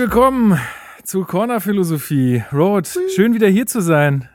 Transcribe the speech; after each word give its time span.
willkommen 0.00 0.58
zu 1.04 1.24
Corner 1.24 1.60
Philosophie. 1.60 2.42
Rod, 2.54 2.88
schön 3.14 3.34
wieder 3.34 3.48
hier 3.48 3.66
zu 3.66 3.82
sein. 3.82 4.30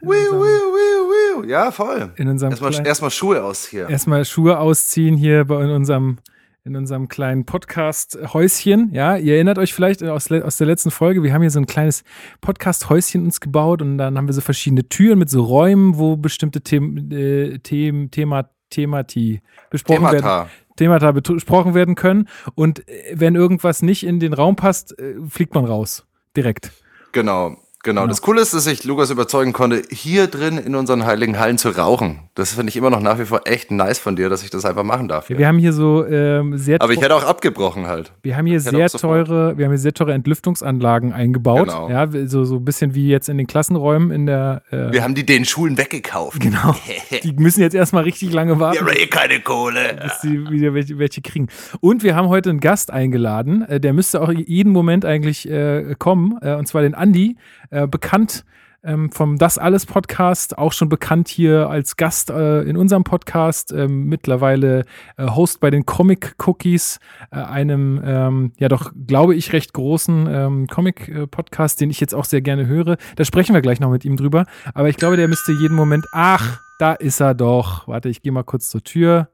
Ja, 1.48 1.72
voll. 1.72 2.14
In 2.18 2.28
unserem 2.28 2.52
Erstmal, 2.52 2.86
erstmal 2.86 3.10
Schuhe 3.10 3.44
aus 3.44 3.66
hier. 3.66 3.90
Erstmal 3.90 4.26
Schuhe 4.26 4.59
ausziehen 4.59 5.18
hier 5.18 5.44
bei 5.46 5.64
in 5.64 5.72
unserem 5.72 6.18
in 6.66 6.76
unserem 6.76 7.08
kleinen 7.08 7.46
Podcast-Häuschen. 7.46 8.92
Ja, 8.94 9.18
ihr 9.18 9.36
erinnert 9.36 9.58
euch 9.58 9.73
vielleicht 9.73 10.04
aus, 10.04 10.32
aus 10.32 10.58
der 10.58 10.68
letzten 10.68 10.92
Folge, 10.92 11.23
wir 11.23 11.34
haben 11.34 11.42
hier 11.42 11.52
so 11.52 11.59
ein 11.59 11.68
kleines 11.68 12.04
Podcast-Häuschen 12.42 13.26
uns 13.26 13.40
gebaut 13.40 13.82
und 13.82 13.98
dann 13.98 14.18
haben 14.18 14.28
wir 14.28 14.34
so 14.34 14.42
verschiedene 14.42 14.88
Türen 14.88 15.18
mit 15.18 15.30
so 15.32 15.44
Räumen, 15.44 15.98
wo 15.98 16.16
bestimmte 16.16 16.62
Themen, 16.62 17.12
äh, 17.12 17.58
Themen, 17.59 18.12
Thema, 18.12 18.50
Themati 18.70 19.42
besprochen 19.70 20.04
werden. 20.04 20.18
Themata. 20.18 20.50
Themata 20.76 21.12
besprochen 21.12 21.73
werden 21.73 21.96
können. 21.96 22.28
Und 22.56 22.88
äh, 22.88 23.14
wenn 23.14 23.36
irgendwas 23.36 23.82
nicht 23.82 24.06
in 24.06 24.20
den 24.20 24.34
Raum 24.34 24.56
passt, 24.56 24.98
äh, 25.00 25.16
fliegt 25.30 25.54
man 25.54 25.66
raus. 25.66 26.06
Direkt. 26.36 26.72
Genau. 27.12 27.56
Genau. 27.85 28.07
Das 28.07 28.23
Coole 28.23 28.41
ist, 28.41 28.52
dass 28.55 28.66
ich 28.66 28.84
Lukas 28.84 29.12
überzeugen 29.12 29.53
konnte, 29.53 29.84
hier 29.91 30.25
drin 30.25 30.57
in 30.57 30.73
unseren 30.73 31.05
heiligen 31.05 31.38
Hallen 31.38 31.59
zu 31.59 31.70
rauchen. 31.70 32.21
Das 32.34 32.53
finde 32.53 32.70
ich 32.70 32.77
immer 32.77 32.89
noch 32.89 32.99
nach 32.99 33.20
wie 33.20 33.25
vor 33.25 33.41
echt 33.45 33.70
nice 33.70 33.99
von 33.99 34.16
dir, 34.16 34.27
dass 34.27 34.44
ich 34.44 34.49
das 34.49 34.66
einfach 34.66 34.84
machen 34.84 35.08
darf. 35.08 35.30
Wir 35.30 35.47
haben 35.47 35.59
hier 35.59 35.72
so 35.72 36.03
ähm, 36.03 36.58
sehr 36.58 36.81
Aber 36.81 36.94
ich 36.94 37.00
hätte 37.00 37.16
auch 37.16 37.23
abgebrochen 37.23 37.86
halt. 37.86 38.11
Wir 38.23 38.38
haben 38.38 38.47
hier 38.47 38.59
sehr 38.59 38.89
teure, 38.89 39.55
wir 39.59 39.66
haben 39.66 39.72
hier 39.72 39.77
sehr 39.77 39.94
teure 39.94 40.14
Entlüftungsanlagen 40.14 41.14
eingebaut. 41.14 41.67
Genau. 41.67 41.89
Ja, 41.89 42.08
so, 42.27 42.44
so 42.44 42.55
ein 42.55 42.66
bisschen 42.66 42.95
wie 42.95 43.08
jetzt 43.08 43.30
in 43.30 43.38
den 43.38 43.45
Klassenräumen 43.45 44.09
in 44.09 44.25
der. 44.25 44.64
Äh, 44.72 44.92
Wir 44.92 45.03
haben 45.03 45.14
die 45.14 45.25
den 45.25 45.45
Schulen 45.45 45.77
weggekauft. 45.77 46.42
genau. 46.42 46.75
Die 47.23 47.33
müssen 47.33 47.61
jetzt 47.61 47.75
erstmal 47.75 48.03
richtig 48.03 48.33
lange 48.33 48.59
warten, 48.59 48.83
Wir 48.83 48.94
haben 48.94 48.99
eh 48.99 49.08
keine 49.08 49.39
Kohle. 49.42 49.99
bis 50.02 50.22
sie 50.22 50.49
wieder 50.49 50.73
welche, 50.73 50.97
welche 50.97 51.22
kriegen. 51.22 51.49
Und 51.81 52.02
wir 52.02 52.16
haben 52.16 52.30
heute 52.30 52.49
einen 52.49 52.59
Gast 52.59 52.89
eingeladen, 52.89 53.61
äh, 53.61 53.80
der 53.80 53.94
müsste 53.94 54.22
auch 54.22 54.31
jeden 54.31 54.72
Moment 54.72 55.05
eigentlich 55.05 55.47
äh, 55.47 55.95
kommen, 55.99 56.39
äh, 56.42 56.55
und 56.55 56.67
zwar 56.67 56.81
den 56.81 56.95
Andi, 56.95 57.38
äh, 57.76 57.88
bekannt 57.88 58.45
ähm, 58.86 59.12
vom 59.12 59.38
Das 59.38 59.58
Alles 59.58 59.86
Podcast, 59.86 60.58
auch 60.58 60.72
schon 60.72 60.90
bekannt 60.90 61.28
hier 61.28 61.70
als 61.70 61.98
Gast 61.98 62.30
äh, 62.30 62.62
in 62.62 62.78
unserem 62.78 63.04
Podcast, 63.04 63.73
ähm, 63.73 64.06
mittlerweile 64.06 64.86
äh, 65.17 65.28
Host 65.28 65.59
bei 65.59 65.72
den 65.72 65.86
Comic 65.86 66.36
Cookies, 66.45 67.00
äh, 67.32 67.38
einem, 67.38 68.02
ähm, 68.06 68.54
ja 68.59 68.70
doch, 68.70 68.94
glaube 69.08 69.36
ich, 69.36 69.52
recht 69.54 69.73
großen 69.73 70.28
ähm, 70.30 70.67
Comic-Podcast, 70.67 71.82
den 71.82 71.90
ich 71.90 72.00
jetzt 72.00 72.14
auch 72.14 72.26
sehr 72.26 72.42
gerne 72.42 72.67
höre. 72.67 72.98
Da 73.16 73.26
sprechen 73.26 73.54
wir 73.54 73.62
gleich 73.62 73.80
noch 73.80 73.92
mit 73.92 74.06
ihm 74.06 74.17
drüber. 74.17 74.45
Aber 74.73 74.88
ich 74.88 74.98
glaube, 74.98 75.17
der 75.17 75.28
müsste 75.28 75.52
jeden 75.52 75.76
Moment, 75.76 76.06
ach, 76.14 76.62
da 76.80 76.94
ist 76.94 77.20
er 77.20 77.34
doch. 77.34 77.88
Warte, 77.88 78.10
ich 78.10 78.22
gehe 78.22 78.32
mal 78.32 78.44
kurz 78.44 78.70
zur 78.70 78.84
Tür. 78.84 79.30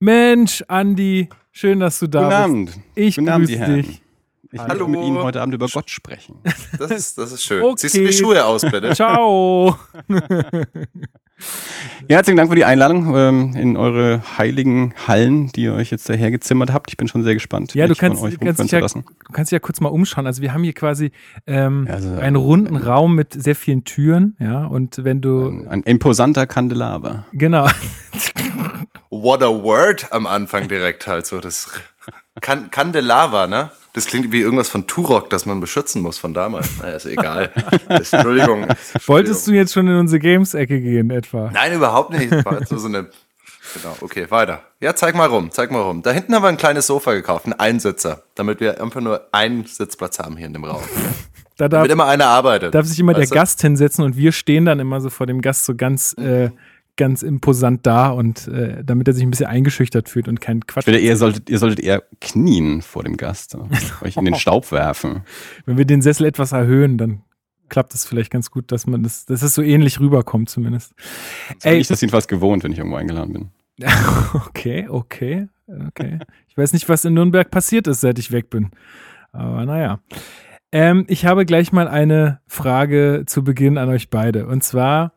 Mensch, 0.00 0.64
Andi, 0.68 1.28
schön, 1.52 1.80
dass 1.80 1.98
du 2.00 2.06
da 2.06 2.20
Guten 2.20 2.64
bist. 2.64 2.76
Abend. 2.76 2.86
Ich 2.94 3.16
Guten 3.16 3.28
Abend, 3.28 3.46
grüße 3.46 3.58
die 3.58 3.64
Herren. 3.64 3.98
Ich 4.52 4.60
Hallo. 4.60 4.86
möchte 4.86 4.88
mit 4.88 5.00
Ihnen 5.08 5.18
heute 5.22 5.40
Abend 5.42 5.54
über 5.54 5.66
Gott 5.68 5.90
sprechen. 5.90 6.36
Das 6.78 6.90
ist, 6.90 7.18
das 7.18 7.32
ist 7.32 7.42
schön. 7.42 7.62
Okay. 7.62 7.74
Ziehst 7.76 7.96
du 7.96 8.00
die 8.00 8.12
Schuhe 8.12 8.44
aus, 8.44 8.62
bitte? 8.62 8.92
Ciao. 8.94 9.76
Ja, 12.08 12.16
herzlichen 12.16 12.38
Dank 12.38 12.48
für 12.48 12.56
die 12.56 12.64
Einladung 12.64 13.14
ähm, 13.14 13.54
in 13.56 13.76
eure 13.76 14.22
heiligen 14.38 14.94
Hallen, 15.06 15.48
die 15.48 15.64
ihr 15.64 15.74
euch 15.74 15.90
jetzt 15.90 16.08
daher 16.08 16.30
gezimmert 16.30 16.72
habt. 16.72 16.90
Ich 16.90 16.96
bin 16.96 17.08
schon 17.08 17.24
sehr 17.24 17.34
gespannt, 17.34 17.74
Ja, 17.74 17.84
du 17.84 17.90
mich 17.90 17.98
von 17.98 18.08
kannst, 18.08 18.22
euch 18.22 18.38
du, 18.38 18.44
kannst 18.46 18.60
dich 18.62 18.70
zu 18.70 18.76
ja, 18.76 18.80
lassen. 18.80 19.04
du 19.26 19.32
kannst 19.32 19.50
dich 19.50 19.56
ja 19.56 19.60
kurz 19.60 19.80
mal 19.80 19.90
umschauen. 19.90 20.26
Also 20.26 20.40
wir 20.40 20.54
haben 20.54 20.62
hier 20.62 20.72
quasi 20.72 21.10
ähm, 21.46 21.86
also, 21.90 22.14
einen 22.14 22.36
runden 22.36 22.76
Raum 22.76 23.14
mit 23.14 23.34
sehr 23.34 23.54
vielen 23.54 23.84
Türen, 23.84 24.34
ja. 24.38 24.64
Und 24.64 25.04
wenn 25.04 25.20
du 25.20 25.48
Ein, 25.48 25.68
ein 25.68 25.82
imposanter 25.82 26.46
Kandelaber. 26.46 27.26
genau, 27.32 27.66
What 29.22 29.42
a 29.42 29.48
word 29.48 30.12
am 30.12 30.26
Anfang 30.26 30.68
direkt 30.68 31.06
halt 31.06 31.26
so. 31.26 31.40
Das 31.40 31.70
kan 32.40 32.70
Candelava, 32.70 33.46
ne? 33.46 33.70
Das 33.92 34.06
klingt 34.06 34.30
wie 34.30 34.40
irgendwas 34.40 34.68
von 34.68 34.86
Turok, 34.86 35.30
das 35.30 35.46
man 35.46 35.58
beschützen 35.58 36.02
muss 36.02 36.18
von 36.18 36.34
damals. 36.34 36.68
Naja, 36.78 36.96
ist 36.96 37.06
egal. 37.06 37.50
Entschuldigung. 37.88 38.66
wolltest 39.06 39.46
du 39.46 39.52
jetzt 39.52 39.72
schon 39.72 39.88
in 39.88 39.96
unsere 39.96 40.20
Games-Ecke 40.20 40.80
gehen 40.80 41.10
etwa? 41.10 41.50
Nein, 41.50 41.72
überhaupt 41.72 42.10
nicht. 42.10 42.30
War 42.44 42.60
jetzt 42.60 42.70
nur 42.70 42.80
so 42.80 42.88
eine. 42.88 43.08
Genau, 43.74 43.96
okay, 44.02 44.30
weiter. 44.30 44.60
Ja, 44.80 44.94
zeig 44.94 45.14
mal 45.14 45.26
rum, 45.28 45.50
zeig 45.50 45.70
mal 45.70 45.80
rum. 45.80 46.02
Da 46.02 46.10
hinten 46.12 46.34
haben 46.34 46.42
wir 46.42 46.48
ein 46.48 46.56
kleines 46.58 46.86
Sofa 46.86 47.14
gekauft, 47.14 47.46
einen 47.46 47.54
Einsitzer, 47.54 48.22
damit 48.34 48.60
wir 48.60 48.80
einfach 48.80 49.00
nur 49.00 49.28
einen 49.32 49.64
Sitzplatz 49.64 50.18
haben 50.18 50.36
hier 50.36 50.46
in 50.46 50.52
dem 50.52 50.64
Raum. 50.64 50.82
Da 51.56 51.68
darf, 51.68 51.80
Damit 51.80 51.90
immer 51.90 52.04
einer 52.04 52.26
arbeitet. 52.26 52.74
darf 52.74 52.86
sich 52.86 53.00
immer 53.00 53.14
der 53.14 53.24
du? 53.24 53.34
Gast 53.34 53.62
hinsetzen 53.62 54.04
und 54.04 54.16
wir 54.16 54.32
stehen 54.32 54.66
dann 54.66 54.78
immer 54.78 55.00
so 55.00 55.08
vor 55.08 55.26
dem 55.26 55.40
Gast 55.40 55.64
so 55.64 55.74
ganz, 55.74 56.12
äh, 56.18 56.50
ganz 56.96 57.22
imposant 57.22 57.86
da 57.86 58.08
und 58.08 58.48
äh, 58.48 58.82
damit 58.84 59.08
er 59.08 59.14
sich 59.14 59.22
ein 59.22 59.30
bisschen 59.30 59.46
eingeschüchtert 59.46 60.08
fühlt 60.08 60.28
und 60.28 60.40
keinen 60.40 60.66
Quatsch. 60.66 60.82
Ich 60.82 60.92
finde, 60.92 61.00
ihr 61.00 61.16
solltet, 61.16 61.50
ihr 61.50 61.58
solltet 61.58 61.80
eher 61.80 62.02
knien 62.20 62.82
vor 62.82 63.02
dem 63.02 63.16
Gast. 63.16 63.56
euch 64.02 64.16
in 64.16 64.24
den 64.24 64.34
Staub 64.34 64.72
werfen. 64.72 65.22
Wenn 65.64 65.78
wir 65.78 65.84
den 65.84 66.02
Sessel 66.02 66.26
etwas 66.26 66.52
erhöhen, 66.52 66.98
dann 66.98 67.22
klappt 67.68 67.94
es 67.94 68.06
vielleicht 68.06 68.30
ganz 68.30 68.50
gut, 68.50 68.72
dass 68.72 68.86
man 68.86 69.02
das, 69.02 69.26
dass 69.26 69.42
es 69.42 69.54
so 69.54 69.62
ähnlich 69.62 70.00
rüberkommt 70.00 70.48
zumindest. 70.48 70.94
So 71.48 71.54
bin 71.64 71.72
Ey. 71.72 71.78
ich 71.80 71.88
das 71.88 72.00
jedenfalls 72.00 72.28
gewohnt, 72.28 72.64
wenn 72.64 72.72
ich 72.72 72.78
irgendwo 72.78 72.96
eingeladen 72.96 73.32
bin. 73.32 73.50
Okay, 74.48 74.86
okay, 74.88 75.48
okay. 75.88 76.18
Ich 76.48 76.56
weiß 76.56 76.72
nicht, 76.72 76.88
was 76.88 77.04
in 77.04 77.14
Nürnberg 77.14 77.50
passiert 77.50 77.86
ist, 77.86 78.00
seit 78.00 78.18
ich 78.18 78.32
weg 78.32 78.48
bin. 78.48 78.70
Aber 79.32 79.66
naja. 79.66 80.00
Ähm, 80.72 81.04
ich 81.08 81.26
habe 81.26 81.44
gleich 81.44 81.72
mal 81.72 81.86
eine 81.88 82.40
Frage 82.46 83.24
zu 83.26 83.44
Beginn 83.44 83.78
an 83.78 83.88
euch 83.88 84.08
beide. 84.08 84.46
Und 84.46 84.64
zwar, 84.64 85.12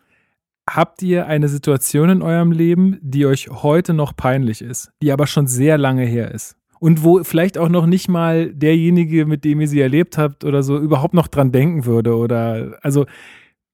habt 0.76 1.02
ihr 1.02 1.28
eine 1.28 1.48
Situation 1.48 2.10
in 2.10 2.22
eurem 2.22 2.52
Leben, 2.52 2.98
die 3.02 3.26
euch 3.26 3.50
heute 3.50 3.94
noch 3.94 4.16
peinlich 4.16 4.62
ist, 4.62 4.92
die 5.02 5.12
aber 5.12 5.28
schon 5.28 5.48
sehr 5.48 5.78
lange 5.78 6.06
her 6.06 6.32
ist? 6.32 6.56
Und 6.80 7.04
wo 7.04 7.24
vielleicht 7.24 7.58
auch 7.58 7.70
noch 7.70 7.86
nicht 7.86 8.08
mal 8.08 8.54
derjenige, 8.54 9.26
mit 9.26 9.44
dem 9.44 9.60
ihr 9.60 9.68
sie 9.68 9.82
erlebt 9.82 10.18
habt 10.18 10.46
oder 10.46 10.64
so, 10.64 10.78
überhaupt 10.78 11.14
noch 11.14 11.28
dran 11.28 11.52
denken 11.52 11.86
würde? 11.86 12.16
Oder 12.16 12.78
also, 12.82 13.06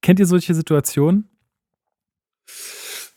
kennt 0.02 0.20
ihr 0.20 0.26
solche 0.26 0.56
Situationen? 0.56 1.30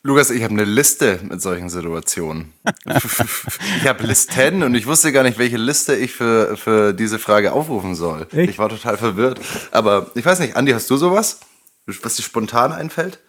Lukas, 0.03 0.31
ich 0.31 0.43
habe 0.43 0.55
eine 0.55 0.65
Liste 0.65 1.19
mit 1.23 1.43
solchen 1.43 1.69
Situationen. 1.71 2.53
ich 2.87 3.89
habe 3.89 4.07
Listen 4.07 4.63
und 4.63 4.75
ich 4.75 4.87
wusste 4.87 5.11
gar 5.11 5.23
nicht, 5.23 5.39
welche 5.39 5.57
Liste 5.57 5.97
ich 5.97 6.13
für, 6.13 6.57
für 6.57 6.93
diese 6.93 7.19
Frage 7.19 7.53
aufrufen 7.53 7.95
soll. 7.95 8.27
Echt? 8.33 8.51
Ich 8.51 8.59
war 8.59 8.69
total 8.69 8.97
verwirrt. 8.97 9.41
Aber 9.73 10.11
ich 10.15 10.25
weiß 10.25 10.39
nicht, 10.39 10.57
Andi, 10.57 10.73
hast 10.73 10.89
du 10.91 10.97
sowas? 10.97 11.41
Was 11.87 12.17
dir 12.17 12.23
spontan 12.23 12.73
einfällt? 12.73 13.21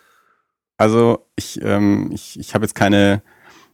Also 0.80 1.26
ich, 1.36 1.60
ähm, 1.62 2.10
ich, 2.14 2.40
ich 2.40 2.56
habe 2.56 2.64
jetzt 2.64 2.74
keine 2.74 3.22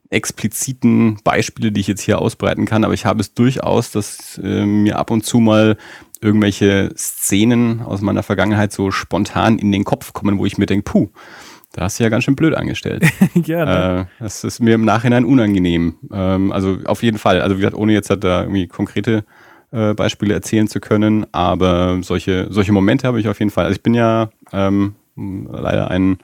expliziten 0.09 1.19
Beispiele, 1.23 1.71
die 1.71 1.81
ich 1.81 1.87
jetzt 1.87 2.01
hier 2.01 2.19
ausbreiten 2.19 2.65
kann, 2.65 2.83
aber 2.83 2.95
ich 2.95 3.05
habe 3.05 3.21
es 3.21 3.35
durchaus, 3.35 3.91
dass 3.91 4.39
äh, 4.43 4.65
mir 4.65 4.97
ab 4.97 5.11
und 5.11 5.23
zu 5.23 5.39
mal 5.39 5.77
irgendwelche 6.19 6.91
Szenen 6.97 7.81
aus 7.81 8.01
meiner 8.01 8.23
Vergangenheit 8.23 8.71
so 8.71 8.89
spontan 8.89 9.59
in 9.59 9.71
den 9.71 9.83
Kopf 9.83 10.13
kommen, 10.13 10.39
wo 10.39 10.47
ich 10.47 10.57
mir 10.57 10.65
denke, 10.65 10.91
puh, 10.91 11.09
da 11.73 11.83
hast 11.83 11.99
du 11.99 12.03
ja 12.03 12.09
ganz 12.09 12.23
schön 12.23 12.35
blöd 12.35 12.55
angestellt. 12.55 13.05
ja, 13.45 13.65
ne? 13.65 14.07
äh, 14.19 14.23
das 14.23 14.43
ist 14.43 14.59
mir 14.59 14.73
im 14.73 14.85
Nachhinein 14.85 15.25
unangenehm. 15.25 15.97
Ähm, 16.11 16.51
also 16.51 16.79
auf 16.85 17.03
jeden 17.03 17.19
Fall. 17.19 17.41
Also 17.41 17.57
wie 17.57 17.59
gesagt, 17.61 17.77
ohne 17.77 17.93
jetzt 17.93 18.09
halt 18.09 18.23
da 18.23 18.41
irgendwie 18.41 18.67
konkrete 18.67 19.25
äh, 19.71 19.93
Beispiele 19.93 20.33
erzählen 20.33 20.67
zu 20.67 20.79
können, 20.79 21.27
aber 21.33 21.99
solche, 22.01 22.47
solche 22.49 22.71
Momente 22.71 23.05
habe 23.07 23.19
ich 23.19 23.27
auf 23.27 23.37
jeden 23.37 23.51
Fall. 23.51 23.65
Also 23.65 23.75
ich 23.75 23.83
bin 23.83 23.93
ja 23.93 24.29
ähm, 24.51 24.95
leider 25.15 25.91
ein, 25.91 26.17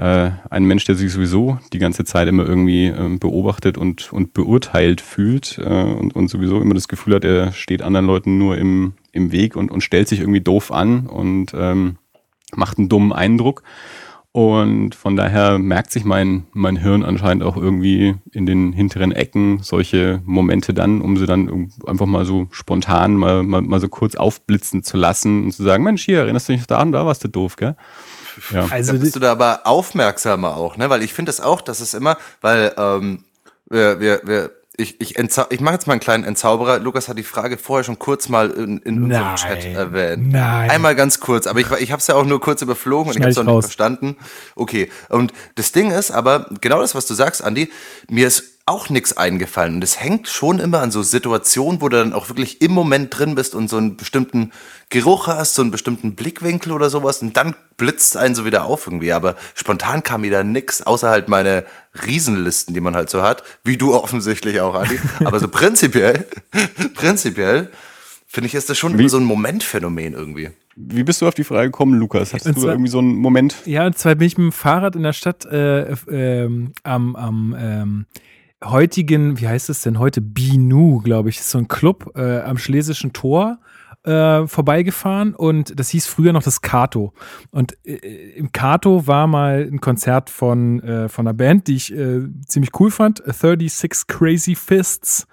äh, 0.00 0.30
ein 0.48 0.64
Mensch, 0.64 0.84
der 0.84 0.94
sich 0.94 1.12
sowieso 1.12 1.58
die 1.74 1.78
ganze 1.78 2.04
Zeit 2.04 2.26
immer 2.26 2.46
irgendwie 2.46 2.86
ähm, 2.86 3.18
beobachtet 3.18 3.76
und, 3.76 4.10
und 4.14 4.32
beurteilt 4.32 5.02
fühlt 5.02 5.58
äh, 5.58 5.82
und, 5.84 6.16
und 6.16 6.28
sowieso 6.28 6.58
immer 6.58 6.72
das 6.72 6.88
Gefühl 6.88 7.16
hat, 7.16 7.24
er 7.24 7.52
steht 7.52 7.82
anderen 7.82 8.06
Leuten 8.06 8.38
nur 8.38 8.56
im, 8.56 8.94
im 9.12 9.30
Weg 9.30 9.56
und, 9.56 9.70
und 9.70 9.82
stellt 9.82 10.08
sich 10.08 10.20
irgendwie 10.20 10.40
doof 10.40 10.72
an 10.72 11.06
und 11.06 11.52
ähm, 11.54 11.98
macht 12.56 12.78
einen 12.78 12.88
dummen 12.88 13.12
Eindruck. 13.12 13.62
Und 14.32 14.94
von 14.94 15.16
daher 15.16 15.58
merkt 15.58 15.90
sich 15.90 16.04
mein, 16.04 16.44
mein 16.52 16.76
Hirn 16.76 17.04
anscheinend 17.04 17.42
auch 17.42 17.56
irgendwie 17.56 18.14
in 18.32 18.46
den 18.46 18.72
hinteren 18.72 19.12
Ecken 19.12 19.58
solche 19.60 20.22
Momente 20.24 20.72
dann, 20.72 21.02
um 21.02 21.16
sie 21.16 21.26
dann 21.26 21.68
einfach 21.84 22.06
mal 22.06 22.24
so 22.24 22.46
spontan 22.52 23.16
mal, 23.16 23.42
mal, 23.42 23.60
mal 23.60 23.80
so 23.80 23.88
kurz 23.88 24.14
aufblitzen 24.14 24.82
zu 24.82 24.96
lassen 24.96 25.44
und 25.44 25.52
zu 25.52 25.64
sagen, 25.64 25.84
Mensch, 25.84 26.04
hier, 26.04 26.20
erinnerst 26.20 26.48
du 26.48 26.52
dich 26.52 26.66
da 26.66 26.78
an, 26.78 26.92
da 26.92 27.04
warst 27.04 27.24
du 27.24 27.28
doof, 27.28 27.56
gell? 27.56 27.76
Ja. 28.50 28.66
also, 28.70 28.92
da 28.92 28.98
bist 28.98 29.16
du 29.16 29.20
da 29.20 29.32
aber 29.32 29.60
aufmerksamer 29.64 30.56
auch, 30.56 30.76
ne? 30.76 30.90
Weil 30.90 31.02
ich 31.02 31.12
finde 31.12 31.30
es 31.30 31.40
auch, 31.40 31.60
dass 31.60 31.80
es 31.80 31.94
immer, 31.94 32.16
weil 32.40 32.72
ähm, 32.76 33.24
wir, 33.68 34.00
wir, 34.00 34.20
wir, 34.24 34.50
ich, 34.76 35.00
ich, 35.00 35.18
ich 35.18 35.60
mache 35.60 35.74
jetzt 35.74 35.86
mal 35.86 35.92
einen 35.92 36.00
kleinen 36.00 36.24
Entzauberer. 36.24 36.78
Lukas 36.78 37.08
hat 37.08 37.18
die 37.18 37.22
Frage 37.22 37.58
vorher 37.58 37.84
schon 37.84 37.98
kurz 37.98 38.28
mal 38.28 38.50
in, 38.50 38.78
in 38.78 39.02
unserem 39.04 39.24
Nein. 39.24 39.36
Chat 39.36 39.64
erwähnt. 39.64 40.32
Nein. 40.32 40.70
Einmal 40.70 40.94
ganz 40.94 41.20
kurz, 41.20 41.46
aber 41.46 41.60
ich, 41.60 41.70
ich 41.70 41.92
habe 41.92 42.00
es 42.00 42.06
ja 42.06 42.14
auch 42.14 42.24
nur 42.24 42.40
kurz 42.40 42.62
überflogen 42.62 43.12
und 43.12 43.16
ich 43.16 43.22
habe 43.22 43.30
es 43.30 43.38
auch 43.38 43.42
ich 43.42 43.48
nicht 43.48 43.64
verstanden. 43.64 44.16
Okay, 44.56 44.90
und 45.08 45.32
das 45.54 45.72
Ding 45.72 45.90
ist 45.90 46.10
aber, 46.10 46.46
genau 46.60 46.80
das, 46.80 46.94
was 46.94 47.06
du 47.06 47.14
sagst, 47.14 47.44
Andi, 47.44 47.70
mir 48.08 48.26
ist 48.26 48.59
auch 48.70 48.88
nichts 48.88 49.16
eingefallen. 49.16 49.74
Und 49.76 49.84
es 49.84 50.00
hängt 50.00 50.28
schon 50.28 50.58
immer 50.60 50.80
an 50.80 50.90
so 50.90 51.02
Situationen, 51.02 51.80
wo 51.82 51.88
du 51.88 51.98
dann 51.98 52.12
auch 52.12 52.28
wirklich 52.28 52.62
im 52.62 52.72
Moment 52.72 53.16
drin 53.18 53.34
bist 53.34 53.54
und 53.54 53.68
so 53.68 53.76
einen 53.76 53.96
bestimmten 53.96 54.52
Geruch 54.88 55.26
hast, 55.26 55.54
so 55.54 55.62
einen 55.62 55.70
bestimmten 55.70 56.14
Blickwinkel 56.14 56.72
oder 56.72 56.88
sowas. 56.88 57.20
Und 57.22 57.36
dann 57.36 57.54
blitzt 57.76 58.16
einen 58.16 58.34
so 58.34 58.44
wieder 58.44 58.64
auf 58.64 58.86
irgendwie. 58.86 59.12
Aber 59.12 59.36
spontan 59.54 60.02
kam 60.02 60.22
mir 60.22 60.30
da 60.30 60.42
nix, 60.42 60.82
außer 60.82 61.10
halt 61.10 61.28
meine 61.28 61.64
Riesenlisten, 62.06 62.72
die 62.74 62.80
man 62.80 62.94
halt 62.96 63.10
so 63.10 63.22
hat. 63.22 63.42
Wie 63.64 63.76
du 63.76 63.94
offensichtlich 64.02 64.60
auch, 64.60 64.74
Adi. 64.74 64.98
Aber 65.24 65.38
so 65.40 65.48
prinzipiell, 65.48 66.26
prinzipiell, 66.94 67.70
finde 68.26 68.46
ich, 68.48 68.54
ist 68.54 68.70
das 68.70 68.78
schon 68.78 68.98
Wie? 68.98 69.08
so 69.08 69.18
ein 69.18 69.24
Momentphänomen 69.24 70.14
irgendwie. 70.14 70.50
Wie 70.76 71.02
bist 71.02 71.20
du 71.20 71.26
auf 71.28 71.34
die 71.34 71.44
Frage 71.44 71.66
gekommen, 71.68 71.98
Lukas? 71.98 72.32
Hast 72.32 72.46
Und 72.46 72.56
du 72.56 72.60
zwar- 72.62 72.70
irgendwie 72.72 72.90
so 72.90 73.00
einen 73.00 73.14
Moment? 73.16 73.56
Ja, 73.66 73.86
und 73.86 73.98
zwar 73.98 74.14
bin 74.14 74.26
ich 74.28 74.38
mit 74.38 74.46
dem 74.46 74.52
Fahrrad 74.52 74.96
in 74.96 75.02
der 75.02 75.12
Stadt 75.12 75.44
äh, 75.46 75.92
ähm, 76.10 76.72
am, 76.84 77.16
am 77.16 77.56
ähm, 77.58 78.06
heutigen, 78.64 79.40
wie 79.40 79.48
heißt 79.48 79.70
es 79.70 79.82
denn 79.82 79.98
heute? 79.98 80.20
Binu, 80.20 80.98
glaube 80.98 81.28
ich, 81.30 81.38
ist 81.38 81.50
so 81.50 81.58
ein 81.58 81.68
Club 81.68 82.12
äh, 82.16 82.40
am 82.40 82.58
Schlesischen 82.58 83.12
Tor 83.12 83.58
äh, 84.04 84.46
vorbeigefahren 84.46 85.34
und 85.34 85.78
das 85.78 85.90
hieß 85.90 86.06
früher 86.06 86.32
noch 86.32 86.42
das 86.42 86.62
Kato. 86.62 87.12
Und 87.50 87.76
äh, 87.84 87.96
im 88.36 88.52
Kato 88.52 89.06
war 89.06 89.26
mal 89.26 89.68
ein 89.70 89.80
Konzert 89.80 90.30
von, 90.30 90.80
äh, 90.82 91.08
von 91.08 91.26
einer 91.26 91.34
Band, 91.34 91.68
die 91.68 91.76
ich 91.76 91.94
äh, 91.94 92.20
ziemlich 92.46 92.70
cool 92.80 92.90
fand. 92.90 93.22
36 93.24 94.06
Crazy 94.06 94.54
Fists 94.54 95.26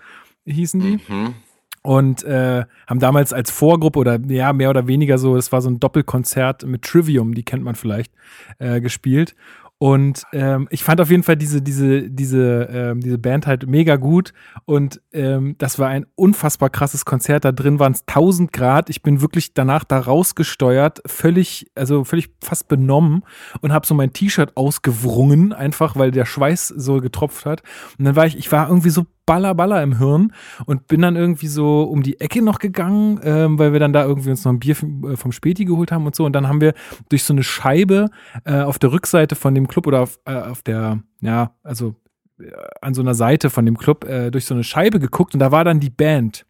hießen 0.46 0.80
die 0.80 1.00
Mhm. 1.08 1.34
und 1.82 2.24
äh, 2.24 2.66
haben 2.88 3.00
damals 3.00 3.32
als 3.34 3.52
Vorgruppe 3.52 4.00
oder 4.00 4.20
ja, 4.28 4.52
mehr 4.54 4.70
oder 4.70 4.88
weniger 4.88 5.18
so, 5.18 5.36
es 5.38 5.52
war 5.52 5.62
so 5.62 5.70
ein 5.70 5.80
Doppelkonzert 5.80 6.66
mit 6.66 6.82
Trivium, 6.84 7.34
die 7.34 7.44
kennt 7.44 7.64
man 7.64 7.76
vielleicht, 7.76 8.12
äh, 8.60 8.82
gespielt. 8.82 9.36
Und 9.80 10.24
ähm, 10.34 10.68
ich 10.72 10.84
fand 10.84 11.00
auf 11.00 11.12
jeden 11.12 11.22
Fall 11.22 11.36
diese, 11.36 11.62
diese, 11.62 12.10
diese, 12.10 12.68
ähm, 12.72 13.00
diese 13.00 13.20
Band 13.20 13.46
halt 13.46 13.68
mega 13.68 13.96
gut. 13.98 14.34
Und 14.66 15.02
ähm, 15.14 15.56
das 15.60 15.78
war 15.78 15.90
ein 15.90 16.08
unfassbar 16.16 16.72
krasses 16.72 17.06
Konzert. 17.06 17.46
Da 17.46 17.52
drin 17.52 17.80
waren 17.80 17.92
es 17.92 18.02
1000 18.08 18.52
Grad. 18.52 18.90
Ich 18.90 19.04
bin 19.04 19.22
wirklich 19.22 19.54
danach 19.54 19.84
da 19.84 20.00
rausgesteuert, 20.00 21.02
völlig, 21.06 21.70
also 21.76 22.04
völlig 22.04 22.30
fast 22.44 22.68
benommen 22.68 23.24
und 23.62 23.72
habe 23.72 23.86
so 23.86 23.94
mein 23.94 24.14
T-Shirt 24.14 24.58
ausgewrungen, 24.58 25.54
einfach 25.54 25.96
weil 25.96 26.10
der 26.10 26.26
Schweiß 26.26 26.70
so 26.70 27.00
getropft 27.00 27.46
hat. 27.46 27.62
Und 28.00 28.06
dann 28.06 28.16
war 28.16 28.26
ich, 28.26 28.36
ich 28.36 28.52
war 28.52 28.70
irgendwie 28.70 28.90
so 28.90 29.06
baller, 29.28 29.54
baller 29.54 29.84
im 29.84 30.00
Hirn 30.00 30.34
und 30.66 30.88
bin 30.88 31.02
dann 31.04 31.16
irgendwie 31.16 31.46
so 31.46 31.84
um 31.84 32.02
die 32.02 32.20
Ecke 32.20 32.42
noch 32.42 32.58
gegangen, 32.58 33.20
ähm, 33.24 33.60
weil 33.60 33.74
wir 33.74 33.80
dann 33.80 33.94
da 33.94 34.04
irgendwie 34.04 34.32
uns 34.32 34.44
noch 34.44 34.54
ein 34.54 34.60
Bier 34.60 34.76
vom, 34.76 35.12
äh, 35.12 35.18
vom 35.18 35.32
Späti 35.32 35.66
geholt 35.66 35.92
haben 35.92 36.08
und 36.08 36.16
so. 36.16 36.26
Und 36.26 36.34
dann 36.34 36.48
haben 36.48 36.62
wir 36.62 36.74
durch 37.10 37.24
so 37.24 37.34
eine 37.34 37.44
Scheibe 37.44 38.10
äh, 38.46 38.62
auf 38.62 38.80
der 38.80 38.92
Rückseite 38.92 39.36
von 39.36 39.54
dem 39.54 39.68
Club 39.68 39.86
oder 39.86 40.02
auf, 40.02 40.18
äh, 40.26 40.34
auf 40.34 40.64
der, 40.64 41.04
ja, 41.22 41.52
also 41.62 41.94
äh, 42.40 42.52
an 42.82 42.96
so 42.96 43.02
einer 43.02 43.14
Seite 43.14 43.52
von 43.52 43.66
dem 43.66 43.78
Club 43.78 44.06
äh, 44.06 44.32
durch 44.32 44.46
so 44.46 44.56
eine 44.56 44.64
Scheibe 44.64 45.00
geguckt 45.00 45.36
und 45.36 45.40
da 45.40 45.52
war 45.52 45.64
dann 45.64 45.80
die 45.80 45.92
Band. 45.92 46.46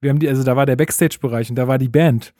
Wir 0.00 0.10
haben 0.10 0.18
die, 0.18 0.28
also 0.28 0.44
da 0.44 0.54
war 0.56 0.66
der 0.66 0.76
Backstage-Bereich 0.76 1.50
und 1.50 1.56
da 1.56 1.66
war 1.66 1.78
die 1.78 1.88
Band. 1.88 2.32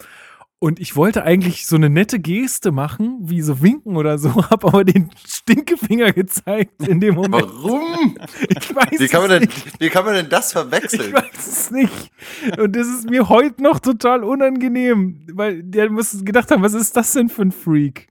Und 0.62 0.78
ich 0.78 0.94
wollte 0.94 1.24
eigentlich 1.24 1.66
so 1.66 1.76
eine 1.76 1.88
nette 1.88 2.20
Geste 2.20 2.70
machen, 2.70 3.16
wie 3.22 3.40
so 3.40 3.62
winken 3.62 3.96
oder 3.96 4.18
so, 4.18 4.34
habe 4.50 4.68
aber 4.68 4.84
den 4.84 5.08
Stinkefinger 5.26 6.12
gezeigt 6.12 6.86
in 6.86 7.00
dem 7.00 7.14
Moment. 7.14 7.46
Warum? 7.62 8.16
Ich 8.48 8.74
weiß 8.74 8.98
Wie 9.00 9.08
kann, 9.08 9.22
es 9.22 9.28
man 9.28 9.30
denn, 9.30 9.40
nicht. 9.48 9.80
wie 9.80 9.88
kann 9.88 10.04
man 10.04 10.14
denn 10.14 10.28
das 10.28 10.48
Ich 10.48 10.52
verwechseln? 10.52 11.12
weiß 11.14 11.46
es 11.46 11.70
nicht. 11.70 12.10
Und 12.58 12.76
das 12.76 12.86
ist 12.88 13.08
mir 13.08 13.28
heute 13.30 13.62
noch 13.62 13.80
total 13.80 14.22
unangenehm, 14.22 15.20
weil 15.32 15.62
der 15.62 15.88
muss 15.90 16.24
gedacht 16.24 16.50
haben, 16.50 16.62
was 16.62 16.74
ist 16.74 16.94
das 16.96 17.12
denn 17.14 17.28
für 17.30 17.42
ein 17.42 17.52
Freak? 17.52 18.08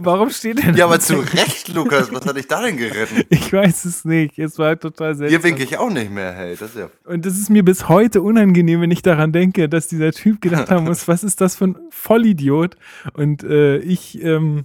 Warum 0.00 0.30
steht 0.30 0.62
denn 0.64 0.74
Ja, 0.74 0.86
aber 0.86 0.98
zu 0.98 1.16
Recht, 1.34 1.68
Lukas. 1.68 2.10
Was 2.12 2.24
hat 2.26 2.36
dich 2.36 2.48
da 2.48 2.62
denn 2.62 2.76
geritten? 2.78 3.22
Ich 3.28 3.52
weiß 3.52 3.84
es 3.84 4.04
nicht. 4.06 4.38
Es 4.38 4.58
war 4.58 4.78
total 4.78 5.14
seltsam. 5.14 5.40
Hier 5.40 5.44
winke 5.48 5.62
ich 5.62 5.76
auch 5.78 5.90
nicht 5.90 6.10
mehr, 6.10 6.32
hey. 6.32 6.56
Das 6.58 6.70
ist 6.70 6.78
ja 6.78 6.88
Und 7.04 7.26
das 7.26 7.36
ist 7.36 7.50
mir 7.50 7.64
bis 7.64 7.88
heute 7.88 8.22
unangenehm, 8.22 8.80
wenn 8.80 8.90
ich 8.90 9.02
daran 9.02 9.32
denke, 9.32 9.68
dass 9.68 9.88
dieser 9.88 10.12
Typ 10.12 10.40
gedacht 10.40 10.70
haben 10.70 10.84
muss, 10.84 11.06
was 11.06 11.22
ist 11.24 11.40
das 11.40 11.56
für 11.56 11.66
ein 11.66 11.76
Vollidiot? 11.90 12.76
Und 13.14 13.42
äh, 13.44 13.78
ich 13.78 14.22
ähm, 14.22 14.64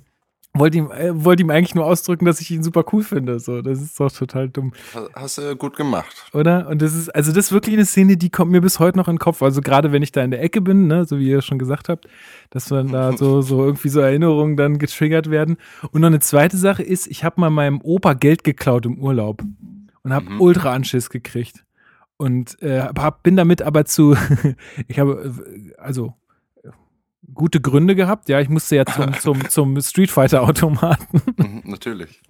wollte 0.53 0.77
ihm, 0.79 0.89
äh, 0.91 1.23
wollte 1.23 1.43
ihm 1.43 1.49
eigentlich 1.51 1.75
nur 1.75 1.85
ausdrücken, 1.85 2.25
dass 2.25 2.41
ich 2.41 2.49
ihn 2.51 2.63
super 2.63 2.83
cool 2.91 3.03
finde. 3.03 3.39
So, 3.39 3.61
das 3.61 3.79
ist 3.81 3.99
doch 3.99 4.11
total 4.11 4.49
dumm, 4.49 4.73
Hast 5.13 5.37
du 5.37 5.55
gut 5.55 5.75
gemacht. 5.75 6.25
oder? 6.33 6.67
Und 6.67 6.81
das 6.81 6.95
ist, 6.95 7.09
also 7.13 7.31
das 7.31 7.45
ist 7.47 7.51
wirklich 7.51 7.75
eine 7.75 7.85
Szene, 7.85 8.17
die 8.17 8.29
kommt 8.31 8.51
mir 8.51 8.61
bis 8.61 8.79
heute 8.79 8.97
noch 8.97 9.07
in 9.07 9.15
den 9.15 9.19
Kopf. 9.19 9.41
Also 9.43 9.61
gerade 9.61 9.91
wenn 9.91 10.01
ich 10.01 10.11
da 10.11 10.23
in 10.23 10.31
der 10.31 10.41
Ecke 10.41 10.61
bin, 10.61 10.87
ne, 10.87 11.05
so 11.05 11.19
wie 11.19 11.29
ihr 11.29 11.41
schon 11.43 11.59
gesagt 11.59 11.89
habt, 11.89 12.07
dass 12.49 12.65
dann 12.65 12.87
da 12.91 13.15
so, 13.15 13.41
so 13.41 13.63
irgendwie 13.63 13.89
so 13.89 13.99
Erinnerungen 13.99 14.57
dann 14.57 14.79
getriggert 14.79 15.29
werden. 15.29 15.57
Und 15.91 16.01
noch 16.01 16.07
eine 16.07 16.19
zweite 16.21 16.57
Sache 16.57 16.81
ist, 16.83 17.05
ich 17.07 17.23
habe 17.23 17.39
mal 17.39 17.49
meinem 17.51 17.79
Opa 17.81 18.13
Geld 18.13 18.43
geklaut 18.43 18.85
im 18.87 18.97
Urlaub 18.99 19.43
und 20.03 20.13
habe 20.13 20.27
Mhm. 20.29 20.41
ultra 20.41 20.73
Anschiss 20.73 21.09
gekriegt. 21.11 21.63
Und 22.19 22.59
äh, 22.63 22.81
hab, 22.81 23.21
bin 23.21 23.35
damit 23.35 23.61
aber 23.61 23.85
zu, 23.85 24.15
ich 24.87 24.97
habe 24.97 25.33
äh, 25.45 25.73
also 25.79 26.07
äh, 26.07 26.11
gute 27.33 27.61
Gründe 27.61 27.95
gehabt. 27.95 28.29
Ja, 28.29 28.39
ich 28.39 28.49
musste 28.49 28.75
ja 28.75 28.85
zum, 28.85 29.13
zum, 29.19 29.49
zum 29.49 29.81
Street 29.81 30.11
Fighter 30.11 30.43
Automaten 30.43 31.21
Mhm, 31.37 31.61
Natürlich. 31.65 32.21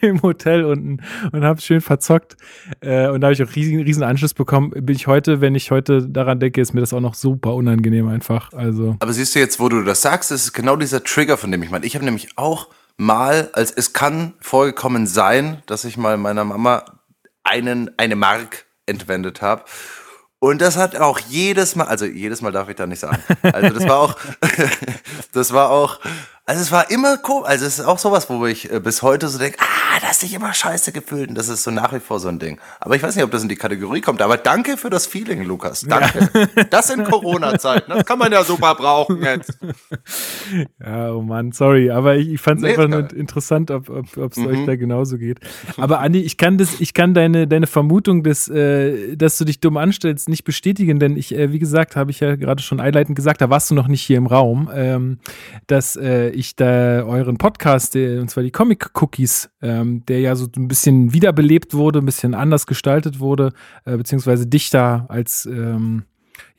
im 0.00 0.22
Hotel 0.22 0.64
unten 0.64 0.98
und 1.32 1.44
habe 1.44 1.60
schön 1.60 1.80
verzockt. 1.80 2.36
Äh, 2.80 3.08
und 3.08 3.20
da 3.20 3.26
habe 3.26 3.32
ich 3.34 3.42
auch 3.42 3.56
riesen, 3.56 3.80
riesen 3.80 4.02
Anschluss 4.04 4.32
bekommen. 4.34 4.70
Bin 4.70 4.94
ich 4.94 5.06
heute, 5.08 5.40
wenn 5.40 5.54
ich 5.56 5.70
heute 5.72 6.06
daran 6.08 6.38
denke, 6.38 6.60
ist 6.60 6.74
mir 6.74 6.80
das 6.80 6.92
auch 6.92 7.00
noch 7.00 7.14
super 7.14 7.54
unangenehm 7.54 8.06
einfach. 8.08 8.52
Also, 8.52 8.96
Aber 9.00 9.12
siehst 9.12 9.34
du 9.34 9.40
jetzt, 9.40 9.58
wo 9.58 9.68
du 9.68 9.82
das 9.82 10.02
sagst, 10.02 10.30
ist 10.30 10.52
genau 10.52 10.76
dieser 10.76 11.02
Trigger, 11.02 11.36
von 11.36 11.50
dem 11.50 11.62
ich 11.62 11.70
meine. 11.70 11.84
Ich 11.86 11.96
habe 11.96 12.04
nämlich 12.04 12.28
auch 12.36 12.68
mal, 12.96 13.50
als 13.52 13.72
es 13.72 13.92
kann 13.92 14.34
vorgekommen 14.40 15.08
sein, 15.08 15.62
dass 15.66 15.84
ich 15.84 15.96
mal 15.96 16.16
meiner 16.18 16.44
Mama 16.44 16.84
einen, 17.42 17.90
eine 17.96 18.14
Mark 18.14 18.66
entwendet 18.86 19.42
habe. 19.42 19.64
Und 20.44 20.60
das 20.60 20.76
hat 20.76 20.94
auch 20.96 21.20
jedes 21.20 21.74
Mal, 21.74 21.84
also 21.84 22.04
jedes 22.04 22.42
Mal 22.42 22.52
darf 22.52 22.68
ich 22.68 22.76
da 22.76 22.86
nicht 22.86 22.98
sagen. 23.00 23.16
Also 23.40 23.70
das 23.70 23.88
war 23.88 23.98
auch, 23.98 24.14
das 25.32 25.54
war 25.54 25.70
auch, 25.70 26.00
also 26.46 26.60
es 26.60 26.70
war 26.72 26.90
immer 26.90 27.18
cool. 27.28 27.44
Also 27.44 27.64
es 27.66 27.78
ist 27.78 27.84
auch 27.86 27.98
sowas, 27.98 28.28
wo 28.28 28.44
ich 28.46 28.70
äh, 28.70 28.80
bis 28.80 29.02
heute 29.02 29.28
so 29.28 29.38
denke, 29.38 29.58
ah, 29.60 29.98
das 30.00 30.10
hast 30.10 30.22
dich 30.22 30.34
immer 30.34 30.52
scheiße 30.52 30.92
gefühlt. 30.92 31.30
Und 31.30 31.36
das 31.36 31.48
ist 31.48 31.62
so 31.62 31.70
nach 31.70 31.92
wie 31.92 32.00
vor 32.00 32.20
so 32.20 32.28
ein 32.28 32.38
Ding. 32.38 32.58
Aber 32.80 32.96
ich 32.96 33.02
weiß 33.02 33.14
nicht, 33.16 33.24
ob 33.24 33.30
das 33.30 33.42
in 33.42 33.48
die 33.48 33.56
Kategorie 33.56 34.00
kommt. 34.00 34.20
Aber 34.20 34.36
danke 34.36 34.76
für 34.76 34.90
das 34.90 35.06
Feeling, 35.06 35.42
Lukas. 35.44 35.80
Danke. 35.80 36.28
Das 36.70 36.90
in 36.90 37.04
Corona-Zeiten. 37.04 37.90
Das 37.90 38.04
kann 38.04 38.18
man 38.18 38.30
ja 38.32 38.44
super 38.44 38.74
brauchen 38.74 39.22
jetzt. 39.22 39.58
ja, 40.80 41.12
oh 41.12 41.22
Mann, 41.22 41.52
sorry, 41.52 41.90
aber 41.90 42.16
ich, 42.16 42.28
ich 42.28 42.40
fand 42.40 42.58
es 42.58 42.62
Nee, 42.62 42.70
einfach 42.70 42.84
ist 42.84 42.90
nur 42.90 43.14
interessant, 43.18 43.70
ob 43.70 43.88
es 43.88 44.18
ob, 44.18 44.32
es 44.32 44.38
euch 44.38 44.58
Mhm. 44.58 44.66
da 44.66 44.76
genauso 44.76 45.18
geht. 45.18 45.40
Aber 45.76 46.00
Andi, 46.00 46.20
ich 46.20 46.36
kann 46.36 46.58
das, 46.58 46.80
ich 46.80 46.94
kann 46.94 47.14
deine, 47.14 47.46
deine 47.48 47.66
Vermutung, 47.66 48.22
des, 48.22 48.48
äh, 48.48 49.16
dass 49.16 49.38
du 49.38 49.44
dich 49.44 49.60
dumm 49.60 49.76
anstellst, 49.76 50.28
nicht 50.28 50.44
bestätigen, 50.44 50.98
denn 50.98 51.16
ich, 51.16 51.34
äh, 51.34 51.52
wie 51.52 51.58
gesagt, 51.58 51.96
habe 51.96 52.10
ich 52.10 52.20
ja 52.20 52.36
gerade 52.36 52.62
schon 52.62 52.80
einleitend 52.80 53.16
gesagt, 53.16 53.40
da 53.40 53.50
warst 53.50 53.70
du 53.70 53.74
noch 53.74 53.88
nicht 53.88 54.02
hier 54.02 54.18
im 54.18 54.26
Raum, 54.26 54.70
ähm, 54.74 55.18
dass 55.66 55.96
äh, 55.96 56.30
ich 56.34 56.56
da 56.56 57.02
euren 57.04 57.38
Podcast, 57.38 57.96
und 57.96 58.28
zwar 58.28 58.42
die 58.42 58.50
Comic 58.50 58.90
Cookies, 59.00 59.50
ähm, 59.62 60.04
der 60.06 60.20
ja 60.20 60.36
so 60.36 60.46
ein 60.56 60.68
bisschen 60.68 61.12
wiederbelebt 61.12 61.74
wurde, 61.74 62.00
ein 62.00 62.06
bisschen 62.06 62.34
anders 62.34 62.66
gestaltet 62.66 63.20
wurde, 63.20 63.52
äh, 63.84 63.96
beziehungsweise 63.96 64.46
dichter 64.46 65.06
als 65.08 65.46
ähm, 65.46 66.04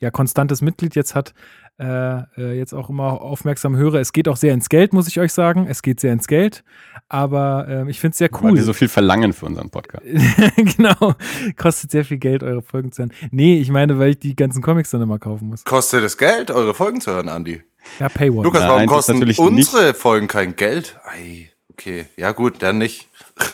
ja 0.00 0.10
konstantes 0.10 0.62
Mitglied 0.62 0.94
jetzt 0.94 1.14
hat, 1.14 1.34
äh, 1.78 2.22
äh, 2.38 2.56
jetzt 2.56 2.72
auch 2.72 2.88
immer 2.88 3.20
aufmerksam 3.20 3.76
höre. 3.76 3.96
Es 3.96 4.12
geht 4.14 4.28
auch 4.28 4.38
sehr 4.38 4.54
ins 4.54 4.70
Geld, 4.70 4.94
muss 4.94 5.08
ich 5.08 5.20
euch 5.20 5.34
sagen. 5.34 5.66
Es 5.68 5.82
geht 5.82 6.00
sehr 6.00 6.12
ins 6.12 6.26
Geld, 6.26 6.64
aber 7.10 7.66
ähm, 7.68 7.88
ich 7.90 8.00
finde 8.00 8.12
es 8.12 8.18
sehr 8.18 8.32
Weil 8.32 8.52
cool. 8.52 8.56
die 8.56 8.62
so 8.62 8.72
viel 8.72 8.88
verlangen 8.88 9.34
für 9.34 9.44
unseren 9.44 9.68
Podcast. 9.68 10.06
genau, 10.56 11.14
kostet 11.58 11.90
sehr 11.90 12.06
viel 12.06 12.16
Geld, 12.16 12.42
eure 12.42 12.62
Folgen 12.62 12.92
zu 12.92 13.02
hören. 13.02 13.12
Nee, 13.30 13.60
ich 13.60 13.70
meine, 13.70 13.98
weil 13.98 14.10
ich 14.10 14.18
die 14.18 14.34
ganzen 14.34 14.62
Comics 14.62 14.90
dann 14.90 15.02
immer 15.02 15.18
kaufen 15.18 15.48
muss. 15.48 15.64
Kostet 15.64 16.02
es 16.02 16.16
Geld, 16.16 16.50
eure 16.50 16.72
Folgen 16.72 17.02
zu 17.02 17.10
hören, 17.10 17.28
Andi? 17.28 17.62
Ja, 17.98 18.08
Paywall. 18.08 18.44
Lukas, 18.44 18.60
Nein, 18.62 18.70
warum 18.70 18.82
das 18.86 18.92
kosten 18.94 19.12
natürlich 19.14 19.38
unsere 19.38 19.94
Folgen 19.94 20.26
kein 20.26 20.56
Geld? 20.56 20.98
Ei, 21.04 21.50
okay. 21.70 22.06
Ja 22.16 22.32
gut, 22.32 22.62
dann 22.62 22.78
nicht. 22.78 23.08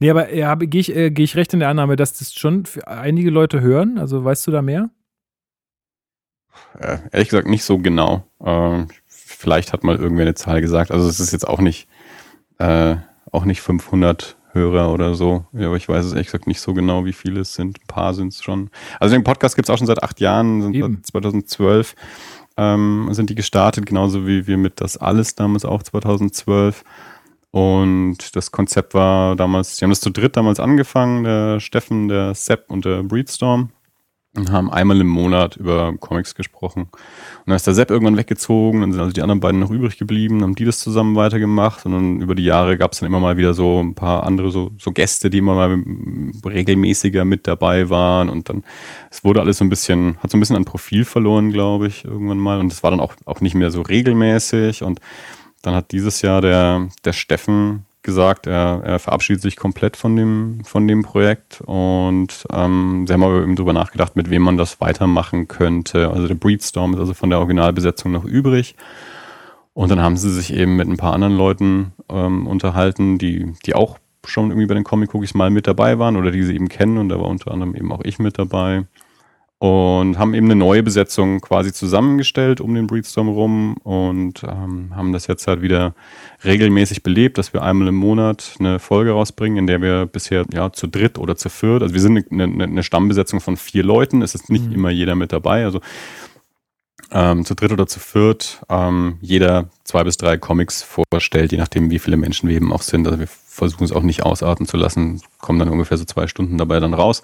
Nee, 0.00 0.10
aber 0.10 0.34
ja, 0.34 0.54
gehe 0.56 0.80
ich, 0.80 0.94
äh, 0.94 1.10
geh 1.10 1.22
ich 1.22 1.36
recht 1.36 1.54
in 1.54 1.60
der 1.60 1.68
Annahme, 1.68 1.94
dass 1.94 2.18
das 2.18 2.34
schon 2.34 2.66
für 2.66 2.88
einige 2.88 3.30
Leute 3.30 3.60
hören? 3.60 3.96
Also 3.96 4.24
weißt 4.24 4.44
du 4.46 4.50
da 4.50 4.60
mehr? 4.60 4.90
Äh, 6.78 6.98
ehrlich 7.12 7.28
gesagt 7.28 7.48
nicht 7.48 7.64
so 7.64 7.78
genau. 7.78 8.24
Ähm, 8.44 8.88
vielleicht 9.06 9.72
hat 9.72 9.84
mal 9.84 9.96
irgendwer 9.96 10.22
eine 10.22 10.34
Zahl 10.34 10.60
gesagt. 10.60 10.90
Also 10.90 11.08
es 11.08 11.20
ist 11.20 11.32
jetzt 11.32 11.46
auch 11.46 11.60
nicht, 11.60 11.88
äh, 12.58 12.96
auch 13.30 13.44
nicht 13.44 13.60
500 13.60 14.36
Hörer 14.52 14.92
oder 14.92 15.14
so. 15.14 15.46
Ja, 15.52 15.66
aber 15.66 15.76
ich 15.76 15.88
weiß 15.88 16.04
es 16.04 16.12
ehrlich 16.12 16.28
gesagt 16.28 16.46
nicht 16.46 16.60
so 16.60 16.74
genau, 16.74 17.04
wie 17.04 17.12
viele 17.12 17.40
es 17.40 17.54
sind. 17.54 17.78
Ein 17.80 17.86
paar 17.86 18.14
sind 18.14 18.32
es 18.32 18.42
schon. 18.42 18.70
Also 19.00 19.14
den 19.14 19.24
Podcast 19.24 19.56
gibt 19.56 19.68
es 19.68 19.70
auch 19.70 19.78
schon 19.78 19.88
seit 19.88 20.02
acht 20.02 20.20
Jahren, 20.20 20.62
sind 20.62 20.74
Eben. 20.74 20.96
seit 20.96 21.06
2012 21.06 21.94
ähm, 22.56 23.08
sind 23.12 23.30
die 23.30 23.34
gestartet, 23.34 23.86
genauso 23.86 24.26
wie 24.26 24.46
wir 24.46 24.56
mit 24.56 24.80
das 24.80 24.96
alles 24.96 25.34
damals 25.34 25.64
auch 25.64 25.82
2012. 25.82 26.84
Und 27.50 28.34
das 28.34 28.50
Konzept 28.50 28.94
war 28.94 29.36
damals, 29.36 29.76
die 29.76 29.84
haben 29.84 29.90
das 29.90 30.00
zu 30.00 30.10
dritt 30.10 30.36
damals 30.36 30.58
angefangen, 30.58 31.22
der 31.24 31.60
Steffen, 31.60 32.08
der 32.08 32.34
Sepp 32.34 32.70
und 32.70 32.84
der 32.84 33.02
Breedstorm. 33.04 33.70
Und 34.36 34.50
haben 34.50 34.70
einmal 34.70 35.00
im 35.00 35.06
Monat 35.06 35.56
über 35.56 35.94
Comics 35.98 36.34
gesprochen. 36.34 36.82
Und 36.82 37.46
dann 37.46 37.56
ist 37.56 37.66
der 37.66 37.74
Sepp 37.74 37.90
irgendwann 37.90 38.16
weggezogen, 38.16 38.80
dann 38.80 38.92
sind 38.92 39.00
also 39.00 39.12
die 39.12 39.22
anderen 39.22 39.40
beiden 39.40 39.60
noch 39.60 39.70
übrig 39.70 39.96
geblieben, 39.96 40.42
haben 40.42 40.54
die 40.54 40.64
das 40.64 40.80
zusammen 40.80 41.14
weitergemacht 41.14 41.86
und 41.86 41.92
dann 41.92 42.20
über 42.20 42.34
die 42.34 42.44
Jahre 42.44 42.76
gab 42.76 42.92
es 42.92 43.00
dann 43.00 43.06
immer 43.06 43.20
mal 43.20 43.36
wieder 43.36 43.54
so 43.54 43.80
ein 43.80 43.94
paar 43.94 44.24
andere 44.24 44.50
so, 44.50 44.72
so 44.78 44.92
Gäste, 44.92 45.30
die 45.30 45.38
immer 45.38 45.54
mal 45.54 45.82
regelmäßiger 46.44 47.24
mit 47.24 47.46
dabei 47.46 47.90
waren 47.90 48.28
und 48.28 48.48
dann, 48.48 48.64
es 49.10 49.24
wurde 49.24 49.40
alles 49.40 49.58
so 49.58 49.64
ein 49.64 49.70
bisschen, 49.70 50.18
hat 50.18 50.30
so 50.30 50.36
ein 50.36 50.40
bisschen 50.40 50.56
an 50.56 50.64
Profil 50.64 51.04
verloren, 51.04 51.52
glaube 51.52 51.86
ich, 51.86 52.04
irgendwann 52.04 52.38
mal 52.38 52.58
und 52.58 52.72
es 52.72 52.82
war 52.82 52.90
dann 52.90 53.00
auch, 53.00 53.14
auch 53.26 53.40
nicht 53.40 53.54
mehr 53.54 53.70
so 53.70 53.82
regelmäßig 53.82 54.82
und 54.82 55.00
dann 55.62 55.74
hat 55.74 55.92
dieses 55.92 56.22
Jahr 56.22 56.40
der, 56.40 56.88
der 57.04 57.12
Steffen 57.12 57.86
gesagt, 58.04 58.46
er, 58.46 58.82
er 58.84 58.98
verabschiedet 59.00 59.42
sich 59.42 59.56
komplett 59.56 59.96
von 59.96 60.14
dem, 60.14 60.60
von 60.64 60.86
dem 60.86 61.02
Projekt 61.02 61.60
und 61.66 62.46
ähm, 62.52 63.04
sie 63.06 63.12
haben 63.12 63.24
aber 63.24 63.42
eben 63.42 63.56
drüber 63.56 63.72
nachgedacht, 63.72 64.14
mit 64.14 64.30
wem 64.30 64.42
man 64.42 64.56
das 64.56 64.80
weitermachen 64.80 65.48
könnte. 65.48 66.10
Also 66.10 66.28
der 66.28 66.36
Breedstorm 66.36 66.94
ist 66.94 67.00
also 67.00 67.14
von 67.14 67.30
der 67.30 67.40
Originalbesetzung 67.40 68.12
noch 68.12 68.24
übrig. 68.24 68.76
Und 69.72 69.90
dann 69.90 70.00
haben 70.00 70.16
sie 70.16 70.30
sich 70.30 70.54
eben 70.54 70.76
mit 70.76 70.86
ein 70.86 70.96
paar 70.96 71.14
anderen 71.14 71.36
Leuten 71.36 71.92
ähm, 72.08 72.46
unterhalten, 72.46 73.18
die, 73.18 73.54
die 73.66 73.74
auch 73.74 73.98
schon 74.24 74.50
irgendwie 74.50 74.66
bei 74.66 74.74
den 74.74 74.84
Comic 74.84 75.12
Cookies 75.14 75.34
mal 75.34 75.50
mit 75.50 75.66
dabei 75.66 75.98
waren 75.98 76.16
oder 76.16 76.30
die 76.30 76.44
sie 76.44 76.54
eben 76.54 76.68
kennen 76.68 76.98
und 76.98 77.08
da 77.08 77.18
war 77.18 77.26
unter 77.26 77.50
anderem 77.50 77.74
eben 77.74 77.92
auch 77.92 78.00
ich 78.04 78.18
mit 78.18 78.38
dabei 78.38 78.84
und 79.64 80.18
haben 80.18 80.34
eben 80.34 80.44
eine 80.44 80.56
neue 80.56 80.82
Besetzung 80.82 81.40
quasi 81.40 81.72
zusammengestellt 81.72 82.60
um 82.60 82.74
den 82.74 82.86
Breedstorm 82.86 83.28
rum 83.30 83.78
und 83.82 84.42
ähm, 84.42 84.94
haben 84.94 85.14
das 85.14 85.26
jetzt 85.26 85.46
halt 85.46 85.62
wieder 85.62 85.94
regelmäßig 86.44 87.02
belebt, 87.02 87.38
dass 87.38 87.54
wir 87.54 87.62
einmal 87.62 87.88
im 87.88 87.94
Monat 87.94 88.56
eine 88.60 88.78
Folge 88.78 89.12
rausbringen, 89.12 89.56
in 89.56 89.66
der 89.66 89.80
wir 89.80 90.04
bisher 90.04 90.44
ja 90.52 90.70
zu 90.70 90.86
dritt 90.86 91.16
oder 91.16 91.34
zu 91.36 91.48
viert, 91.48 91.82
also 91.82 91.94
wir 91.94 92.02
sind 92.02 92.30
eine, 92.30 92.44
eine, 92.44 92.82
Stammbesetzung 92.82 93.40
von 93.40 93.56
vier 93.56 93.84
Leuten, 93.84 94.20
es 94.20 94.34
ist 94.34 94.50
nicht 94.50 94.66
mhm. 94.66 94.74
immer 94.74 94.90
jeder 94.90 95.14
mit 95.14 95.32
dabei, 95.32 95.64
also 95.64 95.80
ähm, 97.14 97.44
zu 97.44 97.54
dritt 97.54 97.72
oder 97.72 97.86
zu 97.86 98.00
viert 98.00 98.60
ähm, 98.68 99.18
jeder 99.20 99.70
zwei 99.84 100.02
bis 100.02 100.16
drei 100.16 100.36
Comics 100.36 100.82
vorstellt, 100.82 101.52
je 101.52 101.58
nachdem, 101.58 101.90
wie 101.90 102.00
viele 102.00 102.16
Menschen 102.16 102.48
wir 102.48 102.56
eben 102.56 102.72
auch 102.72 102.82
sind. 102.82 103.06
Also 103.06 103.20
wir 103.20 103.28
versuchen 103.28 103.84
es 103.84 103.92
auch 103.92 104.02
nicht 104.02 104.24
ausarten 104.24 104.66
zu 104.66 104.76
lassen, 104.76 105.22
kommen 105.38 105.60
dann 105.60 105.68
ungefähr 105.68 105.96
so 105.96 106.04
zwei 106.04 106.26
Stunden 106.26 106.58
dabei 106.58 106.80
dann 106.80 106.92
raus. 106.92 107.22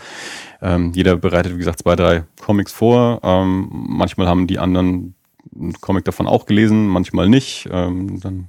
Ähm, 0.62 0.92
jeder 0.94 1.16
bereitet, 1.16 1.54
wie 1.54 1.58
gesagt, 1.58 1.80
zwei, 1.80 1.96
drei 1.96 2.24
Comics 2.40 2.72
vor. 2.72 3.20
Ähm, 3.24 3.68
manchmal 3.70 4.28
haben 4.28 4.46
die 4.46 4.60
anderen 4.60 5.14
einen 5.54 5.72
Comic 5.80 6.04
davon 6.04 6.28
auch 6.28 6.46
gelesen, 6.46 6.86
manchmal 6.86 7.28
nicht. 7.28 7.68
Ähm, 7.72 8.20
dann 8.20 8.48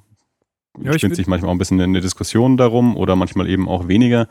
ja, 0.80 0.94
spinnt 0.94 1.16
sich 1.16 1.28
manchmal 1.28 1.50
auch 1.50 1.56
ein 1.56 1.58
bisschen 1.58 1.82
eine 1.82 2.02
Diskussion 2.02 2.56
darum 2.56 2.96
oder 2.96 3.16
manchmal 3.16 3.50
eben 3.50 3.68
auch 3.68 3.88
weniger. 3.88 4.28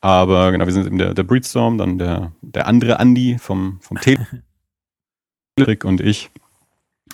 Aber 0.00 0.52
genau, 0.52 0.64
wir 0.64 0.72
sind 0.72 0.86
eben 0.86 0.98
der, 0.98 1.12
der 1.12 1.22
Breedstorm, 1.22 1.76
dann 1.76 1.98
der, 1.98 2.32
der 2.40 2.66
andere 2.66 2.98
Andy 2.98 3.36
vom, 3.38 3.78
vom 3.82 4.00
Tele 4.00 4.26
und 5.84 6.00
ich. 6.00 6.30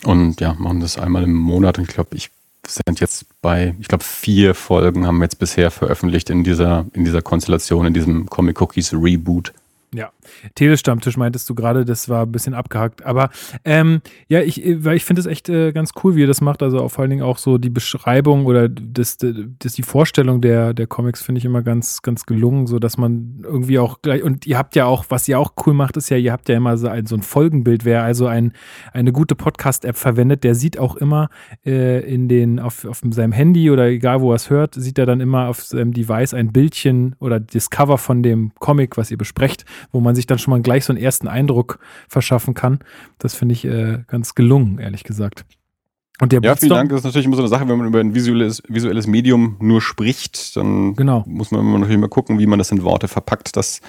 Und 0.04 0.40
ja, 0.40 0.54
machen 0.54 0.80
das 0.80 0.98
einmal 0.98 1.22
im 1.22 1.34
Monat. 1.34 1.78
Und 1.78 1.84
ich 1.88 1.94
glaube, 1.94 2.16
ich 2.16 2.30
sind 2.66 3.00
jetzt 3.00 3.26
bei, 3.40 3.74
ich 3.80 3.88
glaube, 3.88 4.04
vier 4.04 4.54
Folgen 4.54 5.06
haben 5.06 5.18
wir 5.18 5.24
jetzt 5.24 5.38
bisher 5.38 5.70
veröffentlicht 5.70 6.30
in 6.30 6.44
dieser, 6.44 6.86
in 6.92 7.04
dieser 7.04 7.22
Konstellation, 7.22 7.86
in 7.86 7.94
diesem 7.94 8.28
Comic 8.30 8.60
Cookies 8.60 8.92
Reboot. 8.92 9.52
Ja, 9.92 10.10
Telestammtisch 10.54 11.16
meintest 11.16 11.48
du 11.48 11.54
gerade, 11.54 11.84
das 11.84 12.08
war 12.08 12.22
ein 12.22 12.32
bisschen 12.32 12.54
abgehackt. 12.54 13.04
Aber 13.04 13.30
ähm, 13.64 14.00
ja, 14.28 14.40
ich, 14.40 14.64
ich 14.64 15.04
finde 15.04 15.20
es 15.20 15.26
echt 15.26 15.48
äh, 15.48 15.72
ganz 15.72 15.92
cool, 16.02 16.16
wie 16.16 16.20
ihr 16.20 16.26
das 16.26 16.40
macht. 16.40 16.62
Also 16.62 16.88
vor 16.88 17.02
allen 17.02 17.10
Dingen 17.10 17.22
auch 17.22 17.38
so 17.38 17.58
die 17.58 17.70
Beschreibung 17.70 18.46
oder 18.46 18.68
das, 18.68 19.18
das 19.18 19.72
die 19.74 19.82
Vorstellung 19.82 20.40
der, 20.40 20.74
der 20.74 20.86
Comics 20.86 21.22
finde 21.22 21.38
ich 21.38 21.44
immer 21.44 21.62
ganz, 21.62 22.02
ganz 22.02 22.26
gelungen, 22.26 22.66
so 22.66 22.78
dass 22.78 22.98
man 22.98 23.42
irgendwie 23.42 23.78
auch 23.78 24.02
gleich, 24.02 24.22
und 24.22 24.46
ihr 24.46 24.58
habt 24.58 24.76
ja 24.76 24.86
auch, 24.86 25.06
was 25.08 25.28
ihr 25.28 25.38
auch 25.38 25.52
cool 25.66 25.74
macht, 25.74 25.96
ist 25.96 26.10
ja, 26.10 26.16
ihr 26.16 26.32
habt 26.32 26.48
ja 26.48 26.56
immer 26.56 26.76
so 26.76 26.88
ein, 26.88 27.06
so 27.06 27.16
ein 27.16 27.22
Folgenbild, 27.22 27.84
wer 27.84 28.02
also 28.02 28.26
ein, 28.26 28.52
eine 28.92 29.12
gute 29.12 29.34
Podcast-App 29.34 29.96
verwendet, 29.96 30.44
der 30.44 30.54
sieht 30.54 30.78
auch 30.78 30.96
immer 30.96 31.28
äh, 31.64 32.00
in 32.02 32.28
den, 32.28 32.58
auf, 32.58 32.84
auf 32.84 33.00
seinem 33.10 33.32
Handy 33.32 33.70
oder 33.70 33.86
egal 33.86 34.20
wo 34.20 34.32
er 34.32 34.36
es 34.36 34.50
hört, 34.50 34.74
sieht 34.74 34.98
er 34.98 35.06
dann 35.06 35.20
immer 35.20 35.48
auf 35.48 35.62
seinem 35.62 35.92
Device 35.92 36.34
ein 36.34 36.52
Bildchen 36.52 37.14
oder 37.18 37.40
das 37.40 37.70
Cover 37.70 37.98
von 37.98 38.22
dem 38.22 38.52
Comic, 38.58 38.96
was 38.96 39.10
ihr 39.10 39.18
besprecht 39.18 39.64
wo 39.90 40.00
man 40.00 40.11
sich 40.14 40.26
dann 40.26 40.38
schon 40.38 40.52
mal 40.52 40.62
gleich 40.62 40.84
so 40.84 40.92
einen 40.92 41.02
ersten 41.02 41.28
Eindruck 41.28 41.78
verschaffen 42.08 42.54
kann. 42.54 42.80
Das 43.18 43.34
finde 43.34 43.54
ich 43.54 43.64
äh, 43.64 44.00
ganz 44.06 44.34
gelungen, 44.34 44.78
ehrlich 44.78 45.04
gesagt. 45.04 45.44
Und 46.20 46.30
der 46.30 46.40
ja, 46.40 46.54
vielen 46.54 46.70
Dank. 46.70 46.90
Das 46.90 47.00
ist 47.00 47.04
natürlich 47.04 47.26
immer 47.26 47.36
so 47.36 47.42
eine 47.42 47.48
Sache, 47.48 47.66
wenn 47.68 47.78
man 47.78 47.88
über 47.88 47.98
ein 47.98 48.14
visuelles, 48.14 48.62
visuelles 48.68 49.06
Medium 49.06 49.56
nur 49.60 49.80
spricht, 49.80 50.56
dann 50.56 50.94
genau. 50.94 51.24
muss 51.26 51.50
man 51.50 51.62
immer 51.62 51.78
natürlich 51.78 51.98
mal 51.98 52.08
gucken, 52.08 52.38
wie 52.38 52.46
man 52.46 52.60
das 52.60 52.70
in 52.70 52.84
Worte 52.84 53.08
verpackt, 53.08 53.56
dass 53.56 53.80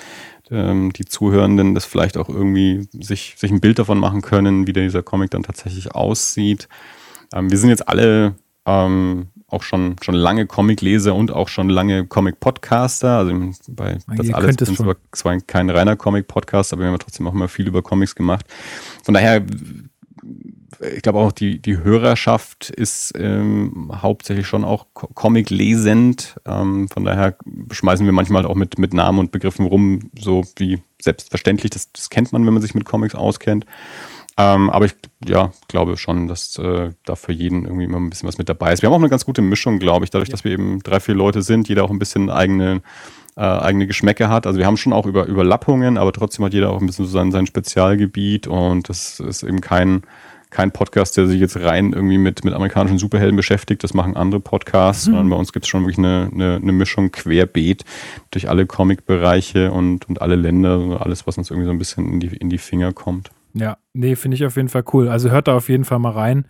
ähm, 0.50 0.92
die 0.94 1.06
Zuhörenden 1.06 1.76
das 1.76 1.86
vielleicht 1.86 2.18
auch 2.18 2.30
irgendwie 2.30 2.88
sich, 2.92 3.36
sich 3.38 3.52
ein 3.52 3.62
Bild 3.62 3.78
davon 3.78 4.00
machen 4.00 4.22
können, 4.22 4.66
wie 4.66 4.74
dieser 4.74 5.04
Comic 5.04 5.32
dann 5.32 5.44
tatsächlich 5.44 5.94
aussieht. 5.94 6.70
Ähm, 7.34 7.52
wir 7.52 7.58
sind 7.58 7.70
jetzt 7.70 7.88
alle 7.88 8.36
ähm, 8.66 9.28
auch 9.54 9.64
schon, 9.64 9.96
schon 10.02 10.16
lange 10.16 10.46
Comic-Leser 10.46 11.16
und 11.16 11.32
auch 11.32 11.48
schon 11.48 11.70
lange 11.70 12.06
Comic-Podcaster. 12.06 13.18
Also 13.20 13.34
bei 13.70 13.98
das 14.08 14.28
Ihr 14.28 14.36
alles 14.36 14.56
sind 14.58 14.80
aber 14.82 14.96
zwar 15.12 15.40
kein 15.42 15.70
reiner 15.70 15.96
Comic-Podcast, 15.96 16.74
aber 16.74 16.84
wir 16.84 16.90
haben 16.90 17.00
trotzdem 17.00 17.28
auch 17.28 17.34
immer 17.34 17.48
viel 17.48 17.68
über 17.68 17.82
Comics 17.82 18.16
gemacht. 18.16 18.46
Von 19.04 19.14
daher, 19.14 19.46
ich 20.96 21.02
glaube 21.02 21.20
auch 21.20 21.32
die, 21.32 21.62
die 21.62 21.78
Hörerschaft 21.78 22.70
ist 22.70 23.14
ähm, 23.16 23.92
hauptsächlich 24.02 24.48
schon 24.48 24.64
auch 24.64 24.88
Comic-lesend. 24.94 26.36
Ähm, 26.46 26.90
von 26.90 27.06
daher 27.06 27.38
schmeißen 27.72 28.06
wir 28.06 28.14
manchmal 28.14 28.46
auch 28.46 28.56
mit, 28.56 28.78
mit 28.80 28.94
Namen 28.94 29.20
und 29.20 29.32
Begriffen 29.32 29.66
rum, 29.66 30.12
so 30.20 30.44
wie 30.58 30.82
selbstverständlich. 31.02 31.72
Das, 31.72 31.92
das 31.92 32.10
kennt 32.10 32.34
man, 32.34 32.46
wenn 32.46 32.54
man 32.54 32.62
sich 32.62 32.76
mit 32.76 32.86
Comics 32.86 33.16
auskennt. 33.16 33.66
Ähm, 34.38 34.70
aber 34.70 34.86
ich 34.86 34.96
ja, 35.26 35.52
glaube 35.68 35.98
schon, 35.98 36.28
dass 36.28 36.58
äh, 36.58 36.92
da 37.06 37.16
für 37.16 37.32
jeden 37.32 37.66
irgendwie 37.66 37.86
immer 37.86 37.98
ein 38.00 38.10
bisschen 38.10 38.28
was 38.28 38.38
mit 38.38 38.50
dabei 38.50 38.74
ist. 38.74 38.82
Wir 38.82 38.88
haben 38.88 38.94
auch 38.94 39.00
eine 39.00 39.10
ganz 39.10 39.26
gute 39.26 39.42
Mischung, 39.42 39.80
glaube 39.80 40.06
ich, 40.06 40.12
dadurch, 40.12 40.30
dass 40.30 40.44
wir 40.44 40.52
eben 40.52 40.82
drei, 40.82 41.00
vier 41.00 41.16
Leute 41.16 41.42
sind, 41.42 41.70
jeder 41.70 41.84
auch 41.84 41.92
ein 41.92 42.00
bisschen 42.00 42.30
eigene, 42.30 42.82
äh, 43.36 43.42
eigene 43.42 43.86
Geschmäcke 43.86 44.30
hat. 44.30 44.48
Also 44.48 44.58
wir 44.58 44.66
haben 44.66 44.78
schon 44.78 44.94
auch 44.94 45.06
über 45.06 45.28
Überlappungen, 45.28 45.98
aber 45.98 46.12
trotzdem 46.14 46.46
hat 46.46 46.54
jeder 46.54 46.72
auch 46.72 46.82
ein 46.82 46.88
bisschen 46.88 47.06
so 47.06 47.12
sein, 47.12 47.32
sein 47.32 47.46
Spezialgebiet 47.46 48.48
und 48.48 48.90
das 48.90 49.20
ist 49.20 49.44
eben 49.44 49.62
kein, 49.62 50.02
kein 50.50 50.72
Podcast, 50.72 51.16
der 51.16 51.28
sich 51.28 51.40
jetzt 51.40 51.58
rein 51.58 51.94
irgendwie 51.94 52.18
mit, 52.18 52.44
mit 52.44 52.56
amerikanischen 52.56 52.98
Superhelden 52.98 53.36
beschäftigt. 53.36 53.84
Das 53.84 53.94
machen 53.94 54.16
andere 54.16 54.40
Podcasts, 54.40 55.06
mhm. 55.06 55.12
sondern 55.12 55.30
bei 55.30 55.36
uns 55.36 55.54
gibt 55.54 55.66
es 55.66 55.70
schon 55.70 55.82
wirklich 55.82 56.00
eine, 56.00 56.30
eine, 56.34 56.56
eine 56.56 56.72
Mischung 56.72 57.12
querbeet 57.12 57.86
durch 58.32 58.50
alle 58.50 58.66
Comic-Bereiche 58.66 59.72
und, 59.72 60.10
und 60.10 60.24
alle 60.24 60.36
Länder, 60.36 61.02
alles, 61.02 61.28
was 61.28 61.38
uns 61.38 61.52
irgendwie 61.52 61.68
so 61.68 61.72
ein 61.72 61.78
bisschen 61.78 62.14
in 62.14 62.20
die, 62.20 62.36
in 62.36 62.50
die 62.50 62.58
Finger 62.58 62.94
kommt. 62.94 63.30
Ja, 63.54 63.78
nee, 63.94 64.16
finde 64.16 64.36
ich 64.36 64.46
auf 64.46 64.56
jeden 64.56 64.70
Fall 64.70 64.84
cool. 64.94 65.08
Also 65.08 65.30
hört 65.30 65.48
da 65.48 65.56
auf 65.56 65.70
jeden 65.70 65.86
Fall 65.86 66.00
mal 66.00 66.12
rein. 66.12 66.46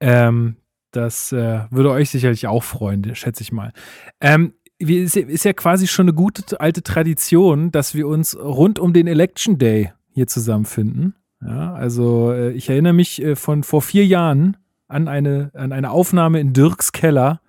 Ähm, 0.00 0.56
das 0.92 1.32
äh, 1.32 1.60
würde 1.70 1.90
euch 1.90 2.10
sicherlich 2.10 2.46
auch 2.46 2.62
freuen, 2.62 3.14
schätze 3.14 3.42
ich 3.42 3.52
mal. 3.52 3.72
Ähm, 4.20 4.54
ist, 4.78 5.16
ist 5.16 5.44
ja 5.44 5.52
quasi 5.52 5.86
schon 5.86 6.04
eine 6.04 6.14
gute 6.14 6.60
alte 6.60 6.82
Tradition, 6.82 7.72
dass 7.72 7.94
wir 7.94 8.06
uns 8.06 8.38
rund 8.38 8.78
um 8.78 8.92
den 8.92 9.06
Election 9.06 9.58
Day 9.58 9.92
hier 10.10 10.26
zusammenfinden. 10.26 11.14
Ja, 11.44 11.74
also 11.74 12.32
äh, 12.32 12.52
ich 12.52 12.68
erinnere 12.70 12.92
mich 12.92 13.22
äh, 13.22 13.36
von 13.36 13.62
vor 13.62 13.82
vier 13.82 14.06
Jahren 14.06 14.56
an 14.88 15.08
eine, 15.08 15.50
an 15.54 15.72
eine 15.72 15.90
Aufnahme 15.90 16.40
in 16.40 16.52
Dirks 16.52 16.92
Keller. 16.92 17.40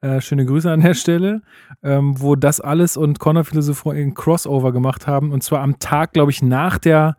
Äh, 0.00 0.20
schöne 0.20 0.46
Grüße 0.46 0.70
an 0.70 0.80
der 0.80 0.94
Stelle, 0.94 1.42
ähm, 1.82 2.20
wo 2.20 2.34
das 2.34 2.60
alles 2.60 2.96
und 2.96 3.18
Connor 3.18 3.44
Philosopher 3.44 3.94
in 3.94 4.14
Crossover 4.14 4.72
gemacht 4.72 5.06
haben. 5.06 5.30
Und 5.30 5.42
zwar 5.42 5.60
am 5.60 5.78
Tag, 5.78 6.12
glaube 6.12 6.30
ich, 6.30 6.42
nach 6.42 6.78
der 6.78 7.16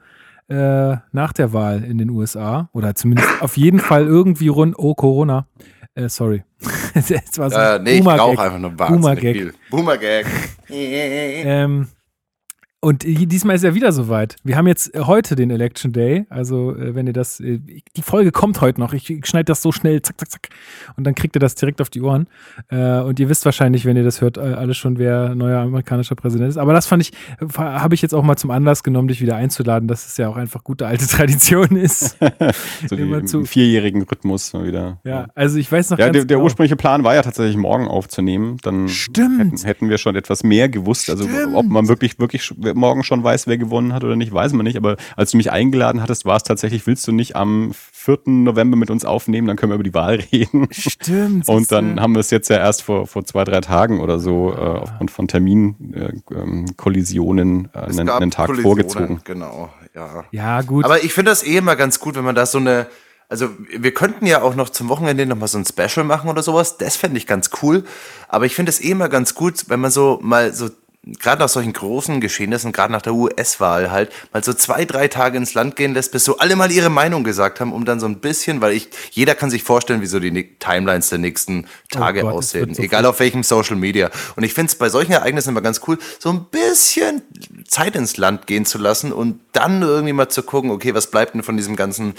äh, 0.52 0.98
nach 1.14 1.32
der 1.34 1.54
Wahl 1.54 1.84
in 1.84 1.98
den 1.98 2.10
USA 2.10 2.70
oder 2.74 2.94
zumindest 2.94 3.30
auf 3.42 3.56
jeden 3.56 3.80
Fall 3.80 4.06
irgendwie 4.06 4.50
rund, 4.50 4.76
oh 4.78 4.94
Corona. 4.94 5.48
Äh, 5.96 6.10
sorry. 6.10 6.44
es 6.94 7.38
war 7.38 7.50
so 7.50 7.58
äh, 7.58 7.80
nee, 7.80 8.00
ich 8.00 8.04
brauche 8.04 8.42
einfach 8.42 8.60
nur 8.60 8.72
Boomer 8.72 9.16
Gag. 9.16 9.54
Boomer 9.70 9.98
Gag. 9.98 10.26
ähm, 10.70 11.88
und 12.84 13.04
diesmal 13.04 13.56
ist 13.56 13.64
er 13.64 13.76
wieder 13.76 13.92
soweit. 13.92 14.38
Wir 14.44 14.58
haben 14.58 14.66
jetzt 14.66 14.96
äh, 14.96 15.02
heute 15.02 15.36
den 15.36 15.52
Election 15.52 15.94
Day. 15.94 16.26
Also, 16.30 16.76
äh, 16.76 16.96
wenn 16.96 17.06
ihr 17.06 17.14
das, 17.14 17.40
äh, 17.40 17.60
die 17.60 18.02
Folge 18.02 18.32
kommt 18.32 18.60
heute 18.60 18.80
noch. 18.80 18.94
Ich 18.94 19.06
schneide 19.24 19.46
das 19.46 19.62
so 19.62 19.72
schnell, 19.72 20.02
zack, 20.02 20.20
zack, 20.20 20.32
zack. 20.32 20.50
Und 20.98 21.06
dann 21.06 21.14
kriegt 21.14 21.36
ihr 21.36 21.40
das 21.40 21.54
direkt 21.54 21.80
auf 21.80 21.92
die 21.92 22.02
Ohren. 22.02 22.28
Und 22.70 23.20
ihr 23.20 23.30
wisst 23.30 23.46
wahrscheinlich, 23.46 23.86
wenn 23.86 23.98
ihr 23.98 24.04
das 24.04 24.22
hört, 24.22 24.38
alle 24.38 24.74
schon, 24.74 24.98
wer 24.98 25.36
neuer 25.36 25.60
amerikanischer 25.62 26.16
Präsident 26.16 26.50
ist. 26.50 26.58
Aber 26.58 26.74
das 26.74 26.88
fand 26.88 27.04
ich, 27.04 27.12
habe 27.56 27.94
ich 27.94 28.02
jetzt 28.02 28.14
auch 28.14 28.24
mal 28.24 28.36
zum 28.36 28.50
Anlass 28.50 28.84
genommen, 28.84 29.08
dich 29.08 29.22
wieder 29.22 29.36
einzuladen, 29.36 29.88
dass 29.88 30.08
es 30.08 30.18
ja 30.18 30.28
auch 30.28 30.38
einfach 30.38 30.64
gute 30.64 30.88
alte 30.88 31.08
Tradition 31.08 31.76
ist. 31.76 32.18
so 32.90 32.96
Immer 32.96 33.26
zu 33.26 33.46
vierjährigen 33.46 34.04
Rhythmus 34.04 34.54
mal 34.54 34.66
wieder. 34.66 35.00
Ja, 35.04 35.28
also 35.36 35.58
ich 35.58 35.72
weiß 35.72 35.92
noch. 35.92 36.00
Ja, 36.00 36.10
der, 36.10 36.26
der 36.26 36.38
genau. 36.38 36.44
ursprüngliche 36.44 36.76
Plan 36.76 37.04
war 37.04 37.14
ja 37.16 37.22
tatsächlich 37.22 37.58
morgen 37.58 37.88
aufzunehmen. 37.88 38.58
Dann 38.64 38.88
Stimmt. 38.88 39.40
Hätten, 39.40 39.66
hätten 39.66 39.90
wir 39.90 39.98
schon 39.98 40.16
etwas 40.16 40.44
mehr 40.44 40.70
gewusst. 40.70 41.10
Also, 41.10 41.28
ob 41.54 41.66
man 41.68 41.88
wirklich, 41.88 42.20
wirklich 42.20 42.54
morgen 42.74 43.04
schon 43.04 43.24
weiß, 43.24 43.46
wer 43.48 43.58
gewonnen 43.58 43.94
hat 43.94 44.04
oder 44.04 44.16
nicht, 44.16 44.34
weiß 44.34 44.54
man 44.54 44.66
nicht. 44.66 44.78
Aber 44.78 44.98
als 45.16 45.30
du 45.32 45.38
mich 45.38 45.52
eingeladen 45.52 46.02
hattest, 46.02 46.26
war 46.26 46.38
es 46.38 46.44
tatsächlich, 46.44 46.88
willst 46.88 47.08
du 47.08 47.12
nicht 47.12 47.36
am 47.36 47.72
4. 47.74 48.22
November 48.26 48.78
mit 48.78 48.90
uns 48.90 49.06
aufnehmen, 49.06 49.48
dann 49.48 49.58
können 49.58 49.72
wir 49.72 49.76
über 49.76 49.84
die 49.84 49.94
Wahl 49.94 50.16
reden. 50.32 50.68
Stimmt. 50.72 51.48
Und 51.48 51.72
dann 51.72 52.02
haben 52.02 52.14
wir 52.14 52.20
es 52.20 52.32
jetzt 52.32 52.50
ja 52.50 52.58
erst 52.58 52.82
vor, 52.84 53.06
vor 53.08 53.26
zwei, 53.26 53.44
drei 53.44 53.60
Tagen 53.62 54.00
oder 54.00 54.20
so 54.20 54.54
äh, 54.54 54.58
aufgrund 54.58 55.12
von 55.12 55.28
Terminkollisionen 55.28 57.70
äh, 57.74 57.78
äh, 57.78 57.82
einen, 57.84 58.10
einen, 58.10 58.32
Tag 58.32 58.48
Kollisionen, 58.48 58.90
vorgezogen. 58.90 59.22
Genau, 59.24 59.70
ja. 59.94 60.24
Ja, 60.32 60.62
gut. 60.62 60.86
Aber 60.86 61.04
ich 61.04 61.14
finde 61.14 61.30
das 61.32 61.44
eh 61.44 61.58
immer 61.58 61.76
ganz 61.76 62.00
gut, 62.00 62.16
wenn 62.16 62.24
man 62.24 62.34
da 62.36 62.48
so 62.48 62.58
eine, 62.58 62.88
also 63.30 63.50
wir 63.78 63.94
könnten 63.94 64.26
ja 64.26 64.42
auch 64.42 64.56
noch 64.56 64.70
zum 64.70 64.90
Wochenende 64.90 65.26
nochmal 65.26 65.48
so 65.48 65.58
ein 65.58 65.66
Special 65.66 66.04
machen 66.04 66.30
oder 66.30 66.44
sowas. 66.44 66.78
Das 66.78 66.96
fände 66.96 67.18
ich 67.18 67.28
ganz 67.28 67.50
cool. 67.62 67.84
Aber 68.28 68.46
ich 68.46 68.56
finde 68.56 68.72
es 68.72 68.82
eh 68.82 68.92
immer 68.92 69.10
ganz 69.10 69.36
gut, 69.36 69.70
wenn 69.70 69.80
man 69.80 69.92
so 69.92 70.20
mal 70.22 70.54
so 70.54 70.70
gerade 71.04 71.42
nach 71.42 71.50
solchen 71.50 71.74
großen 71.74 72.22
Geschehnissen, 72.22 72.72
gerade 72.72 72.94
nach 72.94 73.02
der 73.02 73.16
US-Wahl 73.16 73.90
halt, 73.90 74.12
mal 74.34 74.44
so 74.44 74.54
zwei, 74.54 74.86
drei 74.86 75.08
Tage 75.08 75.36
ins 75.38 75.56
Land 75.56 75.76
gehen 75.76 75.96
lässt, 75.96 76.12
bis 76.12 76.24
so 76.24 76.38
alle 76.38 76.56
mal 76.56 76.72
ihre 76.72 76.90
Meinung 76.90 77.24
gesagt 77.24 77.60
haben, 77.60 77.74
um 77.74 77.86
dann 77.86 78.00
so 78.00 78.06
ein 78.06 78.20
bisschen, 78.20 78.62
weil 78.62 78.74
ich, 78.74 78.90
jeder 79.10 79.34
kann 79.34 79.50
sich 79.50 79.64
vorstellen, 79.64 80.02
wie 80.02 80.06
so 80.06 80.20
die 80.20 80.56
Timelines 80.60 81.10
der 81.10 81.18
nächsten 81.18 81.66
Tage 81.90 82.22
oh 82.22 82.26
Gott, 82.26 82.34
aussehen, 82.36 82.76
so 82.76 82.84
egal 82.84 83.06
auf 83.06 83.20
welchem 83.20 83.42
Social 83.42 83.78
Media. 83.78 84.12
Und 84.36 84.44
ich 84.44 84.54
finde 84.54 84.70
es 84.70 84.76
bei 84.76 84.90
solchen 84.90 85.14
Ereignissen 85.14 85.50
immer 85.50 85.62
ganz 85.62 85.82
cool, 85.88 85.98
so 86.20 86.30
ein 86.30 86.46
bisschen 86.46 87.24
Zeit 87.68 87.96
ins 87.96 88.18
Land 88.18 88.46
gehen 88.46 88.66
zu 88.66 88.78
lassen 88.78 89.12
und 89.12 89.40
dann 89.54 89.82
irgendwie 89.82 90.14
mal 90.14 90.30
zu 90.30 90.44
gucken, 90.44 90.70
okay, 90.70 90.94
was 90.94 91.08
bleibt 91.08 91.34
denn 91.34 91.42
von 91.42 91.58
diesem 91.58 91.76
ganzen 91.76 92.14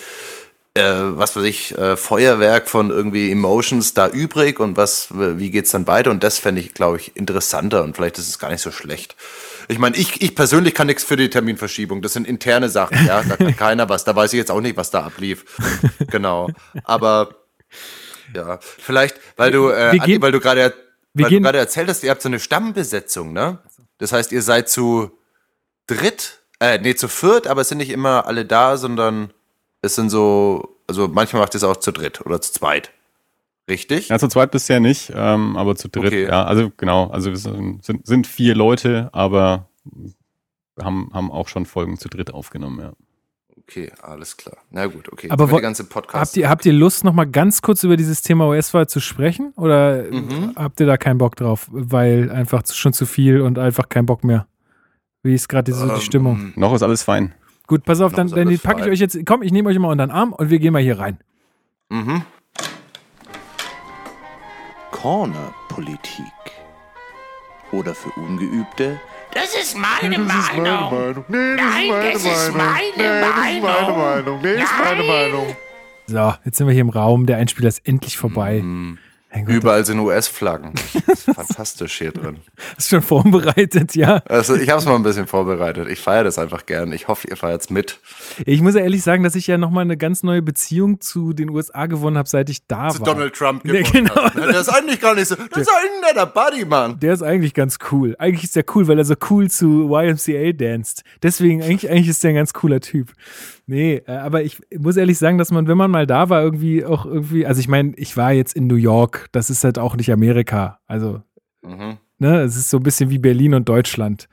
äh, 0.75 0.83
was 0.83 1.37
weiß 1.37 1.45
ich, 1.45 1.77
äh, 1.77 1.97
Feuerwerk 1.97 2.69
von 2.69 2.91
irgendwie 2.91 3.31
Emotions 3.31 3.95
da 3.95 4.09
übrig 4.09 4.59
und 4.59 4.77
was, 4.77 5.09
wie 5.11 5.51
geht's 5.51 5.71
dann 5.71 5.87
weiter? 5.87 6.11
Und 6.11 6.23
das 6.23 6.39
fände 6.39 6.61
ich, 6.61 6.73
glaube 6.73 6.97
ich, 6.97 7.17
interessanter 7.17 7.83
und 7.83 7.95
vielleicht 7.97 8.19
ist 8.19 8.29
es 8.29 8.39
gar 8.39 8.51
nicht 8.51 8.63
so 8.63 8.71
schlecht. 8.71 9.17
Ich 9.69 9.79
meine, 9.79 9.97
ich, 9.97 10.23
ich 10.23 10.35
persönlich 10.35 10.75
kann 10.75 10.87
nichts 10.87 11.05
für 11.05 11.17
die 11.17 11.31
Terminverschiebung. 11.31 12.03
Das 12.03 12.15
sind 12.15 12.27
interne 12.27 12.69
Sachen, 12.69 13.07
ja. 13.07 13.23
Da 13.23 13.37
kann 13.37 13.57
keiner 13.57 13.89
was. 13.89 14.05
Da 14.05 14.17
weiß 14.17 14.33
ich 14.33 14.39
jetzt 14.39 14.51
auch 14.51 14.61
nicht, 14.61 14.77
was 14.77 14.91
da 14.91 15.05
ablief. 15.05 15.45
genau. 16.11 16.49
Aber 16.85 17.37
ja, 18.35 18.59
vielleicht, 18.61 19.17
weil 19.37 19.51
du, 19.51 19.69
äh, 19.69 19.99
Andi, 19.99 20.21
weil 20.23 20.33
du 20.33 20.41
gerade 20.41 20.75
weil 21.15 21.31
du 21.31 21.41
gerade 21.41 21.59
erzählt 21.59 21.89
hast, 21.89 22.03
ihr 22.03 22.11
habt 22.11 22.23
so 22.23 22.29
eine 22.29 22.41
Stammbesetzung, 22.41 23.33
ne? 23.35 23.59
Das 23.99 24.13
heißt, 24.13 24.33
ihr 24.33 24.43
seid 24.43 24.71
zu 24.71 25.19
dritt, 25.87 26.41
äh, 26.59 26.79
nee, 26.79 26.95
zu 26.95 27.09
viert, 27.09 27.47
aber 27.47 27.61
es 27.61 27.69
sind 27.69 27.79
nicht 27.79 27.91
immer 27.91 28.27
alle 28.27 28.47
da, 28.47 28.79
sondern 28.79 29.33
es 29.83 29.97
sind 29.97 30.11
so, 30.11 30.77
also 30.87 31.09
manchmal 31.09 31.43
macht 31.43 31.55
es 31.55 31.65
auch 31.65 31.77
zu 31.77 31.93
dritt 31.93 32.25
oder 32.25 32.41
zu 32.41 32.53
zweit. 32.53 32.93
Richtig? 33.69 34.09
Ja, 34.09 34.19
zu 34.19 34.29
zweit 34.29 34.51
bisher 34.51 34.81
nicht, 34.81 35.13
ähm, 35.15 35.57
aber 35.57 35.77
zu 35.77 35.89
dritt, 35.89 36.07
okay. 36.07 36.27
ja. 36.27 36.45
Also 36.45 36.73
genau, 36.77 37.09
also 37.09 37.31
wir 37.31 37.37
sind, 37.37 37.85
sind 38.05 38.27
vier 38.27 38.55
Leute, 38.55 39.09
aber 39.13 39.69
haben, 40.81 41.11
haben 41.13 41.31
auch 41.31 41.49
schon 41.49 41.67
Folgen 41.67 41.99
zu 41.99 42.09
dritt 42.09 42.33
aufgenommen, 42.33 42.81
ja. 42.81 42.93
Okay, 43.59 43.93
alles 44.03 44.37
klar. 44.37 44.57
Na 44.71 44.87
gut, 44.87 45.11
okay. 45.13 45.31
Aber 45.31 45.51
wo, 45.51 45.59
ganze 45.59 45.85
Podcast 45.85 46.31
habt, 46.33 46.37
ihr, 46.37 46.49
habt 46.51 46.67
ihr 46.67 46.73
Lust, 46.73 47.05
noch 47.05 47.13
mal 47.13 47.25
ganz 47.25 47.63
kurz 47.63 47.85
über 47.85 47.97
dieses 47.97 48.21
Thema 48.21 48.49
US-Wahl 48.49 48.89
zu 48.89 49.01
sprechen? 49.01 49.53
Oder 49.57 50.11
mhm. 50.11 50.53
habt 50.57 50.81
ihr 50.81 50.87
da 50.87 50.97
keinen 50.97 51.19
Bock 51.19 51.37
drauf? 51.37 51.69
Weil 51.71 52.31
einfach 52.31 52.65
schon 52.67 52.93
zu 52.93 53.07
viel 53.07 53.41
und 53.41 53.59
einfach 53.59 53.89
kein 53.89 54.05
Bock 54.05 54.25
mehr? 54.25 54.47
Wie 55.23 55.35
ist 55.35 55.49
gerade 55.49 55.73
so 55.73 55.87
ähm, 55.87 55.95
die 55.95 56.05
Stimmung? 56.05 56.53
Noch 56.57 56.75
ist 56.75 56.83
alles 56.83 57.05
fein. 57.05 57.35
Gut, 57.73 57.85
pass 57.85 58.03
auf, 58.03 58.13
dann, 58.13 58.29
dann 58.29 58.59
packe 58.59 58.83
ich 58.83 58.89
euch 58.89 58.99
jetzt, 58.99 59.19
komm, 59.25 59.41
ich 59.41 59.51
nehme 59.51 59.71
euch 59.71 59.79
mal 59.79 59.89
unter 59.89 60.07
den 60.07 60.11
Arm 60.11 60.35
und 60.35 60.51
wir 60.51 60.59
gehen 60.59 60.75
mal 60.75 60.83
hier 60.83 60.99
rein. 60.99 61.17
Mhm. 61.89 62.21
Corner-Politik. 64.91 66.27
Oder 67.71 67.95
für 67.95 68.11
Ungeübte. 68.21 69.01
Das 69.33 69.55
ist 69.55 69.75
meine 69.79 70.19
nee, 70.19 70.23
das 70.23 70.27
Meinung. 70.27 70.45
Ist 70.45 70.53
meine 70.53 70.75
Meinung. 71.01 71.25
Nee, 71.29 71.57
das 71.57 71.65
Nein, 71.65 72.13
das 72.13 72.25
ist 72.27 72.55
meine 72.55 72.61
Meinung. 72.61 72.83
Nee, 72.99 73.17
das 73.23 73.55
ist 73.55 73.63
meine 73.63 73.93
Meinung. 73.97 74.41
Nee, 74.43 74.55
das 74.55 74.65
ist 74.65 74.79
meine 74.85 75.03
Meinung. 75.05 75.57
So, 76.09 76.35
jetzt 76.45 76.59
sind 76.59 76.67
wir 76.67 76.75
hier 76.75 76.83
im 76.83 76.91
Raum. 76.91 77.25
Der 77.25 77.39
Einspieler 77.39 77.69
ist 77.69 77.89
endlich 77.89 78.19
vorbei. 78.19 78.61
Mhm. 78.63 78.99
Überall 79.47 79.85
sind 79.85 79.99
US-Flaggen. 79.99 80.75
Fantastisch 81.35 81.99
hier 81.99 82.13
drin. 82.13 82.39
Hast 82.77 82.93
du 82.93 82.97
schon 82.97 83.03
vorbereitet, 83.03 83.95
ja? 83.95 84.23
Also 84.29 84.57
ich 84.57 84.69
habe 84.69 84.81
es 84.81 84.85
mal 84.85 84.97
ein 84.97 85.03
bisschen 85.03 85.27
vorbereitet. 85.27 85.89
Ich 85.89 86.01
feiere 86.01 86.25
das 86.25 86.39
einfach 86.39 86.67
gern. 86.67 86.93
Ich 86.93 87.09
hoffe, 87.09 87.29
ihr 87.29 87.37
feiert 87.37 87.63
es 87.63 87.71
mit. 87.71 87.99
Ich 88.45 88.61
muss 88.61 88.75
ja 88.75 88.83
ehrlich 88.83 89.03
sagen, 89.03 89.23
dass 89.23 89.35
ich 89.35 89.47
ja 89.47 89.57
nochmal 89.57 89.83
eine 89.83 89.97
ganz 89.97 90.23
neue 90.23 90.43
Beziehung 90.43 91.01
zu 91.01 91.33
den 91.33 91.49
USA 91.49 91.87
gewonnen 91.87 92.19
habe, 92.19 92.29
seit 92.29 92.51
ich 92.51 92.67
da 92.67 92.91
zu 92.91 93.01
war. 93.01 93.07
Zu 93.07 93.13
Donald 93.15 93.35
Trump 93.35 93.63
gewonnen 93.63 93.85
ja, 93.85 93.91
genau. 93.91 94.15
Hat. 94.17 94.37
Der 94.37 94.61
ist 94.61 94.69
eigentlich 94.69 95.01
gar 95.01 95.15
nicht 95.15 95.29
so. 95.29 95.37
Das 95.37 95.63
ist 95.63 95.71
ein 95.71 96.01
netter 96.07 96.27
Buddy, 96.27 96.67
Mann. 96.67 97.01
Der 97.01 97.15
ist 97.15 97.23
eigentlich 97.23 97.55
ganz 97.55 97.79
cool. 97.91 98.15
Eigentlich 98.19 98.45
ist 98.45 98.57
der 98.57 98.65
cool, 98.75 98.87
weil 98.87 98.99
er 98.99 99.05
so 99.05 99.15
cool 99.31 99.51
zu 99.51 99.89
YMCA 99.91 100.53
danst. 100.53 101.05
Deswegen, 101.23 101.63
eigentlich, 101.63 101.91
eigentlich 101.91 102.09
ist 102.09 102.23
der 102.23 102.31
ein 102.31 102.37
ganz 102.37 102.53
cooler 102.53 102.81
Typ. 102.81 103.13
Nee, 103.67 104.03
äh, 104.07 104.13
aber 104.13 104.43
ich 104.43 104.61
muss 104.77 104.97
ehrlich 104.97 105.19
sagen, 105.19 105.39
dass 105.39 105.51
man, 105.51 105.69
wenn 105.69 105.79
man 105.79 105.91
mal 105.91 106.07
da 106.07 106.29
war, 106.29 106.43
irgendwie 106.43 106.85
auch 106.85 107.07
irgendwie, 107.07 107.47
also 107.47 107.61
ich 107.61 107.69
meine, 107.69 107.93
ich 107.97 108.17
war 108.17 108.33
jetzt 108.33 108.55
in 108.57 108.67
New 108.67 108.77
York, 108.77 109.29
das 109.33 109.51
ist 109.51 109.65
halt 109.65 109.79
auch 109.79 109.97
nicht 109.97 110.13
Amerika. 110.13 110.81
Also, 110.87 111.23
mhm. 111.63 111.99
ne, 112.19 112.41
es 112.43 112.57
ist 112.57 112.71
so 112.71 112.79
ein 112.79 112.83
bisschen 112.83 113.11
wie 113.11 113.19
Berlin 113.19 113.55
und 113.55 113.69
Deutschland. 113.69 114.29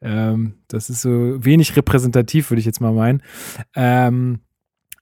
Ähm, 0.00 0.54
das 0.68 0.90
ist 0.90 1.02
so 1.02 1.10
wenig 1.44 1.76
repräsentativ, 1.76 2.50
würde 2.50 2.60
ich 2.60 2.66
jetzt 2.66 2.80
mal 2.80 2.92
meinen. 2.92 3.22
Ähm, 3.76 4.40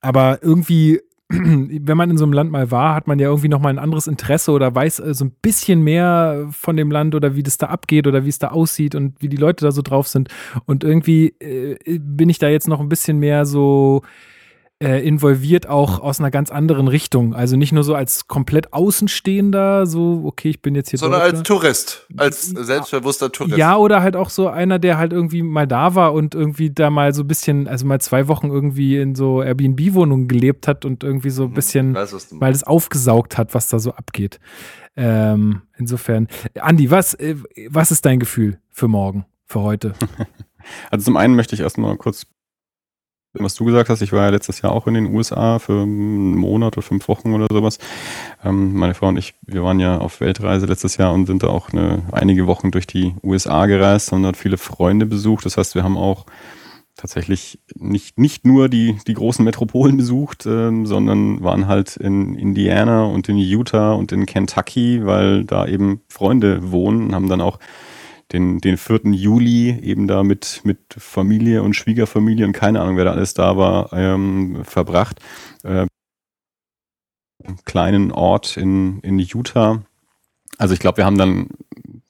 aber 0.01 0.43
irgendwie 0.43 1.01
wenn 1.33 1.97
man 1.97 2.11
in 2.11 2.19
so 2.19 2.25
einem 2.25 2.33
Land 2.33 2.51
mal 2.51 2.73
war, 2.73 2.95
hat 2.95 3.07
man 3.07 3.21
ja 3.21 3.29
irgendwie 3.29 3.49
nochmal 3.49 3.73
ein 3.73 3.79
anderes 3.79 4.09
Interesse 4.09 4.51
oder 4.51 4.75
weiß 4.75 4.99
äh, 4.99 5.15
so 5.15 5.25
ein 5.25 5.31
bisschen 5.43 5.83
mehr 5.83 6.49
von 6.51 6.77
dem 6.77 6.91
Land 6.91 7.15
oder 7.15 7.37
wie 7.37 7.45
das 7.45 7.57
da 7.57 7.67
abgeht 7.67 8.09
oder 8.09 8.25
wie 8.25 8.29
es 8.31 8.41
da 8.41 8.49
aussieht 8.49 8.97
und 8.97 9.23
wie 9.23 9.29
die 9.29 9.37
Leute 9.37 9.65
da 9.65 9.71
so 9.71 9.83
drauf 9.83 10.09
sind. 10.09 10.29
Und 10.67 10.83
irgendwie 10.83 11.29
äh, 11.39 11.99
bin 12.01 12.29
ich 12.29 12.41
da 12.41 12.49
jetzt 12.49 12.67
noch 12.67 12.81
ein 12.81 12.89
bisschen 12.89 13.19
mehr 13.19 13.47
so 13.47 14.03
äh, 14.83 15.07
involviert 15.07 15.69
auch 15.69 16.01
aus 16.01 16.21
einer 16.21 16.31
ganz 16.31 16.51
anderen 16.51 16.89
Richtung. 16.89 17.35
Also 17.35 17.57
nicht 17.57 17.73
nur 17.73 17.85
so 17.85 17.95
als 17.95 18.29
komplett 18.29 18.73
Außenstehender, 18.73 19.87
so, 19.87 20.23
okay, 20.25 20.49
ich 20.49 20.63
bin 20.63 20.75
jetzt 20.75 20.89
hier. 20.89 20.99
Sondern 20.99 21.21
als 21.21 21.43
Tourist, 21.43 22.07
als 22.17 22.47
selbstbewusster 22.47 23.31
Tourist. 23.31 23.59
Ja, 23.59 23.77
oder 23.77 24.03
halt 24.03 24.17
auch 24.17 24.31
so 24.31 24.49
einer, 24.49 24.79
der 24.79 24.97
halt 24.97 25.13
irgendwie 25.13 25.43
mal 25.43 25.67
da 25.67 25.95
war 25.95 26.15
und 26.15 26.35
irgendwie 26.35 26.71
da 26.71 26.89
mal 26.89 27.13
so 27.13 27.23
ein 27.23 27.29
bisschen, 27.29 27.69
also 27.69 27.85
mal 27.85 28.01
zwei 28.01 28.27
Wochen 28.27 28.49
irgendwie 28.49 28.97
in 28.97 29.15
so 29.15 29.43
Airbnb-Wohnungen 29.43 30.29
gelebt 30.29 30.67
hat 30.67 30.87
und 30.87 31.05
irgendwie 31.05 31.31
so 31.31 31.45
ein 31.45 31.51
mhm. 31.51 31.55
bisschen 31.55 31.95
weiß, 31.95 32.33
mal 32.33 32.53
das 32.53 32.65
aufgesaugt 32.65 33.37
hat, 33.37 33.53
was 33.55 33.69
da 33.69 33.79
so 33.79 33.93
abgeht. 33.93 34.41
Ähm, 34.97 35.63
insofern. 35.77 36.27
Andi, 36.59 36.91
was, 36.91 37.15
äh, 37.15 37.37
was 37.69 37.91
ist 37.91 38.07
dein 38.07 38.19
Gefühl 38.19 38.59
für 38.71 38.89
morgen, 38.89 39.27
für 39.45 39.61
heute? 39.61 39.95
Also 40.91 41.07
zum 41.07 41.17
einen 41.17 41.37
möchte 41.37 41.55
ich 41.55 41.63
erstmal 41.63 41.97
kurz 41.97 42.27
was 43.33 43.55
du 43.55 43.65
gesagt 43.65 43.89
hast, 43.89 44.03
ich 44.03 44.13
war 44.13 44.25
ja 44.25 44.31
letztes 44.31 44.61
Jahr 44.61 44.73
auch 44.73 44.87
in 44.87 44.95
den 44.95 45.15
USA 45.15 45.59
für 45.59 45.83
einen 45.83 46.37
Monat 46.37 46.77
oder 46.77 46.83
fünf 46.83 47.07
Wochen 47.09 47.33
oder 47.33 47.47
sowas. 47.51 47.79
Ähm, 48.45 48.75
meine 48.75 48.95
Frau 48.95 49.09
und 49.09 49.17
ich, 49.19 49.35
wir 49.43 49.63
waren 49.63 49.79
ja 49.79 49.99
auf 49.99 50.21
Weltreise 50.21 50.67
letztes 50.67 50.97
Jahr 50.97 51.13
und 51.13 51.27
sind 51.27 51.43
da 51.43 51.49
auch 51.49 51.71
eine, 51.71 52.03
einige 52.13 52.47
Wochen 52.47 52.71
durch 52.71 52.87
die 52.87 53.15
USA 53.23 53.67
gereist 53.67 54.13
und 54.13 54.27
hat 54.27 54.37
viele 54.37 54.59
Freunde 54.59 55.07
besucht. 55.07 55.47
Das 55.47 55.57
heißt, 55.57 55.75
wir 55.75 55.85
haben 55.85 55.97
auch 55.97 56.27
tatsächlich 56.97 57.61
nicht, 57.77 58.19
nicht 58.19 58.45
nur 58.45 58.69
die, 58.69 58.99
die 59.07 59.15
großen 59.15 59.45
Metropolen 59.45 59.97
besucht, 59.97 60.45
ähm, 60.47 60.85
sondern 60.85 61.43
waren 61.43 61.67
halt 61.67 61.97
in 61.97 62.35
Indiana 62.35 63.05
und 63.05 63.29
in 63.29 63.39
Utah 63.39 63.93
und 63.93 64.13
in 64.13 64.27
Kentucky, 64.27 65.07
weil 65.07 65.45
da 65.45 65.67
eben 65.67 66.03
Freunde 66.09 66.73
wohnen, 66.73 67.15
haben 67.15 67.29
dann 67.29 67.41
auch 67.41 67.59
den, 68.33 68.59
den 68.59 68.77
4. 68.77 69.13
Juli 69.13 69.79
eben 69.81 70.07
da 70.07 70.23
mit, 70.23 70.61
mit 70.65 70.79
Familie 70.97 71.63
und 71.63 71.75
Schwiegerfamilie 71.75 72.47
und 72.47 72.53
keine 72.53 72.81
Ahnung, 72.81 72.97
wer 72.97 73.05
da 73.05 73.13
alles 73.13 73.35
da 73.35 73.57
war, 73.57 73.93
ähm, 73.93 74.65
verbracht. 74.65 75.21
Äh, 75.65 75.87
kleinen 77.65 78.13
Ort 78.13 78.57
in, 78.57 79.01
in 79.01 79.19
Utah. 79.19 79.83
Also 80.59 80.75
ich 80.75 80.81
glaube, 80.81 80.99
wir 80.99 81.07
haben 81.07 81.19
dann 81.19 81.49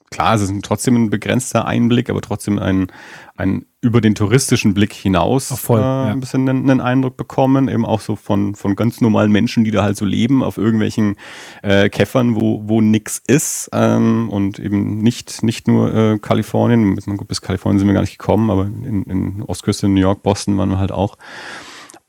klar, 0.09 0.35
es 0.35 0.41
ist 0.41 0.53
trotzdem 0.63 0.95
ein 0.95 1.09
begrenzter 1.09 1.65
Einblick, 1.65 2.09
aber 2.09 2.21
trotzdem 2.21 2.59
ein, 2.59 2.91
ein 3.35 3.65
über 3.81 3.99
den 3.99 4.13
touristischen 4.13 4.75
Blick 4.75 4.93
hinaus 4.93 5.47
voll, 5.59 5.79
äh, 5.79 5.83
ja. 5.83 6.05
ein 6.05 6.19
bisschen 6.19 6.47
einen, 6.47 6.69
einen, 6.69 6.81
Eindruck 6.81 7.17
bekommen, 7.17 7.67
eben 7.67 7.83
auch 7.83 7.99
so 7.99 8.15
von, 8.15 8.53
von 8.53 8.75
ganz 8.75 9.01
normalen 9.01 9.31
Menschen, 9.31 9.63
die 9.63 9.71
da 9.71 9.81
halt 9.81 9.97
so 9.97 10.05
leben, 10.05 10.43
auf 10.43 10.57
irgendwelchen 10.57 11.15
äh, 11.63 11.89
Käffern, 11.89 12.39
wo, 12.39 12.61
wo 12.65 12.79
nix 12.79 13.21
ist 13.25 13.71
ähm, 13.73 14.29
und 14.29 14.59
eben 14.59 14.99
nicht, 14.99 15.41
nicht 15.41 15.67
nur 15.67 15.93
äh, 15.93 16.19
Kalifornien, 16.19 16.95
gut, 16.95 17.27
bis 17.27 17.41
Kalifornien 17.41 17.79
sind 17.79 17.87
wir 17.87 17.95
gar 17.95 18.01
nicht 18.01 18.19
gekommen, 18.19 18.51
aber 18.51 18.65
in, 18.65 19.03
in 19.03 19.43
Ostküste, 19.47 19.89
New 19.89 19.99
York, 19.99 20.21
Boston 20.21 20.57
waren 20.59 20.69
wir 20.69 20.77
halt 20.77 20.91
auch. 20.91 21.17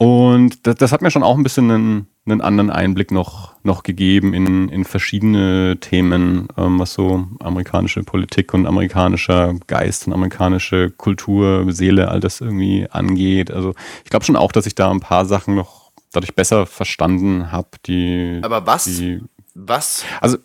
Und 0.02 0.66
das, 0.66 0.74
das 0.74 0.90
hat 0.90 1.00
mir 1.00 1.12
schon 1.12 1.22
auch 1.22 1.36
ein 1.36 1.44
bisschen 1.44 1.70
einen, 1.70 2.06
einen 2.26 2.40
anderen 2.40 2.70
Einblick 2.70 3.12
noch, 3.12 3.54
noch 3.62 3.84
gegeben 3.84 4.34
in, 4.34 4.68
in 4.68 4.84
verschiedene 4.84 5.76
Themen, 5.78 6.48
ähm, 6.56 6.80
was 6.80 6.94
so 6.94 7.24
amerikanische 7.38 8.02
Politik 8.02 8.52
und 8.52 8.66
amerikanischer 8.66 9.54
Geist 9.68 10.08
und 10.08 10.12
amerikanische 10.12 10.90
Kultur, 10.90 11.72
Seele, 11.72 12.08
all 12.08 12.18
das 12.18 12.40
irgendwie 12.40 12.88
angeht. 12.90 13.52
Also 13.52 13.74
ich 14.02 14.10
glaube 14.10 14.24
schon 14.24 14.34
auch, 14.34 14.50
dass 14.50 14.66
ich 14.66 14.74
da 14.74 14.90
ein 14.90 14.98
paar 14.98 15.24
Sachen 15.24 15.54
noch 15.54 15.92
dadurch 16.10 16.34
besser 16.34 16.66
verstanden 16.66 17.52
habe, 17.52 17.68
die. 17.86 18.40
Aber 18.42 18.66
was? 18.66 18.86
Die, 18.86 19.20
was? 19.54 20.04
Also, 20.20 20.36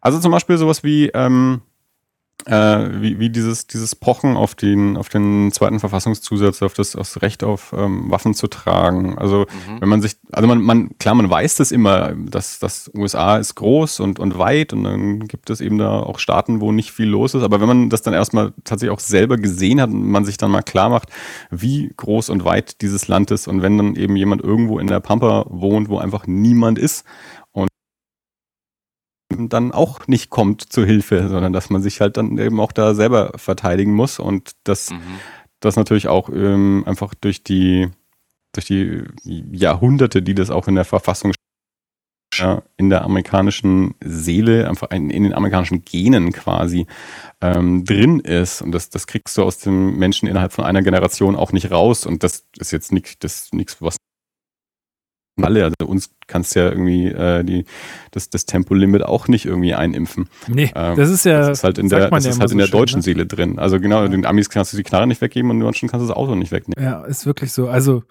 also 0.00 0.18
zum 0.18 0.32
Beispiel 0.32 0.56
sowas 0.56 0.82
wie, 0.82 1.08
ähm, 1.08 1.60
äh, 2.46 3.00
wie, 3.00 3.18
wie 3.18 3.30
dieses, 3.30 3.66
dieses 3.66 3.94
Pochen 3.96 4.36
auf 4.36 4.54
den, 4.54 4.96
auf 4.96 5.08
den 5.08 5.50
zweiten 5.52 5.80
Verfassungszusatz, 5.80 6.62
auf 6.62 6.74
das, 6.74 6.94
auf 6.96 7.12
das 7.12 7.22
Recht 7.22 7.44
auf 7.44 7.74
ähm, 7.76 8.10
Waffen 8.10 8.34
zu 8.34 8.46
tragen. 8.46 9.18
Also 9.18 9.46
Mhm. 9.68 9.80
wenn 9.80 9.88
man 9.88 10.02
sich, 10.02 10.16
also 10.32 10.48
man, 10.48 10.60
man, 10.60 10.90
klar, 10.98 11.14
man 11.14 11.28
weiß 11.28 11.56
das 11.56 11.72
immer, 11.72 12.12
dass 12.14 12.58
das 12.58 12.90
USA 12.94 13.38
ist 13.38 13.54
groß 13.54 14.00
und, 14.00 14.18
und 14.18 14.38
weit 14.38 14.72
und 14.72 14.84
dann 14.84 15.20
gibt 15.26 15.50
es 15.50 15.60
eben 15.60 15.78
da 15.78 16.00
auch 16.00 16.18
Staaten, 16.18 16.60
wo 16.60 16.72
nicht 16.72 16.92
viel 16.92 17.06
los 17.06 17.34
ist. 17.34 17.42
Aber 17.42 17.60
wenn 17.60 17.68
man 17.68 17.90
das 17.90 18.02
dann 18.02 18.14
erstmal 18.14 18.52
tatsächlich 18.64 18.94
auch 18.96 19.00
selber 19.00 19.36
gesehen 19.36 19.80
hat 19.80 19.90
und 19.90 20.02
man 20.08 20.24
sich 20.24 20.36
dann 20.36 20.50
mal 20.50 20.62
klar 20.62 20.88
macht, 20.90 21.08
wie 21.50 21.92
groß 21.96 22.30
und 22.30 22.44
weit 22.44 22.80
dieses 22.82 23.08
Land 23.08 23.30
ist 23.30 23.48
und 23.48 23.62
wenn 23.62 23.78
dann 23.78 23.96
eben 23.96 24.16
jemand 24.16 24.42
irgendwo 24.42 24.78
in 24.78 24.86
der 24.86 25.00
Pampa 25.00 25.46
wohnt, 25.48 25.88
wo 25.88 25.98
einfach 25.98 26.26
niemand 26.26 26.78
ist 26.78 27.04
dann 29.30 29.72
auch 29.72 30.06
nicht 30.06 30.30
kommt 30.30 30.72
zur 30.72 30.86
Hilfe, 30.86 31.28
sondern 31.28 31.52
dass 31.52 31.70
man 31.70 31.82
sich 31.82 32.00
halt 32.00 32.16
dann 32.16 32.38
eben 32.38 32.60
auch 32.60 32.72
da 32.72 32.94
selber 32.94 33.32
verteidigen 33.36 33.94
muss 33.94 34.18
und 34.18 34.52
das, 34.64 34.90
Mhm. 34.90 35.00
das 35.60 35.76
natürlich 35.76 36.08
auch 36.08 36.30
ähm, 36.30 36.84
einfach 36.86 37.14
durch 37.14 37.42
die, 37.42 37.88
durch 38.52 38.66
die 38.66 39.04
Jahrhunderte, 39.24 40.22
die 40.22 40.34
das 40.34 40.50
auch 40.50 40.66
in 40.68 40.74
der 40.74 40.84
Verfassung 40.86 41.32
ja, 42.34 42.62
in 42.76 42.90
der 42.90 43.02
amerikanischen 43.02 43.94
Seele, 44.04 44.68
einfach 44.68 44.90
in, 44.90 45.10
in 45.10 45.24
den 45.24 45.32
amerikanischen 45.34 45.84
Genen 45.84 46.32
quasi 46.32 46.86
ähm, 47.40 47.84
drin 47.84 48.20
ist. 48.20 48.62
Und 48.62 48.72
das, 48.72 48.90
das 48.90 49.06
kriegst 49.06 49.36
du 49.36 49.42
aus 49.42 49.58
dem 49.58 49.96
Menschen 49.98 50.28
innerhalb 50.28 50.52
von 50.52 50.64
einer 50.64 50.82
Generation 50.82 51.36
auch 51.36 51.52
nicht 51.52 51.70
raus. 51.70 52.06
Und 52.06 52.22
das 52.22 52.46
ist 52.58 52.70
jetzt 52.70 52.92
nicht, 52.92 53.24
das 53.24 53.48
nichts, 53.52 53.80
was 53.80 53.96
alle, 55.44 55.64
also 55.64 55.74
uns 55.86 56.10
kannst 56.26 56.54
ja 56.54 56.68
irgendwie 56.68 57.06
äh, 57.06 57.42
die, 57.44 57.64
das, 58.10 58.30
das 58.30 58.46
Tempolimit 58.46 59.02
auch 59.02 59.28
nicht 59.28 59.44
irgendwie 59.46 59.74
einimpfen. 59.74 60.28
Nee, 60.46 60.70
Ähm, 60.74 60.96
das 60.96 61.10
ist 61.10 61.24
ja. 61.24 61.40
das 61.40 61.58
ist 61.58 61.64
halt 61.64 61.78
in 61.78 61.88
der, 61.88 62.10
das 62.10 62.24
ja 62.24 62.30
ist 62.30 62.40
halt 62.40 62.50
so 62.50 62.52
in 62.54 62.58
der 62.58 62.66
schön, 62.66 62.78
deutschen 62.78 62.98
ne? 62.98 63.02
Seele 63.02 63.26
drin. 63.26 63.58
Also 63.58 63.80
genau, 63.80 64.06
den 64.08 64.26
Amis 64.26 64.50
kannst 64.50 64.72
du 64.72 64.76
die 64.76 64.82
Knarre 64.82 65.06
nicht 65.06 65.20
weggeben 65.20 65.50
und 65.50 65.58
den 65.58 65.64
Deutschen 65.64 65.88
kannst 65.88 66.04
du 66.04 66.08
das 66.08 66.16
Auto 66.16 66.34
nicht 66.34 66.52
wegnehmen. 66.52 66.84
Ja, 66.84 67.04
ist 67.04 67.26
wirklich 67.26 67.52
so. 67.52 67.68
Also, 67.68 68.02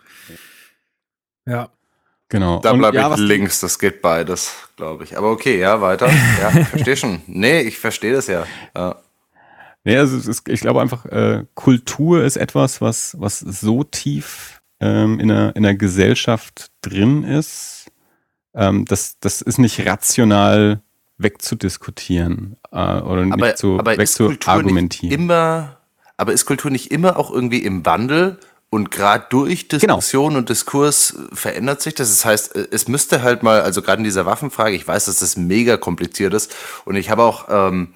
ja. 1.45 1.69
Genau. 2.29 2.59
Da 2.59 2.73
bleibe 2.73 2.97
ja, 2.97 3.05
ich 3.07 3.13
was- 3.13 3.19
links, 3.21 3.59
das 3.61 3.79
geht 3.79 4.01
beides, 4.01 4.53
glaube 4.75 5.05
ich. 5.05 5.17
Aber 5.17 5.31
okay, 5.31 5.59
ja, 5.59 5.79
weiter. 5.81 6.09
Ja, 6.41 6.59
ich 6.59 6.67
verstehe 6.67 6.97
schon. 6.97 7.21
Nee, 7.27 7.61
ich 7.61 7.77
verstehe 7.77 8.11
das 8.13 8.27
ja. 8.27 8.45
ja. 8.75 8.95
Nee, 9.85 9.95
also 9.97 10.17
es 10.17 10.27
ist, 10.27 10.49
ich 10.49 10.59
glaube 10.59 10.81
einfach, 10.81 11.05
äh, 11.05 11.45
Kultur 11.55 12.23
ist 12.25 12.35
etwas, 12.35 12.81
was, 12.81 13.15
was 13.17 13.39
so 13.39 13.85
tief 13.85 14.56
ähm, 14.79 15.19
in, 15.19 15.29
der, 15.29 15.55
in 15.55 15.63
der 15.63 15.75
Gesellschaft 15.75 16.71
drin 16.81 17.23
ist, 17.23 17.87
ähm, 18.53 18.85
das, 18.85 19.19
das 19.19 19.41
ist 19.41 19.57
nicht 19.57 19.85
rational 19.85 20.81
wegzudiskutieren 21.17 22.57
äh, 22.71 22.99
oder 22.99 23.25
nicht 23.25 23.33
Aber, 23.33 23.55
zu, 23.55 23.79
aber 23.79 23.93
ist 23.99 24.17
Kultur 24.17 24.29
nicht 24.29 24.39
wegzuargumentieren. 24.39 25.13
immer, 25.13 25.77
aber 26.17 26.33
ist 26.33 26.45
Kultur 26.45 26.71
nicht 26.71 26.91
immer 26.91 27.17
auch 27.17 27.31
irgendwie 27.31 27.63
im 27.63 27.85
Wandel? 27.85 28.37
Und 28.69 28.91
gerade 28.91 29.25
durch 29.29 29.69
Genau. 29.69 29.95
Diskussion 29.95 30.35
und 30.35 30.49
Diskurs 30.49 31.17
verändert 31.31 31.81
sich 31.81 31.95
das. 31.95 32.09
Das 32.09 32.25
heißt, 32.25 32.55
es 32.55 32.89
müsste 32.89 33.21
halt 33.21 33.41
mal, 33.41 33.61
also 33.61 33.81
gerade 33.81 33.99
in 33.99 34.03
dieser 34.03 34.25
Waffenfrage, 34.25 34.75
ich 34.75 34.85
weiß, 34.85 35.05
dass 35.05 35.19
das 35.19 35.37
mega 35.37 35.77
kompliziert 35.77 36.33
ist. 36.33 36.53
Und 36.83 36.97
ich 36.97 37.09
habe 37.09 37.23
auch 37.23 37.45
ähm, 37.49 37.93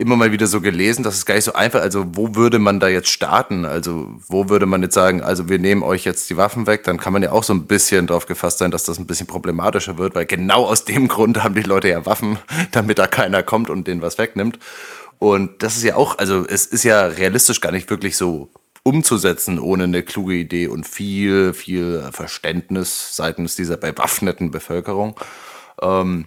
immer 0.00 0.16
mal 0.16 0.32
wieder 0.32 0.46
so 0.46 0.62
gelesen, 0.62 1.02
dass 1.02 1.14
es 1.14 1.26
gar 1.26 1.34
nicht 1.34 1.44
so 1.44 1.52
einfach, 1.52 1.82
also 1.82 2.06
wo 2.14 2.34
würde 2.34 2.58
man 2.58 2.80
da 2.80 2.88
jetzt 2.88 3.10
starten? 3.10 3.66
Also 3.66 4.08
wo 4.26 4.48
würde 4.48 4.64
man 4.64 4.82
jetzt 4.82 4.94
sagen, 4.94 5.22
also 5.22 5.50
wir 5.50 5.58
nehmen 5.58 5.82
euch 5.82 6.04
jetzt 6.04 6.30
die 6.30 6.38
Waffen 6.38 6.66
weg, 6.66 6.84
dann 6.84 6.96
kann 6.96 7.12
man 7.12 7.22
ja 7.22 7.32
auch 7.32 7.44
so 7.44 7.52
ein 7.52 7.66
bisschen 7.66 8.06
drauf 8.06 8.24
gefasst 8.24 8.58
sein, 8.58 8.70
dass 8.70 8.84
das 8.84 8.98
ein 8.98 9.06
bisschen 9.06 9.26
problematischer 9.26 9.98
wird, 9.98 10.14
weil 10.14 10.24
genau 10.24 10.64
aus 10.64 10.86
dem 10.86 11.06
Grund 11.08 11.44
haben 11.44 11.54
die 11.54 11.62
Leute 11.62 11.88
ja 11.90 12.06
Waffen, 12.06 12.38
damit 12.72 12.98
da 12.98 13.06
keiner 13.06 13.42
kommt 13.42 13.68
und 13.68 13.86
denen 13.86 14.00
was 14.00 14.16
wegnimmt. 14.16 14.58
Und 15.18 15.62
das 15.62 15.76
ist 15.76 15.82
ja 15.84 15.96
auch, 15.96 16.16
also 16.18 16.46
es 16.46 16.64
ist 16.64 16.84
ja 16.84 17.04
realistisch 17.06 17.60
gar 17.60 17.72
nicht 17.72 17.90
wirklich 17.90 18.16
so 18.16 18.48
umzusetzen 18.82 19.58
ohne 19.58 19.84
eine 19.84 20.02
kluge 20.02 20.34
Idee 20.34 20.66
und 20.68 20.86
viel, 20.86 21.52
viel 21.52 22.08
Verständnis 22.12 23.14
seitens 23.16 23.54
dieser 23.54 23.76
bewaffneten 23.76 24.50
Bevölkerung. 24.50 25.14
Ähm, 25.82 26.24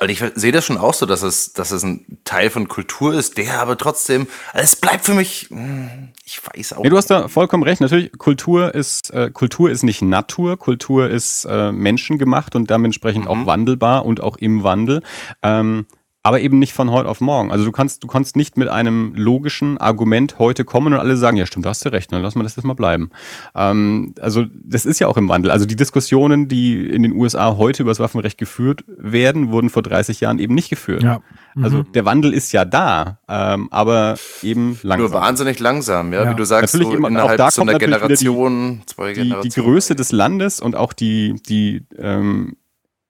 also 0.00 0.12
ich 0.12 0.22
sehe 0.34 0.52
das 0.52 0.64
schon 0.64 0.78
auch 0.78 0.94
so, 0.94 1.06
dass 1.06 1.22
es, 1.22 1.52
dass 1.52 1.70
es 1.70 1.82
ein 1.82 2.18
Teil 2.24 2.50
von 2.50 2.68
Kultur 2.68 3.14
ist, 3.14 3.36
der 3.38 3.60
aber 3.60 3.76
trotzdem, 3.76 4.26
also 4.52 4.64
es 4.64 4.76
bleibt 4.76 5.04
für 5.04 5.14
mich, 5.14 5.46
hm, 5.50 6.10
ich 6.24 6.40
weiß 6.44 6.74
auch 6.74 6.82
Nee, 6.82 6.88
du 6.90 6.96
hast 6.96 7.10
da 7.10 7.28
vollkommen 7.28 7.62
recht. 7.62 7.80
Natürlich, 7.80 8.12
Kultur 8.18 8.74
ist, 8.74 9.10
äh, 9.12 9.30
Kultur 9.30 9.70
ist 9.70 9.82
nicht 9.82 10.02
Natur, 10.02 10.58
Kultur 10.58 11.08
ist 11.08 11.44
äh, 11.46 11.72
menschengemacht 11.72 12.54
und 12.54 12.70
dementsprechend 12.70 13.24
Mhm. 13.24 13.30
auch 13.30 13.46
wandelbar 13.46 14.04
und 14.04 14.20
auch 14.20 14.36
im 14.36 14.62
Wandel. 14.62 15.02
Ähm, 15.42 15.86
aber 16.28 16.40
eben 16.40 16.58
nicht 16.58 16.74
von 16.74 16.90
heute 16.90 17.08
auf 17.08 17.22
morgen. 17.22 17.50
Also 17.50 17.64
du 17.64 17.72
kannst, 17.72 18.02
du 18.04 18.06
kannst 18.06 18.36
nicht 18.36 18.58
mit 18.58 18.68
einem 18.68 19.14
logischen 19.16 19.78
Argument 19.78 20.38
heute 20.38 20.64
kommen 20.66 20.92
und 20.92 20.98
alle 21.00 21.16
sagen, 21.16 21.38
ja 21.38 21.46
stimmt, 21.46 21.64
da 21.64 21.70
hast 21.70 21.82
du 21.86 21.88
recht, 21.90 22.12
dann 22.12 22.20
lass 22.20 22.34
mal 22.34 22.42
das 22.42 22.54
jetzt 22.56 22.66
mal 22.66 22.74
bleiben. 22.74 23.08
Ähm, 23.54 24.14
also 24.20 24.44
das 24.52 24.84
ist 24.84 24.98
ja 24.98 25.06
auch 25.06 25.16
im 25.16 25.28
Wandel. 25.30 25.50
Also 25.50 25.64
die 25.64 25.74
Diskussionen, 25.76 26.46
die 26.48 26.86
in 26.86 27.02
den 27.02 27.12
USA 27.12 27.56
heute 27.56 27.82
über 27.82 27.90
das 27.90 27.98
Waffenrecht 27.98 28.36
geführt 28.36 28.84
werden, 28.86 29.50
wurden 29.50 29.70
vor 29.70 29.82
30 29.82 30.20
Jahren 30.20 30.38
eben 30.38 30.54
nicht 30.54 30.68
geführt. 30.68 31.02
Ja. 31.02 31.20
Mhm. 31.54 31.64
Also 31.64 31.82
der 31.82 32.04
Wandel 32.04 32.34
ist 32.34 32.52
ja 32.52 32.66
da, 32.66 33.20
ähm, 33.26 33.68
aber 33.70 34.16
eben 34.42 34.78
langsam. 34.82 35.10
nur 35.10 35.20
wahnsinnig 35.20 35.58
langsam, 35.60 36.12
ja, 36.12 36.24
Ja. 36.24 36.30
wie 36.30 36.36
du 36.36 36.44
sagst, 36.44 36.74
Natürlich 36.74 36.92
so 36.92 36.96
immer- 36.98 37.08
auch 37.08 37.10
innerhalb 37.12 37.38
da 37.38 37.50
so 37.50 37.62
kommt 37.62 37.70
einer 37.70 37.78
natürlich 37.78 37.96
wieder 38.02 38.08
die- 38.16 38.24
Generation, 38.24 38.82
zwei 38.84 39.12
die, 39.14 39.22
die 39.22 39.28
Generationen. 39.30 39.66
Größe 39.66 39.94
des 39.96 40.12
Landes 40.12 40.60
und 40.60 40.76
auch 40.76 40.92
die, 40.92 41.36
die 41.48 41.86
ähm, 41.98 42.56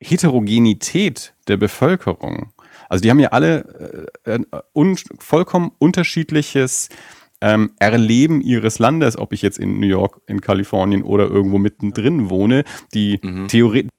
Heterogenität 0.01 1.35
der 1.49 1.57
Bevölkerung. 1.57 2.53
Also 2.89 3.03
die 3.03 3.11
haben 3.11 3.21
ja 3.21 3.29
alle 3.29 4.09
äh, 4.25 4.35
ein 4.35 4.47
un 4.75 4.97
vollkommen 5.19 5.73
unterschiedliches 5.79 6.89
ähm, 7.41 7.73
Erleben 7.79 8.41
ihres 8.41 8.79
Landes, 8.79 9.17
ob 9.17 9.33
ich 9.33 9.43
jetzt 9.43 9.59
in 9.59 9.79
New 9.79 9.87
York, 9.87 10.21
in 10.27 10.41
Kalifornien 10.41 11.03
oder 11.03 11.29
irgendwo 11.29 11.59
mittendrin 11.59 12.31
wohne, 12.31 12.65
die 12.95 13.21
Mhm. 13.23 13.49
theoretisch 13.49 13.91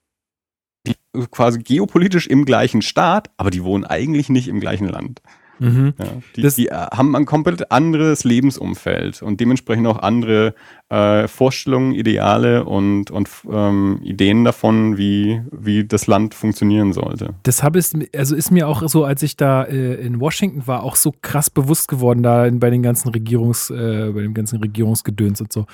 quasi 1.31 1.59
geopolitisch 1.59 2.27
im 2.27 2.45
gleichen 2.45 2.81
Staat, 2.81 3.29
aber 3.37 3.51
die 3.51 3.63
wohnen 3.63 3.83
eigentlich 3.85 4.29
nicht 4.29 4.47
im 4.47 4.59
gleichen 4.59 4.87
Land. 4.87 5.21
Mhm. 5.59 5.93
Ja, 5.97 6.05
die, 6.35 6.41
die 6.41 6.67
haben 6.69 7.15
ein 7.15 7.25
komplett 7.25 7.71
anderes 7.71 8.23
Lebensumfeld 8.23 9.21
und 9.21 9.39
dementsprechend 9.39 9.87
auch 9.87 9.99
andere 9.99 10.55
äh, 10.89 11.27
Vorstellungen, 11.27 11.93
Ideale 11.93 12.65
und, 12.65 13.11
und 13.11 13.29
ähm, 13.51 13.99
Ideen 14.03 14.43
davon, 14.43 14.97
wie, 14.97 15.41
wie 15.51 15.85
das 15.85 16.07
Land 16.07 16.33
funktionieren 16.33 16.93
sollte. 16.93 17.35
Das 17.43 17.61
habe 17.61 17.79
ich, 17.79 17.85
also 18.15 18.35
ist 18.35 18.51
mir 18.51 18.67
auch 18.67 18.87
so, 18.87 19.03
als 19.03 19.21
ich 19.21 19.37
da 19.37 19.63
äh, 19.63 19.95
in 19.95 20.19
Washington 20.19 20.65
war, 20.65 20.83
auch 20.83 20.95
so 20.95 21.13
krass 21.21 21.49
bewusst 21.49 21.87
geworden, 21.87 22.23
da 22.23 22.45
in, 22.45 22.59
bei 22.59 22.69
den 22.69 22.81
ganzen 22.81 23.09
Regierungs, 23.09 23.69
äh, 23.69 24.11
bei 24.13 24.21
dem 24.21 24.33
ganzen 24.33 24.59
Regierungsgedöns 24.59 25.41
und 25.41 25.53
so. 25.53 25.65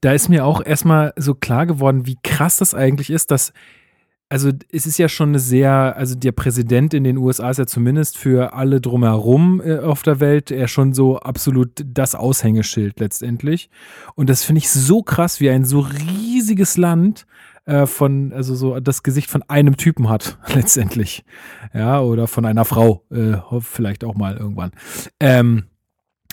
Da 0.00 0.12
ist 0.12 0.28
mir 0.28 0.44
auch 0.44 0.64
erstmal 0.64 1.12
so 1.16 1.34
klar 1.34 1.66
geworden, 1.66 2.06
wie 2.06 2.18
krass 2.22 2.56
das 2.56 2.74
eigentlich 2.74 3.10
ist, 3.10 3.30
dass 3.30 3.52
also 4.28 4.50
es 4.72 4.86
ist 4.86 4.98
ja 4.98 5.08
schon 5.08 5.28
eine 5.30 5.38
sehr, 5.38 5.96
also 5.96 6.14
der 6.16 6.32
Präsident 6.32 6.94
in 6.94 7.04
den 7.04 7.16
USA 7.16 7.50
ist 7.50 7.58
ja 7.58 7.66
zumindest 7.66 8.18
für 8.18 8.54
alle 8.54 8.80
drumherum 8.80 9.60
äh, 9.64 9.78
auf 9.78 10.02
der 10.02 10.18
Welt 10.20 10.50
er 10.50 10.66
schon 10.68 10.94
so 10.94 11.18
absolut 11.18 11.70
das 11.84 12.14
Aushängeschild 12.14 12.98
letztendlich. 12.98 13.70
Und 14.14 14.28
das 14.28 14.42
finde 14.42 14.58
ich 14.58 14.70
so 14.70 15.02
krass, 15.02 15.40
wie 15.40 15.50
ein 15.50 15.64
so 15.64 15.80
riesiges 15.80 16.76
Land 16.76 17.26
äh, 17.66 17.86
von, 17.86 18.32
also 18.32 18.54
so 18.56 18.80
das 18.80 19.02
Gesicht 19.04 19.30
von 19.30 19.42
einem 19.48 19.76
Typen 19.76 20.08
hat, 20.08 20.38
letztendlich. 20.54 21.24
Ja, 21.72 22.00
oder 22.00 22.26
von 22.26 22.44
einer 22.46 22.64
Frau, 22.64 23.04
äh, 23.10 23.34
vielleicht 23.60 24.02
auch 24.04 24.14
mal 24.16 24.36
irgendwann. 24.36 24.72
Ähm, 25.20 25.64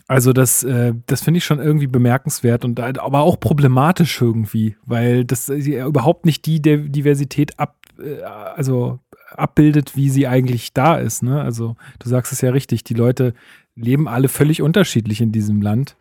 also 0.08 0.34
das, 0.34 0.64
äh, 0.64 0.94
das 1.06 1.22
finde 1.22 1.38
ich 1.38 1.46
schon 1.46 1.60
irgendwie 1.60 1.88
bemerkenswert 1.88 2.66
und 2.66 2.76
da- 2.76 2.92
aber 3.00 3.22
auch 3.22 3.40
problematisch 3.40 4.22
irgendwie, 4.22 4.76
weil 4.86 5.24
das 5.26 5.48
äh, 5.50 5.82
überhaupt 5.86 6.26
nicht 6.26 6.46
die 6.46 6.62
Der- 6.62 6.78
Diversität 6.78 7.58
ab, 7.58 7.78
äh, 7.83 7.83
also 8.56 9.00
abbildet, 9.32 9.96
wie 9.96 10.10
sie 10.10 10.28
eigentlich 10.28 10.74
da 10.74 10.96
ist. 10.96 11.24
Ne? 11.24 11.42
Also 11.42 11.76
du 12.00 12.10
sagst 12.10 12.32
es 12.32 12.42
ja 12.42 12.52
richtig, 12.52 12.84
die 12.84 12.94
Leute 12.94 13.34
leben 13.76 14.08
alle 14.08 14.28
völlig 14.28 14.62
unterschiedlich 14.62 15.22
in 15.22 15.32
diesem 15.32 15.62
Land. 15.62 15.96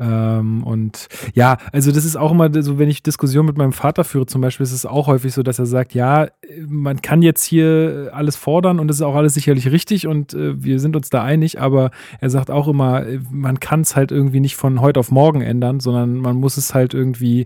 Ähm, 0.00 0.64
und 0.64 1.08
ja, 1.34 1.58
also 1.72 1.92
das 1.92 2.06
ist 2.06 2.16
auch 2.16 2.32
immer 2.32 2.50
so, 2.62 2.78
wenn 2.78 2.88
ich 2.88 3.02
Diskussionen 3.02 3.46
mit 3.46 3.58
meinem 3.58 3.74
Vater 3.74 4.02
führe, 4.02 4.24
zum 4.24 4.40
Beispiel, 4.40 4.64
ist 4.64 4.72
es 4.72 4.86
auch 4.86 5.06
häufig 5.08 5.34
so, 5.34 5.42
dass 5.42 5.58
er 5.58 5.66
sagt, 5.66 5.92
ja, 5.92 6.28
man 6.66 7.02
kann 7.02 7.20
jetzt 7.20 7.44
hier 7.44 8.10
alles 8.14 8.36
fordern 8.36 8.80
und 8.80 8.88
das 8.88 8.96
ist 8.96 9.02
auch 9.02 9.14
alles 9.14 9.34
sicherlich 9.34 9.70
richtig 9.70 10.06
und 10.06 10.32
äh, 10.32 10.62
wir 10.62 10.80
sind 10.80 10.96
uns 10.96 11.10
da 11.10 11.22
einig, 11.22 11.60
aber 11.60 11.90
er 12.18 12.30
sagt 12.30 12.50
auch 12.50 12.66
immer, 12.66 13.06
äh, 13.06 13.20
man 13.30 13.60
kann 13.60 13.82
es 13.82 13.94
halt 13.94 14.10
irgendwie 14.10 14.40
nicht 14.40 14.56
von 14.56 14.80
heute 14.80 14.98
auf 14.98 15.10
morgen 15.10 15.42
ändern, 15.42 15.80
sondern 15.80 16.16
man 16.16 16.36
muss 16.36 16.56
es 16.56 16.72
halt 16.72 16.94
irgendwie 16.94 17.44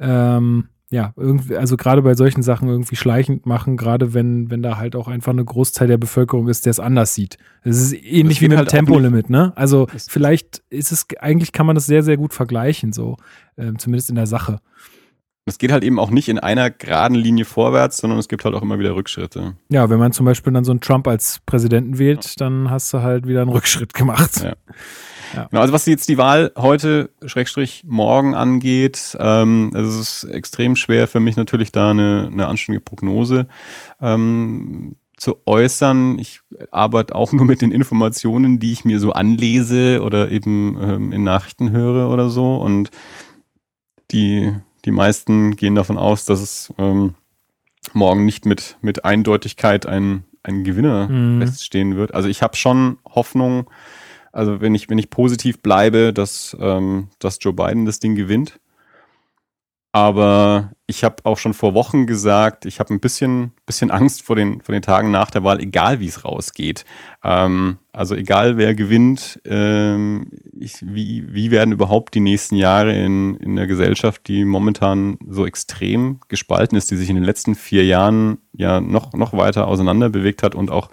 ähm, 0.00 0.68
ja, 0.92 1.14
irgendwie, 1.16 1.56
also 1.56 1.78
gerade 1.78 2.02
bei 2.02 2.14
solchen 2.14 2.42
Sachen 2.42 2.68
irgendwie 2.68 2.96
schleichend 2.96 3.46
machen, 3.46 3.78
gerade 3.78 4.12
wenn, 4.12 4.50
wenn 4.50 4.62
da 4.62 4.76
halt 4.76 4.94
auch 4.94 5.08
einfach 5.08 5.32
eine 5.32 5.42
Großteil 5.42 5.88
der 5.88 5.96
Bevölkerung 5.96 6.48
ist, 6.48 6.66
der 6.66 6.70
es 6.70 6.80
anders 6.80 7.14
sieht. 7.14 7.38
Es 7.62 7.80
ist 7.80 7.94
ähnlich 7.94 8.36
Das 8.38 8.42
wie 8.42 8.48
mit 8.48 8.58
halt 8.58 8.70
dem 8.70 8.76
Tempolimit, 8.76 9.30
ne? 9.30 9.54
Also 9.56 9.88
vielleicht 10.06 10.62
ist 10.68 10.92
es, 10.92 11.06
eigentlich 11.18 11.52
kann 11.52 11.64
man 11.64 11.76
das 11.76 11.86
sehr, 11.86 12.02
sehr 12.02 12.18
gut 12.18 12.34
vergleichen, 12.34 12.92
so, 12.92 13.16
ähm, 13.56 13.78
zumindest 13.78 14.10
in 14.10 14.16
der 14.16 14.26
Sache. 14.26 14.58
Es 15.46 15.56
geht 15.56 15.72
halt 15.72 15.82
eben 15.82 15.98
auch 15.98 16.10
nicht 16.10 16.28
in 16.28 16.38
einer 16.38 16.70
geraden 16.70 17.16
Linie 17.16 17.46
vorwärts, 17.46 17.96
sondern 17.96 18.18
es 18.18 18.28
gibt 18.28 18.44
halt 18.44 18.54
auch 18.54 18.62
immer 18.62 18.78
wieder 18.78 18.94
Rückschritte. 18.94 19.56
Ja, 19.70 19.88
wenn 19.88 19.98
man 19.98 20.12
zum 20.12 20.26
Beispiel 20.26 20.52
dann 20.52 20.64
so 20.64 20.72
einen 20.72 20.82
Trump 20.82 21.08
als 21.08 21.40
Präsidenten 21.46 21.98
wählt, 21.98 22.38
dann 22.38 22.70
hast 22.70 22.92
du 22.92 23.00
halt 23.00 23.26
wieder 23.26 23.40
einen 23.40 23.50
Rückschritt 23.50 23.94
gemacht. 23.94 24.46
Ja. 25.34 25.46
Genau, 25.46 25.62
also 25.62 25.72
was 25.72 25.86
jetzt 25.86 26.08
die 26.08 26.18
Wahl 26.18 26.52
heute, 26.56 27.10
Schrägstrich, 27.24 27.84
morgen 27.86 28.34
angeht, 28.34 29.16
ähm, 29.18 29.70
also 29.74 30.00
es 30.00 30.24
ist 30.24 30.30
extrem 30.30 30.76
schwer 30.76 31.08
für 31.08 31.20
mich 31.20 31.36
natürlich 31.36 31.72
da 31.72 31.90
eine, 31.90 32.28
eine 32.30 32.46
anständige 32.46 32.84
Prognose 32.84 33.46
ähm, 34.00 34.96
zu 35.16 35.36
äußern. 35.46 36.18
Ich 36.18 36.40
arbeite 36.70 37.14
auch 37.14 37.32
nur 37.32 37.44
mit 37.44 37.62
den 37.62 37.72
Informationen, 37.72 38.58
die 38.58 38.72
ich 38.72 38.84
mir 38.84 38.98
so 39.00 39.12
anlese 39.12 40.02
oder 40.02 40.30
eben 40.30 40.76
ähm, 40.80 41.12
in 41.12 41.24
Nachrichten 41.24 41.70
höre 41.70 42.10
oder 42.10 42.28
so. 42.28 42.56
Und 42.56 42.90
die, 44.10 44.52
die 44.84 44.90
meisten 44.90 45.56
gehen 45.56 45.74
davon 45.74 45.96
aus, 45.96 46.24
dass 46.24 46.40
es 46.40 46.72
ähm, 46.78 47.14
morgen 47.92 48.24
nicht 48.24 48.46
mit, 48.46 48.76
mit 48.80 49.04
Eindeutigkeit 49.04 49.86
ein, 49.86 50.24
ein 50.42 50.64
Gewinner 50.64 51.08
Mhm. 51.08 51.40
feststehen 51.40 51.96
wird. 51.96 52.14
Also 52.14 52.28
ich 52.28 52.42
habe 52.42 52.56
schon 52.56 52.98
Hoffnung, 53.04 53.70
also 54.32 54.60
wenn 54.60 54.74
ich, 54.74 54.88
wenn 54.90 54.98
ich 54.98 55.10
positiv 55.10 55.60
bleibe, 55.60 56.12
dass, 56.12 56.56
ähm, 56.60 57.08
dass 57.18 57.38
Joe 57.40 57.52
Biden 57.52 57.84
das 57.84 58.00
Ding 58.00 58.14
gewinnt. 58.14 58.58
Aber 59.94 60.72
ich 60.86 61.04
habe 61.04 61.16
auch 61.24 61.36
schon 61.36 61.52
vor 61.52 61.74
Wochen 61.74 62.06
gesagt, 62.06 62.64
ich 62.64 62.80
habe 62.80 62.94
ein 62.94 63.00
bisschen, 63.00 63.52
bisschen 63.66 63.90
Angst 63.90 64.22
vor 64.22 64.36
den, 64.36 64.62
vor 64.62 64.72
den 64.72 64.80
Tagen 64.80 65.10
nach 65.10 65.30
der 65.30 65.44
Wahl, 65.44 65.60
egal 65.60 66.00
wie 66.00 66.06
es 66.06 66.24
rausgeht. 66.24 66.86
Ähm, 67.22 67.76
also 67.92 68.14
egal 68.14 68.56
wer 68.56 68.74
gewinnt, 68.74 69.38
ähm, 69.44 70.30
ich, 70.58 70.76
wie, 70.80 71.34
wie 71.34 71.50
werden 71.50 71.72
überhaupt 71.72 72.14
die 72.14 72.20
nächsten 72.20 72.56
Jahre 72.56 72.94
in, 72.94 73.36
in 73.36 73.54
der 73.54 73.66
Gesellschaft, 73.66 74.26
die 74.28 74.46
momentan 74.46 75.18
so 75.28 75.44
extrem 75.44 76.20
gespalten 76.28 76.78
ist, 76.78 76.90
die 76.90 76.96
sich 76.96 77.10
in 77.10 77.16
den 77.16 77.24
letzten 77.24 77.54
vier 77.54 77.84
Jahren 77.84 78.38
ja 78.54 78.80
noch, 78.80 79.12
noch 79.12 79.34
weiter 79.34 79.68
auseinander 79.68 80.08
bewegt 80.08 80.42
hat 80.42 80.54
und 80.54 80.70
auch 80.70 80.88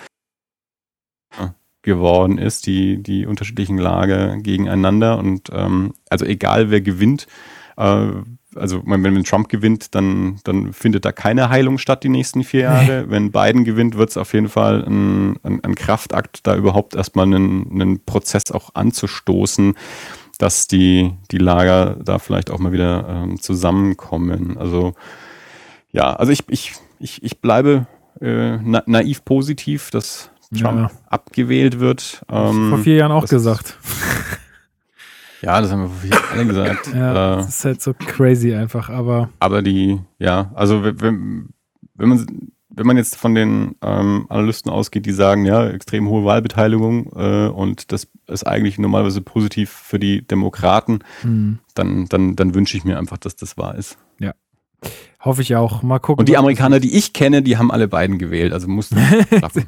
geworden 1.82 2.38
ist, 2.38 2.68
die, 2.68 3.02
die 3.02 3.26
unterschiedlichen 3.26 3.78
Lager 3.78 4.38
gegeneinander. 4.38 5.18
Und 5.18 5.50
ähm, 5.54 5.94
also 6.10 6.26
egal 6.26 6.70
wer 6.72 6.82
gewinnt, 6.82 7.28
äh, 7.78 8.08
also 8.56 8.82
wenn, 8.86 9.04
wenn 9.04 9.24
Trump 9.24 9.50
gewinnt, 9.50 9.94
dann, 9.96 10.40
dann 10.44 10.74
findet 10.74 11.06
da 11.06 11.12
keine 11.12 11.50
Heilung 11.50 11.78
statt 11.78 12.04
die 12.04 12.10
nächsten 12.10 12.44
vier 12.44 12.62
Jahre. 12.62 13.06
Wenn 13.10 13.32
Biden 13.32 13.64
gewinnt, 13.64 13.96
wird 13.96 14.10
es 14.10 14.18
auf 14.18 14.34
jeden 14.34 14.50
Fall 14.50 14.84
ein, 14.84 15.38
ein, 15.44 15.64
ein 15.64 15.76
Kraftakt, 15.76 16.48
da 16.48 16.56
überhaupt 16.56 16.96
erstmal 16.96 17.26
einen, 17.26 17.70
einen 17.72 18.04
Prozess 18.06 18.52
auch 18.52 18.72
anzustoßen, 18.74 19.76
dass 20.40 20.68
die, 20.68 21.14
die 21.32 21.38
Lager 21.38 21.98
da 22.04 22.18
vielleicht 22.18 22.50
auch 22.50 22.60
mal 22.60 22.72
wieder 22.72 23.08
ähm, 23.08 23.40
zusammenkommen. 23.40 24.58
Also 24.58 24.94
ja, 25.92 26.14
also 26.14 26.32
ich, 26.32 26.44
ich, 26.50 26.74
ich, 27.00 27.24
ich 27.24 27.42
bleibe 27.42 27.88
äh, 28.20 28.58
na, 28.58 28.84
naiv 28.86 29.26
positiv, 29.26 29.92
dass 29.92 30.32
Trump 30.54 30.92
Ja. 30.92 30.92
abgewählt 31.08 31.80
wird. 31.80 32.24
Ähm, 32.30 32.70
Vor 32.70 32.80
vier 32.80 32.96
Jahren 32.96 33.12
auch 33.12 33.28
gesagt. 33.28 33.78
Ja, 35.42 35.62
das 35.62 35.72
haben 35.72 35.84
wir 35.84 35.88
vor 35.88 36.00
vier 36.00 36.10
Jahren 36.10 36.30
alle 36.32 36.46
gesagt. 36.48 36.88
Ja, 36.94 37.12
äh, 37.12 37.38
das 37.38 37.48
ist 37.48 37.64
halt 37.66 37.82
so 37.82 37.94
crazy 37.94 38.54
einfach, 38.54 38.90
aber 38.90 39.30
aber 39.40 39.62
die, 39.62 40.02
ja, 40.18 40.52
also 40.54 40.84
wenn, 40.84 41.48
wenn, 41.96 42.10
man 42.10 42.26
wenn 42.70 42.86
man 42.86 42.98
jetzt 42.98 43.16
von 43.16 43.36
den 43.36 43.76
ähm, 43.82 44.26
Analysten 44.28 44.70
ausgeht, 44.70 45.06
die 45.06 45.14
sagen, 45.14 45.46
ja, 45.46 45.66
extrem 45.70 46.10
hohe 46.10 46.26
Wahlbeteiligung 46.26 47.12
äh, 47.16 47.48
und 47.48 47.94
das 47.94 48.08
ist 48.28 48.46
eigentlich 48.46 48.78
normalerweise 48.80 49.22
positiv 49.22 49.70
für 49.70 49.98
die 49.98 50.28
Demokraten, 50.28 51.00
hm, 51.22 51.60
dann, 51.74 52.08
dann, 52.08 52.36
dann 52.36 52.54
wünsche 52.54 52.76
ich 52.76 52.84
mir 52.84 52.98
einfach, 52.98 53.18
dass 53.18 53.38
das 53.38 53.58
wahr 53.58 53.76
ist. 53.76 53.98
Hoffe 55.22 55.42
ich 55.42 55.56
auch. 55.56 55.82
Mal 55.84 56.00
gucken. 56.00 56.22
Und 56.22 56.30
die 56.30 56.38
Amerikaner, 56.38 56.80
die 56.80 56.96
ich 56.96 57.14
kenne, 57.14 57.42
die 57.42 57.58
haben 57.58 57.72
alle 57.72 57.88
beiden 57.88 58.18
gewählt, 58.18 58.54
also 58.54 58.68
muss 58.68 58.90
das 58.90 59.28
klappen. 59.30 59.66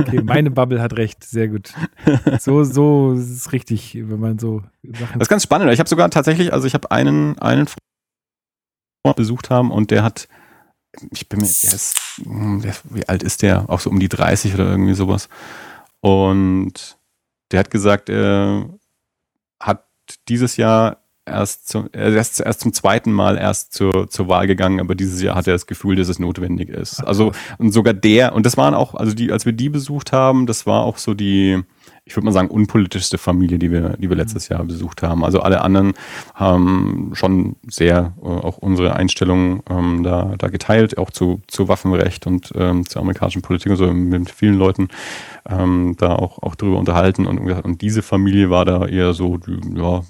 Okay, 0.00 0.22
meine 0.22 0.50
Bubble 0.50 0.80
hat 0.80 0.96
recht, 0.96 1.24
sehr 1.24 1.48
gut. 1.48 1.72
So, 2.40 2.64
so 2.64 3.14
ist 3.14 3.30
es 3.30 3.52
richtig, 3.52 3.94
wenn 3.94 4.20
man 4.20 4.38
so 4.38 4.62
Sachen. 4.82 5.18
Das 5.18 5.26
ist 5.26 5.30
ganz 5.30 5.42
spannend. 5.42 5.72
Ich 5.72 5.78
habe 5.78 5.88
sogar 5.88 6.10
tatsächlich, 6.10 6.52
also 6.52 6.66
ich 6.66 6.74
habe 6.74 6.90
einen, 6.90 7.38
einen 7.38 7.66
Freund 7.66 9.16
besucht 9.16 9.50
haben 9.50 9.70
und 9.70 9.90
der 9.90 10.02
hat, 10.02 10.28
ich 11.10 11.28
bin 11.28 11.40
mir, 11.40 11.46
der 11.46 11.72
ist, 11.72 11.96
der, 12.24 12.74
wie 12.84 13.08
alt 13.08 13.22
ist 13.22 13.42
der? 13.42 13.68
Auch 13.70 13.80
so 13.80 13.90
um 13.90 14.00
die 14.00 14.08
30 14.08 14.54
oder 14.54 14.68
irgendwie 14.68 14.94
sowas. 14.94 15.28
Und 16.00 16.98
der 17.50 17.60
hat 17.60 17.70
gesagt, 17.70 18.08
er 18.08 18.68
hat 19.60 19.86
dieses 20.28 20.56
Jahr 20.56 21.05
erst 21.26 21.68
zum, 21.68 21.88
er 21.92 22.14
ist 22.14 22.40
erst 22.40 22.60
zum 22.60 22.72
zweiten 22.72 23.12
Mal 23.12 23.36
erst 23.36 23.74
zur, 23.74 24.08
zur 24.08 24.28
Wahl 24.28 24.46
gegangen, 24.46 24.80
aber 24.80 24.94
dieses 24.94 25.20
Jahr 25.20 25.34
hat 25.34 25.46
er 25.46 25.52
das 25.54 25.66
Gefühl, 25.66 25.96
dass 25.96 26.08
es 26.08 26.18
notwendig 26.18 26.68
ist. 26.68 27.00
Also 27.00 27.32
und 27.58 27.72
sogar 27.72 27.94
der, 27.94 28.34
und 28.34 28.46
das 28.46 28.56
waren 28.56 28.74
auch, 28.74 28.94
also 28.94 29.14
die, 29.14 29.32
als 29.32 29.44
wir 29.44 29.52
die 29.52 29.68
besucht 29.68 30.12
haben, 30.12 30.46
das 30.46 30.66
war 30.66 30.84
auch 30.84 30.98
so 30.98 31.14
die, 31.14 31.62
ich 32.04 32.16
würde 32.16 32.26
mal 32.26 32.32
sagen, 32.32 32.48
unpolitischste 32.48 33.18
Familie, 33.18 33.58
die 33.58 33.72
wir, 33.72 33.96
die 33.98 34.08
wir 34.08 34.16
letztes 34.16 34.48
Jahr 34.48 34.62
besucht 34.64 35.02
haben. 35.02 35.24
Also 35.24 35.40
alle 35.40 35.62
anderen 35.62 35.94
haben 36.34 37.10
schon 37.14 37.56
sehr 37.66 38.14
äh, 38.22 38.26
auch 38.26 38.58
unsere 38.58 38.94
Einstellung 38.94 39.62
ähm, 39.68 40.04
da, 40.04 40.34
da 40.38 40.48
geteilt, 40.48 40.98
auch 40.98 41.10
zu, 41.10 41.42
zu 41.48 41.66
Waffenrecht 41.68 42.26
und 42.26 42.52
ähm, 42.54 42.88
zur 42.88 43.02
amerikanischen 43.02 43.42
Politik 43.42 43.70
und 43.72 43.76
so 43.76 43.92
mit 43.92 44.30
vielen 44.30 44.54
Leuten 44.54 44.88
ähm, 45.48 45.96
da 45.98 46.14
auch, 46.14 46.42
auch 46.42 46.54
drüber 46.54 46.78
unterhalten 46.78 47.26
und, 47.26 47.38
und 47.38 47.80
diese 47.80 48.02
Familie 48.02 48.50
war 48.50 48.64
da 48.64 48.86
eher 48.86 49.12
so, 49.12 49.40
ja, 49.74 50.02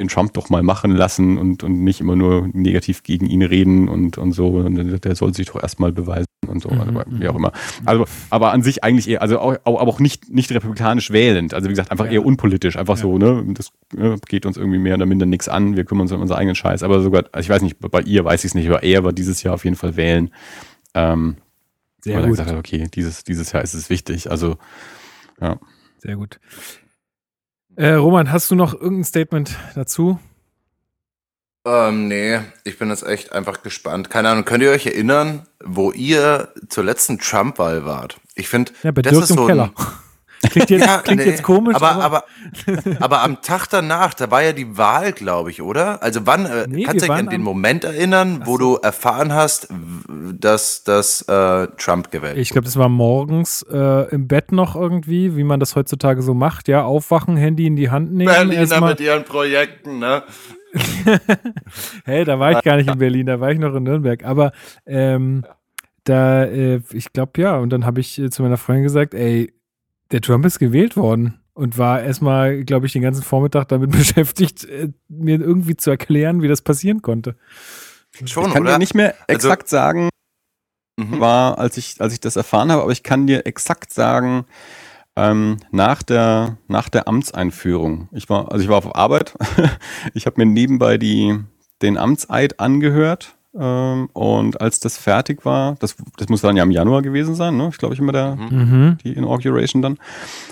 den 0.00 0.08
Trump 0.08 0.32
doch 0.34 0.48
mal 0.50 0.62
machen 0.62 0.90
lassen 0.90 1.38
und, 1.38 1.62
und 1.62 1.84
nicht 1.84 2.00
immer 2.00 2.16
nur 2.16 2.48
negativ 2.52 3.02
gegen 3.04 3.26
ihn 3.26 3.42
reden 3.42 3.88
und, 3.88 4.18
und 4.18 4.32
so. 4.32 4.48
Und 4.48 5.04
der 5.04 5.14
soll 5.14 5.32
sich 5.34 5.46
doch 5.46 5.62
erstmal 5.62 5.92
beweisen 5.92 6.26
und 6.48 6.62
so, 6.62 6.70
Mhm, 6.70 6.80
also, 6.80 6.92
wie 7.10 7.28
auch 7.28 7.32
mhm. 7.34 7.38
immer. 7.38 7.52
Also, 7.84 8.06
aber 8.30 8.52
an 8.52 8.62
sich 8.62 8.82
eigentlich 8.82 9.08
eher, 9.08 9.22
also 9.22 9.38
auch, 9.38 9.54
aber 9.64 9.80
auch 9.82 10.00
nicht, 10.00 10.30
nicht 10.30 10.50
republikanisch 10.50 11.10
wählend. 11.10 11.54
Also 11.54 11.66
wie 11.68 11.72
gesagt, 11.72 11.90
einfach 11.92 12.06
Ja. 12.06 12.12
eher 12.12 12.24
unpolitisch, 12.26 12.76
einfach 12.76 12.96
Ja. 12.96 13.02
so, 13.02 13.18
ne? 13.18 13.44
Das 13.54 13.70
äh, 13.96 14.16
geht 14.26 14.46
uns 14.46 14.56
irgendwie 14.56 14.78
mehr 14.78 14.94
oder 14.96 15.06
minder 15.06 15.26
nichts 15.26 15.48
an, 15.48 15.76
wir 15.76 15.84
kümmern 15.84 16.02
uns 16.02 16.12
um 16.12 16.20
unseren 16.22 16.38
eigenen 16.38 16.56
Scheiß. 16.56 16.82
Aber 16.82 17.00
sogar, 17.02 17.24
also 17.32 17.44
ich 17.46 17.50
weiß 17.50 17.62
nicht, 17.62 17.78
bei 17.78 18.00
ihr 18.00 18.24
weiß 18.24 18.42
ich 18.44 18.50
es 18.50 18.54
nicht, 18.54 18.68
aber 18.68 18.82
er 18.82 19.04
war 19.04 19.12
dieses 19.12 19.42
Jahr 19.42 19.54
auf 19.54 19.64
jeden 19.64 19.76
Fall 19.76 19.96
wählen. 19.96 20.30
Ähm, 20.94 21.36
Sehr 22.02 22.14
weil 22.16 22.22
er 22.22 22.26
gut. 22.28 22.32
gesagt 22.38 22.50
hat, 22.50 22.58
okay, 22.58 22.88
dieses, 22.92 23.22
dieses 23.24 23.52
Jahr 23.52 23.62
ist 23.62 23.74
es 23.74 23.90
wichtig. 23.90 24.30
Also, 24.30 24.56
ja. 25.40 25.58
Sehr 25.98 26.16
gut. 26.16 26.40
Äh, 27.80 27.94
Roman, 27.94 28.30
hast 28.30 28.50
du 28.50 28.56
noch 28.56 28.74
irgendein 28.74 29.04
Statement 29.04 29.56
dazu? 29.74 30.18
Ähm, 31.66 32.08
nee, 32.08 32.40
ich 32.64 32.78
bin 32.78 32.90
jetzt 32.90 33.06
echt 33.06 33.32
einfach 33.32 33.62
gespannt. 33.62 34.10
Keine 34.10 34.28
Ahnung, 34.28 34.44
könnt 34.44 34.62
ihr 34.62 34.70
euch 34.70 34.84
erinnern, 34.84 35.46
wo 35.64 35.90
ihr 35.90 36.52
zur 36.68 36.84
letzten 36.84 37.18
Trump-Wahl 37.18 37.86
wart? 37.86 38.20
Ich 38.34 38.50
finde, 38.50 38.72
Ja, 38.82 38.92
das 38.92 39.16
ist 39.16 39.28
so 39.28 39.46
Keller. 39.46 39.72
ein, 39.74 39.84
Klingt 40.48 40.70
jetzt, 40.70 40.86
Ja, 40.86 40.98
klingt 40.98 41.22
nee, 41.22 41.30
jetzt 41.30 41.42
komisch, 41.42 41.76
aber, 41.76 41.90
aber, 41.90 42.24
aber, 42.66 42.96
aber 43.00 43.22
am 43.22 43.42
Tag 43.42 43.66
danach, 43.68 44.14
da 44.14 44.30
war 44.30 44.42
ja 44.42 44.52
die 44.52 44.76
Wahl, 44.76 45.12
glaube 45.12 45.50
ich, 45.50 45.60
oder? 45.60 46.02
Also 46.02 46.20
wann, 46.24 46.46
äh, 46.46 46.66
Nee, 46.66 46.84
kannst 46.84 47.02
du 47.02 47.06
dich 47.06 47.16
an 47.16 47.28
den 47.28 47.42
Moment 47.42 47.84
erinnern, 47.84 48.42
wo 48.44 48.56
du 48.56 48.76
erfahren 48.76 49.32
hast, 49.32 49.68
dass, 50.32 50.82
dass 50.84 51.22
äh, 51.22 51.68
Trump 51.76 52.10
gewählt 52.10 52.38
ich 52.38 52.50
glaube, 52.50 52.64
das 52.64 52.76
war 52.76 52.88
morgens 52.88 53.62
äh, 53.70 54.08
im 54.10 54.28
Bett 54.28 54.52
noch 54.52 54.74
irgendwie, 54.74 55.36
wie 55.36 55.44
man 55.44 55.60
das 55.60 55.76
heutzutage 55.76 56.22
so 56.22 56.34
macht, 56.34 56.68
ja, 56.68 56.84
aufwachen, 56.84 57.36
Handy 57.36 57.66
in 57.66 57.76
die 57.76 57.90
Hand 57.90 58.12
nehmen, 58.12 58.32
Berliner 58.48 58.80
mit 58.80 59.00
ihren 59.00 59.24
Projekten, 59.24 59.98
ne? 59.98 60.22
Hey, 62.04 62.24
da 62.24 62.38
war 62.38 62.52
ich 62.52 62.62
gar 62.62 62.76
nicht 62.76 62.88
in 62.88 62.98
Berlin, 62.98 63.26
da 63.26 63.40
war 63.40 63.50
ich 63.50 63.58
noch 63.58 63.74
in 63.74 63.82
Nürnberg. 63.82 64.24
Aber 64.24 64.52
ähm, 64.86 65.44
da, 66.04 66.44
äh, 66.44 66.80
ich 66.92 67.12
glaube 67.12 67.40
ja, 67.40 67.56
und 67.56 67.70
dann 67.70 67.84
habe 67.84 68.00
ich 68.00 68.18
äh, 68.18 68.30
zu 68.30 68.42
meiner 68.42 68.56
Freundin 68.56 68.84
gesagt, 68.84 69.14
ey, 69.14 69.52
der 70.12 70.20
Trump 70.20 70.44
ist 70.44 70.58
gewählt 70.58 70.96
worden 70.96 71.40
und 71.54 71.78
war 71.78 72.02
erstmal, 72.02 72.64
glaube 72.64 72.86
ich, 72.86 72.92
den 72.92 73.02
ganzen 73.02 73.22
Vormittag 73.22 73.68
damit 73.68 73.90
beschäftigt, 73.98 74.64
äh, 74.64 74.88
mir 75.08 75.40
irgendwie 75.40 75.76
zu 75.76 75.90
erklären, 75.90 76.42
wie 76.42 76.48
das 76.48 76.62
passieren 76.62 77.02
konnte. 77.02 77.36
Schon, 78.26 78.46
Ich 78.48 78.52
kann 78.54 78.62
oder? 78.62 78.72
dir 78.72 78.78
nicht 78.78 78.94
mehr 78.94 79.14
Also- 79.28 79.48
exakt 79.48 79.68
sagen, 79.68 80.08
Mhm. 80.98 81.18
war, 81.20 81.58
als 81.58 81.76
ich, 81.78 82.00
als 82.00 82.12
ich 82.12 82.20
das 82.20 82.36
erfahren 82.36 82.70
habe, 82.70 82.82
aber 82.82 82.92
ich 82.92 83.02
kann 83.02 83.26
dir 83.26 83.46
exakt 83.46 83.92
sagen, 83.92 84.44
ähm, 85.16 85.56
nach 85.70 86.02
der, 86.02 86.58
nach 86.68 86.88
der 86.90 87.08
Amtseinführung. 87.08 88.08
Ich 88.12 88.28
war, 88.28 88.52
also 88.52 88.62
ich 88.62 88.68
war 88.68 88.76
auf 88.78 88.94
Arbeit. 88.94 89.34
ich 90.14 90.26
habe 90.26 90.44
mir 90.44 90.46
nebenbei 90.50 90.98
die, 90.98 91.38
den 91.82 91.96
Amtseid 91.96 92.60
angehört. 92.60 93.36
Ähm, 93.58 94.08
und 94.12 94.60
als 94.60 94.78
das 94.78 94.96
fertig 94.96 95.44
war, 95.44 95.74
das, 95.80 95.96
das 96.16 96.28
muss 96.28 96.40
dann 96.40 96.56
ja 96.56 96.62
im 96.62 96.70
Januar 96.70 97.02
gewesen 97.02 97.34
sein, 97.34 97.56
ne? 97.56 97.68
Ich 97.72 97.78
glaube, 97.78 97.94
ich 97.94 98.00
immer 98.00 98.12
der, 98.12 98.36
Mhm. 98.36 98.98
die 99.02 99.12
Inauguration 99.12 99.82
dann. 99.82 99.98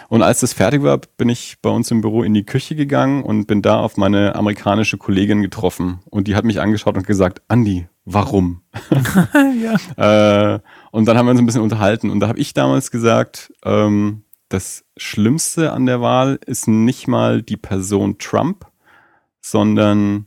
Und 0.08 0.22
als 0.22 0.40
das 0.40 0.52
fertig 0.52 0.82
war, 0.82 1.00
bin 1.16 1.28
ich 1.28 1.58
bei 1.62 1.70
uns 1.70 1.90
im 1.90 2.00
Büro 2.00 2.22
in 2.24 2.34
die 2.34 2.44
Küche 2.44 2.74
gegangen 2.74 3.22
und 3.22 3.46
bin 3.46 3.62
da 3.62 3.78
auf 3.80 3.96
meine 3.96 4.34
amerikanische 4.34 4.98
Kollegin 4.98 5.42
getroffen. 5.42 6.00
Und 6.10 6.26
die 6.26 6.34
hat 6.34 6.44
mich 6.44 6.60
angeschaut 6.60 6.96
und 6.96 7.06
gesagt, 7.06 7.40
Andi, 7.46 7.86
warum? 8.04 8.62
ja. 9.96 10.54
Äh, 10.54 10.60
und 10.90 11.06
dann 11.06 11.16
haben 11.16 11.26
wir 11.26 11.30
uns 11.30 11.40
ein 11.40 11.46
bisschen 11.46 11.62
unterhalten. 11.62 12.10
Und 12.10 12.18
da 12.20 12.28
habe 12.28 12.38
ich 12.40 12.52
damals 12.52 12.90
gesagt, 12.90 13.52
ähm, 13.64 14.22
das 14.48 14.84
Schlimmste 14.96 15.72
an 15.72 15.86
der 15.86 16.00
Wahl 16.00 16.40
ist 16.46 16.66
nicht 16.66 17.06
mal 17.06 17.42
die 17.42 17.58
Person 17.58 18.18
Trump, 18.18 18.66
sondern 19.40 20.26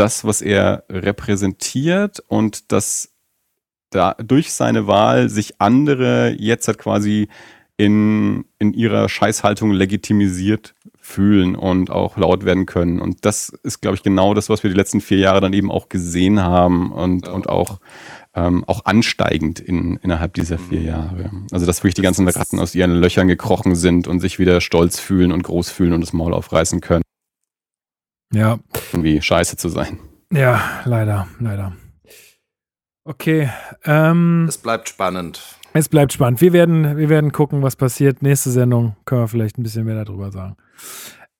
das, 0.00 0.24
was 0.24 0.40
er 0.40 0.84
repräsentiert 0.88 2.20
und 2.26 2.72
dass 2.72 3.10
da 3.90 4.14
durch 4.14 4.50
seine 4.50 4.86
Wahl 4.86 5.28
sich 5.28 5.60
andere 5.60 6.34
jetzt 6.38 6.68
halt 6.68 6.78
quasi 6.78 7.28
in, 7.76 8.46
in 8.58 8.72
ihrer 8.72 9.10
Scheißhaltung 9.10 9.72
legitimisiert 9.72 10.74
fühlen 10.98 11.54
und 11.54 11.90
auch 11.90 12.16
laut 12.16 12.46
werden 12.46 12.64
können. 12.64 12.98
Und 12.98 13.26
das 13.26 13.50
ist, 13.62 13.82
glaube 13.82 13.96
ich, 13.96 14.02
genau 14.02 14.32
das, 14.32 14.48
was 14.48 14.62
wir 14.62 14.70
die 14.70 14.76
letzten 14.76 15.02
vier 15.02 15.18
Jahre 15.18 15.42
dann 15.42 15.52
eben 15.52 15.70
auch 15.70 15.90
gesehen 15.90 16.40
haben 16.40 16.92
und, 16.92 17.26
ja. 17.26 17.32
und 17.32 17.50
auch, 17.50 17.78
ähm, 18.34 18.64
auch 18.66 18.86
ansteigend 18.86 19.60
in, 19.60 19.96
innerhalb 20.02 20.32
dieser 20.32 20.56
vier 20.56 20.80
mhm. 20.80 20.86
Jahre. 20.86 21.30
Also, 21.52 21.66
dass 21.66 21.80
wirklich 21.82 21.94
die 21.94 22.02
ganzen 22.02 22.26
Ratten 22.26 22.58
aus 22.58 22.74
ihren 22.74 22.92
Löchern 22.92 23.28
gekrochen 23.28 23.74
sind 23.74 24.08
und 24.08 24.20
sich 24.20 24.38
wieder 24.38 24.62
stolz 24.62 24.98
fühlen 24.98 25.30
und 25.30 25.42
groß 25.42 25.70
fühlen 25.70 25.92
und 25.92 26.00
das 26.00 26.14
Maul 26.14 26.32
aufreißen 26.32 26.80
können. 26.80 27.02
Ja. 28.32 28.58
Irgendwie 28.92 29.20
scheiße 29.20 29.56
zu 29.56 29.68
sein. 29.68 29.98
Ja, 30.32 30.82
leider, 30.84 31.26
leider. 31.40 31.72
Okay. 33.04 33.50
Ähm, 33.84 34.46
es 34.48 34.58
bleibt 34.58 34.88
spannend. 34.88 35.42
Es 35.72 35.88
bleibt 35.88 36.12
spannend. 36.12 36.40
Wir 36.40 36.52
werden, 36.52 36.96
wir 36.96 37.08
werden 37.08 37.32
gucken, 37.32 37.62
was 37.62 37.76
passiert. 37.76 38.22
Nächste 38.22 38.50
Sendung 38.50 38.96
können 39.04 39.22
wir 39.22 39.28
vielleicht 39.28 39.58
ein 39.58 39.62
bisschen 39.62 39.84
mehr 39.84 40.04
darüber 40.04 40.30
sagen. 40.30 40.56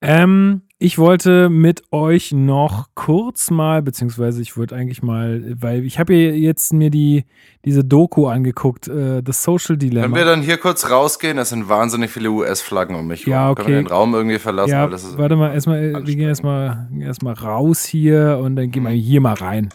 Ähm, 0.02 0.62
ich 0.78 0.98
wollte 0.98 1.50
mit 1.50 1.82
euch 1.92 2.32
noch 2.32 2.86
kurz 2.94 3.50
mal, 3.50 3.82
beziehungsweise 3.82 4.40
ich 4.40 4.56
wollte 4.56 4.74
eigentlich 4.74 5.02
mal, 5.02 5.54
weil 5.60 5.84
ich 5.84 5.98
habe 5.98 6.14
jetzt 6.14 6.72
mir 6.72 6.88
die 6.88 7.26
diese 7.66 7.84
Doku 7.84 8.28
angeguckt, 8.28 8.88
äh, 8.88 9.22
The 9.24 9.32
Social 9.32 9.76
Dilemma. 9.76 10.04
Können 10.04 10.14
wir 10.14 10.24
dann 10.24 10.40
hier 10.40 10.56
kurz 10.56 10.88
rausgehen? 10.88 11.36
Es 11.36 11.50
sind 11.50 11.68
wahnsinnig 11.68 12.10
viele 12.10 12.30
US-Flaggen 12.30 12.96
um 12.96 13.06
mich. 13.06 13.26
Ja, 13.26 13.50
okay. 13.50 13.62
Können 13.62 13.74
wir 13.74 13.82
den 13.82 13.88
Raum 13.88 14.14
irgendwie 14.14 14.38
verlassen? 14.38 14.70
Ja, 14.70 14.90
warte 15.18 15.36
mal, 15.36 15.52
erstmal, 15.52 15.92
wir 15.92 16.16
gehen 16.16 16.28
erstmal 16.28 16.88
erstmal 16.98 17.34
raus 17.34 17.84
hier 17.84 18.40
und 18.42 18.56
dann 18.56 18.70
gehen 18.70 18.84
wir 18.84 18.90
hier 18.92 19.20
mal 19.20 19.34
rein. 19.34 19.68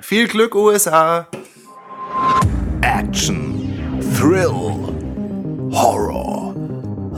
Viel 0.00 0.28
Glück, 0.28 0.54
USA! 0.54 1.28
Action, 2.80 3.74
Thrill, 4.16 4.48
Horror, 5.70 6.54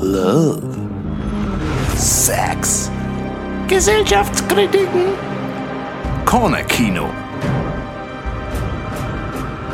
Love. 0.03 0.90
Sex. 2.01 2.91
Gesellschaftskritiken. 3.69 5.03
Corner 6.25 6.63
Kino. 6.63 7.11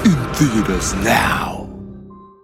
In 0.05 0.17
theaters 0.35 0.97
now. 1.05 1.69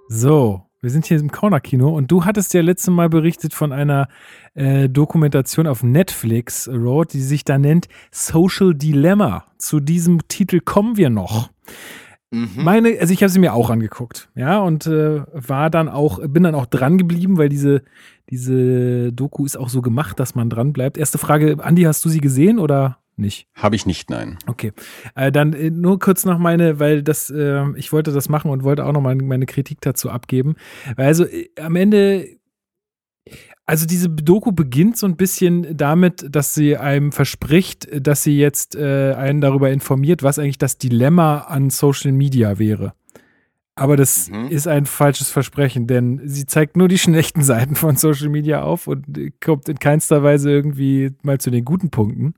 So, 0.06 0.62
wir 0.80 0.90
sind 0.90 1.06
hier 1.06 1.18
im 1.18 1.32
Corner 1.32 1.58
Kino 1.58 1.88
und 1.88 2.12
du 2.12 2.24
hattest 2.24 2.54
ja 2.54 2.62
letztes 2.62 2.90
Mal 2.90 3.08
berichtet 3.08 3.54
von 3.54 3.72
einer 3.72 4.06
äh, 4.54 4.88
Dokumentation 4.88 5.66
auf 5.66 5.82
Netflix, 5.82 6.68
Road, 6.68 7.12
die 7.12 7.20
sich 7.20 7.44
da 7.44 7.58
nennt 7.58 7.88
Social 8.12 8.74
Dilemma. 8.74 9.46
Zu 9.58 9.80
diesem 9.80 10.28
Titel 10.28 10.60
kommen 10.60 10.96
wir 10.96 11.10
noch. 11.10 11.50
Mhm. 12.32 12.48
Meine, 12.56 12.98
also 12.98 13.12
ich 13.12 13.22
habe 13.22 13.30
sie 13.30 13.38
mir 13.38 13.52
auch 13.52 13.68
angeguckt, 13.68 14.30
ja, 14.34 14.58
und 14.58 14.86
äh, 14.86 15.20
war 15.32 15.68
dann 15.68 15.90
auch, 15.90 16.18
bin 16.26 16.44
dann 16.44 16.54
auch 16.54 16.64
dran 16.64 16.96
geblieben, 16.96 17.36
weil 17.36 17.50
diese, 17.50 17.82
diese 18.30 19.12
Doku 19.12 19.44
ist 19.44 19.56
auch 19.56 19.68
so 19.68 19.82
gemacht, 19.82 20.18
dass 20.20 20.34
man 20.34 20.50
dran 20.50 20.72
bleibt. 20.72 20.98
Erste 20.98 21.18
Frage, 21.18 21.56
Andi, 21.60 21.82
hast 21.82 22.04
du 22.04 22.08
sie 22.08 22.20
gesehen 22.20 22.58
oder 22.58 22.98
nicht? 23.16 23.46
Habe 23.54 23.76
ich 23.76 23.86
nicht, 23.86 24.10
nein. 24.10 24.38
Okay. 24.46 24.72
Äh, 25.14 25.30
dann 25.30 25.52
äh, 25.52 25.70
nur 25.70 25.98
kurz 25.98 26.24
noch 26.24 26.38
meine, 26.38 26.80
weil 26.80 27.02
das, 27.02 27.30
äh, 27.30 27.64
ich 27.76 27.92
wollte 27.92 28.12
das 28.12 28.28
machen 28.28 28.50
und 28.50 28.64
wollte 28.64 28.86
auch 28.86 28.92
noch 28.92 29.02
meine, 29.02 29.22
meine 29.22 29.46
Kritik 29.46 29.80
dazu 29.80 30.10
abgeben. 30.10 30.54
Also 30.96 31.24
äh, 31.24 31.48
am 31.60 31.76
Ende 31.76 32.26
also 33.64 33.86
diese 33.86 34.10
Doku 34.10 34.50
beginnt 34.52 34.98
so 34.98 35.06
ein 35.06 35.16
bisschen 35.16 35.76
damit, 35.76 36.26
dass 36.28 36.54
sie 36.54 36.76
einem 36.76 37.12
verspricht, 37.12 37.88
dass 38.04 38.22
sie 38.24 38.36
jetzt 38.36 38.74
äh, 38.74 39.14
einen 39.14 39.40
darüber 39.40 39.70
informiert, 39.70 40.22
was 40.22 40.38
eigentlich 40.38 40.58
das 40.58 40.78
Dilemma 40.78 41.38
an 41.38 41.70
Social 41.70 42.12
Media 42.12 42.58
wäre. 42.58 42.92
Aber 43.74 43.96
das 43.96 44.28
mhm. 44.28 44.48
ist 44.48 44.68
ein 44.68 44.84
falsches 44.84 45.30
Versprechen, 45.30 45.86
denn 45.86 46.20
sie 46.24 46.44
zeigt 46.44 46.76
nur 46.76 46.88
die 46.88 46.98
schlechten 46.98 47.42
Seiten 47.42 47.74
von 47.74 47.96
Social 47.96 48.28
Media 48.28 48.62
auf 48.62 48.86
und 48.86 49.06
kommt 49.40 49.68
in 49.68 49.78
keinster 49.78 50.22
Weise 50.22 50.50
irgendwie 50.50 51.12
mal 51.22 51.38
zu 51.38 51.50
den 51.50 51.64
guten 51.64 51.90
Punkten. 51.90 52.34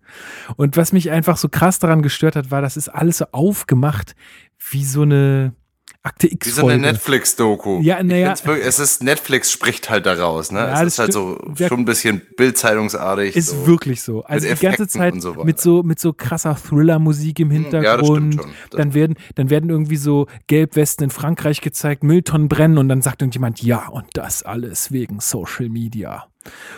Und 0.57 0.77
was 0.77 0.93
mich 0.93 1.11
einfach 1.11 1.37
so 1.37 1.49
krass 1.49 1.81
daran 1.81 2.03
gestört 2.03 2.37
hat, 2.37 2.51
war, 2.51 2.63
das 2.63 2.77
ist 2.77 2.89
alles 2.89 3.19
so 3.19 3.27
aufgemacht 3.33 4.15
wie 4.71 4.85
so 4.85 5.03
eine, 5.03 5.55
Akte 6.07 6.31
X. 6.31 6.47
Wie 6.47 6.51
so 6.51 6.69
eine 6.69 6.83
Netflix-Doku. 6.83 7.81
Ja, 7.81 8.03
naja. 8.03 8.35
Es 8.63 8.79
ist 8.79 9.03
Netflix 9.03 9.51
spricht 9.51 9.89
halt 9.89 10.05
daraus, 10.05 10.53
ne? 10.53 10.59
Ja, 10.59 10.83
es 10.83 10.89
ist 10.89 10.99
halt 10.99 11.15
so 11.15 11.39
schon 11.57 11.81
ein 11.81 11.85
bisschen 11.87 12.21
Bildzeitungsartig. 12.37 13.35
Ist 13.35 13.49
so 13.49 13.67
wirklich 13.67 14.03
so. 14.03 14.23
Also 14.25 14.47
die 14.47 14.61
ganze 14.61 14.87
Zeit 14.87 15.21
so 15.23 15.33
mit 15.45 15.59
so 15.59 15.83
mit 15.83 15.99
so 15.99 16.13
krasser 16.13 16.57
Thriller-Musik 16.57 17.41
im 17.41 17.51
Hintergrund. 17.51 18.35
Ja, 18.35 18.43
das 18.43 18.51
das 18.71 18.79
dann 18.79 18.93
werden 18.93 19.17
dann 19.35 19.49
werden 19.49 19.71
irgendwie 19.71 19.97
so 19.97 20.27
Gelbwesten 20.47 21.05
in 21.05 21.11
Frankreich 21.11 21.63
gezeigt, 21.63 22.05
Mülltonnen 22.05 22.49
brennen 22.49 22.77
und 22.77 22.91
dann 22.91 23.01
sagt 23.01 23.23
irgendjemand 23.23 23.63
ja 23.63 23.89
und 23.89 24.05
das 24.13 24.43
alles 24.43 24.93
wegen 24.93 25.21
Social 25.21 25.71
Media. 25.71 26.27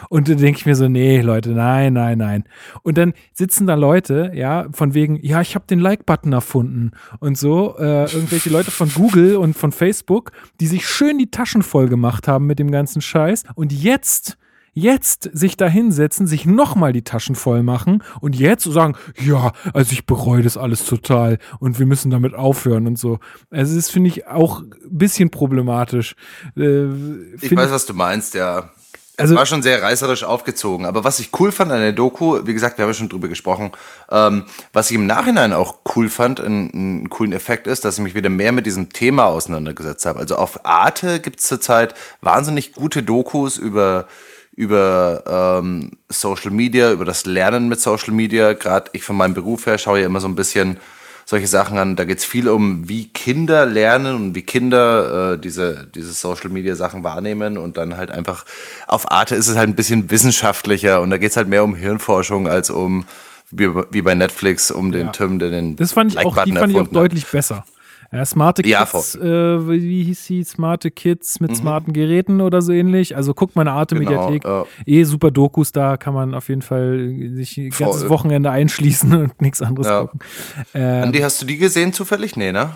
Und 0.08 0.28
dann 0.28 0.38
denke 0.38 0.58
ich 0.58 0.66
mir 0.66 0.76
so, 0.76 0.88
nee, 0.88 1.20
Leute, 1.20 1.50
nein, 1.50 1.92
nein, 1.92 2.18
nein. 2.18 2.44
Und 2.82 2.98
dann 2.98 3.14
sitzen 3.32 3.66
da 3.66 3.74
Leute, 3.74 4.32
ja, 4.34 4.66
von 4.72 4.94
wegen, 4.94 5.18
ja, 5.22 5.40
ich 5.40 5.54
habe 5.54 5.66
den 5.68 5.80
Like-Button 5.80 6.32
erfunden 6.32 6.92
und 7.20 7.36
so, 7.38 7.76
äh, 7.78 8.12
irgendwelche 8.12 8.50
Leute 8.50 8.70
von 8.70 8.92
Google 8.92 9.36
und 9.36 9.56
von 9.56 9.72
Facebook, 9.72 10.32
die 10.60 10.66
sich 10.66 10.86
schön 10.86 11.18
die 11.18 11.30
Taschen 11.30 11.62
voll 11.62 11.88
gemacht 11.88 12.28
haben 12.28 12.46
mit 12.46 12.58
dem 12.58 12.70
ganzen 12.70 13.00
Scheiß 13.00 13.44
und 13.54 13.72
jetzt 13.72 14.38
jetzt 14.76 15.30
sich 15.32 15.56
da 15.56 15.66
hinsetzen, 15.66 16.26
sich 16.26 16.44
nochmal 16.44 16.92
die 16.92 17.02
Taschen 17.02 17.34
voll 17.34 17.62
machen 17.62 18.04
und 18.20 18.36
jetzt 18.36 18.64
sagen, 18.64 18.94
ja, 19.18 19.52
also 19.72 19.92
ich 19.92 20.04
bereue 20.04 20.42
das 20.42 20.58
alles 20.58 20.84
total 20.84 21.38
und 21.58 21.78
wir 21.78 21.86
müssen 21.86 22.10
damit 22.10 22.34
aufhören 22.34 22.86
und 22.86 22.98
so. 22.98 23.18
Also 23.50 23.74
das 23.74 23.88
finde 23.88 24.10
ich 24.10 24.26
auch 24.26 24.60
ein 24.60 24.70
bisschen 24.90 25.30
problematisch. 25.30 26.14
Äh, 26.56 26.88
ich 27.40 27.56
weiß, 27.56 27.70
was 27.70 27.86
du 27.86 27.94
meinst, 27.94 28.34
ja. 28.34 28.70
Also, 29.18 29.34
war 29.34 29.46
schon 29.46 29.62
sehr 29.62 29.82
reißerisch 29.82 30.24
aufgezogen. 30.24 30.84
Aber 30.84 31.02
was 31.02 31.20
ich 31.20 31.30
cool 31.40 31.50
fand 31.50 31.72
an 31.72 31.80
der 31.80 31.92
Doku, 31.92 32.40
wie 32.44 32.52
gesagt, 32.52 32.76
wir 32.76 32.82
haben 32.82 32.90
ja 32.90 32.94
schon 32.94 33.08
drüber 33.08 33.28
gesprochen, 33.28 33.72
ähm, 34.10 34.44
was 34.74 34.90
ich 34.90 34.96
im 34.96 35.06
Nachhinein 35.06 35.54
auch 35.54 35.78
cool 35.94 36.10
fand, 36.10 36.40
einen, 36.40 37.08
coolen 37.08 37.32
Effekt 37.32 37.66
ist, 37.66 37.84
dass 37.84 37.96
ich 37.96 38.04
mich 38.04 38.14
wieder 38.14 38.28
mehr 38.28 38.52
mit 38.52 38.66
diesem 38.66 38.90
Thema 38.90 39.24
auseinandergesetzt 39.26 40.04
habe. 40.04 40.18
Also 40.18 40.36
auf 40.36 40.66
Arte 40.66 41.20
gibt 41.20 41.40
es 41.40 41.46
zurzeit 41.46 41.94
wahnsinnig 42.20 42.72
gute 42.72 43.02
Dokus 43.02 43.56
über 43.56 44.06
über 44.56 45.58
ähm, 45.60 45.92
Social 46.08 46.50
Media, 46.50 46.90
über 46.90 47.04
das 47.04 47.26
Lernen 47.26 47.68
mit 47.68 47.78
Social 47.78 48.14
Media. 48.14 48.54
Gerade 48.54 48.90
ich 48.94 49.04
von 49.04 49.14
meinem 49.14 49.34
Beruf 49.34 49.66
her 49.66 49.76
schaue 49.76 50.00
ja 50.00 50.06
immer 50.06 50.20
so 50.20 50.28
ein 50.28 50.34
bisschen 50.34 50.78
solche 51.28 51.48
Sachen 51.48 51.76
an. 51.76 51.96
Da 51.96 52.04
geht 52.04 52.18
es 52.18 52.24
viel 52.24 52.48
um, 52.48 52.88
wie 52.88 53.08
Kinder 53.08 53.66
lernen 53.66 54.14
und 54.14 54.34
wie 54.36 54.42
Kinder 54.42 55.32
äh, 55.32 55.38
diese, 55.38 55.88
diese 55.92 56.12
Social 56.12 56.48
Media 56.50 56.76
Sachen 56.76 57.02
wahrnehmen 57.02 57.58
und 57.58 57.76
dann 57.76 57.96
halt 57.96 58.12
einfach 58.12 58.46
auf 58.86 59.10
Arte 59.10 59.34
ist 59.34 59.48
es 59.48 59.56
halt 59.56 59.68
ein 59.68 59.74
bisschen 59.74 60.08
wissenschaftlicher 60.10 61.02
und 61.02 61.10
da 61.10 61.18
geht 61.18 61.32
es 61.32 61.36
halt 61.36 61.48
mehr 61.48 61.64
um 61.64 61.74
Hirnforschung 61.74 62.48
als 62.48 62.70
um 62.70 63.04
wie, 63.50 63.68
wie 63.90 64.02
bei 64.02 64.14
Netflix 64.14 64.70
um 64.70 64.92
den 64.92 65.06
ja. 65.06 65.12
Tim, 65.12 65.38
der 65.38 65.50
den 65.50 65.76
Das 65.76 65.92
fand 65.92 66.12
ich 66.12 66.18
auch, 66.18 66.44
die 66.44 66.52
fand 66.52 66.72
ich 66.72 66.78
auch 66.78 66.88
deutlich 66.88 67.26
besser. 67.26 67.64
Ja, 68.16 68.24
smarte 68.24 68.62
Kids, 68.62 69.18
ja, 69.20 69.56
äh, 69.56 69.68
wie 69.68 70.04
hieß 70.04 70.24
sie? 70.24 70.42
Smarte 70.42 70.90
Kids 70.90 71.38
mit 71.40 71.50
mhm. 71.50 71.56
smarten 71.56 71.92
Geräten 71.92 72.40
oder 72.40 72.62
so 72.62 72.72
ähnlich. 72.72 73.14
Also 73.14 73.34
guckt 73.34 73.56
meine 73.56 73.72
Arte-Mediathek. 73.72 74.42
Genau, 74.42 74.62
ja. 74.62 74.66
Eh 74.86 75.04
super 75.04 75.30
Dokus, 75.30 75.70
da 75.72 75.98
kann 75.98 76.14
man 76.14 76.34
auf 76.34 76.48
jeden 76.48 76.62
Fall 76.62 77.14
sich 77.34 77.58
ein 77.58 77.70
ganzes 77.70 78.08
Wochenende 78.08 78.50
einschließen 78.50 79.14
und 79.22 79.42
nichts 79.42 79.60
anderes 79.60 79.88
ja. 79.88 80.00
gucken. 80.02 80.20
Ähm, 80.72 81.04
Andi, 81.04 81.18
hast 81.20 81.42
du 81.42 81.46
die 81.46 81.58
gesehen 81.58 81.92
zufällig? 81.92 82.36
Nee, 82.36 82.52
ne? 82.52 82.70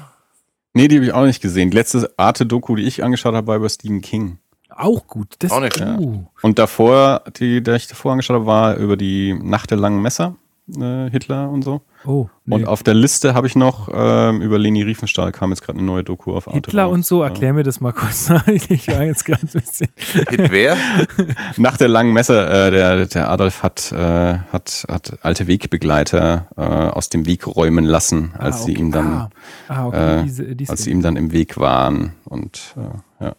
Nee, 0.75 0.89
die 0.89 0.97
habe 0.97 1.07
ich 1.07 1.13
auch 1.13 1.25
nicht 1.25 1.41
gesehen. 1.41 1.71
Die 1.71 1.77
letzte 1.77 2.13
Arte-Doku, 2.17 2.77
die 2.77 2.85
ich 2.85 3.03
angeschaut 3.03 3.35
habe, 3.35 3.47
war 3.47 3.57
über 3.57 3.69
Stephen 3.69 4.03
King. 4.03 4.39
Auch 4.69 5.07
gut. 5.07 5.37
Das 5.39 5.51
auch 5.53 5.61
nicht. 5.61 5.81
Ja. 5.81 5.99
Und 6.43 6.59
davor, 6.59 7.25
die, 7.39 7.63
die 7.63 7.71
ich 7.73 7.89
davor 7.89 8.13
angeschaut 8.13 8.37
habe, 8.37 8.47
war 8.47 8.77
über 8.77 8.97
die 8.97 9.35
Nacht 9.35 9.71
der 9.71 9.79
langen 9.79 10.03
Messer 10.03 10.37
äh, 10.81 11.11
Hitler 11.11 11.51
und 11.51 11.63
so. 11.63 11.81
Oh. 12.05 12.29
Nee. 12.45 12.57
Und 12.57 12.67
auf 12.67 12.83
der 12.83 12.95
Liste 12.95 13.35
habe 13.35 13.47
ich 13.47 13.57
noch 13.57 13.89
ähm, 13.93 14.41
über 14.41 14.59
Leni 14.59 14.83
Riefenstahl 14.83 15.33
kam 15.33 15.51
jetzt 15.51 15.63
gerade 15.63 15.79
eine 15.79 15.87
neue 15.87 16.03
Doku 16.03 16.33
auf 16.33 16.49
Arte. 16.49 16.57
Hitler 16.57 16.85
raus. 16.85 16.95
und 16.95 17.07
so, 17.07 17.23
erklär 17.23 17.49
ja. 17.49 17.53
mir 17.55 17.63
das 17.63 17.81
mal 17.81 17.93
kurz. 17.93 18.31
ich 18.47 18.89
war 18.89 19.05
jetzt 19.05 19.25
gerade 19.25 19.43
ein 19.43 19.49
bisschen. 19.49 19.89
Hit 19.97 20.51
wer? 20.51 20.77
Nach 21.57 21.77
der 21.77 21.89
langen 21.89 22.13
Messe, 22.13 22.47
äh, 22.47 22.71
der, 22.71 23.07
der 23.07 23.31
Adolf 23.31 23.63
hat, 23.63 23.93
äh, 23.93 24.39
hat, 24.53 24.87
hat 24.89 25.19
alte 25.23 25.47
Wegbegleiter 25.47 26.47
äh, 26.57 26.61
aus 26.63 27.09
dem 27.09 27.27
Weg 27.27 27.47
räumen 27.47 27.85
lassen, 27.85 28.33
als 28.39 28.57
ah, 28.57 28.63
okay. 28.63 28.73
sie 28.73 28.81
ihm 28.81 28.93
dann, 28.93 29.07
ah. 29.07 29.31
Ah, 29.69 29.87
okay. 29.87 30.21
Äh, 30.21 30.23
diese, 30.25 30.57
diese 30.57 30.73
als 30.73 30.85
sie 30.85 30.91
ihm 30.91 31.03
dann 31.03 31.17
im 31.17 31.33
Weg 31.33 31.59
waren 31.59 32.15
und 32.25 32.75
äh, 32.77 33.25
ja. 33.25 33.35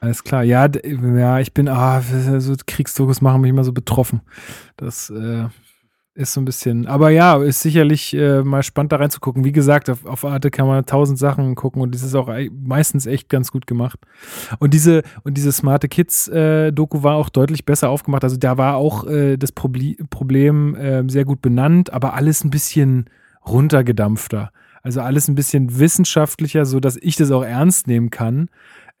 Alles 0.00 0.24
klar, 0.24 0.42
ja, 0.42 0.66
ja, 0.66 1.40
ich 1.40 1.52
bin, 1.52 1.68
ah, 1.68 2.00
so 2.00 2.54
Kriegsdokus 2.66 3.20
machen 3.20 3.42
mich 3.42 3.50
immer 3.50 3.64
so 3.64 3.72
betroffen. 3.72 4.22
Das, 4.78 5.10
äh, 5.10 5.44
ist 6.14 6.32
so 6.32 6.40
ein 6.40 6.44
bisschen, 6.44 6.86
aber 6.86 7.10
ja, 7.10 7.36
ist 7.42 7.60
sicherlich 7.60 8.14
äh, 8.14 8.42
mal 8.42 8.62
spannend 8.62 8.92
da 8.92 8.96
reinzugucken. 8.96 9.44
Wie 9.44 9.52
gesagt, 9.52 9.88
auf, 9.88 10.04
auf 10.04 10.24
Arte 10.24 10.50
kann 10.50 10.66
man 10.66 10.84
tausend 10.84 11.18
Sachen 11.18 11.54
gucken 11.54 11.80
und 11.80 11.94
das 11.94 12.02
ist 12.02 12.14
auch 12.14 12.28
ei- 12.28 12.50
meistens 12.52 13.06
echt 13.06 13.28
ganz 13.28 13.52
gut 13.52 13.66
gemacht. 13.66 13.98
Und 14.58 14.74
diese, 14.74 15.02
und 15.22 15.36
diese 15.36 15.52
smarte 15.52 15.88
Kids-Doku 15.88 17.02
war 17.02 17.14
auch 17.14 17.28
deutlich 17.28 17.64
besser 17.64 17.90
aufgemacht. 17.90 18.24
Also 18.24 18.36
da 18.36 18.58
war 18.58 18.76
auch 18.76 19.06
äh, 19.06 19.36
das 19.36 19.52
Proble 19.52 19.94
Problem 20.10 20.74
äh, 20.74 21.04
sehr 21.08 21.24
gut 21.24 21.42
benannt, 21.42 21.92
aber 21.92 22.14
alles 22.14 22.44
ein 22.44 22.50
bisschen 22.50 23.06
runtergedampfter. 23.46 24.50
Also 24.82 25.02
alles 25.02 25.28
ein 25.28 25.34
bisschen 25.34 25.78
wissenschaftlicher, 25.78 26.64
so 26.64 26.80
dass 26.80 26.96
ich 26.96 27.16
das 27.16 27.30
auch 27.30 27.44
ernst 27.44 27.86
nehmen 27.86 28.10
kann. 28.10 28.48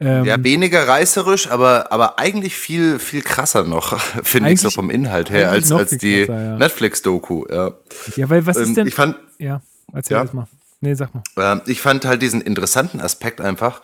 Ähm, 0.00 0.24
Ja, 0.24 0.42
weniger 0.42 0.88
reißerisch, 0.88 1.48
aber, 1.50 1.92
aber 1.92 2.18
eigentlich 2.18 2.56
viel, 2.56 2.98
viel 2.98 3.22
krasser 3.22 3.64
noch, 3.64 3.98
finde 4.22 4.50
ich 4.50 4.60
so 4.60 4.70
vom 4.70 4.90
Inhalt 4.90 5.30
her, 5.30 5.50
als, 5.50 5.70
als 5.70 5.90
die 5.90 6.22
ja. 6.22 6.56
Netflix-Doku. 6.56 7.44
Ja. 7.50 7.72
ja, 8.16 8.30
weil 8.30 8.46
was 8.46 8.56
Ähm, 8.56 8.62
ist 8.64 8.76
denn? 8.76 8.86
ich 8.86 8.94
fand, 8.94 9.16
ja, 9.38 9.60
erzähl 9.92 10.16
Ja. 10.16 10.24
das 10.24 10.32
mal. 10.32 10.46
Nee, 10.80 10.94
sag 10.94 11.14
mal. 11.14 11.22
Ähm, 11.36 11.60
ich 11.66 11.82
fand 11.82 12.06
halt 12.06 12.22
diesen 12.22 12.40
interessanten 12.40 13.00
Aspekt 13.00 13.40
einfach, 13.42 13.82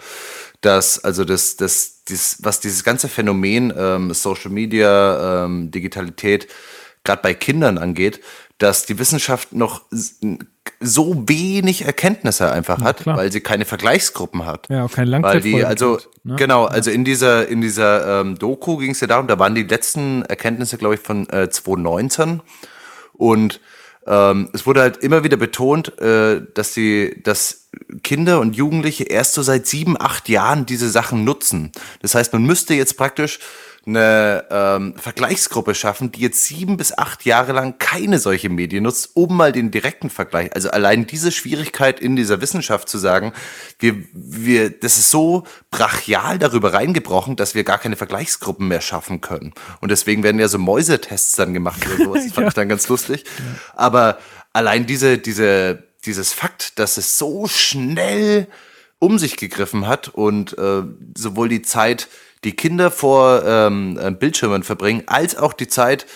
dass, 0.62 1.04
also 1.04 1.26
das, 1.26 1.56
das, 1.56 2.02
das 2.08 2.38
was 2.40 2.60
dieses 2.60 2.82
ganze 2.84 3.08
Phänomen 3.08 3.70
ähm, 3.76 4.14
Social 4.14 4.50
Media, 4.50 5.44
ähm, 5.44 5.70
Digitalität, 5.70 6.48
gerade 7.04 7.20
bei 7.20 7.34
Kindern 7.34 7.76
angeht, 7.76 8.20
dass 8.56 8.86
die 8.86 8.98
Wissenschaft 8.98 9.52
noch 9.52 9.82
so 10.80 11.24
wenig 11.26 11.84
Erkenntnisse 11.84 12.50
einfach 12.50 12.80
hat, 12.80 12.98
klar. 12.98 13.16
weil 13.16 13.32
sie 13.32 13.40
keine 13.40 13.64
Vergleichsgruppen 13.64 14.46
hat. 14.46 14.66
Ja, 14.68 14.84
auch 14.84 14.92
kein 14.92 15.10
Weil 15.10 15.40
die, 15.40 15.52
Langzeitfolgen 15.52 15.64
also, 15.64 15.96
kennt, 15.96 16.24
ne? 16.24 16.36
genau, 16.36 16.64
also 16.64 16.90
in 16.90 17.04
dieser, 17.04 17.48
in 17.48 17.60
dieser 17.60 18.20
ähm, 18.20 18.38
Doku 18.38 18.76
ging 18.76 18.90
es 18.90 19.00
ja 19.00 19.06
darum, 19.06 19.26
da 19.26 19.38
waren 19.38 19.54
die 19.54 19.64
letzten 19.64 20.22
Erkenntnisse, 20.22 20.78
glaube 20.78 20.94
ich, 20.96 21.00
von 21.00 21.28
äh, 21.30 21.48
2019. 21.50 22.40
Und 23.12 23.60
ähm, 24.06 24.50
es 24.52 24.66
wurde 24.66 24.82
halt 24.82 24.98
immer 24.98 25.24
wieder 25.24 25.36
betont, 25.36 25.98
äh, 26.00 26.40
dass 26.54 26.72
die, 26.74 27.20
dass 27.22 27.68
Kinder 28.02 28.40
und 28.40 28.54
Jugendliche 28.56 29.04
erst 29.04 29.34
so 29.34 29.42
seit 29.42 29.66
sieben, 29.66 30.00
acht 30.00 30.28
Jahren 30.28 30.64
diese 30.64 30.88
Sachen 30.90 31.24
nutzen. 31.24 31.72
Das 32.02 32.14
heißt, 32.14 32.32
man 32.32 32.44
müsste 32.44 32.74
jetzt 32.74 32.96
praktisch 32.96 33.40
eine 33.86 34.44
ähm, 34.50 34.94
Vergleichsgruppe 34.96 35.74
schaffen, 35.76 36.10
die 36.10 36.20
jetzt 36.20 36.44
sieben 36.44 36.76
bis 36.76 36.96
acht 36.96 37.24
Jahre 37.24 37.52
lang 37.52 37.78
keine 37.78 38.18
solche 38.18 38.48
Medien 38.48 38.82
nutzt, 38.82 39.10
um 39.14 39.36
mal 39.36 39.52
den 39.52 39.70
direkten 39.70 40.10
Vergleich. 40.10 40.52
Also 40.54 40.70
allein 40.70 41.06
diese 41.06 41.30
Schwierigkeit 41.30 42.00
in 42.00 42.16
dieser 42.16 42.40
Wissenschaft 42.40 42.88
zu 42.88 42.98
sagen, 42.98 43.32
wir, 43.78 43.94
wir, 44.12 44.70
das 44.70 44.98
ist 44.98 45.10
so 45.10 45.44
brachial 45.70 46.38
darüber 46.38 46.72
reingebrochen, 46.72 47.36
dass 47.36 47.54
wir 47.54 47.62
gar 47.62 47.78
keine 47.78 47.94
Vergleichsgruppen 47.94 48.66
mehr 48.66 48.80
schaffen 48.80 49.20
können. 49.20 49.54
Und 49.80 49.90
deswegen 49.90 50.24
werden 50.24 50.40
ja 50.40 50.48
so 50.48 50.58
Mäusetests 50.58 51.36
dann 51.36 51.54
gemacht 51.54 51.86
oder 51.86 52.04
sowas. 52.04 52.24
Das 52.24 52.32
fand 52.34 52.48
ich 52.48 52.54
dann 52.54 52.68
ganz 52.68 52.88
lustig. 52.88 53.24
Aber 53.76 54.18
allein 54.52 54.86
diese, 54.86 55.18
diese, 55.18 55.84
dieses 56.04 56.32
Fakt, 56.32 56.80
dass 56.80 56.96
es 56.96 57.18
so 57.18 57.46
schnell 57.46 58.48
um 58.98 59.18
sich 59.18 59.36
gegriffen 59.36 59.86
hat 59.86 60.08
und 60.08 60.58
äh, 60.58 60.82
sowohl 61.16 61.48
die 61.48 61.62
Zeit, 61.62 62.08
die 62.44 62.52
Kinder 62.52 62.90
vor 62.90 63.42
ähm, 63.44 63.98
äh, 64.00 64.10
Bildschirmen 64.10 64.62
verbringen, 64.62 65.02
als 65.06 65.36
auch 65.36 65.52
die 65.52 65.68
Zeit, 65.68 66.06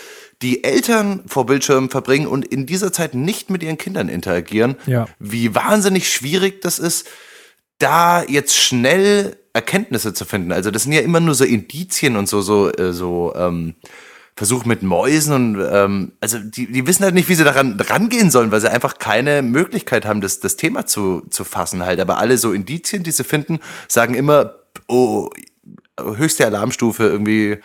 die 0.43 0.65
Eltern 0.65 1.23
vor 1.27 1.47
Bildschirmen 1.47 1.91
verbringen 1.91 2.27
und 2.27 2.45
in 2.47 2.67
dieser 2.67 2.93
Zeit 2.93 3.15
nicht 3.15 3.51
mit 3.51 3.63
ihren 3.63 3.79
Kindern 3.79 4.09
interagieren, 4.09 4.77
Ja. 4.87 5.07
wie 5.19 5.55
wahnsinnig 5.55 6.11
schwierig 6.13 6.63
das 6.63 6.79
ist, 6.79 7.07
da 7.79 8.23
jetzt 8.25 8.57
schnell 8.57 9.37
Erkenntnisse 9.53 10.15
zu 10.15 10.25
finden. 10.25 10.53
Also 10.53 10.71
das 10.71 10.85
sind 10.85 10.93
ja 10.93 11.01
immer 11.01 11.21
nur 11.21 11.35
so 11.35 11.45
Indizien 11.45 12.17
und 12.17 12.29
so, 12.29 12.41
so, 12.41 12.71
äh, 12.73 12.93
so 12.93 13.33
ähm, 13.37 13.75
Versuch 14.37 14.65
mit 14.65 14.83
Mäusen 14.83 15.35
und 15.35 15.69
ähm, 15.71 16.13
also 16.21 16.39
die, 16.39 16.71
die 16.73 16.87
wissen 16.87 17.05
halt 17.05 17.15
nicht, 17.15 17.29
wie 17.29 17.35
sie 17.35 17.45
daran 17.45 17.79
rangehen 17.79 18.31
sollen, 18.31 18.51
weil 18.53 18.61
sie 18.61 18.71
einfach 18.71 18.97
keine 18.99 19.43
Möglichkeit 19.43 20.07
haben, 20.07 20.21
das, 20.23 20.41
das 20.41 20.57
Thema 20.57 20.87
zu, 20.87 21.27
zu 21.29 21.45
fassen 21.45 21.85
halt. 21.85 22.01
Aber 22.01 22.17
alle 22.19 22.39
so 22.39 22.53
Indizien, 22.53 23.03
die 23.03 23.11
sie 23.11 23.25
finden, 23.25 23.59
sagen 23.89 24.15
immer, 24.15 24.55
oh, 24.89 25.29
höchste 26.17 26.47
Alarmstufe, 26.47 27.05
irgendwie 27.05 27.59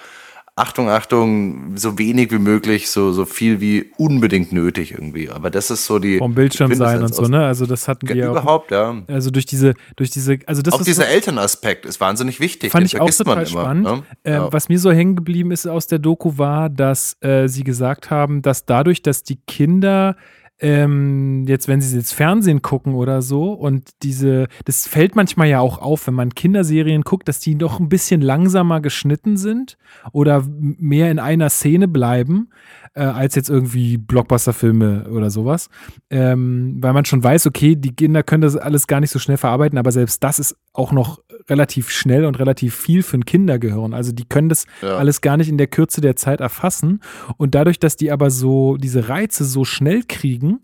Achtung, 0.58 0.88
Achtung, 0.90 1.76
so 1.76 1.98
wenig 2.00 2.32
wie 2.32 2.40
möglich, 2.40 2.90
so, 2.90 3.12
so 3.12 3.26
viel 3.26 3.60
wie 3.60 3.92
unbedingt 3.98 4.54
nötig 4.54 4.94
irgendwie. 4.94 5.30
Aber 5.30 5.50
das 5.50 5.70
ist 5.70 5.86
so 5.86 6.00
die. 6.00 6.18
Vom 6.18 6.34
Bildschirm 6.34 6.74
sein 6.76 7.04
und 7.04 7.14
so, 7.14 7.24
ne? 7.24 7.46
Also 7.46 7.66
das 7.66 7.90
hatten 7.90 8.08
wir 8.08 8.28
auch. 8.28 8.32
Überhaupt, 8.32 8.72
ja. 8.72 8.96
Also 9.10 9.32
durch 9.32 9.46
diese, 9.46 9.74
durch 9.98 10.12
diese, 10.12 10.40
also 10.46 10.62
das 10.62 10.74
Auch 10.74 10.80
ist 10.80 10.88
dieser 10.88 11.04
so- 11.04 11.10
Elternaspekt 11.10 11.86
ist 11.86 12.00
wahnsinnig 12.00 12.40
wichtig. 12.40 12.72
Fand 12.72 12.84
den 12.84 12.86
ich 12.86 13.02
auch 13.02 13.10
total 13.10 13.34
immer, 13.40 13.46
spannend. 13.46 13.84
ne? 13.84 14.04
Ähm, 14.24 14.34
Ja. 14.34 14.54
Was 14.54 14.70
mir 14.70 14.80
so 14.80 14.94
hängen 14.94 15.18
geblieben 15.18 15.52
ist 15.52 15.68
aus 15.68 15.88
der 15.88 16.00
Doku 16.00 16.38
war, 16.38 16.70
dass 16.70 17.18
äh, 17.22 17.48
sie 17.50 17.66
gesagt 17.66 18.10
haben, 18.10 18.42
dass 18.42 18.66
dadurch, 18.66 19.02
dass 19.02 19.24
die 19.24 19.40
Kinder 19.48 20.16
ähm, 20.60 21.46
jetzt, 21.48 21.68
wenn 21.68 21.82
sie 21.82 21.98
jetzt 21.98 22.14
Fernsehen 22.14 22.62
gucken 22.62 22.94
oder 22.94 23.22
so 23.22 23.52
und 23.52 23.90
diese, 24.04 24.48
das 24.64 24.88
fällt 24.88 25.16
manchmal 25.16 25.48
ja 25.48 25.60
auch 25.60 25.80
auf, 25.80 26.08
wenn 26.08 26.14
man 26.14 26.34
Kinderserien 26.34 27.02
guckt, 27.02 27.28
dass 27.28 27.40
die 27.40 27.58
doch 27.58 27.80
ein 27.80 27.90
bisschen 27.90 28.22
langsamer 28.22 28.80
geschnitten 28.80 29.36
sind 29.36 29.78
oder 30.14 30.46
mehr 30.48 31.12
in 31.12 31.20
einer 31.20 31.50
Szene 31.50 31.90
bleiben, 31.90 32.50
äh, 32.94 33.04
als 33.04 33.36
jetzt 33.36 33.50
irgendwie 33.50 33.98
Blockbuster-Filme 33.98 35.10
oder 35.12 35.30
sowas. 35.30 35.70
Ähm, 36.10 36.78
weil 36.80 36.94
man 36.94 37.04
schon 37.04 37.24
weiß, 37.24 37.48
okay, 37.48 37.76
die 37.76 37.94
Kinder 37.94 38.24
können 38.24 38.42
das 38.42 38.56
alles 38.56 38.88
gar 38.88 39.02
nicht 39.02 39.12
so 39.12 39.20
schnell 39.20 39.38
verarbeiten, 39.38 39.78
aber 39.78 39.92
selbst 39.92 40.24
das 40.24 40.40
ist 40.40 40.56
auch 40.72 40.94
noch 40.94 41.20
relativ 41.50 41.90
schnell 41.92 42.26
und 42.26 42.40
relativ 42.40 42.76
viel 42.76 43.04
für 43.04 43.18
ein 43.18 43.26
Kindergehirn. 43.26 43.94
Also 43.94 44.12
die 44.12 44.26
können 44.26 44.50
das 44.50 44.66
Ja. 44.82 44.98
alles 44.98 45.22
gar 45.22 45.38
nicht 45.38 45.50
in 45.50 45.58
der 45.58 45.68
Kürze 45.68 46.02
der 46.02 46.16
Zeit 46.16 46.40
erfassen. 46.42 47.02
Und 47.38 47.56
dadurch, 47.56 47.80
dass 47.80 47.98
die 47.98 48.12
aber 48.12 48.30
so 48.32 48.78
diese 48.78 49.10
Reize 49.10 49.46
so 49.46 49.64
schnell 49.66 50.04
kriegen, 50.08 50.60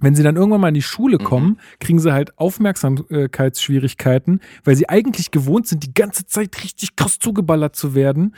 wenn 0.00 0.14
sie 0.16 0.24
dann 0.24 0.36
irgendwann 0.36 0.60
mal 0.60 0.68
in 0.68 0.74
die 0.74 0.82
Schule 0.82 1.18
kommen, 1.18 1.58
kriegen 1.78 2.00
sie 2.00 2.12
halt 2.12 2.36
Aufmerksamkeitsschwierigkeiten, 2.38 4.40
weil 4.64 4.76
sie 4.76 4.88
eigentlich 4.88 5.30
gewohnt 5.30 5.66
sind, 5.66 5.82
die 5.84 5.94
ganze 5.94 6.26
Zeit 6.26 6.62
richtig 6.62 6.96
krass 6.96 7.18
zugeballert 7.18 7.76
zu 7.76 7.94
werden. 7.94 8.34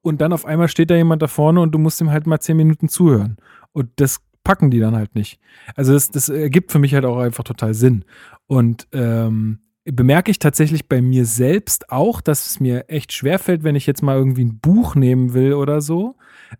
Und 0.00 0.20
dann 0.20 0.32
auf 0.32 0.46
einmal 0.46 0.68
steht 0.68 0.90
da 0.90 0.96
jemand 0.96 1.22
da 1.22 1.28
vorne 1.28 1.60
und 1.60 1.72
du 1.72 1.78
musst 1.78 2.00
ihm 2.00 2.10
halt 2.10 2.26
mal 2.26 2.40
zehn 2.40 2.56
Minuten 2.56 2.88
zuhören. 2.88 3.36
Und 3.72 3.88
das 3.96 4.20
packen 4.44 4.70
die 4.70 4.80
dann 4.80 4.96
halt 4.96 5.14
nicht. 5.14 5.38
Also 5.76 5.92
das, 5.92 6.10
das 6.10 6.28
ergibt 6.28 6.72
für 6.72 6.78
mich 6.78 6.94
halt 6.94 7.04
auch 7.04 7.18
einfach 7.18 7.44
total 7.44 7.74
Sinn. 7.74 8.04
Und 8.46 8.88
ähm, 8.92 9.60
bemerke 9.84 10.30
ich 10.30 10.38
tatsächlich 10.38 10.88
bei 10.88 11.02
mir 11.02 11.24
selbst 11.24 11.90
auch, 11.90 12.20
dass 12.20 12.46
es 12.46 12.60
mir 12.60 12.88
echt 12.88 13.12
schwerfällt, 13.12 13.64
wenn 13.64 13.74
ich 13.74 13.86
jetzt 13.86 14.02
mal 14.02 14.16
irgendwie 14.16 14.44
ein 14.44 14.58
Buch 14.60 14.94
nehmen 14.94 15.34
will 15.34 15.54
oder 15.54 15.80
so, 15.80 16.16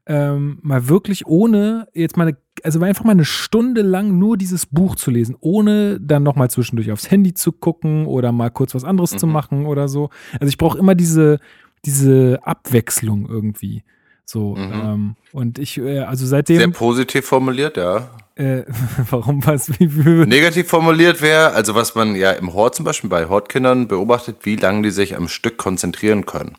ähm, 0.07 0.59
mal 0.63 0.89
wirklich 0.89 1.27
ohne 1.27 1.87
jetzt 1.95 2.17
mal 2.17 2.29
eine, 2.29 2.37
also 2.65 2.83
einfach 2.83 3.05
mal 3.05 3.13
eine 3.13 3.25
Stunde 3.25 3.83
lang 3.83 4.19
nur 4.19 4.37
dieses 4.37 4.67
Buch 4.67 4.97
zu 4.97 5.11
lesen, 5.11 5.37
ohne 5.41 6.01
dann 6.01 6.23
nochmal 6.23 6.51
zwischendurch 6.51 6.91
aufs 6.91 7.11
Handy 7.11 7.35
zu 7.35 7.53
gucken 7.53 8.07
oder 8.07 8.33
mal 8.33 8.51
kurz 8.51 8.75
was 8.75 8.85
anderes 8.85 9.11
zu 9.11 9.27
machen 9.27 9.67
oder 9.67 9.89
so. 9.89 10.11
Also 10.41 10.49
ich 10.49 10.59
brauche 10.59 10.79
immer 10.79 10.95
diese, 10.95 11.39
diese 11.85 12.41
Abwechslung 12.43 13.29
irgendwie. 13.29 13.85
So, 14.25 14.57
ähm, 14.57 15.17
und 15.33 15.59
ich, 15.59 15.79
äh, 15.79 16.01
also 16.01 16.25
Sehr 16.25 16.39
seitdem, 16.39 16.73
positiv 16.73 17.27
formuliert, 17.27 17.77
ja. 17.77 18.11
Äh, 18.37 18.63
warum 19.11 19.45
was, 19.47 19.79
wie, 19.79 19.87
Negativ 20.27 20.69
formuliert 20.69 21.21
wäre, 21.21 21.53
also 21.53 21.75
was 21.75 21.95
man 21.95 22.17
ja 22.17 22.33
im 22.33 22.55
Hort 22.55 22.75
zum 22.75 22.85
Beispiel 22.85 23.11
bei 23.11 23.29
Hortkindern 23.29 23.89
beobachtet, 23.89 24.39
wie 24.43 24.57
lange 24.57 24.83
die 24.83 24.91
sich 24.91 25.17
am 25.17 25.29
Stück 25.29 25.59
konzentrieren 25.59 26.27
können. 26.27 26.57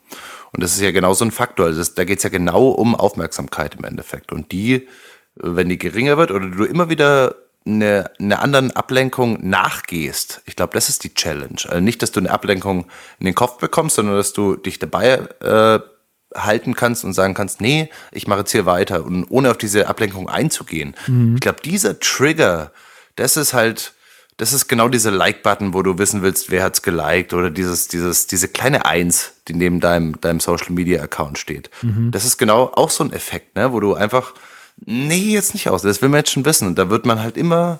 Und 0.52 0.62
das 0.62 0.74
ist 0.74 0.82
ja 0.82 0.92
genau 0.92 1.14
so 1.14 1.26
ein 1.26 1.32
Faktor. 1.32 1.68
Also 1.68 1.80
das, 1.80 1.96
da 1.96 2.04
geht 2.04 2.20
es 2.20 2.24
ja 2.24 2.30
genau 2.30 2.70
um 2.70 2.96
Aufmerksamkeit 2.96 3.76
im 3.76 3.86
Endeffekt. 3.86 4.32
Und 4.32 4.52
die, 4.52 4.88
wenn 5.36 5.70
die 5.70 5.80
geringer 5.80 6.18
wird 6.18 6.30
oder 6.32 6.48
du 6.48 6.64
immer 6.64 6.90
wieder 6.90 7.36
eine, 7.66 8.12
eine 8.20 8.40
anderen 8.40 8.72
Ablenkung 8.72 9.40
nachgehst, 9.42 10.42
ich 10.46 10.56
glaube, 10.56 10.74
das 10.74 10.90
ist 10.90 11.04
die 11.04 11.14
Challenge. 11.16 11.60
Also 11.68 11.80
nicht, 11.80 12.04
dass 12.04 12.12
du 12.12 12.20
eine 12.20 12.30
Ablenkung 12.30 12.86
in 13.20 13.26
den 13.26 13.34
Kopf 13.34 13.58
bekommst, 13.58 13.96
sondern 13.96 14.16
dass 14.16 14.34
du 14.34 14.56
dich 14.56 14.78
dabei 14.78 15.22
äh, 15.42 15.80
halten 16.36 16.76
kannst 16.76 17.04
und 17.04 17.14
sagen 17.14 17.34
kannst, 17.34 17.62
nee, 17.62 17.90
ich 18.12 18.28
mache 18.28 18.40
jetzt 18.40 18.52
hier 18.52 18.66
weiter 18.66 19.06
und 19.06 19.26
ohne 19.30 19.52
auf 19.52 19.58
diese 19.58 19.88
Ablenkung 19.88 20.30
einzugehen. 20.30 20.96
Ich 21.36 21.42
glaube, 21.42 21.62
dieser 21.64 22.00
Trigger, 22.00 22.72
das 23.16 23.38
ist 23.38 23.54
halt, 23.54 23.94
das 24.38 24.52
ist 24.52 24.68
genau 24.68 24.90
dieser 24.90 25.12
Like-Button, 25.12 25.74
wo 25.74 25.84
du 25.84 25.98
wissen 26.00 26.24
willst, 26.24 26.50
wer 26.50 26.64
hat's 26.64 26.82
geliked 26.82 27.34
oder 27.34 27.52
dieses, 27.52 27.88
dieses, 27.88 28.26
diese 28.26 28.48
kleine 28.48 28.86
Eins, 28.86 29.34
die 29.48 29.54
neben 29.54 29.80
deinem, 29.80 30.20
deinem 30.22 30.40
Social-Media-Account 30.40 31.38
steht. 31.38 31.70
Das 32.12 32.26
ist 32.26 32.38
genau 32.38 32.72
auch 32.74 32.90
so 32.90 33.04
ein 33.04 33.14
Effekt, 33.14 33.56
ne, 33.56 33.72
wo 33.74 33.80
du 33.80 33.94
einfach, 33.94 34.34
nee, 34.86 35.34
jetzt 35.34 35.54
nicht 35.54 35.70
aus, 35.70 35.84
das 35.84 36.02
will 36.02 36.10
man 36.10 36.20
jetzt 36.20 36.32
schon 36.32 36.46
wissen 36.46 36.68
und 36.68 36.80
da 36.80 36.90
wird 36.90 37.06
man 37.06 37.22
halt 37.22 37.38
immer, 37.38 37.80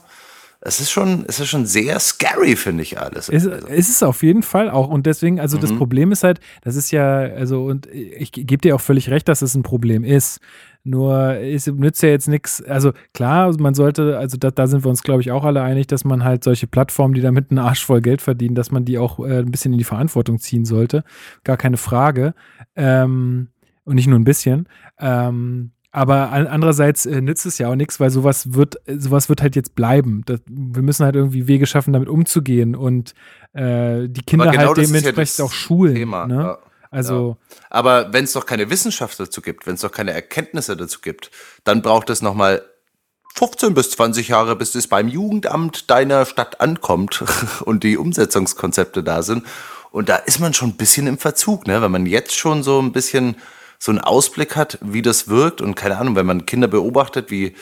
es 0.66 0.80
ist 0.80 0.92
schon, 0.92 1.26
es 1.28 1.40
ist 1.40 1.50
schon 1.50 1.66
sehr 1.66 2.00
scary, 2.00 2.56
finde 2.56 2.84
ich 2.84 2.98
alles. 2.98 3.28
Es, 3.28 3.46
Also, 3.46 3.68
es 3.68 3.90
ist 3.90 4.02
auf 4.02 4.24
jeden 4.24 4.44
Fall 4.44 4.70
auch. 4.70 4.88
Und 4.88 5.06
deswegen, 5.06 5.40
also 5.40 5.58
das 5.58 5.74
Problem 5.74 6.12
ist 6.12 6.24
halt, 6.24 6.40
das 6.62 6.76
ist 6.76 6.92
ja, 6.92 7.20
also, 7.20 7.66
und 7.66 7.88
ich 7.88 8.32
gebe 8.32 8.58
dir 8.58 8.76
auch 8.76 8.82
völlig 8.82 9.10
recht, 9.10 9.28
dass 9.28 9.42
es 9.42 9.56
ein 9.56 9.64
Problem 9.64 10.04
ist. 10.06 10.40
Nur 10.86 11.36
es 11.36 11.68
nützt 11.68 12.04
ja 12.04 12.10
jetzt 12.10 12.28
nichts, 12.28 12.62
also 12.62 12.92
klar, 13.14 13.54
man 13.58 13.74
sollte, 13.74 14.18
also 14.18 14.38
da, 14.38 14.52
da 14.52 14.68
sind 14.68 14.84
wir 14.84 14.90
uns, 14.90 15.04
glaube 15.04 15.22
ich, 15.22 15.32
auch 15.32 15.46
alle 15.46 15.62
einig, 15.62 15.88
dass 15.88 16.04
man 16.04 16.26
halt 16.26 16.44
solche 16.44 16.68
Plattformen, 16.68 17.14
die 17.14 17.22
damit 17.22 17.52
einen 17.52 17.60
Arsch 17.60 17.86
voll 17.86 18.02
Geld 18.02 18.22
verdienen, 18.22 18.56
dass 18.56 18.70
man 18.72 18.84
die 18.84 18.98
auch 18.98 19.20
äh, 19.20 19.40
ein 19.40 19.52
bisschen 19.52 19.72
in 19.72 19.78
die 19.78 19.86
Verantwortung 19.86 20.40
ziehen 20.40 20.66
sollte. 20.66 21.04
Gar 21.44 21.58
keine 21.58 21.78
Frage. 21.78 22.34
Ähm, 22.76 23.50
und 23.86 23.96
nicht 23.96 24.08
nur 24.08 24.20
ein 24.20 24.26
bisschen. 24.26 24.68
Ähm, 25.00 25.72
Aber 25.96 26.32
an- 26.32 26.48
andererseits 26.48 27.06
äh, 27.06 27.22
nützt 27.22 27.46
es 27.46 27.60
ja 27.60 27.70
auch 27.70 27.76
nichts, 27.76 28.00
weil 28.00 28.10
sowas 28.10 28.54
wird, 28.54 28.78
sowas 28.88 29.30
wird 29.30 29.44
halt 29.44 29.56
jetzt 29.56 29.76
bleiben. 29.76 30.24
Das, 30.26 30.40
wir 30.48 30.82
müssen 30.82 31.06
halt 31.06 31.16
irgendwie 31.16 31.48
Wege 31.48 31.68
schaffen, 31.68 31.94
damit 31.94 32.10
umzugehen 32.10 32.76
und 32.76 33.14
äh, 33.54 34.10
die 34.10 34.24
Kinder 34.24 34.48
genau 34.52 34.70
halt 34.70 34.78
ja 34.80 34.84
dementsprechend 34.86 35.40
das 35.40 35.46
auch 35.46 35.54
schulen. 35.54 35.94
Thema, 35.94 36.26
ne? 36.26 36.36
ja. 36.36 36.58
Also 36.90 37.38
Aber 37.70 38.12
wenn 38.12 38.24
es 38.24 38.34
doch 38.34 38.46
keine 38.46 38.70
Wissenschaft 38.70 39.20
dazu 39.20 39.42
gibt, 39.42 39.66
wenn 39.66 39.76
es 39.76 39.82
doch 39.82 39.92
keine 39.92 40.12
Erkenntnisse 40.14 40.76
dazu 40.76 41.00
gibt, 41.02 41.30
dann 41.64 41.82
braucht 41.82 42.10
es 42.10 42.22
nochmal 42.24 42.64
15 43.36 43.74
bis 43.74 43.92
20 43.92 44.28
Jahre, 44.28 44.56
bis 44.56 44.76
es 44.76 44.88
beim 44.88 45.08
Jugendamt 45.08 45.90
deiner 45.90 46.26
Stadt 46.26 46.60
ankommt 46.60 47.24
und 47.66 47.84
die 47.84 47.98
Umsetzungskonzepte 47.98 49.04
da 49.04 49.22
sind. 49.22 49.44
Und 49.92 50.10
da 50.10 50.16
ist 50.16 50.40
man 50.40 50.56
schon 50.56 50.70
ein 50.70 50.78
bisschen 50.78 51.06
im 51.06 51.20
Verzug, 51.20 51.68
ne? 51.68 51.82
wenn 51.84 51.92
man 51.92 52.08
jetzt 52.08 52.36
schon 52.36 52.64
so 52.64 52.80
ein 52.80 52.92
bisschen 52.92 53.36
so 53.84 53.92
einen 53.92 54.00
Ausblick 54.00 54.56
hat, 54.56 54.78
wie 54.82 55.02
das 55.02 55.28
wirkt 55.28 55.60
und 55.60 55.76
keine 55.76 55.98
Ahnung, 55.98 56.16
wenn 56.16 56.26
man 56.26 56.46
Kinder 56.46 56.70
beobachtet, 56.70 57.30
wie, 57.30 57.54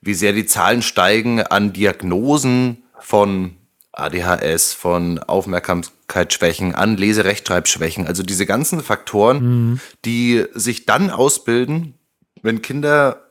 wie 0.00 0.14
sehr 0.14 0.32
die 0.32 0.46
Zahlen 0.46 0.80
steigen 0.80 1.42
an 1.42 1.74
Diagnosen 1.74 2.82
von 2.98 3.56
ADHS, 3.92 4.72
von 4.72 5.18
Aufmerksamkeitsschwächen, 5.18 6.74
an 6.74 6.96
Leserechtschreibschwächen, 6.96 8.06
also 8.06 8.22
diese 8.22 8.46
ganzen 8.46 8.82
Faktoren, 8.82 9.82
die 10.06 10.46
sich 10.54 10.86
dann 10.86 11.10
ausbilden, 11.10 11.92
wenn 12.40 12.62
Kinder 12.62 13.26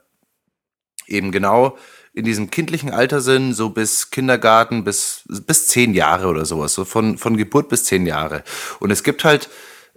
eben 1.08 1.32
genau 1.32 1.80
in 2.14 2.26
diesem 2.26 2.52
kindlichen 2.52 2.92
Alter 2.92 3.22
sind, 3.22 3.56
so 3.56 3.72
bis 3.72 4.12
Kindergarten, 4.12 4.84
bis, 4.84 5.24
bis 5.48 5.66
zehn 5.66 5.96
Jahre 5.96 6.28
oder 6.28 6.46
sowas, 6.46 6.76
so 6.76 6.86
von, 6.86 7.18
von 7.18 7.38
Geburt 7.38 7.70
bis 7.70 7.86
zehn 7.86 8.06
Jahre. 8.06 8.44
Und 8.80 8.92
es 8.92 9.04
gibt 9.04 9.24
halt 9.24 9.50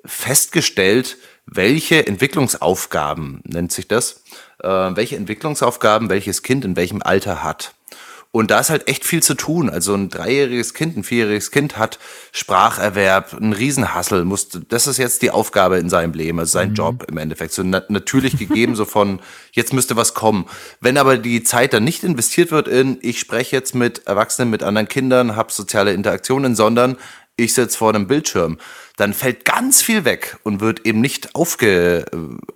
festgestellt, 0.02 1.18
welche 1.46 2.06
Entwicklungsaufgaben, 2.06 3.42
nennt 3.44 3.72
sich 3.72 3.88
das, 3.88 4.22
äh, 4.62 4.68
welche 4.68 5.16
Entwicklungsaufgaben 5.16 6.10
welches 6.10 6.42
Kind 6.42 6.64
in 6.64 6.76
welchem 6.76 7.02
Alter 7.02 7.42
hat. 7.42 7.74
Und 8.34 8.50
da 8.50 8.60
ist 8.60 8.70
halt 8.70 8.88
echt 8.88 9.04
viel 9.04 9.22
zu 9.22 9.34
tun. 9.34 9.68
Also 9.68 9.92
ein 9.94 10.08
dreijähriges 10.08 10.72
Kind, 10.72 10.96
ein 10.96 11.04
vierjähriges 11.04 11.50
Kind 11.50 11.76
hat 11.76 11.98
Spracherwerb, 12.32 13.34
einen 13.34 13.52
Riesenhassel, 13.52 14.24
muss, 14.24 14.48
das 14.70 14.86
ist 14.86 14.96
jetzt 14.96 15.20
die 15.20 15.30
Aufgabe 15.30 15.76
in 15.76 15.90
seinem 15.90 16.14
Leben, 16.14 16.38
also 16.38 16.52
sein 16.52 16.72
Job 16.72 17.04
im 17.08 17.18
Endeffekt. 17.18 17.52
So 17.52 17.62
na 17.62 17.82
natürlich 17.90 18.38
gegeben, 18.38 18.74
so 18.74 18.86
von, 18.86 19.20
jetzt 19.52 19.74
müsste 19.74 19.96
was 19.96 20.14
kommen. 20.14 20.46
Wenn 20.80 20.96
aber 20.96 21.18
die 21.18 21.42
Zeit 21.42 21.74
dann 21.74 21.84
nicht 21.84 22.04
investiert 22.04 22.52
wird 22.52 22.68
in, 22.68 22.96
ich 23.02 23.20
spreche 23.20 23.54
jetzt 23.54 23.74
mit 23.74 24.06
Erwachsenen, 24.06 24.48
mit 24.48 24.62
anderen 24.62 24.88
Kindern, 24.88 25.36
habe 25.36 25.52
soziale 25.52 25.92
Interaktionen, 25.92 26.56
sondern 26.56 26.96
ich 27.36 27.52
sitze 27.52 27.76
vor 27.76 27.90
einem 27.90 28.06
Bildschirm, 28.06 28.56
dann 28.96 29.14
fällt 29.14 29.44
ganz 29.44 29.82
viel 29.82 30.04
weg 30.04 30.38
und 30.42 30.60
wird 30.60 30.86
eben 30.86 31.00
nicht 31.00 31.34
aufge, 31.34 32.04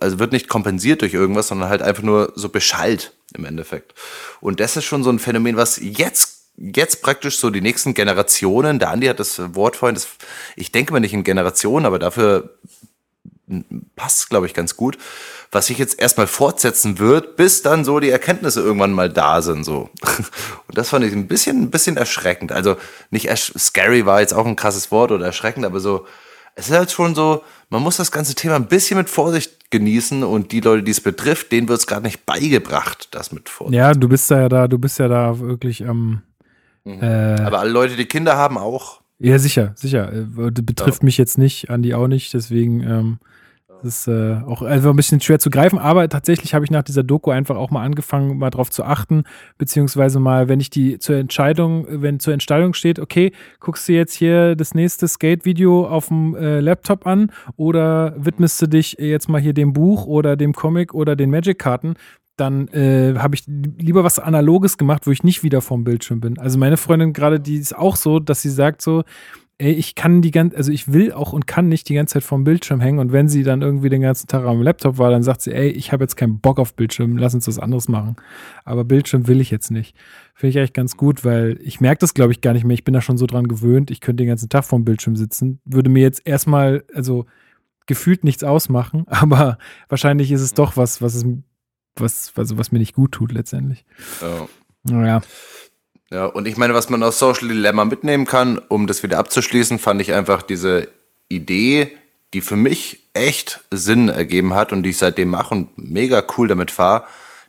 also 0.00 0.18
wird 0.18 0.32
nicht 0.32 0.48
kompensiert 0.48 1.02
durch 1.02 1.14
irgendwas, 1.14 1.48
sondern 1.48 1.68
halt 1.68 1.82
einfach 1.82 2.02
nur 2.02 2.32
so 2.34 2.48
beschallt 2.48 3.14
im 3.34 3.44
Endeffekt. 3.44 3.94
Und 4.40 4.60
das 4.60 4.76
ist 4.76 4.84
schon 4.84 5.02
so 5.02 5.10
ein 5.10 5.18
Phänomen, 5.18 5.56
was 5.56 5.78
jetzt, 5.80 6.44
jetzt 6.56 7.02
praktisch 7.02 7.38
so 7.38 7.50
die 7.50 7.60
nächsten 7.60 7.94
Generationen, 7.94 8.78
der 8.78 8.90
Andi 8.90 9.06
hat 9.06 9.20
das 9.20 9.54
Wort 9.54 9.76
vorhin, 9.76 9.94
das, 9.94 10.08
ich 10.56 10.72
denke 10.72 10.92
mal 10.92 11.00
nicht 11.00 11.14
in 11.14 11.24
Generationen, 11.24 11.86
aber 11.86 11.98
dafür 11.98 12.58
passt, 13.94 14.28
glaube 14.28 14.46
ich, 14.46 14.54
ganz 14.54 14.76
gut, 14.76 14.98
was 15.52 15.66
sich 15.68 15.78
jetzt 15.78 16.00
erstmal 16.00 16.26
fortsetzen 16.26 16.98
wird, 16.98 17.36
bis 17.36 17.62
dann 17.62 17.84
so 17.84 18.00
die 18.00 18.10
Erkenntnisse 18.10 18.60
irgendwann 18.60 18.92
mal 18.92 19.08
da 19.08 19.40
sind, 19.40 19.64
so. 19.64 19.88
Und 20.66 20.76
das 20.76 20.88
fand 20.88 21.04
ich 21.04 21.12
ein 21.12 21.28
bisschen, 21.28 21.62
ein 21.62 21.70
bisschen 21.70 21.96
erschreckend. 21.96 22.50
Also 22.50 22.76
nicht 23.10 23.30
scary 23.36 24.04
war 24.04 24.20
jetzt 24.20 24.34
auch 24.34 24.46
ein 24.46 24.56
krasses 24.56 24.90
Wort 24.90 25.12
oder 25.12 25.24
erschreckend, 25.24 25.64
aber 25.64 25.78
so, 25.78 26.06
es 26.56 26.68
ist 26.68 26.74
halt 26.76 26.90
schon 26.90 27.14
so, 27.14 27.42
man 27.70 27.82
muss 27.82 27.96
das 27.98 28.10
ganze 28.10 28.34
Thema 28.34 28.56
ein 28.56 28.66
bisschen 28.66 28.98
mit 28.98 29.08
Vorsicht 29.08 29.70
genießen 29.70 30.24
und 30.24 30.50
die 30.52 30.60
Leute, 30.60 30.82
die 30.82 30.90
es 30.90 31.00
betrifft, 31.00 31.52
denen 31.52 31.68
wird 31.68 31.78
es 31.78 31.86
gerade 31.86 32.02
nicht 32.02 32.26
beigebracht, 32.26 33.08
das 33.12 33.30
mit 33.32 33.48
Vorsicht. 33.48 33.76
ja, 33.76 33.92
du 33.92 34.08
bist 34.08 34.30
da 34.30 34.40
ja 34.40 34.48
da, 34.48 34.66
du 34.66 34.78
bist 34.78 34.98
ja 34.98 35.06
da 35.08 35.38
wirklich 35.38 35.86
am 35.86 36.22
Mhm. 36.84 37.02
äh, 37.02 37.40
Aber 37.40 37.58
alle 37.58 37.70
Leute, 37.70 37.96
die 37.96 38.04
Kinder 38.06 38.36
haben, 38.36 38.56
auch. 38.58 39.00
Ja, 39.18 39.38
sicher, 39.40 39.72
sicher. 39.74 40.12
Äh, 40.12 40.52
das 40.52 40.64
betrifft 40.64 41.02
mich 41.02 41.18
jetzt 41.18 41.36
nicht, 41.36 41.68
Andi 41.68 41.94
auch 41.94 42.06
nicht, 42.06 42.32
deswegen 42.32 42.80
ähm, 42.82 43.18
das 43.82 44.00
ist 44.00 44.08
äh, 44.08 44.40
auch 44.46 44.62
einfach 44.62 44.90
ein 44.90 44.96
bisschen 44.96 45.20
schwer 45.20 45.38
zu 45.38 45.50
greifen, 45.50 45.78
aber 45.78 46.08
tatsächlich 46.08 46.54
habe 46.54 46.64
ich 46.64 46.70
nach 46.70 46.82
dieser 46.82 47.02
Doku 47.02 47.30
einfach 47.30 47.56
auch 47.56 47.70
mal 47.70 47.82
angefangen, 47.82 48.38
mal 48.38 48.50
drauf 48.50 48.70
zu 48.70 48.84
achten, 48.84 49.24
beziehungsweise 49.58 50.18
mal, 50.18 50.48
wenn 50.48 50.60
ich 50.60 50.70
die 50.70 50.98
zur 50.98 51.16
Entscheidung, 51.16 51.86
wenn 51.88 52.18
zur 52.20 52.32
Entscheidung 52.32 52.74
steht, 52.74 52.98
okay, 52.98 53.32
guckst 53.60 53.88
du 53.88 53.92
jetzt 53.92 54.14
hier 54.14 54.56
das 54.56 54.74
nächste 54.74 55.08
Skate-Video 55.08 55.86
auf 55.86 56.08
dem 56.08 56.34
äh, 56.34 56.60
Laptop 56.60 57.06
an 57.06 57.30
oder 57.56 58.14
widmest 58.16 58.60
du 58.62 58.66
dich 58.66 58.96
jetzt 58.98 59.28
mal 59.28 59.40
hier 59.40 59.52
dem 59.54 59.72
Buch 59.72 60.06
oder 60.06 60.36
dem 60.36 60.52
Comic 60.52 60.94
oder 60.94 61.16
den 61.16 61.30
Magic-Karten, 61.30 61.94
dann 62.36 62.68
äh, 62.68 63.14
habe 63.16 63.34
ich 63.34 63.44
lieber 63.46 64.04
was 64.04 64.18
Analoges 64.18 64.76
gemacht, 64.76 65.06
wo 65.06 65.10
ich 65.10 65.22
nicht 65.24 65.42
wieder 65.42 65.62
vorm 65.62 65.84
Bildschirm 65.84 66.20
bin. 66.20 66.38
Also 66.38 66.58
meine 66.58 66.76
Freundin 66.76 67.12
gerade, 67.12 67.40
die 67.40 67.56
ist 67.56 67.76
auch 67.76 67.96
so, 67.96 68.20
dass 68.20 68.42
sie 68.42 68.50
sagt 68.50 68.82
so, 68.82 69.04
ey, 69.58 69.72
ich 69.72 69.94
kann 69.94 70.20
die 70.20 70.30
ganze, 70.30 70.56
also 70.56 70.70
ich 70.70 70.92
will 70.92 71.12
auch 71.12 71.32
und 71.32 71.46
kann 71.46 71.68
nicht 71.68 71.88
die 71.88 71.94
ganze 71.94 72.14
Zeit 72.14 72.24
vorm 72.24 72.44
Bildschirm 72.44 72.80
hängen 72.80 72.98
und 72.98 73.12
wenn 73.12 73.28
sie 73.28 73.42
dann 73.42 73.62
irgendwie 73.62 73.88
den 73.88 74.02
ganzen 74.02 74.26
Tag 74.26 74.44
am 74.44 74.60
Laptop 74.60 74.98
war, 74.98 75.10
dann 75.10 75.22
sagt 75.22 75.42
sie, 75.42 75.52
ey, 75.52 75.68
ich 75.68 75.92
habe 75.92 76.04
jetzt 76.04 76.16
keinen 76.16 76.40
Bock 76.40 76.58
auf 76.58 76.74
Bildschirm, 76.74 77.16
lass 77.16 77.34
uns 77.34 77.48
was 77.48 77.58
anderes 77.58 77.88
machen. 77.88 78.16
Aber 78.64 78.84
Bildschirm 78.84 79.28
will 79.28 79.40
ich 79.40 79.50
jetzt 79.50 79.70
nicht. 79.70 79.96
Finde 80.34 80.50
ich 80.50 80.58
eigentlich 80.58 80.74
ganz 80.74 80.96
gut, 80.96 81.24
weil 81.24 81.58
ich 81.62 81.80
merke 81.80 82.00
das, 82.00 82.12
glaube 82.12 82.32
ich, 82.32 82.42
gar 82.42 82.52
nicht 82.52 82.64
mehr. 82.64 82.74
Ich 82.74 82.84
bin 82.84 82.92
da 82.92 83.00
schon 83.00 83.16
so 83.16 83.26
dran 83.26 83.48
gewöhnt, 83.48 83.90
ich 83.90 84.00
könnte 84.00 84.22
den 84.22 84.28
ganzen 84.28 84.50
Tag 84.50 84.64
vorm 84.64 84.84
Bildschirm 84.84 85.16
sitzen. 85.16 85.60
Würde 85.64 85.88
mir 85.88 86.02
jetzt 86.02 86.26
erstmal, 86.26 86.84
also 86.94 87.24
gefühlt 87.86 88.24
nichts 88.24 88.44
ausmachen, 88.44 89.06
aber 89.08 89.56
wahrscheinlich 89.88 90.32
ist 90.32 90.42
es 90.42 90.52
doch 90.52 90.76
was, 90.76 91.00
was 91.00 91.14
es, 91.14 91.24
was, 91.96 92.32
also 92.36 92.58
was 92.58 92.72
mir 92.72 92.78
nicht 92.78 92.94
gut 92.94 93.12
tut 93.12 93.32
letztendlich. 93.32 93.86
Ja. 94.20 94.48
Naja. 94.82 95.22
Ja, 96.10 96.26
und 96.26 96.46
ich 96.46 96.56
meine, 96.56 96.74
was 96.74 96.88
man 96.88 97.02
aus 97.02 97.18
Social 97.18 97.48
Dilemma 97.48 97.84
mitnehmen 97.84 98.26
kann, 98.26 98.58
um 98.68 98.86
das 98.86 99.02
wieder 99.02 99.18
abzuschließen, 99.18 99.78
fand 99.78 100.00
ich 100.00 100.12
einfach 100.12 100.42
diese 100.42 100.88
Idee, 101.28 101.90
die 102.32 102.40
für 102.40 102.56
mich 102.56 103.00
echt 103.12 103.60
Sinn 103.70 104.08
ergeben 104.08 104.54
hat 104.54 104.72
und 104.72 104.82
die 104.82 104.90
ich 104.90 104.98
seitdem 104.98 105.30
mache 105.30 105.54
und 105.54 105.76
mega 105.76 106.22
cool 106.36 106.48
damit 106.48 106.70
fahre, 106.70 107.04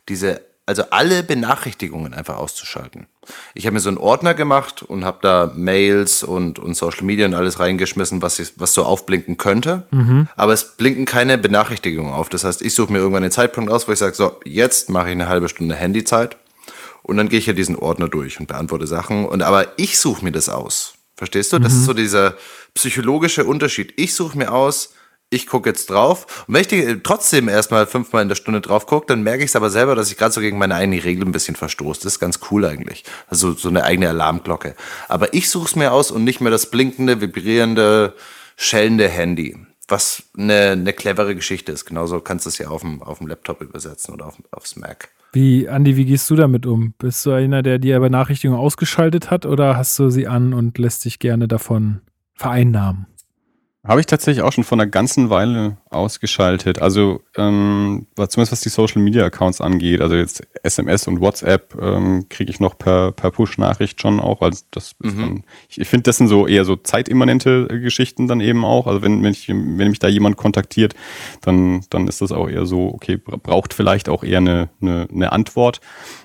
diese, 0.08 0.40
also 0.66 0.84
alle 0.90 1.22
Benachrichtigungen 1.22 2.14
einfach 2.14 2.36
auszuschalten. 2.36 3.06
Ich 3.54 3.66
habe 3.66 3.74
mir 3.74 3.80
so 3.80 3.90
einen 3.90 3.98
Ordner 3.98 4.34
gemacht 4.34 4.82
und 4.82 5.04
habe 5.04 5.18
da 5.20 5.52
Mails 5.54 6.22
und, 6.22 6.58
und 6.58 6.74
Social 6.74 7.04
Media 7.04 7.26
und 7.26 7.34
alles 7.34 7.60
reingeschmissen, 7.60 8.22
was, 8.22 8.38
ich, 8.38 8.54
was 8.56 8.72
so 8.72 8.84
aufblinken 8.84 9.36
könnte. 9.36 9.86
Aber 10.34 10.54
es 10.54 10.76
blinken 10.76 11.04
keine 11.04 11.36
Benachrichtigungen 11.38 12.12
auf. 12.12 12.28
Das 12.30 12.44
heißt, 12.44 12.62
ich 12.62 12.74
suche 12.74 12.90
mir 12.92 12.98
irgendwann 12.98 13.22
den 13.22 13.30
Zeitpunkt 13.30 13.70
aus, 13.70 13.86
wo 13.86 13.92
ich 13.92 13.98
sage, 13.98 14.14
so, 14.14 14.40
jetzt 14.44 14.88
mache 14.88 15.08
ich 15.08 15.12
eine 15.12 15.28
halbe 15.28 15.48
Stunde 15.48 15.74
Handyzeit. 15.74 16.36
Und 17.02 17.16
dann 17.16 17.28
gehe 17.28 17.38
ich 17.38 17.46
ja 17.46 17.52
diesen 17.52 17.76
Ordner 17.76 18.08
durch 18.08 18.38
und 18.38 18.46
beantworte 18.46 18.86
Sachen. 18.86 19.24
Und 19.26 19.42
aber 19.42 19.78
ich 19.78 19.98
suche 19.98 20.24
mir 20.24 20.32
das 20.32 20.48
aus. 20.48 20.94
Verstehst 21.16 21.52
du? 21.52 21.58
Das 21.58 21.72
ist 21.72 21.84
so 21.84 21.94
dieser 21.94 22.36
psychologische 22.74 23.44
Unterschied. 23.44 23.92
Ich 23.96 24.14
suche 24.14 24.38
mir 24.38 24.52
aus, 24.52 24.94
ich 25.30 25.46
gucke 25.46 25.68
jetzt 25.68 25.90
drauf. 25.90 26.44
Und 26.46 26.54
wenn 26.54 26.60
ich 26.60 26.68
die 26.68 27.00
trotzdem 27.02 27.48
erstmal 27.48 27.86
fünfmal 27.86 28.22
in 28.22 28.28
der 28.28 28.36
Stunde 28.36 28.60
drauf 28.60 28.86
gucke, 28.86 29.06
dann 29.06 29.22
merke 29.22 29.42
ich 29.42 29.50
es 29.50 29.56
aber 29.56 29.68
selber, 29.68 29.94
dass 29.94 30.10
ich 30.10 30.16
gerade 30.16 30.32
so 30.32 30.40
gegen 30.40 30.58
meine 30.58 30.74
eigene 30.74 31.02
Regel 31.02 31.26
ein 31.26 31.32
bisschen 31.32 31.56
verstoße. 31.56 32.02
Das 32.02 32.14
ist 32.14 32.20
ganz 32.20 32.40
cool 32.50 32.64
eigentlich. 32.64 33.04
Also 33.26 33.52
so 33.52 33.68
eine 33.68 33.84
eigene 33.84 34.08
Alarmglocke. 34.08 34.74
Aber 35.08 35.34
ich 35.34 35.50
suche 35.50 35.66
es 35.66 35.76
mir 35.76 35.92
aus 35.92 36.10
und 36.10 36.24
nicht 36.24 36.40
mehr 36.40 36.50
das 36.50 36.70
blinkende, 36.70 37.20
vibrierende, 37.20 38.14
schellende 38.56 39.08
Handy. 39.08 39.56
Was 39.88 40.22
eine, 40.36 40.70
eine 40.72 40.92
clevere 40.92 41.34
Geschichte 41.34 41.72
ist. 41.72 41.86
Genauso 41.86 42.20
kannst 42.20 42.46
du 42.46 42.50
es 42.50 42.58
ja 42.58 42.68
auf 42.68 42.82
dem, 42.82 43.02
auf 43.02 43.18
dem 43.18 43.26
Laptop 43.26 43.62
übersetzen 43.62 44.14
oder 44.14 44.26
auf, 44.26 44.36
aufs 44.50 44.76
Mac. 44.76 45.08
Wie, 45.32 45.68
Andi, 45.68 45.96
wie 45.96 46.04
gehst 46.04 46.28
du 46.30 46.36
damit 46.36 46.66
um? 46.66 46.94
Bist 46.98 47.24
du 47.26 47.32
einer, 47.32 47.62
der 47.62 47.78
die 47.78 47.92
Benachrichtigung 47.92 48.56
ausgeschaltet 48.56 49.30
hat 49.30 49.44
oder 49.44 49.76
hast 49.76 49.98
du 49.98 50.08
sie 50.08 50.26
an 50.26 50.54
und 50.54 50.78
lässt 50.78 51.04
dich 51.04 51.18
gerne 51.18 51.48
davon 51.48 52.00
vereinnahmen? 52.34 53.06
Habe 53.86 54.00
ich 54.00 54.06
tatsächlich 54.06 54.42
auch 54.42 54.52
schon 54.52 54.64
vor 54.64 54.76
einer 54.76 54.86
ganzen 54.88 55.30
Weile 55.30 55.78
ausgeschaltet. 55.88 56.82
Also 56.82 57.22
ähm, 57.36 58.06
zumindest 58.16 58.52
was 58.52 58.60
die 58.60 58.68
Social 58.68 59.00
Media 59.00 59.24
Accounts 59.24 59.60
angeht, 59.60 60.00
also 60.02 60.14
jetzt 60.16 60.46
SMS 60.62 61.06
und 61.06 61.20
WhatsApp 61.20 61.74
ähm, 61.80 62.26
kriege 62.28 62.50
ich 62.50 62.60
noch 62.60 62.76
per, 62.76 63.12
per 63.12 63.30
Push-Nachricht 63.30 64.02
schon 64.02 64.20
auch. 64.20 64.42
Also 64.42 64.64
das 64.72 64.88
ist 64.88 64.96
dann, 65.00 65.44
ich, 65.70 65.80
ich 65.80 65.88
finde, 65.88 66.02
das 66.02 66.18
sind 66.18 66.26
so 66.28 66.46
eher 66.46 66.64
so 66.66 66.76
zeitimmanente 66.76 67.68
äh, 67.70 67.78
Geschichten 67.78 68.26
dann 68.26 68.40
eben 68.40 68.64
auch. 68.64 68.86
Also 68.88 69.00
wenn, 69.00 69.22
wenn, 69.22 69.32
ich, 69.32 69.48
wenn 69.48 69.76
mich 69.88 70.00
da 70.00 70.08
jemand 70.08 70.36
kontaktiert, 70.36 70.94
dann, 71.40 71.82
dann 71.88 72.08
ist 72.08 72.20
das 72.20 72.32
auch 72.32 72.48
eher 72.50 72.66
so, 72.66 72.88
okay, 72.92 73.16
bra- 73.16 73.38
braucht 73.40 73.72
vielleicht 73.72 74.08
auch 74.10 74.24
eher 74.24 74.38
eine, 74.38 74.68
eine, 74.82 75.08
eine 75.10 75.32
Antwort. 75.32 75.80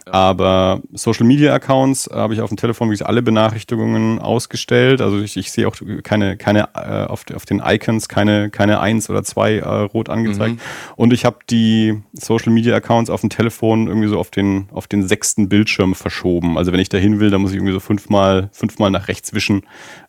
Aber 0.06 0.82
Social 0.92 1.26
Media 1.26 1.54
Accounts 1.54 2.10
habe 2.12 2.34
ich 2.34 2.42
auf 2.42 2.50
dem 2.50 2.58
Telefon 2.58 2.90
wirklich 2.90 3.06
alle 3.06 3.22
Benachrichtigungen 3.22 4.20
ausgestellt. 4.20 5.00
Also 5.00 5.20
ich, 5.20 5.38
ich 5.38 5.52
sehe 5.52 5.66
auch 5.68 5.76
keine, 6.04 6.36
keine 6.36 6.68
äh, 6.76 7.06
auf, 7.06 7.24
auf 7.34 7.43
den 7.46 7.62
Icons 7.66 8.08
keine, 8.08 8.50
keine 8.50 8.80
eins 8.80 9.10
oder 9.10 9.24
zwei 9.24 9.58
äh, 9.58 9.68
rot 9.68 10.10
angezeigt. 10.10 10.60
Und 10.96 11.14
ich 11.14 11.26
habe 11.26 11.38
die 11.50 12.02
Social 12.14 12.52
Media 12.52 12.76
Accounts 12.76 13.10
auf 13.10 13.22
dem 13.22 13.30
Telefon 13.30 13.88
irgendwie 13.88 14.08
so 14.08 14.20
auf 14.20 14.32
den, 14.32 14.68
auf 14.72 14.88
den 14.88 15.08
sechsten 15.08 15.50
Bildschirm 15.50 15.96
verschoben. 15.96 16.58
Also 16.58 16.72
wenn 16.72 16.80
ich 16.80 16.90
da 16.90 16.98
hin 16.98 17.20
will, 17.20 17.30
dann 17.30 17.42
muss 17.42 17.52
ich 17.52 17.58
irgendwie 17.58 17.74
so 17.74 17.80
fünfmal, 17.80 18.50
fünfmal 18.52 18.92
nach 18.92 19.08
rechts 19.08 19.34
wischen, 19.34 19.64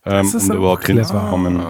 ähm, 0.05 0.25
Das 0.25 0.35
ist 0.35 0.51
um 0.51 0.57
überhaupt 0.57 0.85
clever. 0.85 1.01
hinzukommen. 1.01 1.63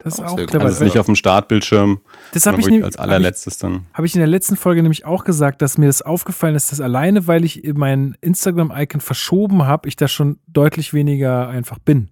Das 0.00 0.14
ist 0.14 0.20
Auch 0.20 0.38
auch 0.38 0.46
clever. 0.46 0.64
Also 0.64 0.84
nicht 0.84 0.96
auf 0.98 1.06
dem 1.06 1.16
Startbildschirm, 1.16 2.00
das 2.32 2.46
habe 2.46 2.60
ich, 2.60 2.66
als 2.66 2.82
hab 2.84 2.90
ich, 2.94 3.00
allerletztes 3.00 3.58
dann. 3.58 3.86
hab 3.92 4.04
ich 4.04 4.14
in 4.14 4.20
der 4.20 4.28
letzten 4.28 4.56
Folge 4.56 4.80
nämlich 4.80 5.04
auch 5.04 5.24
gesagt, 5.24 5.60
dass 5.60 5.76
mir 5.76 5.86
das 5.86 6.02
aufgefallen 6.02 6.54
ist, 6.54 6.70
dass 6.70 6.80
alleine, 6.80 7.26
weil 7.26 7.44
ich 7.44 7.62
mein 7.74 8.16
Instagram-Icon 8.20 9.00
verschoben 9.00 9.64
habe, 9.64 9.88
ich 9.88 9.96
da 9.96 10.06
schon 10.06 10.38
deutlich 10.46 10.94
weniger 10.94 11.48
einfach 11.48 11.78
bin. 11.80 12.10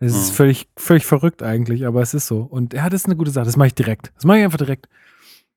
Das 0.00 0.12
ist 0.12 0.30
Mhm. 0.30 0.34
völlig, 0.34 0.68
völlig 0.76 1.06
verrückt 1.06 1.42
eigentlich, 1.42 1.86
aber 1.86 2.00
es 2.02 2.14
ist 2.14 2.26
so. 2.26 2.40
Und 2.40 2.72
ja, 2.72 2.88
das 2.88 3.02
ist 3.02 3.06
eine 3.06 3.16
gute 3.16 3.30
Sache. 3.30 3.44
Das 3.44 3.56
mache 3.56 3.68
ich 3.68 3.74
direkt. 3.74 4.12
Das 4.16 4.24
mache 4.24 4.38
ich 4.38 4.44
einfach 4.44 4.58
direkt. 4.58 4.88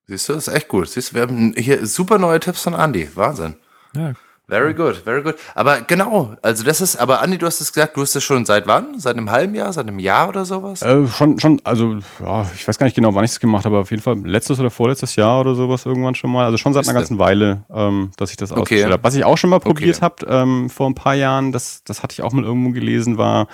Siehst 0.07 0.27
du, 0.29 0.33
das 0.33 0.47
ist 0.49 0.53
echt 0.53 0.67
gut. 0.67 0.89
Siehst 0.89 1.11
du, 1.11 1.15
wir 1.15 1.21
haben 1.21 1.53
hier 1.57 1.85
super 1.87 2.17
neue 2.19 2.39
Tipps 2.41 2.61
von 2.63 2.73
Andy. 2.73 3.09
Wahnsinn. 3.15 3.55
Ja. 3.95 4.13
Very 4.49 4.73
good, 4.73 4.97
very 4.97 5.23
good. 5.23 5.35
Aber 5.55 5.79
genau, 5.81 6.35
also 6.41 6.65
das 6.65 6.81
ist, 6.81 6.97
aber 6.97 7.21
Andi, 7.21 7.37
du 7.37 7.45
hast 7.45 7.61
es 7.61 7.71
gesagt, 7.71 7.95
du 7.95 8.01
hast 8.01 8.13
das 8.13 8.25
schon 8.25 8.45
seit 8.45 8.67
wann? 8.67 8.99
Seit 8.99 9.15
einem 9.15 9.31
halben 9.31 9.55
Jahr, 9.55 9.71
seit 9.71 9.87
einem 9.87 9.99
Jahr 9.99 10.27
oder 10.27 10.43
sowas? 10.43 10.81
Äh, 10.81 11.07
schon, 11.07 11.39
schon, 11.39 11.61
also 11.63 11.99
ja, 12.21 12.45
ich 12.53 12.67
weiß 12.67 12.77
gar 12.77 12.85
nicht 12.85 12.95
genau, 12.95 13.15
wann 13.15 13.23
ich 13.23 13.31
es 13.31 13.39
gemacht 13.39 13.63
habe, 13.63 13.75
aber 13.77 13.83
auf 13.83 13.91
jeden 13.91 14.03
Fall 14.03 14.17
letztes 14.25 14.59
oder 14.59 14.69
vorletztes 14.69 15.15
Jahr 15.15 15.39
oder 15.39 15.55
sowas 15.55 15.85
irgendwann 15.85 16.13
schon 16.15 16.29
mal. 16.29 16.43
Also 16.43 16.57
schon 16.57 16.73
seit 16.73 16.83
einer 16.89 16.93
ganzen 16.99 17.19
Weile, 17.19 17.63
ähm, 17.73 18.11
dass 18.17 18.31
ich 18.31 18.37
das 18.37 18.51
Okay. 18.51 18.61
ausgestellt 18.61 18.91
habe. 18.91 19.03
Was 19.05 19.15
ich 19.15 19.23
auch 19.23 19.37
schon 19.37 19.49
mal 19.49 19.59
probiert 19.61 19.95
Okay. 19.95 20.03
habe 20.03 20.25
ähm, 20.27 20.69
vor 20.69 20.87
ein 20.87 20.95
paar 20.95 21.15
Jahren, 21.15 21.53
das, 21.53 21.85
das 21.85 22.03
hatte 22.03 22.11
ich 22.11 22.21
auch 22.21 22.33
mal 22.33 22.43
irgendwo 22.43 22.71
gelesen, 22.71 23.17
war, 23.17 23.47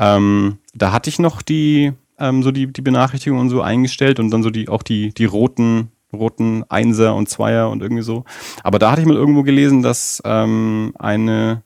ähm, 0.00 0.58
da 0.74 0.92
hatte 0.92 1.10
ich 1.10 1.18
noch 1.18 1.42
die, 1.42 1.92
ähm, 2.18 2.42
so 2.42 2.50
die, 2.50 2.66
die 2.72 2.82
Benachrichtigung 2.82 3.38
und 3.38 3.50
so 3.50 3.60
eingestellt 3.60 4.18
und 4.18 4.30
dann 4.30 4.42
so 4.42 4.50
die, 4.50 4.68
auch 4.68 4.82
die, 4.82 5.12
die 5.12 5.26
roten, 5.26 5.92
roten 6.12 6.64
Einser 6.68 7.14
und 7.14 7.28
Zweier 7.28 7.68
und 7.68 7.82
irgendwie 7.82 8.02
so. 8.02 8.24
Aber 8.64 8.78
da 8.78 8.90
hatte 8.90 9.02
ich 9.02 9.06
mal 9.06 9.16
irgendwo 9.16 9.42
gelesen, 9.42 9.82
dass 9.82 10.22
ähm, 10.24 10.94
eine, 10.98 11.62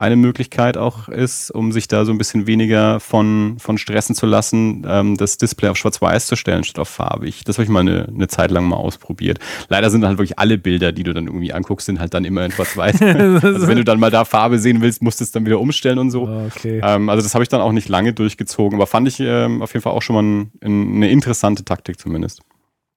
eine 0.00 0.16
Möglichkeit 0.16 0.78
auch 0.78 1.10
ist, 1.10 1.50
um 1.50 1.72
sich 1.72 1.86
da 1.86 2.06
so 2.06 2.12
ein 2.12 2.16
bisschen 2.16 2.46
weniger 2.46 3.00
von, 3.00 3.56
von 3.58 3.76
stressen 3.76 4.14
zu 4.14 4.24
lassen, 4.24 4.86
ähm, 4.88 5.18
das 5.18 5.36
Display 5.36 5.68
auf 5.68 5.76
schwarz-weiß 5.76 6.26
zu 6.26 6.36
stellen 6.36 6.64
statt 6.64 6.78
auf 6.78 6.88
farbig. 6.88 7.44
Das 7.44 7.58
habe 7.58 7.64
ich 7.64 7.68
mal 7.68 7.80
eine, 7.80 8.08
eine 8.08 8.26
Zeit 8.26 8.50
lang 8.50 8.64
mal 8.64 8.76
ausprobiert. 8.76 9.40
Leider 9.68 9.90
sind 9.90 10.06
halt 10.06 10.16
wirklich 10.16 10.38
alle 10.38 10.56
Bilder, 10.56 10.92
die 10.92 11.02
du 11.02 11.12
dann 11.12 11.26
irgendwie 11.26 11.52
anguckst, 11.52 11.84
sind 11.84 12.00
halt 12.00 12.14
dann 12.14 12.24
immer 12.24 12.46
in 12.46 12.50
schwarz-weiß. 12.50 13.02
also 13.42 13.68
wenn 13.68 13.76
du 13.76 13.84
dann 13.84 14.00
mal 14.00 14.10
da 14.10 14.24
Farbe 14.24 14.58
sehen 14.58 14.80
willst, 14.80 15.02
musst 15.02 15.20
du 15.20 15.24
es 15.24 15.32
dann 15.32 15.44
wieder 15.44 15.60
umstellen 15.60 15.98
und 15.98 16.10
so. 16.10 16.22
Okay. 16.22 16.80
Ähm, 16.82 17.10
also 17.10 17.22
das 17.22 17.34
habe 17.34 17.42
ich 17.42 17.50
dann 17.50 17.60
auch 17.60 17.72
nicht 17.72 17.90
lange 17.90 18.14
durchgezogen, 18.14 18.78
aber 18.78 18.86
fand 18.86 19.06
ich 19.06 19.20
ähm, 19.20 19.60
auf 19.60 19.74
jeden 19.74 19.82
Fall 19.82 19.92
auch 19.92 20.02
schon 20.02 20.14
mal 20.14 20.22
ein, 20.22 20.52
ein, 20.64 20.94
eine 20.94 21.10
interessante 21.10 21.62
Taktik 21.62 22.00
zumindest. 22.00 22.40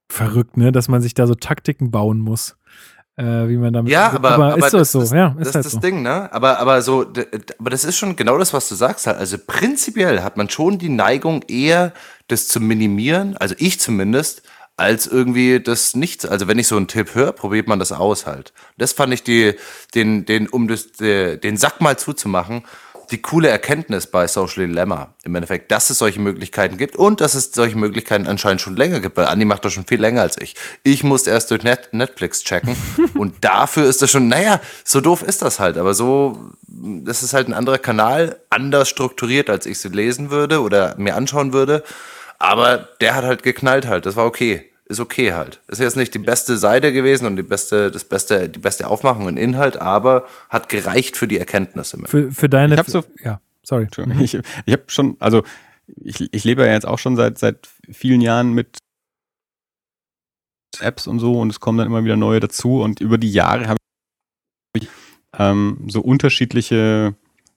Verrückt, 0.08 0.56
ne? 0.56 0.72
Dass 0.72 0.88
man 0.88 1.01
sich 1.01 1.16
da 1.16 1.28
so 1.28 1.36
Taktiken 1.36 1.91
bauen 1.91 2.20
muss. 2.20 2.56
Äh, 3.16 3.47
wie 3.47 3.57
man 3.57 3.72
damit. 3.74 3.91
Ja, 3.91 4.11
aber, 4.11 4.32
aber, 4.32 4.57
ist 4.57 4.72
so, 4.72 4.78
das, 4.80 4.88
ist 4.88 4.91
so. 4.93 4.99
das, 5.01 5.11
ja, 5.11 5.36
das 5.38 5.49
ist 5.49 5.55
halt 5.55 5.66
ist 5.68 5.72
so. 5.74 5.78
das 5.78 5.86
Ding, 5.86 6.01
ne? 6.01 6.34
Aber, 6.34 6.57
aber 6.59 6.82
so, 6.82 7.05
aber 7.59 7.70
das 7.70 7.86
ist 7.86 7.95
schon 7.97 8.16
genau 8.16 8.39
das, 8.39 8.53
was 8.53 8.68
du 8.70 8.76
sagst 8.76 9.05
halt. 9.05 9.18
Also 9.18 9.38
prinzipiell 9.45 10.24
hat 10.24 10.36
man 10.36 10.49
schon 10.49 10.80
die 10.80 10.89
Neigung 10.89 11.43
eher, 11.47 11.93
das 12.28 12.47
zu 12.47 12.59
minimieren, 12.59 13.38
also 13.38 13.53
ich 13.59 13.80
zumindest, 13.80 14.41
als 14.78 15.05
irgendwie 15.05 15.59
das 15.59 15.95
nicht, 15.95 16.28
also 16.28 16.47
wenn 16.47 16.57
ich 16.57 16.68
so 16.68 16.76
einen 16.76 16.88
Tipp 16.88 17.14
höre, 17.14 17.32
probiert 17.34 17.68
man 17.68 17.78
das 17.78 17.91
aus 17.91 18.26
halt. 18.26 18.51
Das 18.80 18.93
fand 18.93 19.14
ich 19.14 19.22
die, 19.22 19.53
den, 19.93 20.26
den, 20.26 20.47
um 20.49 20.68
das, 20.68 20.93
de- 20.93 21.38
den 21.38 21.57
Sack 21.57 21.80
mal 21.82 21.95
zuzumachen, 21.99 22.64
die 23.14 23.22
coole 23.22 23.47
Erkenntnis 23.47 24.07
bei 24.07 24.28
Social 24.28 24.66
Dilemma. 24.66 25.14
Im 25.24 25.36
Endeffekt, 25.36 25.72
dass 25.72 25.91
es 25.91 25.99
solche 25.99 26.20
Möglichkeiten 26.20 26.78
gibt 26.78 26.95
und 26.95 27.22
dass 27.22 27.36
es 27.36 27.51
solche 27.51 27.78
Möglichkeiten 27.78 28.26
anscheinend 28.26 28.59
schon 28.59 28.76
länger 28.76 28.99
gibt, 29.01 29.16
weil 29.16 29.28
Andi 29.28 29.45
macht 29.45 29.64
das 29.64 29.74
schon 29.74 29.86
viel 29.86 30.01
länger 30.01 30.22
als 30.22 30.41
ich. 30.41 30.55
Ich 30.82 31.03
musste 31.03 31.30
erst 31.30 31.51
durch 31.51 31.64
Net 31.64 31.89
Netflix 31.91 32.43
checken 32.43 32.76
und 33.14 33.36
dafür 33.41 33.86
ist 33.86 34.01
das 34.01 34.09
schon, 34.09 34.28
naja, 34.28 34.59
so 34.84 34.99
doof 34.99 35.22
ist 35.22 35.43
das 35.43 35.59
halt, 35.59 35.78
aber 35.78 35.93
so, 35.93 36.51
das 36.68 37.22
ist 37.22 37.34
halt 37.34 37.47
ein 37.47 37.53
anderer 37.53 37.78
Kanal, 37.78 38.39
anders 38.49 38.89
strukturiert, 38.89 39.49
als 39.49 39.68
ich 39.68 39.78
sie 39.78 39.89
lesen 39.89 40.32
würde 40.32 40.61
oder 40.61 40.95
mir 40.97 41.16
anschauen 41.16 41.53
würde. 41.53 41.84
Aber 42.39 42.89
der 42.99 43.14
hat 43.16 43.24
halt 43.24 43.43
geknallt 43.43 43.88
halt, 43.88 44.07
das 44.07 44.16
war 44.16 44.26
okay. 44.26 44.72
Ist 44.93 44.99
okay 44.99 45.33
halt. 45.33 45.59
Ist 45.67 45.79
jetzt 45.79 45.97
nicht 45.97 46.13
die 46.13 46.19
beste 46.19 46.55
Seite 46.55 46.93
gewesen 46.93 47.25
und 47.25 47.35
die 47.35 47.41
beste, 47.41 47.89
das 47.89 48.03
beste, 48.03 48.47
die 48.47 48.59
beste 48.59 48.87
Aufmachung 48.87 49.25
und 49.25 49.37
Inhalt, 49.37 49.77
aber 49.77 50.27
hat 50.49 50.69
gereicht 50.69 51.17
für 51.17 51.27
die 51.27 51.39
Erkenntnisse. 51.39 51.97
Für, 52.05 52.31
für 52.31 52.47
deine. 52.47 52.75
Ich 52.75 52.79
hab 52.79 52.87
so- 52.91 53.03
ja, 53.23 53.41
sorry. 53.63 53.85
Entschuldigung. 53.85 54.21
Ich, 54.21 54.35
ich 54.35 54.71
habe 54.73 54.83
schon, 54.85 55.17
also 55.19 55.41
ich, 55.87 56.31
ich 56.31 56.43
lebe 56.43 56.63
ja 56.63 56.73
jetzt 56.73 56.85
auch 56.85 56.99
schon 56.99 57.15
seit, 57.15 57.39
seit 57.39 57.67
vielen 57.91 58.21
Jahren 58.21 58.53
mit 58.53 58.77
Apps 60.79 61.07
und 61.07 61.17
so 61.17 61.39
und 61.39 61.49
es 61.49 61.59
kommen 61.59 61.79
dann 61.79 61.87
immer 61.87 62.03
wieder 62.03 62.15
neue 62.15 62.39
dazu 62.39 62.81
und 62.81 63.01
über 63.01 63.17
die 63.17 63.31
Jahre 63.31 63.67
habe 63.67 63.77
ich 64.77 64.87
ähm, 65.39 65.87
so 65.89 66.01
unterschiedliche 66.01 67.15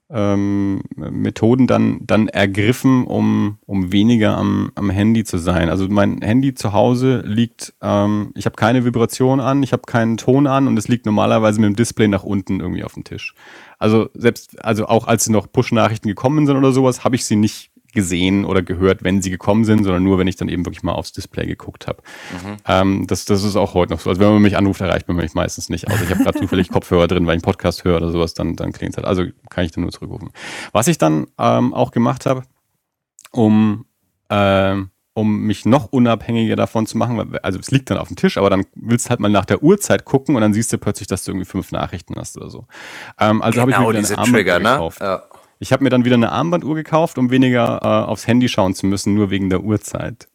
ähm, 0.09 0.83
Methoden 0.95 1.67
dann, 1.67 1.99
dann 2.01 2.29
ergriffen, 2.29 3.05
um, 3.07 3.59
um 3.67 3.93
weniger 3.93 4.37
am, 4.37 4.71
am 4.75 4.91
Handy 4.91 5.25
zu 5.25 5.39
sein. 5.39 5.69
Also 5.69 5.89
mein 5.89 6.23
Handy 6.23 6.55
zu 6.55 6.73
Hause 6.73 7.23
liegt, 7.27 7.75
ähm, 7.83 8.31
ich 8.35 8.47
habe 8.47 8.57
keine 8.57 8.85
Vibration 8.85 9.41
an, 9.41 9.63
ich 9.63 9.73
habe 9.73 9.83
keinen 9.87 10.17
Ton 10.17 10.47
an 10.47 10.69
und 10.69 10.79
es 10.79 10.89
liegt 10.89 11.07
normalerweise 11.07 11.61
mit 11.61 11.69
dem 11.69 11.77
Display 11.77 12.09
nach 12.09 12.23
unten 12.23 12.61
irgendwie 12.61 12.85
auf 12.85 12.95
dem 12.95 13.05
Tisch. 13.05 13.35
Also 13.79 14.09
selbst, 14.15 14.65
also 14.65 14.87
auch 14.87 15.07
als 15.07 15.29
noch 15.29 15.51
Push-Nachrichten 15.51 16.09
gekommen 16.09 16.47
sind 16.47 16.57
oder 16.57 16.73
sowas, 16.73 17.05
habe 17.05 17.17
ich 17.17 17.25
sie 17.25 17.37
nicht 17.37 17.71
gesehen 17.97 18.45
oder 18.45 18.63
gehört, 18.63 19.03
wenn 19.03 19.21
sie 19.23 19.31
gekommen 19.31 19.65
sind, 19.65 19.83
sondern 19.83 20.05
nur, 20.05 20.19
wenn 20.19 20.29
ich 20.29 20.37
dann 20.37 20.49
eben 20.49 20.65
wirklich 20.65 20.85
mal 20.85 20.93
aufs 20.93 21.11
Display 21.11 21.47
geguckt 21.47 21.89
habe. 21.89 22.01
Ähm, 22.69 23.07
das, 23.09 23.25
das 23.25 23.43
ist 23.43 23.57
auch 23.57 23.75
heute 23.75 23.95
noch 23.95 24.01
so. 24.01 24.11
Also 24.11 24.21
wenn 24.21 24.33
man 24.33 24.43
mich 24.43 24.57
anruft, 24.57 24.81
erreicht 24.81 25.09
man 25.09 25.17
mich 25.17 25.35
meistens 25.35 25.69
nicht. 25.69 25.89
Also 25.89 26.05
ich 26.05 26.11
habe 26.11 26.23
gerade 26.23 26.39
zufällig 26.39 26.69
Kopfhörer 26.73 27.09
drin, 27.09 27.27
weil 27.27 27.33
ich 27.37 27.43
einen 27.43 27.53
Podcast 27.53 27.83
höre 27.83 27.97
oder 27.97 28.13
sowas, 28.13 28.35
dann, 28.35 28.55
dann 28.55 28.71
klingt 28.73 28.97
halt. 28.97 29.07
Also 29.07 29.25
kann 29.51 29.65
ich 29.65 29.73
dann 29.73 29.83
nur 29.83 29.91
zurückrufen. 29.91 30.31
Was 30.73 30.87
ich 30.87 30.99
dann 30.99 31.27
ähm, 31.39 31.75
auch 31.75 31.91
gemacht 31.91 32.27
habe, 32.27 32.43
um, 33.33 33.87
ähm, 34.31 34.91
um 35.15 35.41
mich 35.41 35.65
noch 35.65 35.87
unabhängiger 35.93 36.57
davon 36.57 36.87
zu 36.87 36.99
machen, 36.99 37.39
also 37.43 37.59
es 37.59 37.71
liegt 37.71 37.91
dann 37.91 37.97
auf 37.99 38.09
dem 38.09 38.17
Tisch, 38.17 38.37
aber 38.37 38.51
dann 38.51 38.65
willst 38.75 39.07
du 39.07 39.11
halt 39.11 39.21
mal 39.21 39.31
nach 39.31 39.47
der 39.47 39.63
Uhrzeit 39.63 40.05
gucken 40.05 40.37
und 40.37 40.43
dann 40.43 40.53
siehst 40.53 40.73
du 40.73 40.79
plötzlich, 40.79 41.09
dass 41.09 41.25
du 41.25 41.31
irgendwie 41.33 41.47
fünf 41.47 41.73
Nachrichten 41.73 42.17
hast 42.17 42.37
oder 42.37 42.51
so. 42.51 42.67
Ähm, 43.19 43.41
also 43.41 43.63
habe 43.63 43.71
ich 43.71 43.79
mir 43.79 43.87
Genau, 43.87 43.99
diese 43.99 44.17
Trigger, 44.17 44.59
ne? 44.59 44.71
gekauft. 44.73 45.01
Ja. 45.01 45.23
Ich 45.59 45.73
habe 45.73 45.83
mir 45.85 45.91
dann 45.91 46.05
wieder 46.05 46.15
eine 46.17 46.33
Armbanduhr 46.33 46.75
gekauft, 46.75 47.19
um 47.19 47.31
weniger 47.31 47.81
äh, 47.83 47.87
aufs 48.11 48.27
Handy 48.27 48.49
schauen 48.49 48.75
zu 48.75 48.87
müssen, 48.87 49.15
nur 49.15 49.31
wegen 49.31 49.49
der 49.51 49.63
Uhrzeit. 49.63 50.29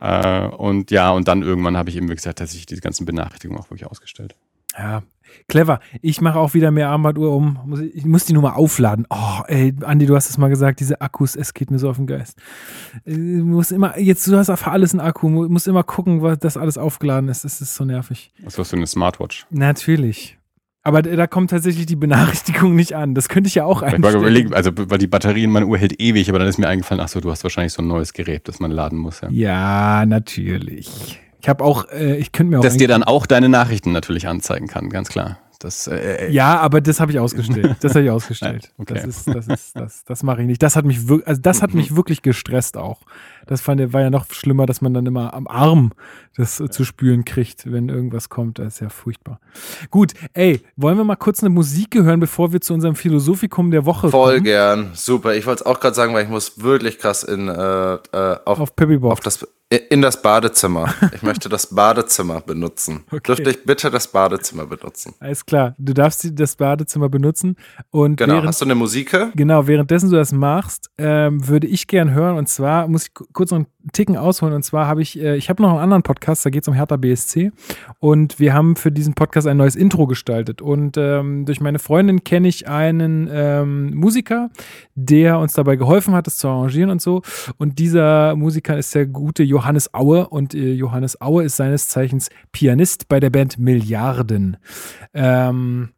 Äh, 0.00 0.46
und 0.48 0.90
ja, 0.90 1.10
und 1.10 1.28
dann 1.28 1.42
irgendwann 1.42 1.76
habe 1.76 1.90
ich 1.90 1.96
eben 1.96 2.06
gesagt, 2.08 2.40
dass 2.40 2.54
ich 2.54 2.66
diese 2.66 2.80
ganzen 2.80 3.06
Benachrichtigungen 3.06 3.60
auch 3.62 3.70
wirklich 3.70 3.86
ausgestellt. 3.86 4.34
Ja, 4.78 5.02
clever. 5.48 5.80
Ich 6.02 6.20
mache 6.20 6.38
auch 6.38 6.52
wieder 6.52 6.70
mehr 6.70 6.90
Armbanduhr 6.90 7.34
um. 7.34 7.80
Ich, 7.94 8.04
muss 8.04 8.26
die 8.26 8.34
nur 8.34 8.42
mal 8.42 8.52
aufladen. 8.52 9.06
Oh, 9.08 9.40
ey, 9.46 9.74
Andi, 9.82 10.04
du 10.04 10.14
hast 10.14 10.28
es 10.28 10.36
mal 10.36 10.48
gesagt, 10.48 10.80
diese 10.80 11.00
Akkus, 11.00 11.34
es 11.34 11.54
geht 11.54 11.70
mir 11.70 11.78
so 11.78 11.88
auf 11.88 11.96
den 11.96 12.06
Geist. 12.06 12.38
Äh, 13.06 13.14
Du 13.14 13.44
musst 13.44 13.72
immer, 13.72 13.98
jetzt, 13.98 14.26
du 14.26 14.36
hast 14.36 14.50
für 14.58 14.70
alles 14.70 14.92
einen 14.92 15.00
Akku, 15.00 15.28
mu- 15.30 15.48
musst 15.48 15.66
immer 15.66 15.82
gucken, 15.82 16.20
was 16.22 16.38
das 16.38 16.56
alles 16.58 16.76
aufgeladen 16.76 17.28
ist. 17.30 17.44
Das 17.44 17.60
ist 17.62 17.74
so 17.74 17.84
nervig. 17.86 18.32
Was 18.42 18.58
hast 18.58 18.72
du 18.72 18.76
eine 18.76 18.86
Smartwatch? 18.86 19.46
Natürlich. 19.50 20.36
Aber 20.86 21.02
da 21.02 21.26
kommt 21.26 21.50
tatsächlich 21.50 21.86
die 21.86 21.96
Benachrichtigung 21.96 22.76
nicht 22.76 22.94
an. 22.94 23.16
Das 23.16 23.28
könnte 23.28 23.48
ich 23.48 23.56
ja 23.56 23.64
auch 23.64 23.78
Ich 23.82 23.88
war 23.88 23.94
einstellen. 23.94 24.16
überlegen, 24.20 24.54
also 24.54 24.70
weil 24.76 24.98
die 24.98 25.08
Batterie 25.08 25.42
in 25.42 25.50
meiner 25.50 25.66
Uhr 25.66 25.78
hält 25.78 26.00
ewig, 26.00 26.28
aber 26.28 26.38
dann 26.38 26.46
ist 26.46 26.58
mir 26.58 26.68
eingefallen, 26.68 27.02
ach 27.02 27.08
so, 27.08 27.20
du 27.20 27.28
hast 27.28 27.42
wahrscheinlich 27.42 27.72
so 27.72 27.82
ein 27.82 27.88
neues 27.88 28.12
Gerät, 28.12 28.46
das 28.46 28.60
man 28.60 28.70
laden 28.70 28.96
muss. 28.96 29.20
Ja. 29.20 29.28
Ja, 29.30 30.06
natürlich. 30.06 31.20
Ich 31.40 31.48
habe 31.48 31.64
auch, 31.64 31.88
äh, 31.90 32.16
ich 32.18 32.30
könnte 32.30 32.52
mir 32.52 32.58
auch. 32.60 32.62
Das 32.62 32.76
dir 32.76 32.86
dann 32.86 33.02
auch 33.02 33.26
deine 33.26 33.48
Nachrichten 33.48 33.90
natürlich 33.90 34.28
anzeigen 34.28 34.68
kann, 34.68 34.88
ganz 34.88 35.08
klar. 35.08 35.38
Das, 35.58 35.88
äh, 35.88 36.30
Ja, 36.30 36.60
aber 36.60 36.80
das 36.80 37.00
habe 37.00 37.10
ich 37.10 37.18
ausgestellt. 37.18 37.76
Das 37.80 37.94
habe 37.96 38.04
ich 38.04 38.10
ausgestellt. 38.12 38.72
Okay. 38.78 38.94
Das 38.94 39.04
ist, 39.04 39.26
das 39.26 39.48
ist, 39.48 39.76
das, 39.76 40.04
das 40.04 40.22
mache 40.22 40.42
ich 40.42 40.46
nicht. 40.46 40.62
Das 40.62 40.76
hat 40.76 40.84
mich 40.84 41.00
also 41.24 41.40
das 41.40 41.62
hat 41.62 41.74
mich 41.74 41.96
wirklich 41.96 42.22
gestresst 42.22 42.76
auch. 42.76 43.00
Das 43.46 43.60
fand, 43.60 43.92
war 43.92 44.00
ja 44.00 44.10
noch 44.10 44.26
schlimmer, 44.32 44.66
dass 44.66 44.80
man 44.80 44.92
dann 44.94 45.06
immer 45.06 45.32
am 45.34 45.46
Arm 45.46 45.92
das 46.36 46.60
äh, 46.60 46.68
zu 46.68 46.84
spüren 46.84 47.24
kriegt, 47.24 47.70
wenn 47.70 47.88
irgendwas 47.88 48.28
kommt. 48.28 48.58
Das 48.58 48.74
ist 48.74 48.80
ja 48.80 48.88
furchtbar. 48.88 49.40
Gut, 49.90 50.12
ey, 50.34 50.60
wollen 50.76 50.96
wir 50.98 51.04
mal 51.04 51.16
kurz 51.16 51.42
eine 51.42 51.50
Musik 51.50 51.94
hören, 51.94 52.20
bevor 52.20 52.52
wir 52.52 52.60
zu 52.60 52.74
unserem 52.74 52.94
Philosophikum 52.96 53.70
der 53.70 53.86
Woche 53.86 54.10
Voll 54.10 54.34
kommen? 54.34 54.44
gern. 54.44 54.90
Super. 54.94 55.34
Ich 55.34 55.46
wollte 55.46 55.62
es 55.62 55.66
auch 55.66 55.80
gerade 55.80 55.94
sagen, 55.94 56.12
weil 56.14 56.24
ich 56.24 56.30
muss 56.30 56.62
wirklich 56.62 56.98
krass 56.98 57.22
in, 57.22 57.48
äh, 57.48 57.94
äh, 57.94 57.98
auf, 58.44 58.60
Auf 58.60 58.74
Bob. 58.74 59.12
auf 59.12 59.20
das, 59.20 59.46
in 59.70 60.00
das 60.02 60.22
Badezimmer. 60.22 60.94
Ich 61.14 61.22
möchte 61.22 61.48
das 61.48 61.74
Badezimmer 61.74 62.40
benutzen. 62.40 63.04
Okay. 63.10 63.20
Dürfte 63.26 63.50
ich 63.50 63.64
bitte 63.64 63.90
das 63.90 64.08
Badezimmer 64.08 64.66
benutzen? 64.66 65.14
Alles 65.18 65.44
klar. 65.44 65.74
Du 65.78 65.92
darfst 65.92 66.28
das 66.34 66.56
Badezimmer 66.56 67.08
benutzen 67.08 67.56
und 67.90 68.16
Genau. 68.16 68.34
während 68.34 68.48
Hast 68.48 68.60
du 68.60 68.64
eine 68.66 68.74
Musik? 68.74 69.16
Genau, 69.34 69.66
währenddessen 69.66 70.10
du 70.10 70.16
das 70.16 70.32
machst, 70.32 70.90
ähm, 70.98 71.46
würde 71.48 71.66
ich 71.66 71.86
gern 71.86 72.12
hören. 72.12 72.36
Und 72.36 72.48
zwar 72.48 72.86
muss 72.86 73.04
ich 73.04 73.14
ku- 73.14 73.24
kurz 73.32 73.50
noch 73.50 73.58
einen 73.58 73.66
Ticken 73.92 74.16
ausholen. 74.16 74.54
Und 74.54 74.62
zwar 74.62 74.86
habe 74.86 75.02
ich, 75.02 75.20
äh, 75.20 75.36
ich 75.36 75.48
habe 75.48 75.62
noch 75.62 75.70
einen 75.70 75.78
anderen 75.78 76.02
Podcast, 76.02 76.44
da 76.44 76.50
geht 76.50 76.62
es 76.62 76.68
um 76.68 76.74
Hertha 76.74 76.96
BSC. 76.96 77.52
Und 77.98 78.38
wir 78.38 78.54
haben 78.54 78.76
für 78.76 78.92
diesen 78.92 79.14
Podcast 79.14 79.46
ein 79.46 79.56
neues 79.56 79.76
Intro 79.76 80.06
gestaltet. 80.06 80.62
Und 80.62 80.96
ähm, 80.96 81.44
durch 81.46 81.60
meine 81.60 81.78
Freundin 81.78 82.24
kenne 82.24 82.48
ich 82.48 82.68
einen 82.68 83.28
ähm, 83.30 83.94
Musiker, 83.94 84.50
der 84.94 85.38
uns 85.38 85.54
dabei 85.54 85.76
geholfen 85.76 86.14
hat, 86.14 86.26
das 86.26 86.36
zu 86.36 86.48
arrangieren 86.48 86.90
und 86.90 87.00
so. 87.00 87.22
Und 87.58 87.78
dieser 87.78 88.36
Musiker 88.36 88.76
ist 88.76 88.94
der 88.94 89.06
gute 89.06 89.42
Johannes 89.42 89.92
Aue. 89.94 90.28
Und 90.28 90.54
äh, 90.54 90.72
Johannes 90.72 91.20
Aue 91.20 91.44
ist 91.44 91.56
seines 91.56 91.88
Zeichens 91.88 92.30
Pianist 92.52 93.08
bei 93.08 93.20
der 93.20 93.30
Band 93.30 93.58
Milliarden. 93.58 94.56
Ähm, 95.14 95.90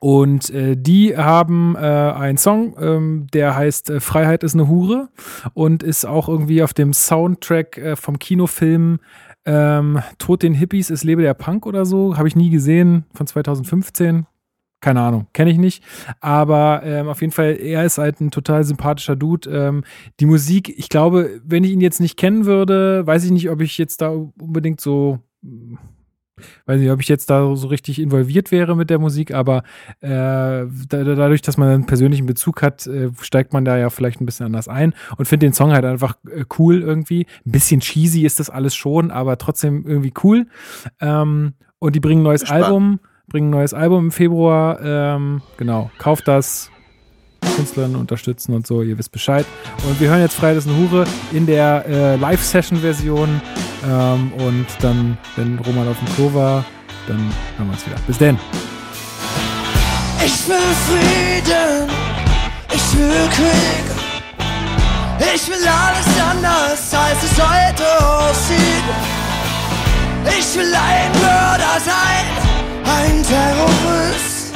Und 0.00 0.48
äh, 0.50 0.76
die 0.76 1.14
haben 1.14 1.76
äh, 1.76 1.78
einen 1.78 2.38
Song, 2.38 2.74
ähm, 2.80 3.26
der 3.34 3.54
heißt 3.54 3.90
äh, 3.90 4.00
Freiheit 4.00 4.42
ist 4.42 4.54
eine 4.54 4.66
Hure 4.66 5.10
und 5.52 5.82
ist 5.82 6.06
auch 6.06 6.28
irgendwie 6.28 6.62
auf 6.62 6.72
dem 6.72 6.94
Soundtrack 6.94 7.76
äh, 7.76 7.96
vom 7.96 8.18
Kinofilm 8.18 8.98
ähm, 9.44 10.00
Tod 10.18 10.42
den 10.42 10.54
Hippies, 10.54 10.90
es 10.90 11.04
lebe 11.04 11.22
der 11.22 11.34
Punk 11.34 11.66
oder 11.66 11.84
so. 11.84 12.16
Habe 12.16 12.28
ich 12.28 12.36
nie 12.36 12.50
gesehen, 12.50 13.04
von 13.14 13.26
2015. 13.26 14.26
Keine 14.80 15.02
Ahnung, 15.02 15.26
kenne 15.34 15.50
ich 15.50 15.58
nicht. 15.58 15.84
Aber 16.20 16.82
ähm, 16.84 17.08
auf 17.08 17.20
jeden 17.20 17.32
Fall, 17.32 17.58
er 17.60 17.84
ist 17.84 17.98
halt 17.98 18.20
ein 18.20 18.30
total 18.30 18.64
sympathischer 18.64 19.16
Dude. 19.16 19.50
Ähm, 19.50 19.84
die 20.20 20.26
Musik, 20.26 20.72
ich 20.78 20.88
glaube, 20.88 21.40
wenn 21.44 21.64
ich 21.64 21.72
ihn 21.72 21.82
jetzt 21.82 22.00
nicht 22.00 22.16
kennen 22.16 22.46
würde, 22.46 23.06
weiß 23.06 23.24
ich 23.24 23.30
nicht, 23.30 23.50
ob 23.50 23.60
ich 23.60 23.76
jetzt 23.76 24.00
da 24.00 24.08
unbedingt 24.08 24.80
so 24.80 25.18
weiß 26.66 26.80
nicht, 26.80 26.90
ob 26.90 27.00
ich 27.00 27.08
jetzt 27.08 27.30
da 27.30 27.54
so 27.56 27.68
richtig 27.68 28.00
involviert 28.00 28.50
wäre 28.50 28.76
mit 28.76 28.90
der 28.90 28.98
Musik, 28.98 29.32
aber 29.32 29.62
äh, 30.00 30.08
da, 30.08 30.66
dadurch, 30.88 31.42
dass 31.42 31.56
man 31.56 31.68
einen 31.68 31.86
persönlichen 31.86 32.26
Bezug 32.26 32.62
hat, 32.62 32.86
äh, 32.86 33.10
steigt 33.20 33.52
man 33.52 33.64
da 33.64 33.76
ja 33.76 33.90
vielleicht 33.90 34.20
ein 34.20 34.26
bisschen 34.26 34.46
anders 34.46 34.68
ein 34.68 34.94
und 35.16 35.26
finde 35.26 35.46
den 35.46 35.52
Song 35.52 35.72
halt 35.72 35.84
einfach 35.84 36.16
äh, 36.30 36.44
cool 36.58 36.82
irgendwie. 36.82 37.26
Ein 37.46 37.52
bisschen 37.52 37.80
cheesy 37.80 38.24
ist 38.24 38.40
das 38.40 38.50
alles 38.50 38.74
schon, 38.74 39.10
aber 39.10 39.38
trotzdem 39.38 39.84
irgendwie 39.86 40.12
cool. 40.22 40.46
Ähm, 41.00 41.54
und 41.78 41.96
die 41.96 42.00
bringen 42.00 42.20
ein 42.20 42.24
neues 42.24 42.42
Spannend. 42.42 42.64
Album, 42.64 43.00
bringen 43.28 43.48
ein 43.48 43.50
neues 43.50 43.74
Album 43.74 44.06
im 44.06 44.10
Februar. 44.10 44.80
Ähm, 44.82 45.42
genau, 45.56 45.90
kauft 45.98 46.28
das. 46.28 46.70
Künstlerinnen 47.56 47.96
unterstützen 47.96 48.54
und 48.54 48.66
so, 48.66 48.82
ihr 48.82 48.98
wisst 48.98 49.12
Bescheid. 49.12 49.46
Und 49.88 50.00
wir 50.00 50.10
hören 50.10 50.20
jetzt 50.20 50.42
ist 50.42 50.68
eine 50.68 50.76
Hure 50.76 51.06
in 51.32 51.46
der 51.46 51.84
äh, 51.86 52.16
Live-Session-Version. 52.16 53.40
Ähm, 53.84 54.32
und 54.34 54.66
dann, 54.80 55.16
wenn 55.36 55.58
Roman 55.58 55.88
auf 55.88 55.98
dem 55.98 56.14
Klo 56.14 56.34
war, 56.34 56.64
dann 57.06 57.18
hören 57.56 57.68
wir 57.68 57.72
uns 57.72 57.86
wieder. 57.86 57.96
Bis 58.06 58.18
denn. 58.18 58.38
Ich 60.24 60.48
will 60.48 60.74
Frieden, 60.86 61.88
ich 62.72 62.98
will 62.98 63.28
Krieg. 63.30 64.00
Ich 65.34 65.48
will 65.48 65.66
alles 65.66 66.20
anders, 66.30 66.94
als 66.94 67.22
es 67.22 67.38
heute 67.38 67.84
aussieht. 68.04 68.84
Ich 70.38 70.54
will 70.56 70.74
ein 70.74 71.12
Mörder 71.12 71.80
sein, 71.84 72.26
ein 72.84 73.22
Terrorist. 73.22 74.52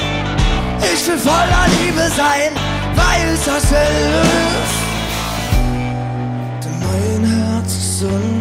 Ich 0.92 1.06
will 1.08 1.18
voller 1.18 1.66
Liebe 1.80 2.10
sein, 2.14 2.50
weil 2.94 3.34
es 3.34 3.44
dasselbe 3.44 4.26
ist. 4.64 4.80
Denn 6.64 6.78
mein 6.80 7.24
Herz 7.30 7.72
ist 7.74 8.02
unruhig. 8.02 8.33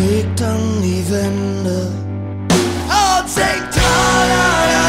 Es 0.00 0.06
schlägt 0.06 0.42
an 0.42 0.80
die 0.82 1.04
Wände 1.10 1.88
und 2.48 3.28
singt 3.28 3.70
Tralalala, 3.70 4.79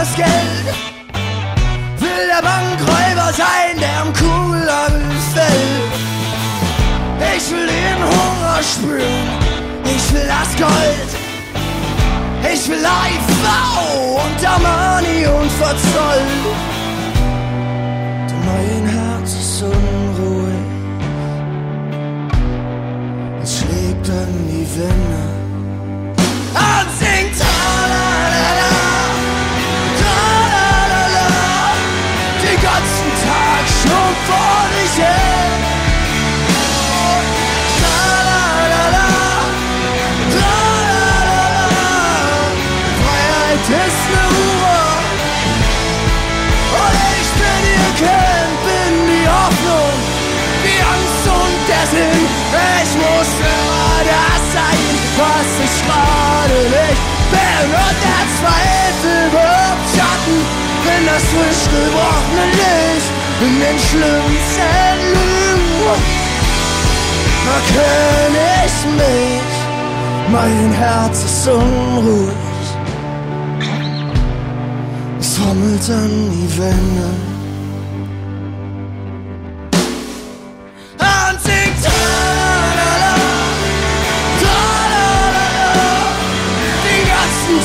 das 0.00 0.16
Geld. 0.16 0.66
Will 1.98 2.26
der 2.32 2.42
Bankräuber 2.42 3.32
sein, 3.34 3.74
der 3.78 4.00
am 4.00 4.12
Kugellager 4.14 5.20
fällt. 5.34 5.92
Ich 7.36 7.50
will 7.50 7.66
den 7.66 8.00
Hunger 8.14 8.60
spüren, 8.62 9.28
ich 9.84 10.12
will 10.12 10.26
das 10.26 10.50
Gold. 10.56 11.10
Ich 12.52 12.68
will 12.68 12.78
IV 12.78 13.28
und 14.24 14.48
Armani 14.54 15.26
und 15.26 15.50
Verzoll. 15.60 16.30
Denn 18.28 18.42
mein 18.50 18.84
Herz 18.96 19.30
ist 19.34 19.62
unruhig, 19.62 20.64
es 23.42 23.58
schlägt 23.58 24.08
an 24.08 24.32
die 24.48 24.66
Wände 24.78 25.40
vor 34.30 34.64
dich 34.76 34.96
und 46.80 46.94
ich 47.20 47.30
bin 47.40 47.62
ihr 47.74 47.90
Kind, 47.98 48.54
bin 48.66 48.94
die 49.10 49.26
Hoffnung, 49.28 49.94
die 50.64 50.80
Angst 50.94 51.24
und 51.26 51.58
der 51.68 51.86
Sinn. 51.92 52.22
Ich 52.82 52.92
muss 52.96 53.30
immer 53.38 53.98
das 54.10 54.42
sein, 54.54 54.82
was 55.20 55.48
ich 55.66 55.76
gerade 55.86 56.58
nicht 56.76 57.02
bin. 57.34 57.66
Und 57.84 57.98
der 58.08 58.24
Zweifel 58.38 59.20
wirft 59.34 59.86
Schatten, 59.94 60.38
wenn 60.86 61.02
das 61.06 61.24
frisch 61.32 61.64
gebrochene 61.70 62.46
Licht 62.58 63.19
den 63.48 63.78
schlimmsten 63.78 64.96
Lügen 65.14 66.02
erkenne 67.56 68.46
ich 68.66 68.78
mich. 69.00 69.52
Mein 70.30 70.72
Herz 70.72 71.24
ist 71.24 71.48
unruhig. 71.48 72.34
Es 75.18 75.34
trommelt 75.36 75.90
an 75.90 76.30
die 76.32 76.58
Wände. 76.58 77.30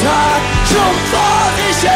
Tag 0.06 0.42
schon 0.68 0.96
vor 1.12 1.46
sich 1.58 1.90
hin. 1.90 1.95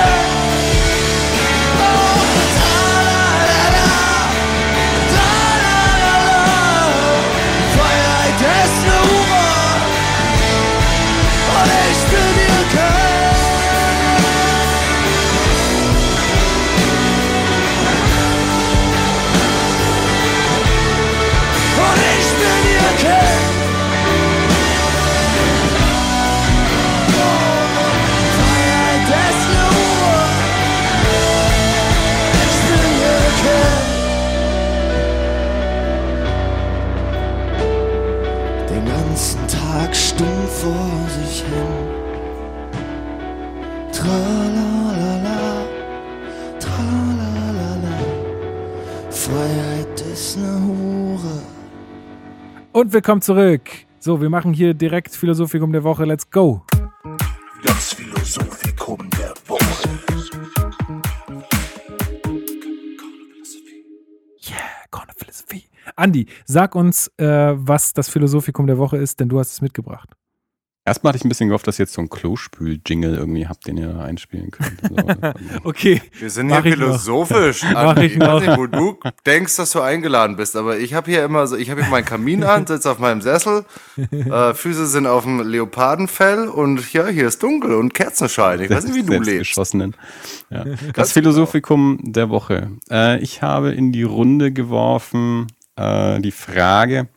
Vor 40.59 41.07
sich 41.07 41.41
hin. 41.43 41.71
Tralalala, 43.93 45.65
tralalala. 46.59 47.97
Freiheit 49.09 50.01
ist 50.01 50.37
ne 50.37 50.61
Hure. 50.65 51.41
Und 52.73 52.91
willkommen 52.91 53.21
zurück. 53.21 53.61
So, 53.99 54.19
wir 54.19 54.29
machen 54.29 54.51
hier 54.51 54.73
direkt 54.73 55.15
Philosophikum 55.15 55.71
der 55.71 55.83
Woche. 55.85 56.03
Let's 56.03 56.29
go. 56.29 56.65
Das 57.63 57.93
Philosophikum 57.93 59.09
der 59.11 59.33
Woche. 59.47 59.89
Yeah, 64.45 64.59
Corner 64.91 65.13
Philosophie. 65.17 65.63
Andi, 65.95 66.27
sag 66.45 66.75
uns, 66.75 67.07
äh, 67.17 67.53
was 67.55 67.93
das 67.93 68.09
Philosophikum 68.09 68.67
der 68.67 68.77
Woche 68.77 68.97
ist, 68.97 69.21
denn 69.21 69.29
du 69.29 69.39
hast 69.39 69.53
es 69.53 69.61
mitgebracht. 69.61 70.18
Erstmal 70.85 71.11
hatte 71.11 71.17
ich 71.17 71.25
ein 71.25 71.29
bisschen 71.29 71.49
gehofft, 71.49 71.67
dass 71.67 71.77
ihr 71.77 71.83
jetzt 71.83 71.93
so 71.93 72.01
einen 72.01 72.09
Klospül-Jingle 72.09 73.15
irgendwie 73.15 73.47
habt, 73.47 73.67
den 73.67 73.77
ihr 73.77 73.99
einspielen 73.99 74.49
könnt. 74.49 74.81
So. 74.81 74.95
Okay. 75.63 76.01
Wir 76.17 76.29
sind 76.29 76.49
hier 76.49 76.59
ich 76.59 76.65
noch. 76.65 76.71
philosophisch. 76.71 77.63
Mach 77.73 77.97
ich 77.97 78.17
noch. 78.17 78.41
weiß 78.41 78.47
nicht, 78.47 78.57
wo 78.57 78.65
du 78.67 78.99
denkst, 79.25 79.55
dass 79.57 79.71
du 79.71 79.81
eingeladen 79.81 80.35
bist, 80.35 80.55
aber 80.55 80.79
ich 80.79 80.93
habe 80.93 81.11
hier 81.11 81.23
immer 81.23 81.45
so, 81.47 81.57
ich 81.57 81.69
habe 81.69 81.81
hier 81.81 81.91
meinen 81.91 82.05
Kamin 82.05 82.43
an, 82.43 82.65
sitze 82.65 82.89
auf 82.89 82.99
meinem 82.99 83.21
Sessel, 83.21 83.65
äh, 84.11 84.53
Füße 84.53 84.87
sind 84.87 85.05
auf 85.05 85.23
dem 85.23 85.41
Leopardenfell 85.41 86.47
und 86.47 86.91
ja, 86.93 87.07
hier 87.07 87.27
ist 87.27 87.43
dunkel 87.43 87.75
und 87.75 87.93
Kerzenschein. 87.93 88.61
Ich 88.61 88.69
weiß 88.69 88.85
nicht, 88.85 88.95
wie 88.95 89.03
du 89.03 89.19
lebst. 89.19 89.57
Ja. 90.49 90.65
Das 90.93 91.11
Philosophikum 91.11 91.99
der 92.01 92.29
Woche. 92.29 92.71
Äh, 92.89 93.19
ich 93.19 93.41
habe 93.41 93.71
in 93.71 93.91
die 93.91 94.03
Runde 94.03 94.51
geworfen 94.51 95.47
äh, 95.75 96.19
die 96.19 96.31
Frage, 96.31 97.09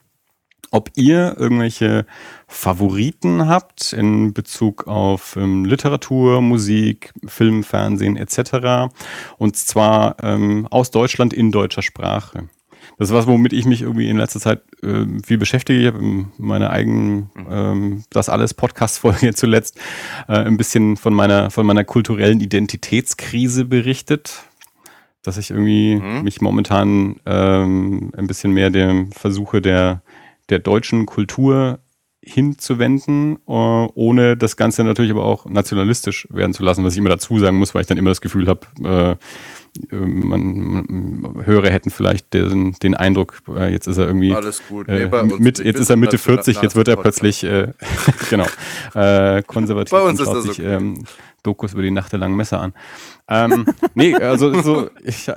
ob 0.73 0.91
ihr 0.97 1.37
irgendwelche 1.39 2.07
Favoriten 2.49 3.47
habt 3.47 3.93
in 3.93 4.33
Bezug 4.33 4.89
auf 4.89 5.37
ähm, 5.37 5.64
Literatur, 5.64 6.41
Musik, 6.41 7.12
Film, 7.27 7.62
Fernsehen 7.62 8.16
etc. 8.16 8.93
Und 9.39 9.57
zwar 9.57 10.16
ähm, 10.23 10.66
aus 10.70 10.91
Deutschland 10.91 11.33
in 11.33 11.53
deutscher 11.53 11.83
Sprache. 11.83 12.49
Das 12.99 13.11
ist 13.11 13.14
was, 13.14 13.27
womit 13.27 13.53
ich 13.53 13.64
mich 13.64 13.83
irgendwie 13.83 14.09
in 14.09 14.16
letzter 14.16 14.41
Zeit 14.41 14.62
ähm, 14.83 15.23
viel 15.23 15.39
beschäftige. 15.39 15.81
Ich 15.81 15.87
habe 15.87 15.99
in 15.99 16.33
meiner 16.39 16.70
eigenen 16.70 17.31
ähm, 17.49 18.05
Das 18.11 18.29
alles 18.29 18.55
Podcast-Folge 18.55 19.35
zuletzt 19.35 19.79
äh, 20.29 20.35
ein 20.35 20.57
bisschen 20.57 20.97
von 20.97 21.14
meiner, 21.14 21.51
von 21.51 21.66
meiner 21.66 21.85
kulturellen 21.85 22.41
Identitätskrise 22.41 23.64
berichtet. 23.64 24.45
Dass 25.23 25.37
ich 25.37 25.51
irgendwie 25.51 26.01
mich 26.01 26.41
momentan 26.41 27.20
ähm, 27.27 28.11
ein 28.16 28.27
bisschen 28.27 28.53
mehr 28.53 28.70
dem 28.70 29.12
versuche, 29.12 29.62
der, 29.62 30.03
der 30.51 30.59
deutschen 30.59 31.07
Kultur 31.07 31.80
hinzuwenden, 32.24 33.38
äh, 33.49 33.51
ohne 33.51 34.36
das 34.36 34.57
Ganze 34.57 34.84
natürlich 34.84 35.11
aber 35.11 35.24
auch 35.24 35.47
nationalistisch 35.47 36.28
werden 36.30 36.55
zu 36.55 36.62
lassen, 36.62 36.84
was 36.84 36.93
ich 36.93 36.99
immer 36.99 37.09
dazu 37.09 37.38
sagen 37.40 37.59
muss, 37.59 37.74
weil 37.74 37.80
ich 37.80 37.88
dann 37.88 37.99
immer 37.99 38.11
das 38.11 38.20
Gefühl 38.20 38.47
habe, 38.47 38.61
äh, 38.84 39.11
äh, 39.95 39.97
man, 39.97 41.43
Hörer 41.45 41.70
hätten 41.70 41.90
vielleicht 41.90 42.32
den, 42.32 42.74
den 42.80 42.95
Eindruck, 42.95 43.43
äh, 43.49 43.72
jetzt 43.72 43.88
ist 43.88 43.99
er 43.99 44.07
irgendwie 44.07 44.30
äh, 44.30 45.24
mit, 45.38 45.59
jetzt 45.59 45.80
ist 45.80 45.90
er 45.90 45.97
Mitte 45.97 46.16
national- 46.16 46.45
40, 46.45 46.62
jetzt 46.62 46.76
wird 46.76 46.88
er 46.88 46.97
plötzlich 46.97 47.40
genau 48.30 48.47
konservativ 49.47 49.90
Bei 49.90 50.03
uns 50.03 50.20
ist 50.20 50.32
das 50.32 50.49
okay. 50.49 50.62
ähm, 50.62 51.05
Dokus 51.43 51.72
über 51.72 51.82
die 51.82 51.90
Nacht 51.90 52.12
der 52.12 52.18
langen 52.18 52.36
Messer 52.36 52.61
an. 52.61 52.72
Ähm, 53.28 53.66
nee, 53.95 54.14
also 54.14 54.61
so, 54.62 54.90
ich, 55.05 55.30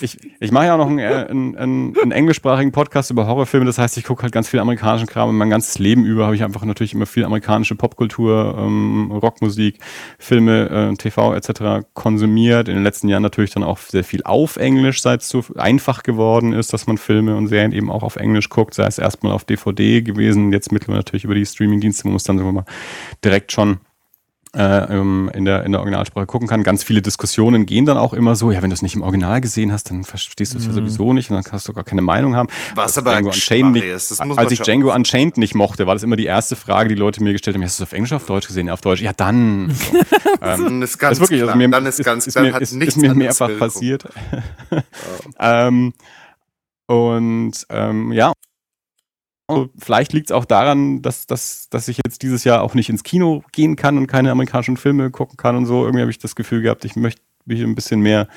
ich, 0.00 0.18
ich 0.40 0.52
mache 0.52 0.66
ja 0.66 0.74
auch 0.74 0.78
noch 0.78 0.88
einen, 0.88 0.98
äh, 0.98 1.26
einen, 1.28 1.56
einen, 1.56 1.96
einen 2.00 2.12
englischsprachigen 2.12 2.72
Podcast 2.72 3.10
über 3.10 3.26
Horrorfilme, 3.26 3.66
das 3.66 3.78
heißt, 3.78 3.96
ich 3.98 4.04
gucke 4.04 4.22
halt 4.22 4.32
ganz 4.32 4.48
viel 4.48 4.60
amerikanischen 4.60 5.06
Kram 5.06 5.28
und 5.28 5.36
mein 5.36 5.50
ganzes 5.50 5.78
Leben 5.78 6.04
über 6.04 6.24
habe 6.24 6.34
ich 6.34 6.44
einfach 6.44 6.64
natürlich 6.64 6.94
immer 6.94 7.06
viel 7.06 7.24
amerikanische 7.24 7.74
Popkultur, 7.74 8.56
ähm, 8.58 9.10
Rockmusik, 9.12 9.78
Filme, 10.18 10.90
äh, 10.92 10.96
TV 10.96 11.34
etc. 11.34 11.86
konsumiert. 11.94 12.68
In 12.68 12.74
den 12.74 12.84
letzten 12.84 13.08
Jahren 13.08 13.22
natürlich 13.22 13.52
dann 13.52 13.62
auch 13.62 13.78
sehr 13.78 14.04
viel 14.04 14.22
auf 14.24 14.56
Englisch, 14.56 15.02
seit 15.02 15.22
es 15.22 15.28
so 15.28 15.44
einfach 15.56 16.02
geworden 16.02 16.52
ist, 16.52 16.72
dass 16.72 16.86
man 16.86 16.98
Filme 16.98 17.36
und 17.36 17.48
Serien 17.48 17.72
eben 17.72 17.90
auch 17.90 18.02
auf 18.02 18.16
Englisch 18.16 18.48
guckt, 18.48 18.74
sei 18.74 18.86
es 18.86 18.98
erstmal 18.98 19.32
auf 19.32 19.44
DVD 19.44 20.02
gewesen, 20.02 20.52
jetzt 20.52 20.72
mittlerweile 20.72 20.98
natürlich 20.98 21.24
über 21.24 21.34
die 21.34 21.46
Streamingdienste, 21.46 22.04
wo 22.04 22.08
man 22.08 22.16
es 22.16 22.24
dann 22.24 22.38
sogar 22.38 22.52
mal 22.52 22.64
direkt 23.24 23.52
schon 23.52 23.78
äh, 24.56 24.94
ähm, 24.94 25.30
in, 25.34 25.44
der, 25.44 25.64
in 25.64 25.72
der 25.72 25.80
Originalsprache 25.80 26.26
gucken 26.26 26.48
kann. 26.48 26.62
Ganz 26.62 26.82
viele 26.82 27.02
Diskussionen 27.02 27.66
gehen 27.66 27.84
dann 27.84 27.98
auch 27.98 28.14
immer 28.14 28.36
so, 28.36 28.50
ja, 28.50 28.62
wenn 28.62 28.70
du 28.70 28.74
es 28.74 28.82
nicht 28.82 28.94
im 28.94 29.02
Original 29.02 29.40
gesehen 29.40 29.70
hast, 29.70 29.90
dann 29.90 30.02
verstehst 30.04 30.54
du 30.54 30.58
es 30.58 30.66
ja 30.66 30.72
sowieso 30.72 31.12
nicht 31.12 31.30
und 31.30 31.36
dann 31.36 31.44
kannst 31.44 31.68
du 31.68 31.74
gar 31.74 31.84
keine 31.84 32.00
Meinung 32.02 32.36
haben. 32.36 32.48
Was 32.74 32.96
Als 32.96 32.98
aber 32.98 33.10
Django 33.12 33.28
Unchained 33.28 33.72
nicht, 33.72 33.84
ist, 33.84 34.10
das 34.10 34.24
muss 34.24 34.38
als 34.38 34.50
ich 34.52 34.60
Django. 34.60 34.94
Unchained 34.94 35.36
nicht 35.36 35.54
mochte, 35.54 35.86
war 35.86 35.94
das 35.94 36.02
immer 36.02 36.16
die 36.16 36.24
erste 36.24 36.56
Frage, 36.56 36.88
die 36.88 36.94
Leute 36.94 37.22
mir 37.22 37.32
gestellt 37.32 37.54
haben, 37.56 37.62
hast 37.62 37.78
du 37.78 37.82
es 37.82 37.88
auf 37.88 37.92
Englisch 37.92 38.12
oder 38.12 38.16
auf 38.16 38.26
Deutsch 38.26 38.46
gesehen? 38.46 38.68
Ja, 38.68 38.72
auf 38.72 38.80
Deutsch. 38.80 39.02
Ja, 39.02 39.12
dann. 39.12 39.74
So. 40.36 40.36
Dann 40.40 40.82
ist 40.82 40.92
Das 40.94 40.98
ganz 40.98 41.12
ist 41.14 41.20
wirklich, 41.20 41.40
klar. 41.40 41.54
also 41.54 41.58
mir, 41.58 41.68
dann 41.68 41.86
ist 41.86 42.04
ganz, 42.04 42.26
ist, 42.26 42.36
dann 42.36 42.44
mir, 42.44 42.52
hat 42.52 42.62
ist, 42.62 42.72
nichts 42.72 42.96
ist 42.96 43.02
mir 43.02 43.14
mehrfach 43.14 43.50
passiert. 43.58 44.04
ähm, 45.40 45.92
und 46.86 47.52
ähm, 47.70 48.12
ja, 48.12 48.32
vielleicht 49.78 50.12
liegt 50.12 50.30
es 50.30 50.32
auch 50.34 50.44
daran, 50.44 51.02
dass, 51.02 51.26
dass, 51.26 51.68
dass 51.68 51.88
ich 51.88 51.98
jetzt 52.04 52.22
dieses 52.22 52.44
Jahr 52.44 52.62
auch 52.62 52.74
nicht 52.74 52.88
ins 52.88 53.04
Kino 53.04 53.44
gehen 53.52 53.76
kann 53.76 53.96
und 53.96 54.06
keine 54.06 54.30
amerikanischen 54.30 54.76
Filme 54.76 55.10
gucken 55.10 55.36
kann 55.36 55.56
und 55.56 55.66
so. 55.66 55.84
Irgendwie 55.84 56.00
habe 56.00 56.10
ich 56.10 56.18
das 56.18 56.34
Gefühl 56.34 56.62
gehabt, 56.62 56.84
ich 56.84 56.96
möchte 56.96 57.22
mich 57.44 57.62
ein 57.62 57.74
bisschen 57.74 58.00
mehr, 58.00 58.28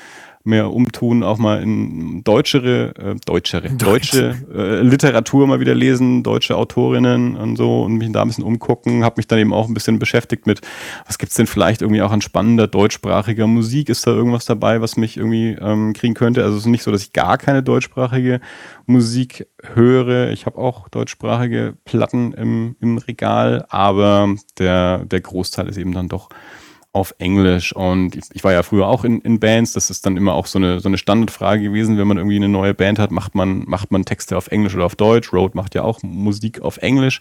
mehr 0.42 0.72
umtun, 0.72 1.22
auch 1.22 1.38
mal 1.38 1.62
in 1.62 2.24
deutschere, 2.24 2.94
äh, 2.96 3.14
deutschere, 3.26 3.70
deutsche 3.70 4.36
äh, 4.54 4.80
Literatur 4.80 5.46
mal 5.46 5.60
wieder 5.60 5.74
lesen, 5.74 6.22
deutsche 6.22 6.56
Autorinnen 6.56 7.36
und 7.36 7.56
so 7.56 7.82
und 7.82 7.96
mich 7.96 8.10
da 8.10 8.22
ein 8.22 8.28
bisschen 8.28 8.44
umgucken. 8.44 9.04
Habe 9.04 9.16
mich 9.18 9.26
dann 9.26 9.38
eben 9.38 9.52
auch 9.52 9.68
ein 9.68 9.74
bisschen 9.74 9.98
beschäftigt 9.98 10.46
mit, 10.46 10.62
was 11.06 11.18
gibt's 11.18 11.34
denn 11.34 11.46
vielleicht 11.46 11.82
irgendwie 11.82 12.00
auch 12.00 12.10
an 12.10 12.22
spannender 12.22 12.66
deutschsprachiger 12.66 13.46
Musik? 13.46 13.90
Ist 13.90 14.06
da 14.06 14.12
irgendwas 14.12 14.46
dabei, 14.46 14.80
was 14.80 14.96
mich 14.96 15.18
irgendwie 15.18 15.56
ähm, 15.60 15.92
kriegen 15.92 16.14
könnte? 16.14 16.42
Also 16.42 16.56
es 16.56 16.62
ist 16.62 16.70
nicht 16.70 16.84
so, 16.84 16.90
dass 16.90 17.02
ich 17.02 17.12
gar 17.12 17.36
keine 17.36 17.62
deutschsprachige 17.62 18.40
Musik 18.86 19.46
höre. 19.74 20.30
Ich 20.30 20.46
habe 20.46 20.56
auch 20.56 20.88
deutschsprachige 20.88 21.74
Platten 21.84 22.32
im, 22.32 22.76
im 22.80 22.96
Regal, 22.96 23.66
aber 23.68 24.34
der, 24.58 25.04
der 25.04 25.20
Großteil 25.20 25.68
ist 25.68 25.76
eben 25.76 25.92
dann 25.92 26.08
doch 26.08 26.30
auf 26.92 27.14
Englisch. 27.18 27.74
Und 27.74 28.16
ich, 28.32 28.42
war 28.42 28.52
ja 28.52 28.62
früher 28.62 28.88
auch 28.88 29.04
in, 29.04 29.20
in 29.20 29.38
Bands. 29.38 29.74
Das 29.74 29.90
ist 29.90 30.06
dann 30.06 30.16
immer 30.16 30.34
auch 30.34 30.46
so 30.46 30.58
eine, 30.58 30.80
so 30.80 30.88
eine 30.88 30.98
Standardfrage 30.98 31.62
gewesen, 31.62 31.98
wenn 31.98 32.08
man 32.08 32.16
irgendwie 32.16 32.36
eine 32.36 32.48
neue 32.48 32.74
Band 32.74 32.98
hat, 32.98 33.12
macht 33.12 33.34
man, 33.34 33.64
macht 33.66 33.92
man 33.92 34.04
Texte 34.04 34.36
auf 34.36 34.48
Englisch 34.48 34.74
oder 34.74 34.86
auf 34.86 34.96
Deutsch? 34.96 35.32
Road 35.32 35.54
macht 35.54 35.74
ja 35.74 35.82
auch 35.82 36.02
Musik 36.02 36.62
auf 36.62 36.78
Englisch. 36.78 37.20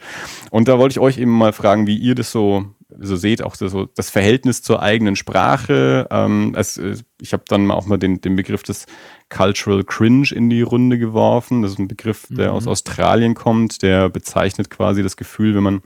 Und 0.49 0.67
da 0.67 0.80
wollte 0.80 0.93
ich 0.93 0.99
euch 0.99 1.20
eben 1.20 1.32
mal 1.32 1.53
fragen, 1.53 1.86
wie 1.86 1.97
ihr 1.97 2.15
das 2.15 2.32
so, 2.32 2.65
so 2.97 3.15
seht, 3.15 3.43
auch 3.43 3.53
so 3.53 3.86
das 3.86 4.09
Verhältnis 4.09 4.63
zur 4.63 4.82
eigenen 4.82 5.15
Sprache. 5.15 6.07
Ähm, 6.09 6.55
es, 6.57 6.82
ich 7.22 7.34
habe 7.34 7.43
dann 7.47 7.70
auch 7.70 7.86
mal 7.86 7.97
den, 7.97 8.22
den 8.22 8.36
Begriff 8.36 8.63
des 8.63 8.88
Cultural 9.30 9.84
Cringe 9.84 10.30
in 10.32 10.49
die 10.49 10.63
Runde 10.63 10.97
geworfen. 10.97 11.61
Das 11.61 11.74
ist 11.74 11.80
ein 11.80 11.88
Begriff, 11.88 12.26
der 12.32 12.53
aus 12.53 12.65
Australien 12.65 13.36
kommt, 13.36 13.84
der 13.84 14.09
bezeichnet 14.09 14.72
quasi 14.72 15.03
das 15.03 15.15
Gefühl, 15.15 15.53
wenn 15.53 15.63
man 15.63 15.82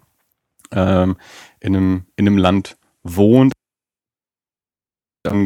ähm, 0.72 1.18
in, 1.60 1.76
einem, 1.76 2.06
in 2.16 2.28
einem 2.28 2.38
Land 2.38 2.78
wohnt, 3.04 3.52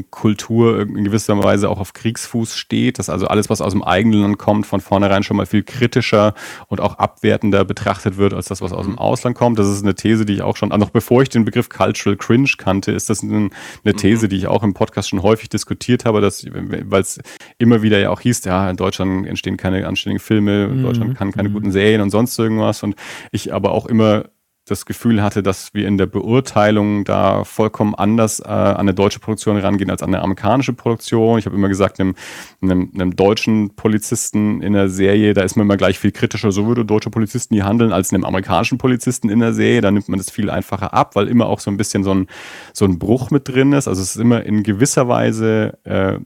Kultur 0.09 0.81
in 0.81 1.03
gewisser 1.03 1.41
Weise 1.43 1.69
auch 1.69 1.79
auf 1.79 1.93
Kriegsfuß 1.93 2.55
steht, 2.55 2.97
dass 2.97 3.09
also 3.09 3.27
alles, 3.27 3.49
was 3.49 3.61
aus 3.61 3.73
dem 3.73 3.83
eigenen 3.83 4.21
Land 4.21 4.37
kommt, 4.39 4.65
von 4.65 4.81
vornherein 4.81 5.21
schon 5.23 5.37
mal 5.37 5.45
viel 5.45 5.63
kritischer 5.63 6.33
und 6.67 6.81
auch 6.81 6.97
abwertender 6.97 7.63
betrachtet 7.63 8.17
wird, 8.17 8.33
als 8.33 8.47
das, 8.47 8.61
was 8.61 8.73
aus 8.73 8.85
dem 8.85 8.97
Ausland 8.97 9.37
kommt. 9.37 9.59
Das 9.59 9.67
ist 9.67 9.83
eine 9.83 9.93
These, 9.93 10.25
die 10.25 10.33
ich 10.33 10.41
auch 10.41 10.57
schon, 10.57 10.71
also 10.71 10.83
noch 10.83 10.91
bevor 10.91 11.21
ich 11.21 11.29
den 11.29 11.45
Begriff 11.45 11.69
Cultural 11.69 12.17
Cringe 12.17 12.49
kannte, 12.57 12.91
ist 12.91 13.09
das 13.09 13.21
ein, 13.21 13.51
eine 13.83 13.93
These, 13.93 14.27
die 14.27 14.37
ich 14.37 14.47
auch 14.47 14.63
im 14.63 14.73
Podcast 14.73 15.09
schon 15.09 15.21
häufig 15.21 15.49
diskutiert 15.49 16.05
habe, 16.05 16.21
dass, 16.21 16.45
weil 16.51 17.01
es 17.01 17.19
immer 17.59 17.83
wieder 17.83 17.99
ja 17.99 18.09
auch 18.09 18.21
hieß, 18.21 18.45
ja, 18.45 18.69
in 18.69 18.77
Deutschland 18.77 19.27
entstehen 19.27 19.57
keine 19.57 19.87
anständigen 19.87 20.19
Filme, 20.19 20.65
in 20.65 20.81
Deutschland 20.81 21.15
kann 21.15 21.31
keine 21.31 21.51
guten 21.51 21.71
Serien 21.71 22.01
und 22.01 22.09
sonst 22.09 22.37
irgendwas. 22.39 22.81
Und 22.81 22.95
ich 23.31 23.53
aber 23.53 23.71
auch 23.71 23.85
immer 23.85 24.25
das 24.67 24.85
Gefühl 24.85 25.23
hatte, 25.23 25.41
dass 25.41 25.73
wir 25.73 25.87
in 25.87 25.97
der 25.97 26.07
Beurteilung 26.07 27.05
da 27.05 27.45
vollkommen 27.45 27.95
anders 27.95 28.41
äh, 28.41 28.47
an 28.47 28.77
eine 28.77 28.93
deutsche 28.93 29.19
Produktion 29.19 29.57
rangehen 29.57 29.89
als 29.89 30.03
an 30.03 30.13
eine 30.13 30.21
amerikanische 30.21 30.73
Produktion. 30.73 31.39
Ich 31.39 31.45
habe 31.45 31.55
immer 31.55 31.69
gesagt, 31.69 31.99
einem, 31.99 32.15
einem, 32.61 32.91
einem 32.93 33.15
deutschen 33.15 33.75
Polizisten 33.75 34.61
in 34.61 34.73
der 34.73 34.89
Serie, 34.89 35.33
da 35.33 35.41
ist 35.41 35.55
man 35.55 35.65
immer 35.65 35.77
gleich 35.77 35.97
viel 35.97 36.11
kritischer, 36.11 36.51
so 36.51 36.67
würde 36.67 36.83
deutsche 36.83 37.09
Polizisten 37.09 37.53
die 37.55 37.63
handeln, 37.63 37.93
als 37.93 38.13
einem 38.13 38.25
amerikanischen 38.25 38.77
Polizisten 38.77 39.29
in 39.29 39.39
der 39.39 39.53
Serie. 39.53 39.81
Da 39.81 39.89
nimmt 39.89 40.09
man 40.09 40.17
das 40.17 40.29
viel 40.29 40.49
einfacher 40.49 40.93
ab, 40.93 41.15
weil 41.15 41.29
immer 41.29 41.47
auch 41.47 41.61
so 41.61 41.71
ein 41.71 41.77
bisschen 41.77 42.03
so 42.03 42.13
ein, 42.13 42.27
so 42.73 42.85
ein 42.85 42.99
Bruch 42.99 43.31
mit 43.31 43.47
drin 43.47 43.71
ist. 43.71 43.87
Also 43.87 44.01
es 44.01 44.15
ist 44.15 44.21
immer 44.21 44.43
in 44.43 44.63
gewisser 44.63 45.07
Weise 45.07 45.77
äh, 45.85 46.19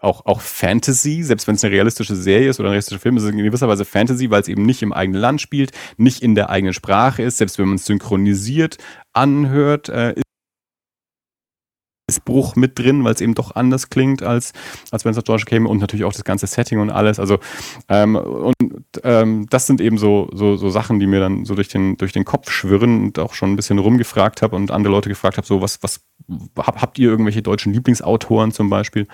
auch, 0.00 0.26
auch 0.26 0.40
Fantasy, 0.40 1.22
selbst 1.22 1.46
wenn 1.46 1.54
es 1.54 1.64
eine 1.64 1.72
realistische 1.72 2.16
Serie 2.16 2.50
ist 2.50 2.60
oder 2.60 2.68
ein 2.68 2.72
realistischer 2.72 3.00
Film, 3.00 3.16
ist 3.16 3.24
es 3.24 3.30
in 3.30 3.38
gewisser 3.38 3.68
Weise 3.68 3.84
Fantasy, 3.84 4.30
weil 4.30 4.42
es 4.42 4.48
eben 4.48 4.64
nicht 4.64 4.82
im 4.82 4.92
eigenen 4.92 5.20
Land 5.20 5.40
spielt, 5.40 5.72
nicht 5.96 6.22
in 6.22 6.34
der 6.34 6.50
eigenen 6.50 6.74
Sprache 6.74 7.22
ist, 7.22 7.38
selbst 7.38 7.58
wenn 7.58 7.66
man 7.66 7.76
es 7.76 7.86
synchronisiert 7.86 8.78
anhört, 9.12 9.88
äh, 9.88 10.14
ist 12.08 12.24
Bruch 12.24 12.56
mit 12.56 12.78
drin, 12.78 13.04
weil 13.04 13.14
es 13.14 13.20
eben 13.20 13.34
doch 13.34 13.54
anders 13.54 13.88
klingt, 13.88 14.22
als, 14.22 14.52
als 14.90 15.04
wenn 15.04 15.12
es 15.12 15.18
auf 15.18 15.24
Deutsch 15.24 15.46
käme 15.46 15.68
und 15.68 15.78
natürlich 15.78 16.04
auch 16.04 16.12
das 16.12 16.24
ganze 16.24 16.46
Setting 16.46 16.78
und 16.78 16.90
alles. 16.90 17.18
Also 17.18 17.38
ähm, 17.88 18.16
und 18.16 18.54
ähm, 19.04 19.46
das 19.48 19.66
sind 19.66 19.80
eben 19.80 19.98
so, 19.98 20.28
so, 20.32 20.56
so 20.56 20.68
Sachen, 20.68 20.98
die 21.00 21.06
mir 21.06 21.20
dann 21.20 21.44
so 21.44 21.54
durch 21.54 21.68
den, 21.68 21.96
durch 21.96 22.12
den 22.12 22.24
Kopf 22.24 22.50
schwirren 22.50 23.04
und 23.04 23.18
auch 23.18 23.34
schon 23.34 23.52
ein 23.52 23.56
bisschen 23.56 23.78
rumgefragt 23.78 24.42
habe 24.42 24.56
und 24.56 24.70
andere 24.70 24.92
Leute 24.92 25.08
gefragt 25.08 25.36
habe, 25.36 25.46
so 25.46 25.62
was, 25.62 25.82
was 25.82 26.00
hab, 26.56 26.80
habt 26.80 26.98
ihr 26.98 27.08
irgendwelche 27.10 27.42
deutschen 27.42 27.72
Lieblingsautoren 27.72 28.52
zum 28.52 28.70
Beispiel? 28.70 29.06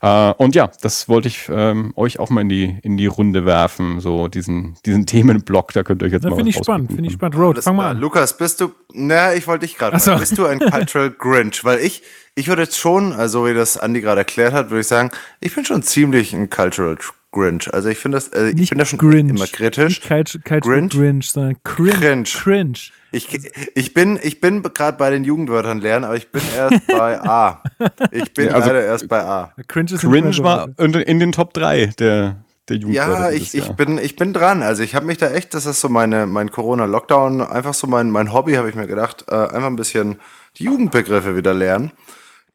Äh, 0.00 0.32
und 0.34 0.54
ja, 0.54 0.70
das 0.80 1.08
wollte 1.08 1.28
ich 1.28 1.48
ähm, 1.50 1.92
euch 1.96 2.18
auch 2.18 2.30
mal 2.30 2.42
in 2.42 2.48
die, 2.48 2.78
in 2.82 2.96
die 2.96 3.06
Runde 3.06 3.44
werfen, 3.44 4.00
so 4.00 4.28
diesen, 4.28 4.76
diesen 4.84 5.06
Themenblock, 5.06 5.72
da 5.72 5.82
könnt 5.82 6.02
ihr 6.02 6.06
euch 6.06 6.12
jetzt 6.12 6.24
Da 6.24 6.30
mal 6.30 6.36
finde 6.36 6.50
ich 6.50 6.56
spannend, 6.56 6.92
finde 6.92 7.06
ich 7.06 7.14
spannend. 7.14 7.36
Road, 7.36 7.62
fang 7.62 7.76
mal 7.76 7.90
an. 7.90 7.98
Lukas, 7.98 8.36
bist 8.36 8.60
du, 8.60 8.72
na, 8.92 9.34
ich 9.34 9.46
wollte 9.46 9.66
dich 9.66 9.76
gerade 9.76 9.98
so. 9.98 10.06
fragen, 10.06 10.20
bist 10.20 10.38
du 10.38 10.46
ein 10.46 10.60
Cultural 10.60 11.10
Grinch? 11.10 11.64
Weil 11.64 11.80
ich, 11.80 12.02
ich 12.34 12.48
würde 12.48 12.62
jetzt 12.62 12.78
schon, 12.78 13.12
also 13.12 13.46
wie 13.46 13.54
das 13.54 13.76
Andi 13.78 14.00
gerade 14.00 14.20
erklärt 14.20 14.52
hat, 14.52 14.70
würde 14.70 14.80
ich 14.80 14.86
sagen, 14.86 15.10
ich 15.40 15.54
bin 15.54 15.64
schon 15.64 15.82
ziemlich 15.82 16.32
ein 16.32 16.50
Cultural 16.50 16.96
Grinch. 17.32 17.72
Also 17.72 17.88
ich 17.88 17.98
finde 17.98 18.16
das, 18.16 18.28
äh, 18.28 18.50
ich 18.56 18.70
bin 18.70 18.78
da 18.78 18.84
schon 18.84 18.98
Grinch. 18.98 19.30
immer 19.30 19.46
kritisch. 19.46 20.00
Nicht 20.00 20.44
Grinch? 20.62 20.90
Grinch, 20.90 21.30
sondern 21.30 21.56
Cringe. 21.64 21.92
Cringe. 21.92 22.24
Cringe. 22.24 22.78
Ich, 23.12 23.28
ich 23.74 23.94
bin, 23.94 24.18
ich 24.22 24.40
bin 24.40 24.62
gerade 24.62 24.96
bei 24.96 25.10
den 25.10 25.22
Jugendwörtern 25.24 25.80
lernen, 25.80 26.04
aber 26.06 26.16
ich 26.16 26.30
bin 26.32 26.42
erst 26.56 26.86
bei 26.86 27.20
A. 27.20 27.62
Ich 28.10 28.32
bin 28.32 28.46
Ja, 28.46 28.52
also- 28.54 28.68
leider 28.68 28.84
erst 28.84 29.08
bei 29.08 29.22
A. 29.22 29.52
Cringe 29.68 29.92
ist 29.92 30.00
Cringe 30.00 30.36
war 30.38 30.68
in, 30.78 30.94
in 30.94 31.18
den 31.20 31.32
Top 31.32 31.52
3 31.52 31.86
der, 31.98 32.42
der 32.68 32.76
Jugendwörter 32.76 33.30
Ja, 33.30 33.30
ich, 33.30 33.54
ich 33.54 33.68
bin, 33.72 33.98
ich 33.98 34.16
bin 34.16 34.32
dran. 34.32 34.62
Also 34.62 34.82
ich 34.82 34.94
habe 34.94 35.04
mich 35.06 35.18
da 35.18 35.30
echt, 35.30 35.52
das 35.54 35.66
ist 35.66 35.80
so 35.80 35.88
meine, 35.90 36.26
mein 36.26 36.50
Corona-Lockdown, 36.50 37.42
einfach 37.42 37.74
so 37.74 37.86
mein, 37.86 38.10
mein 38.10 38.32
Hobby, 38.32 38.54
habe 38.54 38.68
ich 38.70 38.74
mir 38.74 38.86
gedacht, 38.86 39.26
äh, 39.28 39.34
einfach 39.34 39.66
ein 39.66 39.76
bisschen 39.76 40.18
die 40.56 40.64
Jugendbegriffe 40.64 41.36
wieder 41.36 41.52
lernen. 41.54 41.92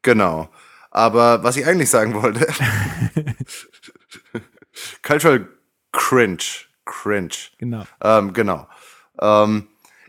Genau. 0.01 0.49
Aber 0.89 1.43
was 1.43 1.55
ich 1.58 1.68
eigentlich 1.68 1.89
sagen 1.91 2.16
wollte, 2.16 2.47
Cultural 5.03 5.47
Cringe. 5.91 6.38
Cringe. 6.86 7.30
Genau. 7.58 7.84
Ähm, 8.01 8.34
genau. 8.34 8.68
Ähm, 9.20 9.68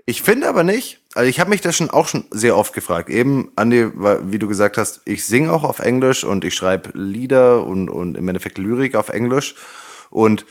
ich 0.09 0.23
finde 0.23 0.49
aber 0.49 0.65
nicht, 0.65 1.01
also 1.13 1.29
ich 1.29 1.39
habe 1.39 1.51
mich 1.51 1.61
das 1.61 1.77
schon 1.77 1.91
auch 1.91 2.09
schon 2.09 2.25
sehr 2.31 2.57
oft 2.57 2.73
gefragt. 2.73 3.11
Eben, 3.11 3.53
Andi, 3.57 3.91
wie 3.95 4.39
du 4.39 4.49
gesagt 4.49 4.79
hast, 4.79 5.03
ich 5.05 5.27
singe 5.27 5.53
auch 5.53 5.65
auf 5.65 5.81
Englisch 5.81 6.25
und 6.25 6.47
ich 6.47 6.55
schreibe 6.55 6.93
Lieder 6.95 7.67
und, 7.67 7.91
und 7.91 8.17
im 8.17 8.27
Endeffekt 8.27 8.57
Lyrik 8.57 8.95
auf 8.95 9.11
Englisch. 9.11 9.55
Und 10.09 10.47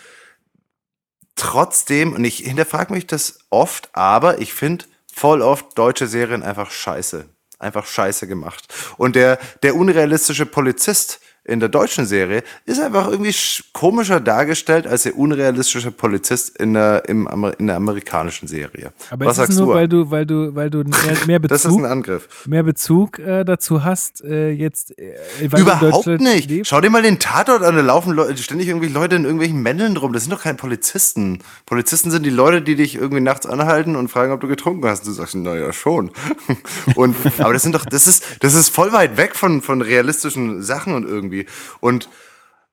trotzdem, 1.36 2.14
und 2.14 2.24
ich 2.24 2.38
hinterfrage 2.38 2.93
mich 2.93 3.08
das 3.08 3.39
oft, 3.49 3.89
aber 3.93 4.41
ich 4.41 4.53
finde 4.53 4.86
voll 5.12 5.41
oft 5.41 5.76
deutsche 5.76 6.05
Serien 6.05 6.43
einfach 6.43 6.70
scheiße. 6.70 7.26
Einfach 7.58 7.88
scheiße 7.88 8.28
gemacht. 8.28 8.72
Und 8.97 9.16
der, 9.16 9.39
der 9.64 9.76
unrealistische 9.76 10.45
Polizist 10.45 11.20
in 11.48 11.60
der 11.60 11.70
deutschen 11.70 12.06
Serie 12.06 12.43
ist 12.66 12.80
einfach 12.80 13.10
irgendwie 13.10 13.32
sch- 13.32 13.64
komischer 13.74 14.20
dargestellt 14.20 14.86
als 14.86 15.04
der 15.04 15.18
unrealistische 15.18 15.91
Polizist 15.91 16.58
in 16.58 16.74
der, 16.74 17.08
im, 17.08 17.28
in 17.58 17.68
der 17.68 17.78
amerikanischen 17.78 18.48
Serie. 18.48 18.91
Aber 19.10 19.26
Was 19.26 19.34
ist 19.34 19.38
sagst 19.38 19.58
nur, 19.58 19.68
du? 19.68 19.74
weil 19.74 19.88
du, 19.88 20.12
weil 20.12 20.26
du, 20.26 20.54
weil 20.56 20.70
du 20.70 20.84
mehr, 20.84 21.18
mehr 21.26 21.39
das 21.48 21.62
ist 21.62 21.68
Bezug, 21.72 21.80
ein 21.80 21.86
Angriff. 21.91 22.28
mehr 22.48 22.64
Bezug 22.64 23.20
äh, 23.20 23.43
dazu 23.45 23.84
hast, 23.84 24.24
äh, 24.24 24.50
jetzt 24.52 24.98
äh, 25.00 25.14
Überhaupt 25.41 26.08
nicht. 26.08 26.50
lebst. 26.50 26.70
Schau 26.70 26.82
dir 26.82 26.89
mal 26.89 27.02
den 27.02 27.20
Tatort 27.20 27.64
an, 27.64 27.76
da 27.76 27.82
laufen 27.82 28.14
Leute, 28.14 28.41
ständig 28.41 28.68
irgendwie 28.68 28.88
Leute 28.89 29.16
in 29.16 29.24
irgendwelchen 29.24 29.62
Mänteln 29.62 29.95
drum. 29.95 30.14
Das 30.14 30.24
sind 30.24 30.32
doch 30.34 30.41
keine 30.43 30.58
Polizisten. 30.58 31.39
Polizisten 31.66 32.12
sind 32.12 32.26
die 32.26 32.30
Leute, 32.30 32.62
die 32.62 32.76
dich 32.76 32.95
irgendwie 32.95 33.22
nachts 33.22 33.45
anhalten 33.45 33.95
und 33.95 34.10
fragen, 34.10 34.32
ob 34.32 34.41
du 34.41 34.48
getrunken 34.48 34.86
hast. 34.88 35.06
Du 35.08 35.12
sagst, 35.12 35.36
naja, 35.36 35.72
schon. 35.74 36.12
Und, 36.95 37.16
aber 37.38 37.54
das 37.54 37.64
sind 37.64 37.76
doch, 37.76 37.86
das 37.86 38.08
ist, 38.08 38.24
das 38.39 38.54
ist 38.54 38.70
voll 38.70 38.91
weit 38.91 39.18
weg 39.18 39.36
von, 39.36 39.62
von 39.62 39.82
realistischen 39.82 40.64
Sachen 40.64 40.93
und 40.93 41.06
irgendwie. 41.06 41.37
Und 41.80 42.10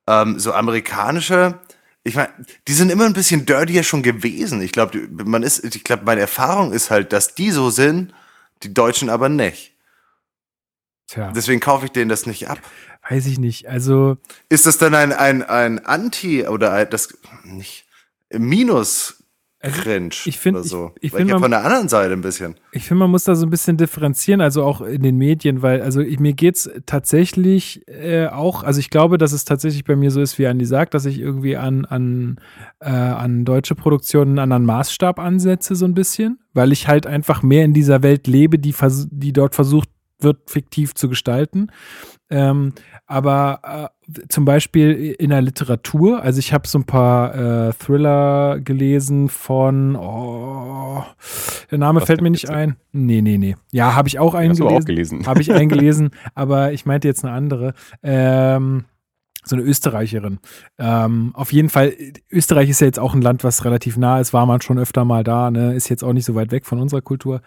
ähm, 0.07 0.39
so 0.39 0.53
amerikanische, 0.53 1.59
ich 2.03 2.15
meine, 2.15 2.31
die 2.69 2.75
sind 2.75 2.91
immer 2.91 3.07
ein 3.07 3.12
bisschen 3.15 3.47
dirtier 3.47 3.83
schon 3.83 4.03
gewesen. 4.03 4.61
Ich 4.61 4.73
glaube, 4.73 5.09
man 5.11 5.43
ist, 5.43 5.65
ich 5.65 5.85
glaube, 5.85 6.05
meine 6.05 6.21
Erfahrung 6.21 6.73
ist 6.73 6.91
halt, 6.91 7.12
dass 7.12 7.35
die 7.35 7.51
so 7.51 7.71
sind, 7.71 8.12
die 8.62 8.73
Deutschen 8.73 9.09
aber 9.11 9.29
nicht. 9.29 9.73
Tja, 11.07 11.33
Deswegen 11.33 11.61
kaufe 11.61 11.87
ich 11.87 11.93
denen 11.93 12.09
das 12.09 12.27
nicht 12.27 12.49
ab. 12.49 12.59
weiß 13.09 13.27
ich 13.27 13.39
nicht. 13.39 13.69
Also 13.69 14.17
Ist 14.49 14.67
das 14.67 14.79
dann 14.79 14.95
ein, 14.95 15.12
ein, 15.12 15.43
ein 15.43 15.85
Anti 15.85 16.47
oder 16.47 16.73
ein, 16.73 16.91
das 16.91 17.17
nicht 17.43 17.87
Minus 18.31 19.24
Also, 19.65 19.81
Cringe 19.83 20.11
ich 20.27 20.39
find- 20.39 20.57
oder 20.57 20.65
so? 20.65 20.93
ich- 20.97 21.05
ich 21.07 21.12
Weil 21.12 21.19
find, 21.21 21.31
hab 21.31 21.37
man- 21.41 21.43
von 21.45 21.51
der 21.53 21.65
anderen 21.65 21.89
Seite 21.89 22.12
ein 22.12 22.21
bisschen. 22.21 22.55
Ich 22.73 22.85
finde, 22.85 23.01
man 23.01 23.11
muss 23.11 23.25
da 23.25 23.35
so 23.35 23.47
ein 23.47 23.51
bisschen 23.51 23.77
differenzieren, 23.77 24.41
also 24.41 24.62
auch 24.62 24.81
in 24.81 25.03
den 25.03 25.17
Medien, 25.17 25.62
weil, 25.62 25.81
also 25.83 26.01
ich, 26.01 26.21
mir 26.21 26.33
geht's 26.35 26.69
tatsächlich 26.87 27.87
äh, 27.89 28.27
auch, 28.27 28.62
also 28.65 28.81
ich 28.81 28.91
glaube, 28.91 29.19
dass 29.19 29.33
es 29.33 29.45
tatsächlich 29.45 29.85
bei 29.85 29.95
mir 29.97 30.11
so 30.11 30.21
ist, 30.21 30.39
wie 30.39 30.47
Andi 30.47 30.65
sagt, 30.65 30.95
dass 30.95 31.05
ich 31.07 31.19
irgendwie 31.21 31.57
an, 31.57 31.85
an, 31.85 32.37
äh, 32.81 32.89
an 32.91 33.45
deutsche 33.45 33.75
Produktionen 33.75 34.33
einen 34.39 34.53
anderen 34.53 34.65
Maßstab 34.65 35.19
ansetze, 35.19 35.75
so 35.77 35.85
ein 35.85 35.95
bisschen, 35.95 36.39
weil 36.55 36.73
ich 36.73 36.89
halt 36.89 37.07
einfach 37.07 37.43
mehr 37.43 37.65
in 37.65 37.73
dieser 37.75 38.03
Welt 38.03 38.27
lebe, 38.27 38.59
die, 38.59 38.73
vers 38.73 39.07
die 39.11 39.33
dort 39.33 39.55
versucht 39.55 39.89
wird, 40.19 40.51
fiktiv 40.51 40.95
zu 40.95 41.09
gestalten. 41.09 41.69
Ähm, 42.31 42.73
aber 43.07 43.91
äh, 44.09 44.27
zum 44.29 44.45
Beispiel 44.45 45.15
in 45.19 45.31
der 45.31 45.43
Literatur, 45.43 46.23
also 46.23 46.39
ich 46.39 46.53
habe 46.53 46.67
so 46.67 46.79
ein 46.79 46.85
paar 46.85 47.69
äh, 47.69 47.73
Thriller 47.73 48.61
gelesen 48.61 49.29
von, 49.29 49.97
oh, 49.97 51.05
der 51.71 51.79
Name 51.79 52.01
Was 52.01 52.07
fällt 52.07 52.23
mir 52.23 52.31
nicht 52.31 52.51
ein. 52.51 52.77
Nee, 52.93 53.23
nee, 53.23 53.39
nee. 53.39 53.57
Ja, 53.73 53.95
habe 53.95 54.09
ich 54.09 54.19
auch 54.19 54.35
einen 54.35 54.51
Hast 54.51 54.61
aber 54.61 54.71
auch 54.71 54.85
gelesen. 54.85 55.19
gelesen. 55.19 55.27
Habe 55.27 55.43
ich 55.43 55.53
einen 55.55 55.69
gelesen, 55.69 56.11
aber 56.35 56.73
ich 56.73 56.87
meinte 56.87 57.09
jetzt 57.09 57.25
eine 57.25 57.35
andere. 57.35 57.75
Ähm, 58.03 58.85
so 59.45 59.57
eine 59.57 59.65
Österreicherin. 59.65 60.39
Ähm, 60.79 61.33
auf 61.35 61.53
jeden 61.53 61.69
Fall, 61.69 61.93
Österreich 62.31 62.71
ist 62.71 62.81
ja 62.81 62.87
jetzt 62.87 62.99
auch 62.99 63.15
ein 63.15 63.23
Land, 63.23 63.45
was 63.45 63.65
relativ 63.65 63.97
nah 63.97 64.19
ist, 64.19 64.33
war 64.33 64.47
man 64.47 64.62
schon 64.62 64.79
öfter 64.79 65.05
mal 65.05 65.23
da, 65.23 65.51
ne? 65.51 65.75
ist 65.75 65.91
jetzt 65.91 66.03
auch 66.03 66.15
nicht 66.15 66.25
so 66.25 66.35
weit 66.35 66.51
weg 66.51 66.65
von 66.65 66.81
unserer 66.81 67.03
Kultur. 67.03 67.43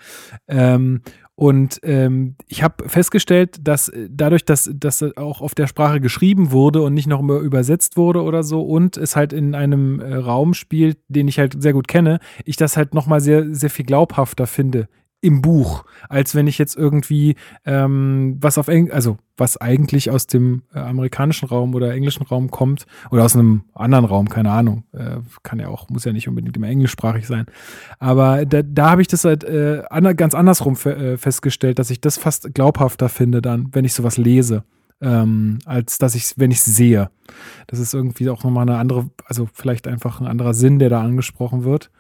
Ähm, 0.48 1.02
und 1.40 1.80
ähm, 1.84 2.34
ich 2.48 2.64
habe 2.64 2.90
festgestellt, 2.90 3.60
dass 3.62 3.90
äh, 3.90 4.10
dadurch, 4.10 4.44
dass 4.44 4.72
das 4.74 5.04
auch 5.18 5.42
auf 5.42 5.54
der 5.54 5.68
Sprache 5.68 6.02
geschrieben 6.02 6.52
wurde 6.52 6.82
und 6.82 6.96
nicht 6.96 7.06
noch 7.06 7.20
immer 7.20 7.38
übersetzt 7.38 7.96
wurde 7.96 8.24
oder 8.24 8.42
so 8.42 8.64
und 8.64 8.98
es 8.98 9.16
halt 9.16 9.34
in 9.34 9.54
einem 9.54 10.00
äh, 10.00 10.16
Raum 10.16 10.56
spielt, 10.56 10.98
den 11.10 11.28
ich 11.28 11.38
halt 11.38 11.62
sehr 11.62 11.74
gut 11.74 11.88
kenne, 11.88 12.20
ich 12.44 12.56
das 12.56 12.76
halt 12.76 12.96
nochmal 12.96 13.22
sehr, 13.22 13.54
sehr 13.54 13.70
viel 13.70 13.86
glaubhafter 13.86 14.48
finde 14.48 14.88
im 15.22 15.42
Buch, 15.42 15.84
als 16.10 16.36
wenn 16.36 16.48
ich 16.48 16.58
jetzt 16.58 16.76
irgendwie 16.76 17.36
ähm, 17.66 18.38
was 18.40 18.58
auf 18.58 18.68
Eng 18.68 18.92
also 18.92 19.18
was 19.36 19.58
eigentlich 19.58 20.10
aus 20.12 20.28
dem 20.28 20.64
äh, 20.74 20.80
amerikanischen 20.80 21.48
Raum 21.48 21.76
oder 21.76 21.94
englischen 21.94 22.24
Raum 22.24 22.52
kommt 22.52 22.86
oder 23.12 23.24
aus 23.24 23.36
einem 23.36 23.64
anderen 23.74 24.06
Raum, 24.06 24.30
keine 24.30 24.52
Ahnung, 24.52 24.84
äh, 24.94 25.18
kann 25.44 25.60
ja 25.60 25.70
auch, 25.70 25.90
muss 25.90 26.06
ja 26.06 26.14
nicht 26.14 26.28
unbedingt 26.28 26.58
immer 26.58 26.68
englischsprachig 26.68 27.28
sein. 27.28 27.46
Aber 28.00 28.46
da, 28.46 28.62
da 28.64 28.92
habe 28.92 29.02
ich 29.02 29.08
das 29.08 29.26
halt 29.26 29.44
äh, 29.44 29.84
an, 29.90 30.16
ganz 30.16 30.34
andersrum 30.34 30.76
äh, 30.86 31.18
festgestellt, 31.18 31.80
dass 31.80 31.92
ich 31.92 32.02
das 32.02 32.18
fast 32.18 32.54
glaubhafter 32.54 33.10
finde 33.10 33.42
dann, 33.42 33.70
wenn 33.74 33.86
ich 33.86 33.94
sowas 33.94 34.18
lese, 34.18 34.64
ähm, 35.02 35.60
als 35.66 35.98
dass 35.98 36.16
ich 36.16 36.34
wenn 36.38 36.52
ich 36.52 36.62
sehe. 36.62 37.10
Das 37.68 37.80
ist 37.80 37.94
irgendwie 37.94 38.30
auch 38.30 38.44
nochmal 38.44 38.68
eine 38.68 38.80
andere, 38.80 39.10
also 39.26 39.48
vielleicht 39.54 39.88
einfach 39.88 40.20
ein 40.20 40.28
anderer 40.28 40.54
Sinn, 40.54 40.80
der 40.80 40.90
da 40.90 41.02
angesprochen 41.02 41.64
wird. 41.64 41.92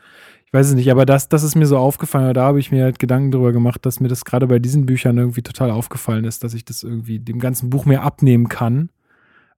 Ich 0.48 0.54
weiß 0.54 0.70
es 0.70 0.76
nicht, 0.76 0.90
aber 0.90 1.06
das, 1.06 1.28
das 1.28 1.44
ist 1.44 1.56
mir 1.56 1.66
so 1.66 1.78
aufgefallen. 1.78 2.34
Da 2.34 2.44
habe 2.44 2.62
ich 2.62 2.72
mir 2.72 2.86
halt 2.86 3.00
Gedanken 3.00 3.32
darüber 3.32 3.52
gemacht, 3.52 3.86
dass 3.86 4.00
mir 4.00 4.08
das 4.08 4.24
gerade 4.24 4.48
bei 4.48 4.60
diesen 4.60 4.86
Büchern 4.86 5.18
irgendwie 5.18 5.42
total 5.42 5.72
aufgefallen 5.72 6.24
ist, 6.24 6.42
dass 6.46 6.54
ich 6.54 6.64
das 6.64 6.84
irgendwie 6.84 7.20
dem 7.20 7.40
ganzen 7.40 7.70
Buch 7.70 7.84
mehr 7.84 8.04
abnehmen 8.04 8.48
kann 8.48 8.90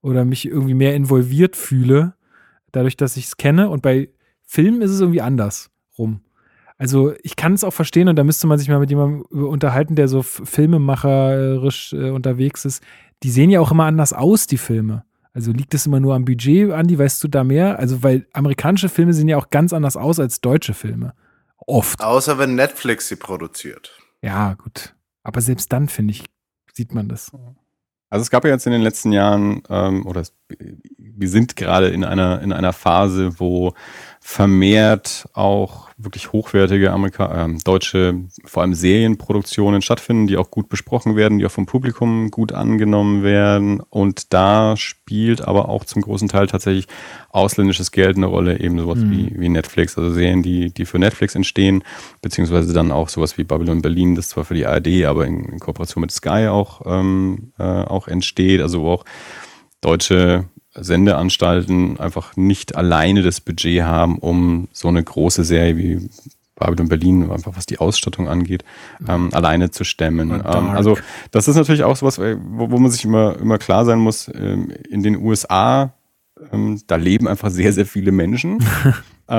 oder 0.02 0.26
mich 0.26 0.48
irgendwie 0.48 0.74
mehr 0.74 0.96
involviert 0.96 1.56
fühle, 1.56 2.16
dadurch, 2.72 2.98
dass 2.98 3.18
ich 3.18 3.26
es 3.26 3.38
kenne. 3.38 3.70
Und 3.70 3.84
bei 3.84 4.10
Filmen 4.42 4.82
ist 4.82 4.90
es 4.90 5.00
irgendwie 5.00 5.22
anders 5.22 5.70
rum. 5.96 6.22
Also 6.80 7.14
ich 7.22 7.36
kann 7.36 7.54
es 7.54 7.64
auch 7.64 7.74
verstehen 7.74 8.08
und 8.08 8.16
da 8.16 8.24
müsste 8.24 8.48
man 8.48 8.58
sich 8.58 8.68
mal 8.68 8.80
mit 8.80 8.90
jemandem 8.90 9.22
unterhalten, 9.46 9.96
der 9.96 10.08
so 10.08 10.24
filmemacherisch 10.24 11.94
äh, 11.94 12.10
unterwegs 12.10 12.66
ist. 12.66 12.82
Die 13.22 13.30
sehen 13.30 13.52
ja 13.52 13.60
auch 13.60 13.72
immer 13.72 13.84
anders 13.84 14.14
aus, 14.14 14.48
die 14.48 14.58
Filme. 14.58 15.04
Also 15.40 15.54
liegt 15.54 15.74
es 15.74 15.86
immer 15.86 16.02
nur 16.02 16.16
am 16.16 16.26
Budget, 16.26 16.70
Andi, 16.72 17.00
weißt 17.00 17.24
du 17.24 17.30
da 17.30 17.46
mehr? 17.46 17.80
Also 17.80 18.04
weil 18.04 18.28
amerikanische 18.34 18.90
Filme 18.90 19.14
sehen 19.14 19.30
ja 19.30 19.38
auch 19.38 19.50
ganz 19.50 19.72
anders 19.72 19.96
aus 19.96 20.20
als 20.20 20.42
deutsche 20.42 20.74
Filme. 20.74 21.14
Oft. 21.66 22.02
Außer 22.04 22.38
wenn 22.38 22.56
Netflix 22.56 23.08
sie 23.08 23.16
produziert. 23.16 23.98
Ja, 24.22 24.56
gut. 24.56 24.96
Aber 25.24 25.40
selbst 25.40 25.72
dann, 25.72 25.88
finde 25.88 26.12
ich, 26.12 26.26
sieht 26.74 26.94
man 26.94 27.08
das. 27.08 27.32
Also 28.10 28.24
es 28.24 28.30
gab 28.30 28.44
ja 28.44 28.50
jetzt 28.50 28.66
in 28.66 28.74
den 28.74 28.82
letzten 28.82 29.14
Jahren, 29.14 29.64
ähm, 29.70 30.06
oder 30.06 30.20
es, 30.20 30.34
wir 30.98 31.30
sind 31.30 31.56
gerade 31.56 31.88
in 31.88 32.04
einer, 32.04 32.42
in 32.42 32.52
einer 32.52 32.74
Phase, 32.74 33.40
wo 33.40 33.74
vermehrt 34.22 35.28
auch 35.34 35.90
wirklich 35.98 36.32
hochwertige 36.32 36.92
Amerika 36.92 37.44
ähm, 37.44 37.60
deutsche, 37.60 38.16
vor 38.46 38.62
allem 38.62 38.74
Serienproduktionen 38.74 39.82
stattfinden, 39.82 40.28
die 40.28 40.38
auch 40.38 40.52
gut 40.52 40.70
besprochen 40.70 41.16
werden, 41.16 41.40
die 41.40 41.46
auch 41.46 41.52
vom 41.52 41.66
Publikum 41.66 42.30
gut 42.32 42.52
angenommen 42.52 43.24
werden. 43.24 43.82
Und 43.90 44.34
da 44.34 44.78
spielt 44.78 45.42
aber 45.48 45.68
auch 45.68 45.84
zum 45.84 46.02
großen 46.02 46.28
Teil 46.28 46.48
tatsächlich 46.48 46.88
ausländisches 47.30 47.92
Geld 47.92 48.18
eine 48.18 48.28
Rolle, 48.28 48.60
eben 48.60 48.80
sowas 48.80 49.00
Mhm. 49.00 49.12
wie, 49.12 49.40
wie 49.40 49.50
Netflix, 49.50 49.98
also 49.98 50.12
Serien, 50.12 50.44
die, 50.44 50.74
die 50.74 50.86
für 50.86 51.00
Netflix 51.00 51.36
entstehen, 51.36 51.84
beziehungsweise 52.22 52.74
dann 52.74 52.92
auch 52.92 53.10
sowas 53.10 53.38
wie 53.38 53.44
Babylon 53.44 53.82
Berlin, 53.82 54.16
das 54.16 54.30
zwar 54.30 54.46
für 54.46 54.54
die 54.54 54.66
ARD, 54.66 55.06
aber 55.06 55.26
in, 55.26 55.46
in 55.46 55.60
Kooperation 55.60 56.02
mit 56.02 56.12
Sky 56.12 56.48
auch, 56.50 56.82
ähm, 56.86 57.52
äh, 57.58 57.64
auch 57.64 58.08
entsteht, 58.08 58.62
also 58.62 58.82
wo 58.82 58.92
auch 58.92 59.06
deutsche 59.82 60.46
Sendeanstalten 60.82 62.00
einfach 62.00 62.36
nicht 62.36 62.76
alleine 62.76 63.22
das 63.22 63.42
Budget 63.42 63.84
haben, 63.84 64.18
um 64.18 64.68
so 64.72 64.88
eine 64.88 65.04
große 65.04 65.44
Serie 65.44 65.78
wie 65.78 66.10
Babylon 66.56 66.90
Berlin, 66.90 67.32
einfach 67.32 67.56
was 67.56 67.66
die 67.66 67.80
Ausstattung 67.80 68.28
angeht, 68.28 68.64
ähm, 69.08 69.30
alleine 69.34 69.72
zu 69.72 69.84
stemmen. 69.84 70.32
Ähm, 70.32 70.70
also 70.70 70.98
das 71.32 71.48
ist 71.48 71.56
natürlich 71.56 71.84
auch 71.84 71.96
sowas, 71.96 72.18
äh, 72.18 72.38
wo, 72.40 72.70
wo 72.70 72.78
man 72.78 72.92
sich 72.92 73.06
immer, 73.06 73.38
immer 73.40 73.58
klar 73.58 73.86
sein 73.86 74.00
muss, 74.00 74.30
ähm, 74.34 74.72
in 74.90 75.02
den 75.02 75.18
USA, 75.18 75.94
ähm, 76.52 76.82
da 76.88 76.98
leben 76.98 77.28
einfach 77.28 77.50
sehr, 77.50 77.74
sehr 77.74 77.86
viele 77.86 78.12
Menschen. 78.12 78.64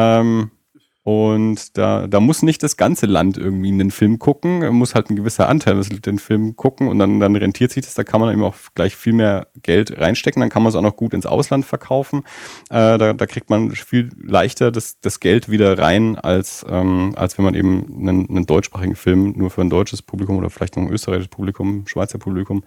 Und 1.03 1.78
da, 1.78 2.07
da 2.07 2.20
muss 2.20 2.42
nicht 2.42 2.62
das 2.62 2.76
ganze 2.76 3.07
Land 3.07 3.38
irgendwie 3.38 3.68
einen 3.68 3.90
Film 3.90 4.18
gucken, 4.18 4.68
muss 4.74 4.94
halt 4.94 5.09
ein 5.09 5.16
gewisser 5.16 5.48
Anteil 5.48 5.80
den 5.80 6.18
Film 6.18 6.57
gucken 6.57 6.88
und 6.88 6.98
dann, 6.98 7.20
dann 7.20 7.34
rentiert 7.36 7.70
sich 7.70 7.84
das, 7.84 7.94
da 7.94 8.05
kann 8.05 8.20
man 8.20 8.30
eben 8.32 8.44
auch 8.44 8.55
gleich 8.74 8.96
viel 8.96 9.14
mehr 9.14 9.48
Geld 9.62 9.98
reinstecken, 9.98 10.40
dann 10.40 10.51
kann 10.51 10.62
man 10.62 10.68
es 10.68 10.76
auch 10.76 10.82
noch 10.82 10.96
gut 10.96 11.14
ins 11.14 11.24
Ausland 11.24 11.64
verkaufen. 11.64 12.24
Äh, 12.68 12.98
da, 12.98 13.14
da 13.14 13.26
kriegt 13.26 13.48
man 13.48 13.70
viel 13.70 14.11
leichter 14.22 14.70
das, 14.70 15.01
das 15.01 15.20
Geld 15.20 15.51
wieder 15.51 15.78
rein, 15.78 16.16
als, 16.16 16.66
ähm, 16.68 17.14
als 17.16 17.38
wenn 17.38 17.46
man 17.46 17.55
eben 17.55 17.86
einen, 17.98 18.28
einen 18.28 18.46
deutschsprachigen 18.46 18.96
Film 18.96 19.32
nur 19.36 19.48
für 19.48 19.62
ein 19.62 19.70
deutsches 19.70 20.03
Publikum 20.03 20.36
oder 20.36 20.51
vielleicht 20.51 20.76
noch 20.76 20.82
ein 20.82 20.92
österreichisches 20.92 21.30
Publikum, 21.30 21.86
Schweizer 21.86 22.18
Publikum 22.18 22.62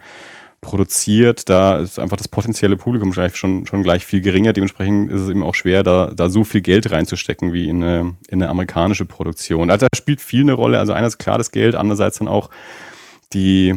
produziert, 0.64 1.48
da 1.50 1.78
ist 1.78 2.00
einfach 2.00 2.18
das 2.18 2.28
potenzielle 2.28 2.78
Publikum 2.78 3.14
schon, 3.14 3.68
schon 3.68 3.84
gleich 3.84 4.06
viel 4.06 4.22
geringer. 4.22 4.54
Dementsprechend 4.54 5.12
ist 5.12 5.22
es 5.22 5.30
eben 5.30 5.44
auch 5.44 5.54
schwer, 5.54 5.84
da, 5.84 6.12
da 6.16 6.30
so 6.30 6.44
viel 6.44 6.62
Geld 6.62 6.90
reinzustecken 6.92 7.54
wie 7.54 7.70
in 7.70 7.84
eine, 7.84 8.16
in 8.28 8.42
eine 8.42 8.50
amerikanische 8.50 9.06
Produktion. 9.06 9.70
Also 9.70 9.86
da 9.86 9.96
spielt 9.96 10.22
viel 10.22 10.42
eine 10.42 10.54
Rolle. 10.54 10.80
Also 10.80 10.94
einerseits 10.94 11.20
klar 11.20 11.38
das 11.38 11.52
Geld, 11.52 11.76
andererseits 11.76 12.18
dann 12.18 12.28
auch 12.28 12.50
die, 13.34 13.76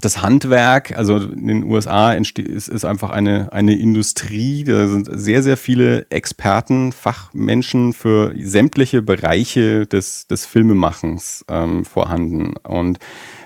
das 0.00 0.22
Handwerk, 0.22 0.96
also 0.96 1.16
in 1.16 1.46
den 1.46 1.64
USA 1.64 2.14
entsteht, 2.14 2.48
ist, 2.48 2.68
ist 2.68 2.84
einfach 2.84 3.10
eine, 3.10 3.52
eine 3.52 3.74
Industrie, 3.74 4.64
da 4.64 4.86
sind 4.86 5.08
sehr, 5.10 5.42
sehr 5.42 5.56
viele 5.56 6.06
Experten, 6.10 6.92
Fachmenschen 6.92 7.92
für 7.92 8.34
sämtliche 8.38 9.02
Bereiche 9.02 9.86
des, 9.86 10.26
des 10.26 10.46
Filmemachens 10.46 11.44
ähm, 11.48 11.84
vorhanden. 11.84 12.54
Und 12.62 12.98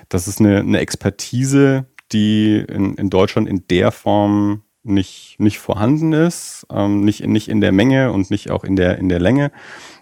das 0.09 0.27
ist 0.27 0.39
eine, 0.39 0.59
eine 0.59 0.79
Expertise, 0.79 1.85
die 2.11 2.57
in, 2.57 2.95
in 2.95 3.09
Deutschland 3.09 3.47
in 3.47 3.67
der 3.67 3.91
Form 3.91 4.63
nicht, 4.83 5.35
nicht 5.39 5.59
vorhanden 5.59 6.13
ist, 6.13 6.65
ähm, 6.71 7.01
nicht, 7.01 7.25
nicht 7.25 7.49
in 7.49 7.61
der 7.61 7.71
Menge 7.71 8.11
und 8.11 8.31
nicht 8.31 8.49
auch 8.49 8.63
in 8.63 8.75
der, 8.75 8.97
in 8.97 9.09
der 9.09 9.19
Länge, 9.19 9.51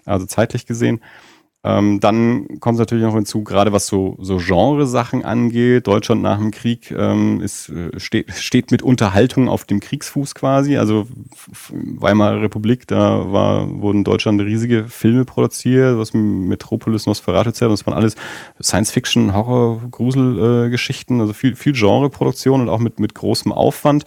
also 0.05 0.25
zeitlich 0.25 0.65
gesehen. 0.65 1.01
Ähm, 1.67 1.99
dann 1.99 2.61
kommt 2.61 2.75
es 2.75 2.79
natürlich 2.79 3.03
noch 3.03 3.13
hinzu, 3.13 3.43
gerade 3.43 3.73
was 3.73 3.87
so, 3.87 4.15
so 4.21 4.37
Genresachen 4.37 5.25
angeht. 5.25 5.87
Deutschland 5.87 6.21
nach 6.21 6.37
dem 6.37 6.51
Krieg 6.51 6.91
ähm, 6.91 7.41
ist, 7.41 7.67
äh, 7.67 7.99
steht, 7.99 8.31
steht 8.33 8.71
mit 8.71 8.81
Unterhaltung 8.81 9.49
auf 9.49 9.65
dem 9.65 9.81
Kriegsfuß 9.81 10.33
quasi. 10.33 10.77
Also 10.77 11.07
Weimarer 11.69 12.41
Republik, 12.41 12.87
da 12.87 13.33
war, 13.33 13.69
wurden 13.81 13.99
in 13.99 14.03
Deutschland 14.05 14.39
riesige 14.39 14.85
Filme 14.85 15.25
produziert, 15.25 15.97
was 15.97 16.13
Metropolis, 16.13 17.05
Nosferatu, 17.05 17.51
das 17.67 17.85
waren 17.85 17.95
alles 17.95 18.15
Science-Fiction, 18.61 19.33
Horror, 19.33 19.81
Gruselgeschichten, 19.91 21.17
äh, 21.17 21.21
also 21.21 21.33
viel, 21.33 21.57
viel 21.57 21.73
Genreproduktion 21.73 22.61
und 22.61 22.69
auch 22.69 22.79
mit, 22.79 23.01
mit 23.01 23.13
großem 23.13 23.51
Aufwand. 23.51 24.05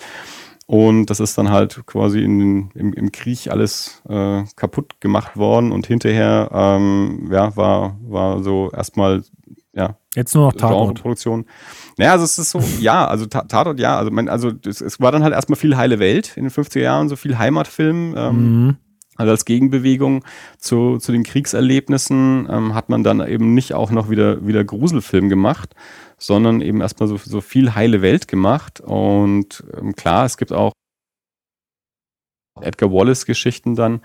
Und 0.71 1.07
das 1.07 1.19
ist 1.19 1.37
dann 1.37 1.51
halt 1.51 1.85
quasi 1.85 2.23
in, 2.23 2.71
im, 2.75 2.93
im 2.93 3.11
Krieg 3.11 3.51
alles 3.51 4.05
äh, 4.09 4.45
kaputt 4.55 5.01
gemacht 5.01 5.37
worden 5.37 5.73
und 5.73 5.85
hinterher 5.85 6.49
ähm, 6.53 7.29
ja, 7.33 7.57
war, 7.57 7.99
war 8.03 8.45
so 8.45 8.71
erstmal 8.71 9.25
ja, 9.75 9.97
Jetzt 10.15 10.33
nur 10.37 10.47
noch 10.47 10.53
Tatort. 10.53 11.03
Produktion. 11.03 11.45
Naja, 11.99 12.13
also 12.13 12.25
es 12.25 12.39
ist 12.39 12.51
so, 12.51 12.63
ja, 12.81 13.05
also 13.05 13.27
Tatort, 13.27 13.81
ja, 13.81 13.99
also, 13.99 14.13
mein, 14.13 14.29
also 14.29 14.53
es, 14.65 14.81
es, 14.81 15.01
war 15.01 15.11
dann 15.11 15.25
halt 15.25 15.35
erstmal 15.35 15.57
viel 15.57 15.77
heile 15.77 15.99
Welt 15.99 16.37
in 16.37 16.45
den 16.45 16.53
50er 16.53 16.79
Jahren, 16.79 17.09
so 17.09 17.17
viel 17.17 17.37
Heimatfilm. 17.37 18.15
Ähm, 18.17 18.65
mhm. 18.65 18.77
Also 19.17 19.33
als 19.33 19.45
Gegenbewegung 19.45 20.25
zu, 20.59 20.99
zu 20.99 21.11
den 21.11 21.25
Kriegserlebnissen 21.25 22.49
ähm, 22.49 22.75
hat 22.75 22.91
man 22.91 23.03
dann 23.03 23.27
eben 23.27 23.55
nicht 23.55 23.75
auch 23.75 23.91
noch 23.91 24.09
wieder, 24.09 24.47
wieder 24.47 24.63
Gruselfilm 24.63 25.29
gemacht, 25.29 25.75
sondern 26.21 26.61
eben 26.61 26.81
erstmal 26.81 27.09
so, 27.09 27.17
so 27.17 27.41
viel 27.41 27.75
heile 27.75 28.03
Welt 28.03 28.29
gemacht. 28.29 28.81
Und 28.81 29.65
ähm, 29.77 29.97
klar, 29.97 30.27
es 30.27 30.37
gibt 30.37 30.53
auch 30.53 30.73
Edgar 32.63 32.93
Wallace-Geschichten 32.93 33.75
dann, 33.75 34.01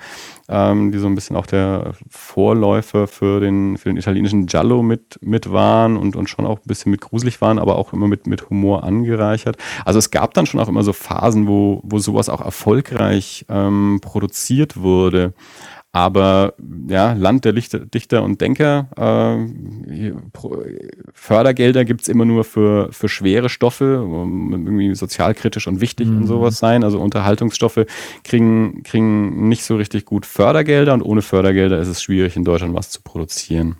ähm, 0.48 0.92
die 0.92 0.98
so 0.98 1.08
ein 1.08 1.16
bisschen 1.16 1.36
auch 1.36 1.46
der 1.46 1.94
Vorläufer 2.10 3.08
für 3.08 3.40
den, 3.40 3.78
für 3.78 3.90
den 3.90 3.98
italienischen 3.98 4.46
Giallo 4.46 4.82
mit, 4.82 5.20
mit 5.22 5.52
waren 5.52 5.98
und, 5.98 6.16
und 6.16 6.30
schon 6.30 6.46
auch 6.46 6.60
ein 6.60 6.68
bisschen 6.68 6.92
mit 6.92 7.02
gruselig 7.02 7.42
waren, 7.42 7.60
aber 7.60 7.78
auch 7.78 7.94
immer 7.94 8.08
mit, 8.08 8.28
mit 8.28 8.50
Humor 8.50 8.84
angereichert. 8.84 9.58
Also 9.84 10.00
es 10.00 10.12
gab 10.12 10.34
dann 10.34 10.46
schon 10.46 10.60
auch 10.60 10.70
immer 10.70 10.84
so 10.84 10.94
Phasen, 10.94 11.48
wo, 11.48 11.82
wo 11.84 12.00
sowas 12.00 12.30
auch 12.30 12.42
erfolgreich 12.42 13.46
ähm, 13.50 14.00
produziert 14.02 14.78
wurde. 14.78 15.34
Aber 15.96 16.56
ja, 16.90 17.14
Land 17.14 17.46
der 17.46 17.54
Lichter, 17.54 17.80
Dichter 17.80 18.22
und 18.22 18.42
Denker, 18.42 18.90
äh, 18.98 20.12
Fördergelder 21.14 21.86
gibt's 21.86 22.10
immer 22.10 22.26
nur 22.26 22.44
für, 22.44 22.92
für 22.92 23.08
schwere 23.08 23.48
Stoffe, 23.48 24.06
irgendwie 24.06 24.94
sozialkritisch 24.94 25.68
und 25.68 25.80
wichtig 25.80 26.10
mhm. 26.10 26.18
und 26.18 26.28
sowas 26.28 26.60
sein. 26.60 26.84
Also 26.84 27.00
Unterhaltungsstoffe 27.00 27.86
kriegen, 28.26 28.84
kriegen 28.84 29.48
nicht 29.48 29.64
so 29.64 29.78
richtig 29.78 30.04
gut 30.04 30.26
Fördergelder 30.26 30.94
und 30.94 31.02
ohne 31.02 31.22
Fördergelder 31.22 31.80
ist 31.80 31.88
es 31.88 32.04
schwierig, 32.04 32.36
in 32.36 32.44
Deutschland 32.44 32.76
was 32.76 32.90
zu 32.90 33.02
produzieren 33.02 33.78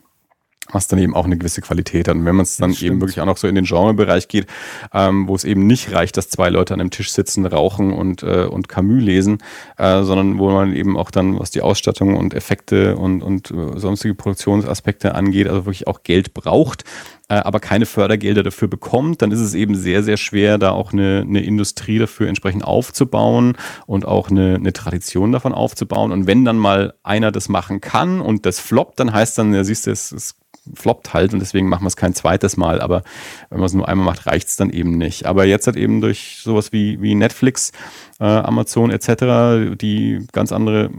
was 0.72 0.88
dann 0.88 1.00
eben 1.00 1.16
auch 1.16 1.26
eine 1.26 1.38
gewisse 1.38 1.62
Qualität 1.62 2.08
hat. 2.08 2.16
Und 2.16 2.26
wenn 2.26 2.36
man 2.36 2.44
es 2.44 2.58
dann 2.58 2.74
eben 2.74 3.00
wirklich 3.00 3.22
auch 3.22 3.26
noch 3.26 3.38
so 3.38 3.48
in 3.48 3.56
den 3.56 3.66
Genrebereich 3.66 4.28
geht, 4.28 4.48
ähm, 4.94 5.28
wo 5.28 5.36
es 5.36 5.44
eben 5.44 5.68
nicht 5.68 5.92
reicht, 5.92 6.18
dass 6.18 6.30
zwei 6.30 6.50
Leute 6.50 6.74
an 6.74 6.82
einem 6.82 6.92
Tisch 6.92 7.12
sitzen, 7.12 7.46
rauchen 7.46 7.94
und, 7.94 8.24
äh, 8.24 8.46
und 8.46 8.68
Camus 8.68 9.02
lesen, 9.02 9.40
äh, 9.78 10.04
sondern 10.04 10.38
wo 10.40 10.50
man 10.50 10.76
eben 10.76 10.98
auch 10.98 11.12
dann, 11.12 11.40
was 11.40 11.52
die 11.52 11.62
Ausstattung 11.62 12.16
und 12.18 12.34
Effekte 12.34 12.96
und, 12.98 13.22
und 13.22 13.52
äh, 13.52 13.80
sonstige 13.80 14.16
Produktionsaspekte 14.16 15.16
angeht, 15.16 15.48
also 15.48 15.66
wirklich 15.66 15.88
auch 15.88 16.04
Geld 16.04 16.34
braucht, 16.34 16.84
äh, 17.28 17.36
aber 17.36 17.60
keine 17.60 17.86
Fördergelder 17.86 18.44
dafür 18.44 18.68
bekommt, 18.68 19.22
dann 19.22 19.32
ist 19.32 19.40
es 19.40 19.54
eben 19.56 19.76
sehr, 19.76 20.04
sehr 20.04 20.18
schwer, 20.18 20.58
da 20.58 20.72
auch 20.72 20.94
eine, 20.94 21.26
eine 21.28 21.42
Industrie 21.42 21.98
dafür 21.98 22.28
entsprechend 22.28 22.64
aufzubauen 22.64 23.58
und 23.88 24.06
auch 24.06 24.30
eine, 24.30 24.56
eine 24.56 24.74
Tradition 24.74 25.32
davon 25.32 25.54
aufzubauen. 25.54 26.12
Und 26.12 26.28
wenn 26.28 26.46
dann 26.46 26.58
mal 26.58 26.94
einer 27.04 27.32
das 27.32 27.50
machen 27.50 27.82
kann 27.82 28.22
und 28.22 28.46
das 28.46 28.60
floppt, 28.60 29.00
dann 29.00 29.12
heißt 29.12 29.38
dann, 29.38 29.54
ja, 29.54 29.64
siehst 29.64 29.88
du, 29.88 29.92
es, 29.92 30.12
es 30.12 30.36
floppt 30.74 31.14
halt 31.14 31.34
und 31.34 31.40
deswegen 31.40 31.70
machen 31.70 31.84
wir 31.84 31.88
es 31.88 31.96
kein 31.96 32.14
zweites 32.14 32.58
Mal. 32.58 32.82
Aber 32.82 33.04
wenn 33.50 33.60
man 33.60 33.66
es 33.66 33.74
nur 33.74 33.88
einmal 33.88 34.06
macht, 34.06 34.26
reicht 34.26 34.48
es 34.48 34.56
dann 34.56 34.70
eben 34.70 34.98
nicht. 34.98 35.26
Aber 35.26 35.46
jetzt 35.46 35.68
hat 35.68 35.76
eben 35.76 36.02
durch 36.02 36.40
sowas 36.42 36.72
wie, 36.72 37.02
wie 37.02 37.16
Netflix, 37.16 37.72
äh, 38.20 38.26
Amazon 38.26 38.92
etc., 38.92 39.76
die 39.76 40.26
ganz 40.32 40.52
andere 40.52 40.90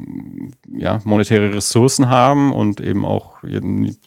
ja, 0.71 1.01
monetäre 1.05 1.55
Ressourcen 1.55 2.09
haben 2.09 2.53
und 2.53 2.81
eben 2.81 3.05
auch 3.05 3.37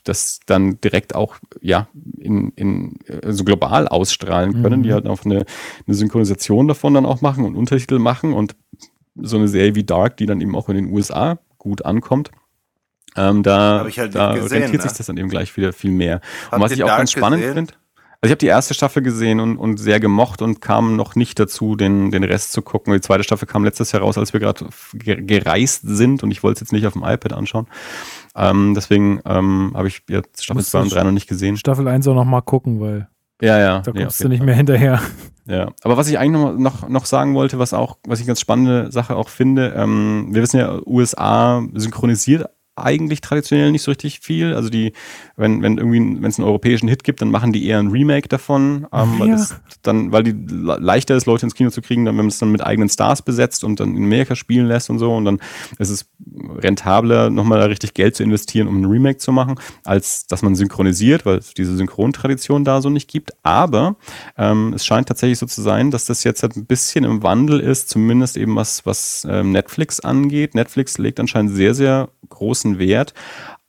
das 0.04 0.40
dann 0.46 0.80
direkt 0.82 1.16
auch 1.16 1.38
ja, 1.62 1.88
in, 2.18 2.50
in, 2.56 3.00
also 3.24 3.44
global 3.44 3.88
ausstrahlen 3.88 4.62
können, 4.62 4.80
mhm. 4.80 4.84
die 4.84 4.94
halt 4.94 5.08
auch 5.08 5.26
eine, 5.26 5.46
eine 5.88 5.96
Synchronisation 5.96 6.68
davon 6.68 6.94
dann 6.94 7.06
auch 7.06 7.22
machen 7.22 7.46
und 7.46 7.56
Untertitel 7.56 8.00
machen 8.00 8.34
und 8.34 8.56
so 9.16 9.38
eine 9.38 9.48
Serie 9.48 9.76
wie 9.76 9.84
Dark, 9.84 10.18
die 10.18 10.26
dann 10.26 10.42
eben 10.42 10.56
auch 10.56 10.70
in 10.70 10.76
den 10.76 10.94
USA 10.94 11.40
gut 11.58 11.84
ankommt 11.84 12.32
ähm, 13.16 13.44
da 13.44 13.86
halt 13.96 14.16
da 14.16 14.34
gesehen, 14.36 14.64
rentiert 14.64 14.84
ne? 14.84 14.90
sich 14.90 14.98
das 14.98 15.08
dann 15.08 15.18
eben 15.18 15.30
gleich 15.30 15.56
wieder 15.58 15.74
viel 15.74 15.92
mehr. 15.92 16.22
Habt 16.46 16.54
und 16.54 16.62
was 16.62 16.72
ihr 16.72 16.78
ich 16.78 16.84
auch 16.84 16.98
ganz 16.98 17.12
spannend 17.12 17.42
gesehen? 17.42 17.56
finde, 17.56 17.74
also 18.22 18.32
ich 18.32 18.32
habe 18.32 18.40
die 18.40 18.48
erste 18.48 18.74
Staffel 18.74 19.02
gesehen 19.02 19.40
und, 19.40 19.56
und 19.58 19.78
sehr 19.78 20.02
gemocht 20.02 20.42
und 20.42 20.60
kam 20.60 20.98
noch 20.98 21.16
nicht 21.16 21.40
dazu, 21.40 21.78
den, 21.78 22.12
den 22.12 22.26
Rest 22.26 22.52
zu 22.52 22.62
gucken. 22.62 22.92
Die 22.94 23.00
zweite 23.00 23.24
Staffel 23.24 23.48
kam 23.48 23.64
letztes 23.64 23.94
Jahr 23.94 24.02
raus, 24.02 24.18
als 24.18 24.34
wir 24.34 24.42
gerade 24.42 24.66
ge 24.94 25.22
gereist 25.22 25.84
sind 25.86 26.22
und 26.22 26.30
ich 26.32 26.44
wollte 26.44 26.58
es 26.58 26.60
jetzt 26.60 26.74
nicht 26.74 26.86
auf 26.86 26.94
dem 26.94 27.04
iPad 27.04 27.32
anschauen. 27.32 27.68
Ähm, 28.36 28.74
deswegen 28.76 29.22
ähm, 29.24 29.72
habe 29.74 29.88
ich 29.88 30.02
jetzt 30.10 30.44
Staffel 30.44 30.60
Musst 30.60 30.72
2 30.72 30.80
und 30.82 30.92
du 30.92 30.96
3 30.96 31.04
noch 31.06 31.12
nicht 31.12 31.28
gesehen. 31.28 31.56
Staffel 31.56 31.88
1 31.88 32.10
auch 32.10 32.14
noch 32.14 32.26
mal 32.26 32.42
gucken, 32.42 32.82
weil 32.82 33.08
Ja, 33.42 33.58
ja. 33.58 33.80
da 33.80 33.92
kommst 33.94 34.08
auf 34.08 34.18
du 34.18 34.28
nicht 34.28 34.40
Fall. 34.40 34.48
mehr 34.48 34.56
hinterher. 34.56 35.02
Ja, 35.46 35.72
aber 35.84 35.96
was 35.96 36.10
ich 36.10 36.20
eigentlich 36.20 36.44
noch, 36.44 36.58
noch, 36.58 36.90
noch 36.90 37.06
sagen 37.06 37.34
wollte, 37.36 37.58
was 37.58 37.74
auch, 37.74 37.98
was 38.06 38.20
ich 38.20 38.28
ganz 38.28 38.42
spannende 38.42 38.92
Sache 38.92 39.16
auch 39.16 39.30
finde, 39.30 39.74
ähm, 39.76 40.28
wir 40.32 40.42
wissen 40.42 40.60
ja, 40.60 40.78
USA 40.86 41.64
synchronisiert 41.74 42.50
eigentlich 42.84 43.22
traditionell 43.22 43.72
nicht 43.72 43.82
so 43.84 43.92
richtig 43.92 44.20
viel. 44.20 44.54
Also 44.54 44.70
die, 44.70 44.94
wenn, 45.36 45.62
wenn 45.62 45.78
irgendwie, 45.78 46.22
wenn 46.22 46.30
es 46.30 46.38
einen 46.40 46.48
europäischen 46.48 46.88
Hit 46.88 47.04
gibt, 47.04 47.22
dann 47.22 47.32
machen 47.32 47.54
die 47.54 47.66
eher 47.66 47.80
ein 47.80 47.88
Remake 47.88 48.28
davon, 48.28 48.88
ähm, 48.94 49.20
weil 49.20 49.30
Ja. 49.30 49.36
das 49.36 49.56
dann, 49.84 50.12
weil 50.12 50.24
die 50.24 50.32
le- 50.32 50.78
leichter 50.80 51.16
ist, 51.16 51.26
Leute 51.26 51.46
ins 51.46 51.56
Kino 51.56 51.70
zu 51.70 51.82
kriegen, 51.82 52.06
dann, 52.06 52.16
wenn 52.16 52.26
man 52.26 52.30
es 52.30 52.40
dann 52.40 52.52
mit 52.52 52.62
eigenen 52.64 52.90
Stars 52.90 53.22
besetzt 53.22 53.64
und 53.64 53.80
dann 53.80 53.96
in 53.96 54.04
Amerika 54.04 54.36
spielen 54.36 54.68
lässt 54.68 54.90
und 54.90 55.00
so. 55.00 55.16
Und 55.16 55.26
dann 55.26 55.40
ist 55.78 55.90
es 55.90 56.06
rentabler, 56.58 57.30
nochmal 57.30 57.60
da 57.60 57.66
richtig 57.66 57.94
Geld 57.94 58.16
zu 58.16 58.24
investieren, 58.24 58.68
um 58.68 58.82
ein 58.82 58.86
Remake 58.86 59.18
zu 59.18 59.32
machen, 59.32 59.56
als 59.84 60.28
dass 60.28 60.42
man 60.42 60.56
synchronisiert, 60.56 61.26
weil 61.26 61.38
es 61.38 61.54
diese 61.54 61.76
Synchrontradition 61.76 62.64
da 62.64 62.82
so 62.82 62.90
nicht 62.90 63.10
gibt. 63.10 63.32
Aber 63.44 63.96
ähm, 64.38 64.74
es 64.74 64.86
scheint 64.86 65.08
tatsächlich 65.08 65.40
so 65.40 65.46
zu 65.46 65.62
sein, 65.62 65.92
dass 65.92 66.06
das 66.06 66.24
jetzt 66.24 66.44
halt 66.44 66.56
ein 66.56 66.66
bisschen 66.66 67.04
im 67.06 67.24
Wandel 67.24 67.60
ist, 67.60 67.90
zumindest 67.90 68.38
eben 68.38 68.56
was, 68.56 68.86
was 68.86 69.26
ähm, 69.30 69.52
Netflix 69.52 70.00
angeht. 70.00 70.56
Netflix 70.56 70.98
legt 70.98 71.20
anscheinend 71.20 71.54
sehr, 71.54 71.74
sehr 71.74 72.10
großen 72.30 72.69
Wert 72.78 73.16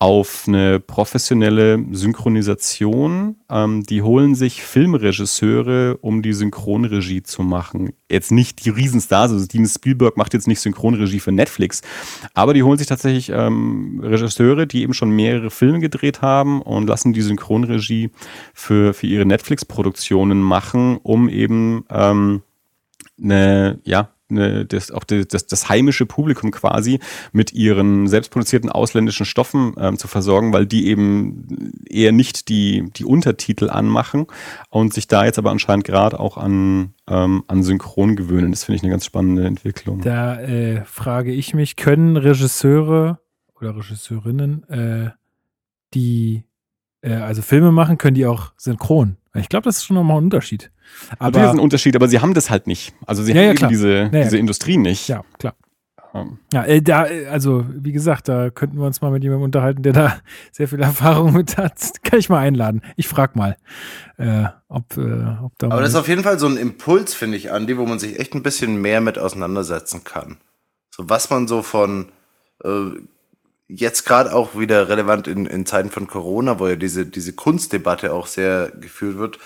auf 0.01 0.45
eine 0.49 0.81
professionelle 0.81 1.85
Synchronisation. 1.93 3.37
Ähm, 3.51 3.83
die 3.85 4.01
holen 4.01 4.35
sich 4.35 4.63
Filmregisseure, 4.63 5.99
um 5.99 6.23
die 6.23 6.33
Synchronregie 6.33 7.23
zu 7.23 7.43
machen. 7.43 7.93
Jetzt 8.11 8.33
nicht 8.33 8.65
die 8.65 8.71
Riesenstars, 8.71 9.31
also 9.31 9.45
Steven 9.45 9.69
Spielberg 9.69 10.17
macht 10.17 10.33
jetzt 10.33 10.49
nicht 10.49 10.61
Synchronregie 10.61 11.21
für 11.21 11.33
Netflix, 11.33 11.83
aber 12.33 12.55
die 12.55 12.63
holen 12.63 12.79
sich 12.79 12.87
tatsächlich 12.87 13.29
ähm, 13.29 14.01
Regisseure, 14.03 14.67
die 14.67 14.83
eben 14.83 14.95
schon 14.95 15.11
mehrere 15.11 15.51
Filme 15.51 15.81
gedreht 15.81 16.23
haben 16.23 16.63
und 16.63 16.87
lassen 16.87 17.13
die 17.13 17.21
Synchronregie 17.21 18.11
für, 18.55 18.95
für 18.95 19.07
ihre 19.07 19.27
Netflix-Produktionen 19.27 20.41
machen, 20.41 20.99
um 21.03 21.29
eben 21.29 21.85
ähm, 21.91 22.41
eine, 23.23 23.81
ja, 23.85 24.09
ne, 24.31 24.65
das, 24.65 24.91
auch 24.91 25.05
das, 25.05 25.29
das, 25.29 25.47
das 25.47 25.69
heimische 25.69 26.07
Publikum 26.07 26.51
quasi 26.51 27.01
mit 27.33 27.53
ihren 27.53 28.07
selbstproduzierten 28.07 28.71
ausländischen 28.71 29.27
Stoffen 29.27 29.75
ähm, 29.79 29.99
zu 29.99 30.09
versorgen, 30.09 30.53
weil 30.53 30.67
die 30.67 30.87
eben 30.87 31.73
eher 31.89 32.13
nicht 32.13 32.49
die, 32.49 32.91
die 32.97 33.05
Untertitel 33.05 33.71
anmachen 33.71 34.27
und 34.69 34.95
sich 34.95 35.09
da 35.09 35.25
jetzt 35.25 35.39
aber 35.39 35.51
anscheinend 35.51 35.85
gerade 35.85 36.19
auch 36.21 36.37
an, 36.37 36.95
ähm, 37.09 37.45
an 37.47 37.63
Synchron 37.63 38.17
gewöhnen. 38.17 38.53
Das 38.53 38.65
finde 38.65 38.77
ich 38.77 38.83
eine 38.83 38.91
ganz 38.91 39.05
spannende 39.05 39.47
Entwicklung. 39.47 40.01
Da 40.01 40.41
äh, 40.41 40.85
frage 40.85 41.33
ich 41.33 41.55
mich, 41.55 41.77
können 41.77 42.17
Regisseure 42.17 43.21
oder 43.55 43.77
Regisseurinnen, 43.77 44.69
äh, 44.69 45.11
die 45.95 46.45
äh, 47.03 47.15
also 47.15 47.43
Filme 47.43 47.73
machen, 47.73 47.99
können 47.99 48.15
die 48.15 48.27
auch 48.27 48.53
synchron? 48.57 49.17
Ich 49.35 49.49
glaube, 49.49 49.65
das 49.65 49.77
ist 49.79 49.85
schon 49.85 49.95
nochmal 49.97 50.17
ein 50.19 50.25
Unterschied. 50.25 50.71
Aber 51.21 51.39
das 51.39 51.51
ist 51.51 51.55
ein 51.55 51.61
Unterschied, 51.61 51.95
aber 51.95 52.09
sie 52.09 52.19
haben 52.21 52.35
das 52.35 52.51
halt 52.51 52.67
nicht. 52.67 52.93
Also 53.07 53.23
sie 53.23 53.33
Ja, 53.33 53.39
haben 53.43 53.45
ja, 53.47 53.53
eben 53.53 53.69
diese, 53.69 53.89
Ja, 53.91 54.03
ja. 54.07 54.23
diese 54.25 54.39
Industrie 54.39 54.77
nicht. 54.77 55.09
ja, 55.09 55.23
klar. 55.39 55.55
Ähm, 56.13 56.39
Ja, 56.53 56.65
äh, 56.65 56.83
da, 56.83 57.07
äh, 57.07 57.27
also 57.27 57.65
wie 57.69 57.93
gesagt, 57.93 58.27
da 58.29 58.51
könnten 58.51 58.77
wir 58.79 58.87
uns 58.87 59.01
mal 59.01 59.13
mit 59.13 59.23
jemandem 59.23 59.45
unterhalten, 59.45 59.85
der 59.85 59.93
da 59.93 60.17
sehr 60.53 60.67
viel 60.67 60.81
Erfahrung 60.83 61.33
mit 61.33 61.57
hat. 61.57 62.03
Kann 62.03 62.19
ich 62.19 62.29
mal 62.29 62.41
einladen. 62.41 62.83
Ich 62.97 63.07
frag 63.07 63.37
mal, 63.37 63.57
äh, 64.19 64.47
ob, 64.69 64.97
äh, 64.97 65.01
ob 65.43 65.57
da 65.59 65.69
Aber 65.69 65.77
mal 65.77 65.83
das 65.83 65.91
ist 65.91 65.95
auf 65.97 66.09
jeden 66.09 66.25
Fall 66.25 66.41
so 66.41 66.49
ein 66.49 66.57
Impuls, 66.57 67.15
finde 67.15 67.37
ich, 67.37 67.53
Andi, 67.53 67.79
wo 67.79 67.87
man 67.87 68.01
sich 68.01 68.19
echt 68.19 68.35
ein 68.35 68.43
bisschen 68.43 68.81
mehr 68.81 69.01
mit 69.01 69.17
auseinandersetzen 69.17 70.03
kann. 70.03 70.39
So 70.91 71.09
was 71.09 71.31
man 71.31 71.47
so 71.47 71.63
von 71.63 72.07
äh, 72.65 72.91
jetzt 73.75 74.05
gerade 74.05 74.35
auch 74.35 74.59
wieder 74.59 74.89
relevant 74.89 75.29
in, 75.29 75.47
in 75.47 75.67
Zeiten 75.67 75.91
von 75.91 76.07
Corona, 76.07 76.59
wo 76.59 76.69
ja 76.69 76.77
diese, 76.77 77.07
diese 77.07 77.33
Kunstdebatte 77.33 78.13
auch 78.13 78.27
sehr 78.27 78.71
geführt 78.81 79.19
wird, 79.19 79.37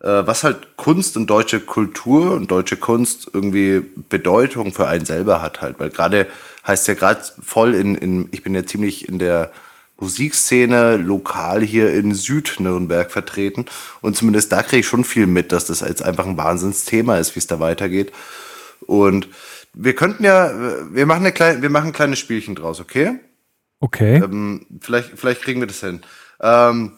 äh, 0.00 0.26
was 0.26 0.44
halt 0.44 0.76
Kunst 0.76 1.16
und 1.16 1.28
deutsche 1.28 1.60
Kultur 1.60 2.32
und 2.32 2.50
deutsche 2.50 2.76
Kunst 2.76 3.30
irgendwie 3.32 3.82
Bedeutung 4.08 4.72
für 4.72 4.88
einen 4.88 5.04
selber 5.04 5.42
hat 5.42 5.60
halt. 5.60 5.78
Weil 5.78 5.90
gerade 5.90 6.26
heißt 6.66 6.88
ja 6.88 6.94
gerade 6.94 7.20
voll 7.42 7.74
in, 7.74 7.94
in, 7.94 8.28
ich 8.32 8.42
bin 8.42 8.54
ja 8.54 8.64
ziemlich 8.64 9.08
in 9.08 9.18
der 9.18 9.52
Musikszene 9.98 10.96
lokal 10.96 11.62
hier 11.62 11.92
in 11.94 12.14
Südnürnberg 12.14 13.10
vertreten. 13.10 13.64
Und 14.02 14.16
zumindest 14.16 14.52
da 14.52 14.62
kriege 14.62 14.80
ich 14.80 14.86
schon 14.86 15.04
viel 15.04 15.26
mit, 15.26 15.52
dass 15.52 15.66
das 15.66 15.80
jetzt 15.80 16.02
einfach 16.02 16.26
ein 16.26 16.36
Wahnsinnsthema 16.36 17.18
ist, 17.18 17.34
wie 17.34 17.40
es 17.40 17.46
da 17.46 17.60
weitergeht. 17.60 18.12
Und 18.86 19.28
wir 19.72 19.94
könnten 19.94 20.24
ja, 20.24 20.52
wir 20.92 21.06
machen, 21.06 21.20
eine 21.20 21.32
kleine, 21.32 21.62
wir 21.62 21.70
machen 21.70 21.88
ein 21.88 21.92
kleines 21.92 22.18
Spielchen 22.18 22.54
draus, 22.54 22.80
okay? 22.80 23.18
Okay. 23.80 24.16
Ähm, 24.16 24.66
vielleicht, 24.80 25.10
vielleicht 25.18 25.42
kriegen 25.42 25.60
wir 25.60 25.66
das 25.66 25.80
hin. 25.80 26.00
Ähm, 26.40 26.92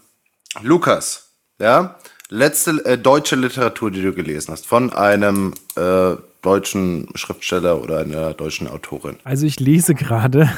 Lukas, 0.63 1.35
ja, 1.61 1.97
letzte 2.29 2.85
äh, 2.85 2.99
deutsche 2.99 3.37
Literatur, 3.37 3.91
die 3.91 4.03
du 4.03 4.13
gelesen 4.13 4.53
hast, 4.53 4.67
von 4.67 4.93
einem 4.93 5.55
äh, 5.77 6.17
deutschen 6.43 7.09
Schriftsteller 7.15 7.83
oder 7.83 7.99
einer 7.99 8.35
deutschen 8.35 8.69
Autorin. 8.69 9.17
Also 9.25 9.47
ich 9.47 9.59
lese 9.59 9.95
gerade, 9.95 10.51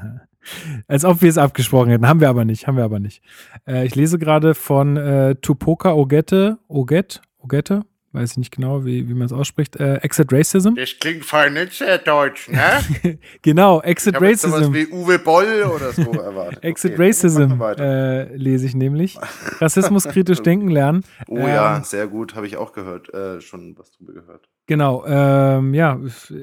als 0.88 1.04
ob 1.04 1.22
wir 1.22 1.30
es 1.30 1.38
abgesprochen 1.38 1.90
hätten. 1.90 2.08
Haben 2.08 2.20
wir 2.20 2.28
aber 2.28 2.44
nicht, 2.44 2.66
haben 2.66 2.76
wir 2.76 2.84
aber 2.84 2.98
nicht. 2.98 3.22
Äh, 3.66 3.86
ich 3.86 3.94
lese 3.94 4.18
gerade 4.18 4.54
von 4.54 4.96
äh, 4.96 5.36
Tupoka 5.36 5.92
Ogette, 5.92 6.58
Ogette, 6.68 7.20
Ogette, 7.38 7.82
weiß 8.12 8.32
ich 8.32 8.36
nicht 8.36 8.54
genau, 8.54 8.84
wie, 8.84 9.08
wie 9.08 9.14
man 9.14 9.26
es 9.26 9.32
ausspricht, 9.32 9.76
äh, 9.76 9.96
Exit 9.96 10.32
Racism. 10.32 10.74
Das 10.74 10.90
klingt 11.00 11.24
voll 11.24 11.50
nicht 11.50 11.72
sehr 11.72 11.98
deutsch, 11.98 12.48
ne? 12.48 13.18
Genau, 13.42 13.80
Exit 13.80 14.16
Ich 14.16 14.20
jetzt 14.22 14.42
sowas 14.42 14.60
Racism. 14.60 14.74
wie 14.74 14.86
Uwe 14.88 15.18
Boll 15.18 15.62
oder 15.74 15.92
so 15.92 16.12
erwartet. 16.12 16.62
Exit 16.64 16.92
Okay, 16.94 17.06
Racism 17.08 17.60
äh, 17.78 18.36
lese 18.36 18.66
ich 18.66 18.74
nämlich. 18.74 19.18
Rassismuskritisch 19.60 20.40
denken 20.40 20.68
lernen. 20.68 21.04
Oh 21.28 21.38
Ähm, 21.38 21.48
ja, 21.48 21.82
sehr 21.82 22.06
gut, 22.06 22.34
habe 22.34 22.46
ich 22.46 22.56
auch 22.56 22.72
gehört, 22.72 23.12
äh, 23.14 23.40
schon 23.40 23.76
was 23.78 23.90
drüber 23.92 24.12
gehört. 24.12 24.48
Genau, 24.66 25.04
ähm, 25.06 25.74
ja, 25.74 25.98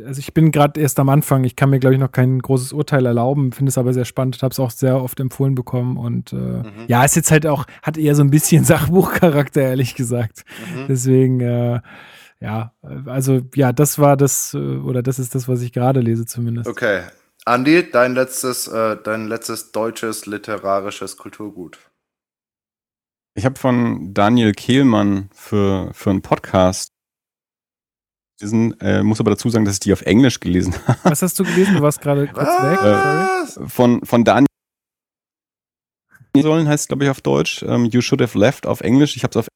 also 0.06 0.20
ich 0.20 0.34
bin 0.34 0.52
gerade 0.52 0.80
erst 0.80 1.00
am 1.00 1.08
Anfang. 1.08 1.46
Ich 1.46 1.56
kann 1.56 1.70
mir, 1.70 1.80
glaube 1.80 1.94
ich, 1.96 2.00
noch 2.02 2.12
kein 2.12 2.40
großes 2.40 2.74
Urteil 2.74 3.06
erlauben, 3.06 3.54
finde 3.54 3.70
es 3.70 3.78
aber 3.78 3.94
sehr 3.94 4.04
spannend, 4.06 4.44
habe 4.44 4.52
es 4.52 4.60
auch 4.60 4.72
sehr 4.72 5.02
oft 5.02 5.20
empfohlen 5.22 5.56
bekommen 5.56 5.98
und 5.98 6.34
äh, 6.34 6.36
Mhm. 6.36 6.86
ja, 6.88 7.06
ist 7.06 7.16
jetzt 7.16 7.32
halt 7.32 7.48
auch, 7.48 7.66
hat 7.82 7.98
eher 7.98 8.16
so 8.16 8.22
ein 8.24 8.30
bisschen 8.30 8.64
Sachbuchcharakter, 8.66 9.62
ehrlich 9.62 9.96
gesagt. 9.96 10.44
Mhm. 10.76 10.88
Deswegen, 10.90 11.40
äh, 11.40 11.80
ja, 12.42 12.74
also 13.06 13.42
ja, 13.56 13.72
das 13.72 14.00
war 14.00 14.18
das, 14.18 14.54
äh, 14.54 14.58
oder 14.58 15.02
das 15.02 15.18
ist 15.18 15.34
das, 15.34 15.48
was 15.48 15.62
ich 15.62 15.72
gerade 15.72 16.02
lese 16.02 16.26
zumindest. 16.26 16.70
Okay, 16.70 17.04
Andi, 17.46 17.90
dein 17.90 18.16
letztes, 18.16 18.68
äh, 18.68 18.98
dein 19.02 19.28
letztes 19.28 19.72
deutsches 19.72 20.26
literarisches 20.26 21.16
Kulturgut. 21.16 21.80
Ich 23.34 23.46
habe 23.46 23.58
von 23.58 24.14
Daniel 24.14 24.52
Kehlmann 24.52 25.30
für, 25.34 25.90
für 25.94 26.10
einen 26.10 26.22
Podcast 26.22 26.92
gelesen, 28.40 28.80
äh, 28.80 29.04
muss 29.04 29.20
aber 29.20 29.32
dazu 29.32 29.50
sagen, 29.50 29.66
dass 29.66 29.76
ich 29.76 29.80
die 29.82 29.94
auf 29.94 30.02
Englisch 30.02 30.40
gelesen 30.40 30.74
habe. 30.88 31.00
Was 31.04 31.22
hast 31.22 31.38
du 31.40 31.44
gelesen? 31.44 31.76
Du 31.76 31.82
warst 31.82 32.02
gerade 32.02 32.28
kurz 32.28 32.48
weg. 32.48 32.80
Sorry. 32.80 32.94
Was? 33.44 33.60
Von, 33.68 34.06
von 34.06 34.24
Daniel 34.24 34.48
sollen 36.38 36.68
heißt 36.68 36.88
glaube 36.88 37.04
ich 37.04 37.10
auf 37.10 37.22
Deutsch. 37.22 37.64
Ähm, 37.64 37.86
you 37.86 38.02
should 38.02 38.22
have 38.22 38.38
left 38.38 38.66
auf 38.66 38.82
Englisch. 38.82 39.16
Ich 39.16 39.24
habe 39.24 39.32
es 39.32 39.38
auf 39.38 39.48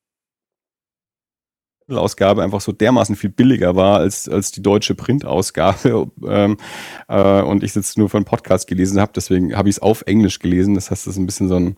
Ausgabe 1.92 2.44
einfach 2.44 2.62
so 2.62 2.72
dermaßen 2.72 3.16
viel 3.16 3.30
billiger 3.30 3.76
war 3.76 4.00
als, 4.00 4.30
als 4.30 4.52
die 4.52 4.62
deutsche 4.62 4.96
Printausgabe 4.96 6.12
ähm, 6.28 6.58
äh, 7.08 7.42
und 7.42 7.64
ich 7.64 7.76
jetzt 7.76 7.98
nur 7.98 8.10
von 8.10 8.26
Podcast 8.26 8.68
gelesen 8.68 9.00
habe, 9.00 9.12
deswegen 9.16 9.56
habe 9.56 9.70
ich 9.70 9.76
es 9.76 9.82
auf 9.82 10.04
Englisch 10.04 10.40
gelesen. 10.40 10.76
Das 10.76 10.92
heißt, 10.92 11.06
das 11.06 11.16
ist 11.16 11.20
ein 11.20 11.26
bisschen 11.26 11.50
so 11.50 11.56
ein 11.56 11.78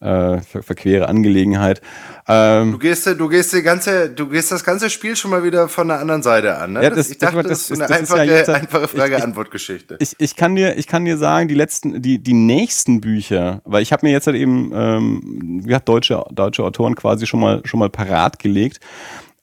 äh, 0.00 0.40
ver 0.40 0.62
verquere 0.62 1.08
Angelegenheit. 1.08 1.80
Ähm, 2.28 2.72
Du 2.72 2.78
gehst, 2.78 3.06
du 3.06 3.28
gehst 3.28 3.52
die 3.54 3.62
ganze, 3.62 4.10
du 4.10 4.28
gehst 4.28 4.52
das 4.52 4.62
ganze 4.62 4.90
Spiel 4.90 5.16
schon 5.16 5.30
mal 5.30 5.42
wieder 5.44 5.68
von 5.68 5.88
der 5.88 5.98
anderen 6.00 6.22
Seite 6.22 6.56
an. 6.58 6.74
Ne? 6.74 6.82
Ja, 6.84 6.90
das, 6.90 7.10
ich 7.10 7.18
dachte, 7.18 7.36
das 7.42 7.68
das, 7.68 7.70
ist- 7.70 7.80
eine 7.80 7.88
das 7.88 8.00
ist 8.02 8.08
ja 8.10 8.14
einfache, 8.16 8.36
jetzt- 8.36 8.50
einfache 8.50 8.84
ich- 8.84 8.92
ich- 8.92 8.98
Frage-Antwort-Geschichte. 9.00 9.96
ich, 10.00 10.14
ich 10.18 10.36
kann 10.36 10.54
dir, 10.54 10.76
ich 10.76 10.86
kann 10.86 11.04
dir 11.04 11.16
sagen, 11.16 11.48
die 11.48 11.54
letzten, 11.54 12.02
die, 12.02 12.18
die 12.18 12.34
nächsten 12.34 13.00
Bücher, 13.00 13.60
weil 13.64 13.82
ich 13.82 13.92
habe 13.92 14.06
mir 14.06 14.12
jetzt 14.12 14.26
halt 14.26 14.36
eben, 14.36 14.70
ähm, 14.74 15.62
wie 15.64 15.74
hat 15.74 15.88
deutsche, 15.88 16.22
deutsche 16.30 16.64
Autoren 16.64 16.94
quasi 16.94 17.26
schon 17.26 17.40
mal, 17.40 17.62
schon 17.64 17.80
mal 17.80 17.90
parat 17.90 18.38
gelegt. 18.38 18.80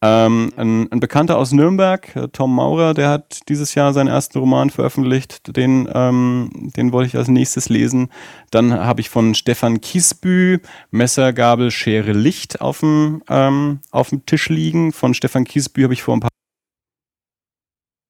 Ähm, 0.06 0.54
ein, 0.56 0.92
ein 0.92 1.00
Bekannter 1.00 1.38
aus 1.38 1.52
Nürnberg, 1.52 2.16
äh, 2.16 2.28
Tom 2.28 2.54
Maurer, 2.54 2.94
der 2.94 3.10
hat 3.10 3.50
dieses 3.50 3.74
Jahr 3.74 3.92
seinen 3.94 4.08
ersten 4.08 4.38
Roman 4.38 4.70
veröffentlicht. 4.70 5.56
Den, 5.58 5.90
ähm, 5.92 6.50
den 6.76 6.92
wollte 6.92 7.08
ich 7.08 7.18
als 7.18 7.28
nächstes 7.28 7.70
lesen. 7.70 8.10
Dann 8.52 8.72
habe 8.74 9.02
ich 9.02 9.10
von 9.10 9.34
Stefan 9.34 9.82
Kiesbü 9.82 10.60
Messer, 10.92 11.34
Gabel, 11.34 11.72
Schere, 11.72 12.12
Licht 12.14 12.62
auf 12.62 12.82
dem, 12.82 13.24
ähm, 13.30 13.80
auf 13.90 14.10
dem 14.10 14.26
Tisch 14.28 14.50
liegen. 14.50 14.92
Von 14.92 15.16
Stefan 15.16 15.44
Kiesbü 15.44 15.84
habe 15.84 15.94
ich 15.94 16.04
vor 16.04 16.16
ein 16.16 16.20
paar 16.20 16.30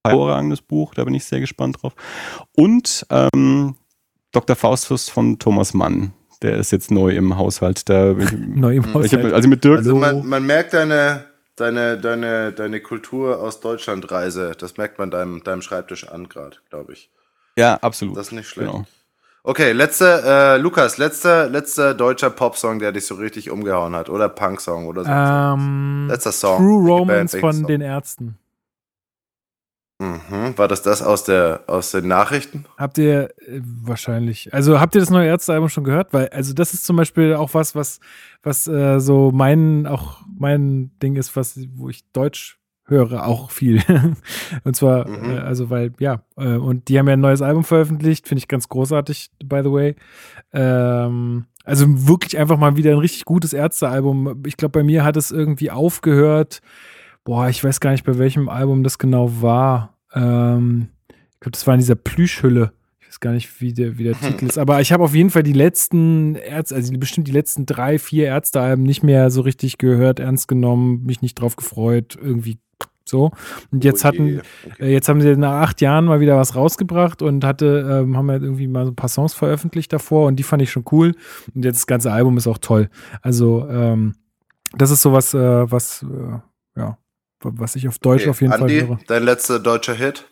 hervorragendes 0.05 0.61
Buch, 0.61 0.93
da 0.93 1.03
bin 1.03 1.13
ich 1.13 1.25
sehr 1.25 1.39
gespannt 1.39 1.81
drauf. 1.81 1.93
Und 2.55 3.05
ähm, 3.09 3.75
Dr. 4.31 4.55
Faustus 4.55 5.09
von 5.09 5.39
Thomas 5.39 5.73
Mann, 5.73 6.13
der 6.41 6.57
ist 6.57 6.71
jetzt 6.71 6.91
neu 6.91 7.15
im 7.15 7.37
Haushalt. 7.37 7.87
Da 7.89 8.11
ich, 8.17 8.31
Neu 8.33 8.75
im 8.75 8.83
ich 8.83 8.93
Haushalt. 8.93 9.25
hab, 9.25 9.33
also 9.33 9.47
mit 9.47 9.63
Dirk, 9.63 9.77
Also 9.77 9.95
man, 9.95 10.27
man 10.27 10.45
merkt 10.45 10.73
deine, 10.73 11.25
deine, 11.55 11.97
deine, 11.97 12.51
deine 12.51 12.81
Kultur 12.81 13.39
aus 13.39 13.59
Deutschland-Reise. 13.59 14.53
Das 14.57 14.77
merkt 14.77 14.99
man 14.99 15.11
deinem, 15.11 15.43
deinem 15.43 15.61
Schreibtisch 15.61 16.07
an 16.07 16.29
gerade, 16.29 16.57
glaube 16.69 16.93
ich. 16.93 17.09
ja, 17.57 17.75
absolut. 17.81 18.17
Das 18.17 18.27
ist 18.27 18.33
nicht 18.33 18.49
schlecht. 18.49 18.71
Genau. 18.71 18.85
Okay, 19.47 19.73
letzter, 19.73 20.55
äh, 20.55 20.57
Lukas, 20.57 20.97
letzter, 20.97 21.47
letzter 21.47 21.93
deutscher 21.93 22.31
Popsong, 22.31 22.79
der 22.79 22.91
dich 22.91 23.05
so 23.05 23.13
richtig 23.13 23.51
umgehauen 23.51 23.95
hat. 23.95 24.09
Oder 24.09 24.27
Punk-Song 24.27 24.87
oder 24.87 25.03
so. 25.03 25.11
Ähm, 25.11 26.07
Letzter 26.09 26.31
Song. 26.31 26.57
True 26.57 26.89
Romance 26.89 27.37
von 27.39 27.53
Song? 27.53 27.67
den 27.67 27.81
Ärzten. 27.81 28.39
Mhm. 29.99 30.57
War 30.57 30.67
das 30.67 30.81
das 30.81 31.01
aus, 31.01 31.23
der, 31.23 31.63
aus 31.67 31.91
den 31.91 32.07
Nachrichten? 32.09 32.65
Habt 32.77 32.97
ihr 32.97 33.29
äh, 33.47 33.61
wahrscheinlich, 33.63 34.53
also 34.53 34.79
habt 34.81 34.93
ihr 34.95 34.99
das 34.99 35.09
neue 35.09 35.27
Ärztealbum 35.27 35.69
schon 35.69 35.85
gehört? 35.85 36.11
Weil, 36.13 36.27
also 36.29 36.53
das 36.53 36.73
ist 36.73 36.85
zum 36.85 36.97
Beispiel 36.97 37.33
auch 37.35 37.53
was, 37.53 37.75
was, 37.75 37.99
was 38.43 38.67
äh, 38.67 38.99
so 38.99 39.31
mein, 39.33 39.87
auch 39.87 40.19
mein 40.37 40.91
Ding 41.01 41.15
ist, 41.15 41.35
was, 41.37 41.57
wo 41.75 41.87
ich 41.89 42.03
Deutsch 42.11 42.59
höre, 42.87 43.25
auch 43.25 43.51
viel. 43.51 43.81
und 44.65 44.75
zwar, 44.75 45.07
Mhm. 45.07 45.31
äh, 45.31 45.39
also 45.39 45.69
weil, 45.69 45.93
ja, 45.99 46.21
äh, 46.37 46.55
und 46.57 46.89
die 46.89 46.99
haben 46.99 47.07
ja 47.07 47.13
ein 47.13 47.21
neues 47.21 47.41
Album 47.41 47.63
veröffentlicht, 47.63 48.27
finde 48.27 48.39
ich 48.39 48.47
ganz 48.49 48.67
großartig, 48.67 49.31
by 49.45 49.61
the 49.63 49.71
way. 49.71 49.95
Ähm, 50.53 51.45
also 51.63 51.85
wirklich 52.07 52.37
einfach 52.37 52.57
mal 52.57 52.75
wieder 52.75 52.91
ein 52.91 52.99
richtig 52.99 53.25
gutes 53.25 53.53
Ärztealbum. 53.53 54.43
Ich 54.45 54.57
glaube, 54.57 54.73
bei 54.79 54.83
mir 54.83 55.03
hat 55.03 55.17
es 55.17 55.31
irgendwie 55.31 55.71
aufgehört. 55.71 56.59
Boah, 57.25 57.49
ich 57.49 57.63
weiß 57.63 57.79
gar 57.79 57.91
nicht, 57.91 58.05
bei 58.05 58.17
welchem 58.17 58.47
Album 58.49 58.83
das 58.83 58.97
genau 58.99 59.41
war. 59.41 59.97
Ähm, 60.13 60.89
ich 61.09 61.39
glaube, 61.41 61.51
das 61.51 61.67
war 61.67 61.73
in 61.73 61.79
dieser 61.81 61.95
Plüschhülle. 61.95 62.71
Ich 63.01 63.07
weiß 63.07 63.19
gar 63.19 63.33
nicht, 63.33 63.59
wie 63.61 63.73
der, 63.73 63.97
wie 63.97 64.03
der 64.03 64.13
Titel 64.19 64.45
ist. 64.45 64.57
Aber 64.59 64.79
ich 64.79 64.93
habe 64.93 65.03
auf 65.03 65.15
jeden 65.15 65.31
Fall 65.31 65.43
die 65.43 65.51
letzten 65.53 66.35
Ärzte, 66.35 66.75
also 66.75 66.93
bestimmt 66.97 67.27
die 67.27 67.31
letzten 67.33 67.65
drei, 67.65 67.97
vier 67.99 68.27
Ärztealben 68.27 68.85
nicht 68.85 69.03
mehr 69.03 69.31
so 69.31 69.41
richtig 69.41 69.77
gehört, 69.79 70.19
ernst 70.19 70.47
genommen, 70.47 71.03
mich 71.03 71.21
nicht 71.21 71.35
drauf 71.35 71.55
gefreut, 71.55 72.15
irgendwie 72.21 72.59
so. 73.07 73.31
Und 73.71 73.83
jetzt 73.83 74.03
Oh 74.03 74.07
hatten. 74.07 74.41
Okay. 74.65 74.83
äh, 74.85 74.91
Jetzt 74.91 75.09
haben 75.09 75.21
sie 75.21 75.35
nach 75.35 75.61
acht 75.63 75.81
Jahren 75.81 76.05
mal 76.05 76.19
wieder 76.19 76.37
was 76.37 76.55
rausgebracht 76.55 77.21
und 77.23 77.43
hatte, 77.43 78.03
ähm, 78.03 78.17
haben 78.17 78.29
halt 78.29 78.43
irgendwie 78.43 78.67
mal 78.67 78.85
so 78.85 78.91
ein 78.91 78.95
paar 78.95 79.09
Songs 79.09 79.33
veröffentlicht 79.33 79.91
davor 79.93 80.27
und 80.27 80.35
die 80.37 80.43
fand 80.43 80.61
ich 80.61 80.71
schon 80.71 80.85
cool. 80.91 81.15
Und 81.53 81.65
jetzt 81.65 81.77
das 81.77 81.87
ganze 81.87 82.11
Album 82.11 82.37
ist 82.37 82.47
auch 82.47 82.57
toll. 82.59 82.89
Also, 83.21 83.67
ähm, 83.69 84.13
das 84.77 84.91
ist 84.91 85.01
sowas, 85.01 85.33
äh, 85.33 85.71
was, 85.71 86.03
äh, 86.03 86.39
was 87.55 87.75
ich 87.75 87.87
auf 87.87 87.99
Deutsch 87.99 88.21
Okay, 88.23 88.29
auf 88.29 88.41
jeden 88.41 88.53
Andi, 88.53 88.79
Fall 88.79 88.87
höre. 88.89 88.99
dein 89.07 89.23
letzter 89.23 89.59
deutscher 89.59 89.93
Hit? 89.95 90.25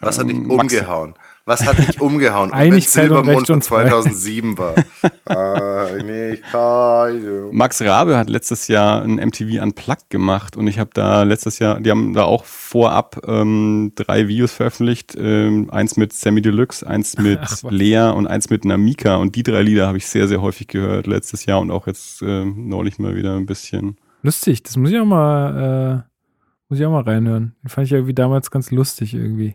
Was 0.00 0.18
hat 0.18 0.28
dich 0.28 0.36
Ähm, 0.36 0.50
umgehauen? 0.50 1.14
Was 1.46 1.64
hat 1.64 1.78
dich 1.78 2.00
umgehauen? 2.00 2.52
Recht 2.52 2.90
Silbermond 2.90 3.46
von 3.46 3.56
und 3.56 3.64
Freiheit. 3.64 3.90
2007 3.92 4.58
war. 4.58 4.74
Max 7.52 7.80
Rabe 7.82 8.16
hat 8.16 8.28
letztes 8.28 8.68
Jahr 8.68 9.02
ein 9.02 9.14
MTV 9.16 9.62
Unplugged 9.62 10.10
gemacht 10.10 10.56
und 10.56 10.66
ich 10.66 10.78
habe 10.78 10.90
da 10.92 11.22
letztes 11.22 11.58
Jahr, 11.58 11.80
die 11.80 11.90
haben 11.90 12.12
da 12.14 12.24
auch 12.24 12.44
vorab 12.44 13.22
ähm, 13.26 13.92
drei 13.94 14.28
Videos 14.28 14.52
veröffentlicht, 14.52 15.16
ähm, 15.18 15.70
eins 15.70 15.96
mit 15.96 16.12
Sammy 16.12 16.42
Deluxe, 16.42 16.86
eins 16.86 17.16
mit 17.18 17.40
Ach. 17.42 17.62
Lea 17.70 18.10
und 18.14 18.26
eins 18.26 18.50
mit 18.50 18.64
Namika 18.64 19.16
und 19.16 19.36
die 19.36 19.42
drei 19.42 19.62
Lieder 19.62 19.86
habe 19.86 19.98
ich 19.98 20.06
sehr, 20.08 20.28
sehr 20.28 20.42
häufig 20.42 20.68
gehört 20.68 21.06
letztes 21.06 21.46
Jahr 21.46 21.60
und 21.60 21.70
auch 21.70 21.86
jetzt 21.86 22.22
ähm, 22.22 22.68
neulich 22.68 22.98
mal 22.98 23.16
wieder 23.16 23.36
ein 23.36 23.46
bisschen. 23.46 23.96
Lustig, 24.26 24.64
das 24.64 24.76
muss 24.76 24.90
ich 24.90 24.98
auch 24.98 25.04
mal, 25.04 26.02
äh, 26.04 26.10
muss 26.68 26.80
ich 26.80 26.84
auch 26.84 26.90
mal 26.90 27.02
reinhören. 27.02 27.54
Den 27.62 27.68
fand 27.68 27.86
ich 27.86 27.92
irgendwie 27.92 28.12
damals 28.12 28.50
ganz 28.50 28.72
lustig 28.72 29.14
irgendwie. 29.14 29.54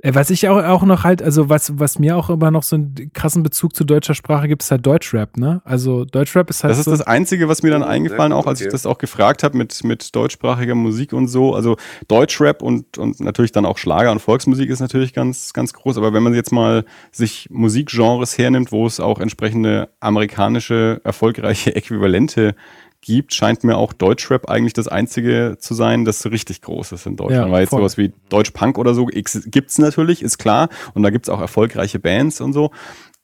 Äh, 0.00 0.12
was 0.12 0.30
ich 0.30 0.48
auch, 0.48 0.60
auch 0.60 0.82
noch 0.82 1.04
halt, 1.04 1.22
also 1.22 1.48
was, 1.48 1.78
was 1.78 2.00
mir 2.00 2.16
auch 2.16 2.28
immer 2.28 2.50
noch 2.50 2.64
so 2.64 2.74
einen 2.74 3.12
krassen 3.12 3.44
Bezug 3.44 3.76
zu 3.76 3.84
deutscher 3.84 4.14
Sprache 4.14 4.48
gibt, 4.48 4.64
ist 4.64 4.72
halt 4.72 4.84
Deutschrap, 4.84 5.36
ne? 5.36 5.62
Also 5.64 6.04
Deutschrap 6.04 6.50
ist 6.50 6.64
halt 6.64 6.72
Das 6.72 6.78
ist 6.78 6.86
so, 6.86 6.90
das 6.90 7.02
Einzige, 7.02 7.48
was 7.48 7.62
mir 7.62 7.70
dann 7.70 7.84
eingefallen, 7.84 8.32
auch 8.32 8.46
als 8.48 8.60
ich 8.60 8.66
okay. 8.66 8.72
das 8.72 8.86
auch 8.86 8.98
gefragt 8.98 9.44
habe 9.44 9.56
mit, 9.56 9.84
mit 9.84 10.14
deutschsprachiger 10.16 10.74
Musik 10.74 11.12
und 11.12 11.28
so. 11.28 11.54
Also 11.54 11.76
Deutschrap 12.08 12.60
und, 12.60 12.98
und 12.98 13.20
natürlich 13.20 13.52
dann 13.52 13.66
auch 13.66 13.78
Schlager 13.78 14.10
und 14.10 14.18
Volksmusik 14.18 14.68
ist 14.68 14.80
natürlich 14.80 15.14
ganz, 15.14 15.52
ganz 15.52 15.72
groß. 15.72 15.96
Aber 15.96 16.12
wenn 16.12 16.24
man 16.24 16.34
jetzt 16.34 16.50
mal 16.50 16.84
sich 17.12 17.48
Musikgenres 17.52 18.36
hernimmt, 18.36 18.72
wo 18.72 18.84
es 18.84 18.98
auch 18.98 19.20
entsprechende 19.20 19.90
amerikanische 20.00 21.00
erfolgreiche 21.04 21.76
Äquivalente 21.76 22.56
gibt, 23.02 23.34
scheint 23.34 23.64
mir 23.64 23.76
auch 23.76 23.92
Deutschrap 23.92 24.48
eigentlich 24.48 24.72
das 24.72 24.88
Einzige 24.88 25.56
zu 25.58 25.74
sein, 25.74 26.06
das 26.06 26.20
so 26.20 26.30
richtig 26.30 26.62
groß 26.62 26.92
ist 26.92 27.06
in 27.06 27.16
Deutschland. 27.16 27.46
Ja, 27.46 27.52
Weil 27.52 27.60
jetzt 27.60 27.70
voll. 27.70 27.80
sowas 27.80 27.98
wie 27.98 28.12
Deutschpunk 28.30 28.78
oder 28.78 28.94
so 28.94 29.06
gibt's 29.06 29.78
natürlich, 29.78 30.22
ist 30.22 30.38
klar. 30.38 30.68
Und 30.94 31.02
da 31.02 31.10
gibt's 31.10 31.28
auch 31.28 31.40
erfolgreiche 31.40 31.98
Bands 31.98 32.40
und 32.40 32.54
so. 32.54 32.70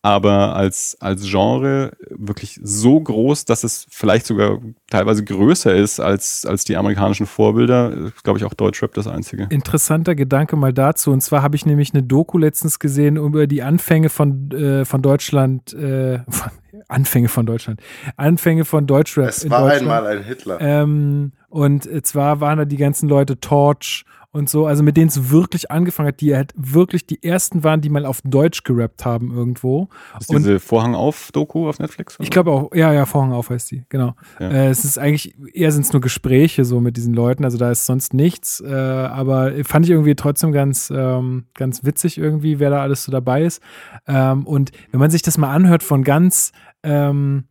Aber 0.01 0.55
als, 0.55 0.97
als 1.01 1.29
Genre 1.29 1.91
wirklich 2.09 2.61
so 2.63 3.01
groß, 3.01 3.47
dass 3.47 3.65
es 3.65 3.85
vielleicht 3.91 4.27
sogar 4.27 4.59
teilweise 4.89 5.25
größer 5.25 5.75
ist 5.75 5.99
als, 5.99 6.47
als 6.47 6.65
die 6.65 6.77
amerikanischen 6.77 7.27
Vorbilder, 7.27 7.93
ist, 7.93 8.23
glaube 8.23 8.39
ich, 8.39 8.45
auch 8.45 8.55
Deutschrap 8.55 8.95
das 8.95 9.09
Einzige. 9.09 9.49
interessanter 9.51 10.15
Gedanke 10.15 10.55
mal 10.55 10.73
dazu. 10.73 11.11
Und 11.11 11.21
zwar 11.21 11.43
habe 11.43 11.57
ich 11.57 11.67
nämlich 11.67 11.95
eine 11.95 12.05
Doku 12.05 12.39
letztens 12.39 12.79
gesehen 12.79 13.17
über 13.17 13.49
die 13.49 13.63
Anfänge 13.63 14.09
von, 14.09 14.53
äh, 14.53 14.85
von 14.85 15.03
Deutschland, 15.03 15.75
äh, 15.75 16.21
von, 16.31 16.53
Anfänge 16.89 17.29
von 17.29 17.47
Deutschland, 17.47 17.81
Anfänge 18.17 18.65
von 18.65 18.87
Deutschrap 18.87 19.29
Es 19.29 19.49
war 19.49 19.61
Deutschland. 19.61 19.83
einmal 19.83 20.07
ein 20.07 20.25
Hitler. 20.25 20.59
Ähm, 20.61 21.33
und 21.49 21.89
zwar 22.07 22.41
waren 22.41 22.59
da 22.59 22.65
die 22.65 22.77
ganzen 22.77 23.09
Leute 23.09 23.39
Torch 23.41 24.05
und 24.39 24.49
so, 24.49 24.67
also 24.67 24.83
mit 24.83 24.97
denen 24.97 25.09
es 25.09 25.31
wirklich 25.31 25.71
angefangen 25.71 26.09
hat, 26.09 26.21
die 26.21 26.35
halt 26.35 26.55
wirklich 26.57 27.07
die 27.07 27.23
ersten 27.23 27.65
waren, 27.65 27.81
die 27.81 27.91
mal 27.91 28.07
auf 28.07 28.21
Deutsch 28.25 28.63
gerappt 28.63 29.05
haben 29.05 29.35
irgendwo. 29.37 29.89
Ist 30.19 30.31
Und 30.31 30.39
diese 30.39 30.61
Vorhang 30.61 30.95
auf 30.95 31.31
Doku 31.33 31.69
auf 31.69 31.79
Netflix? 31.79 32.17
ich 32.21 32.31
glaube 32.31 32.51
auch, 32.51 32.75
ja, 32.75 32.93
ja, 32.93 33.05
Vorhang 33.05 33.33
auf 33.33 33.51
heißt 33.51 33.71
die, 33.71 33.85
genau. 33.89 34.15
Ja. 34.41 34.51
Äh, 34.51 34.69
es 34.69 34.85
ist 34.85 34.99
eigentlich, 34.99 35.37
eher 35.53 35.73
sind 35.73 35.85
es 35.85 35.93
nur 35.93 36.01
Gespräche 36.01 36.65
so 36.65 36.81
mit 36.81 36.97
diesen 36.97 37.13
Leuten, 37.13 37.45
also 37.45 37.59
da 37.59 37.71
ist 37.71 37.85
sonst 37.85 38.15
nichts, 38.15 38.61
äh, 38.61 38.73
aber 38.73 39.53
fand 39.65 39.85
ich 39.85 39.91
irgendwie 39.91 40.15
trotzdem 40.15 40.53
ganz, 40.53 40.91
ähm, 40.95 41.47
ganz 41.55 41.85
witzig 41.85 42.17
irgendwie, 42.17 42.59
wer 42.59 42.71
da 42.71 42.81
alles 42.81 43.05
so 43.05 43.13
dabei 43.13 43.43
ist. 43.43 43.61
Ähm, 44.07 44.47
und 44.47 44.73
wenn 44.93 45.01
man 45.01 45.11
sich 45.11 45.23
das 45.23 45.37
mal 45.37 45.53
anhört 45.53 45.83
von 45.83 46.05
ganz, 46.05 46.53
ähm, 46.83 47.45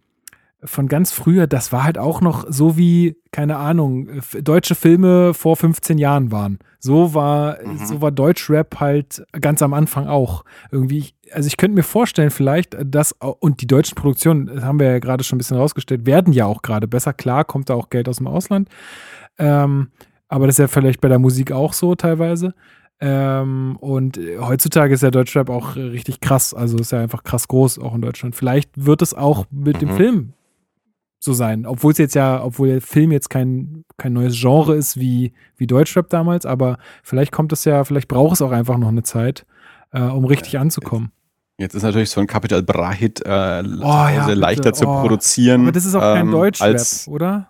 von 0.64 0.88
ganz 0.88 1.12
früher, 1.12 1.46
das 1.46 1.72
war 1.72 1.84
halt 1.84 1.98
auch 1.98 2.20
noch 2.20 2.46
so 2.50 2.78
wie, 2.78 3.16
keine 3.32 3.58
Ahnung, 3.58 4.10
deutsche 4.42 4.74
Filme 4.74 5.34
vor 5.36 5.56
15 5.56 5.98
Jahren 6.00 6.32
waren. 6.32 6.58
So 6.80 7.14
war, 7.14 7.58
so 7.86 8.02
war 8.02 8.12
Deutschrap 8.12 8.80
halt 8.80 9.24
ganz 9.40 9.62
am 9.62 9.74
Anfang 9.74 10.08
auch. 10.08 10.44
Irgendwie, 10.72 11.10
also 11.32 11.48
ich 11.48 11.58
könnte 11.58 11.76
mir 11.76 11.84
vorstellen, 11.84 12.32
vielleicht, 12.32 12.76
dass, 12.84 13.12
und 13.12 13.62
die 13.62 13.68
deutschen 13.68 13.96
Produktionen, 13.96 14.48
das 14.48 14.64
haben 14.64 14.80
wir 14.80 14.88
ja 14.88 15.00
gerade 15.00 15.24
schon 15.24 15.36
ein 15.36 15.40
bisschen 15.40 15.58
rausgestellt, 15.58 16.06
werden 16.06 16.34
ja 16.34 16.46
auch 16.46 16.62
gerade 16.64 16.88
besser. 16.88 17.14
Klar, 17.14 17.46
kommt 17.46 17.70
da 17.70 17.76
auch 17.76 17.90
Geld 17.90 18.10
aus 18.10 18.18
dem 18.18 18.28
Ausland. 18.28 18.70
Ähm, 19.38 19.90
aber 20.28 20.48
das 20.48 20.56
ist 20.56 20.60
ja 20.60 20.68
vielleicht 20.68 21.02
bei 21.02 21.08
der 21.08 21.20
Musik 21.20 21.52
auch 21.52 21.74
so 21.74 21.94
teilweise. 21.96 22.54
Ähm, 23.00 23.78
und 23.80 24.20
heutzutage 24.40 24.94
ist 24.94 25.04
ja 25.04 25.12
Deutschrap 25.12 25.50
auch 25.50 25.76
richtig 25.76 26.20
krass. 26.20 26.54
Also 26.56 26.78
ist 26.78 26.92
ja 26.92 27.00
einfach 27.00 27.24
krass 27.24 27.48
groß, 27.48 27.78
auch 27.80 27.94
in 27.94 28.02
Deutschland. 28.02 28.36
Vielleicht 28.36 28.72
wird 28.76 29.04
es 29.04 29.14
auch 29.14 29.46
mit 29.52 29.82
dem 29.82 29.90
Mhm. 29.90 29.96
Film 29.98 30.34
so 31.28 31.34
sein. 31.34 31.66
Obwohl 31.68 31.92
es 31.92 32.00
jetzt 32.00 32.16
ja, 32.16 32.44
obwohl 32.44 32.68
der 32.70 32.82
Film 32.82 33.12
jetzt 33.12 33.30
kein, 33.30 33.84
kein 33.98 34.14
neues 34.14 34.34
Genre 34.40 34.76
ist 34.76 34.98
wie, 35.00 35.34
wie 35.58 35.68
Deutschrap 35.68 36.10
damals, 36.10 36.46
aber 36.48 36.78
vielleicht 37.04 37.32
kommt 37.32 37.54
es 37.54 37.64
ja, 37.66 37.84
vielleicht 37.84 38.08
braucht 38.08 38.34
es 38.34 38.42
auch 38.42 38.52
einfach 38.52 38.78
noch 38.78 38.88
eine 38.88 39.04
Zeit, 39.04 39.46
äh, 39.92 40.02
um 40.02 40.26
richtig 40.26 40.58
anzukommen. 40.58 41.12
Jetzt 41.60 41.74
ist 41.74 41.84
natürlich 41.84 42.10
so 42.12 42.22
ein 42.22 42.28
Capital 42.28 42.62
Bra-Hit 42.64 43.26
äh, 43.26 43.30
ja, 43.30 43.64
zu 43.64 43.84
Hause 43.84 44.20
bitte. 44.28 44.34
leichter 44.40 44.74
zu 44.74 44.88
Oh. 44.88 45.02
produzieren. 45.02 45.62
Aber 45.64 45.72
das 45.72 45.86
ist 45.86 45.96
auch 45.96 46.02
kein 46.02 46.28
ähm, 46.28 46.32
Deutschrap, 46.32 46.68
Als, 46.68 47.08
oder? 47.08 47.50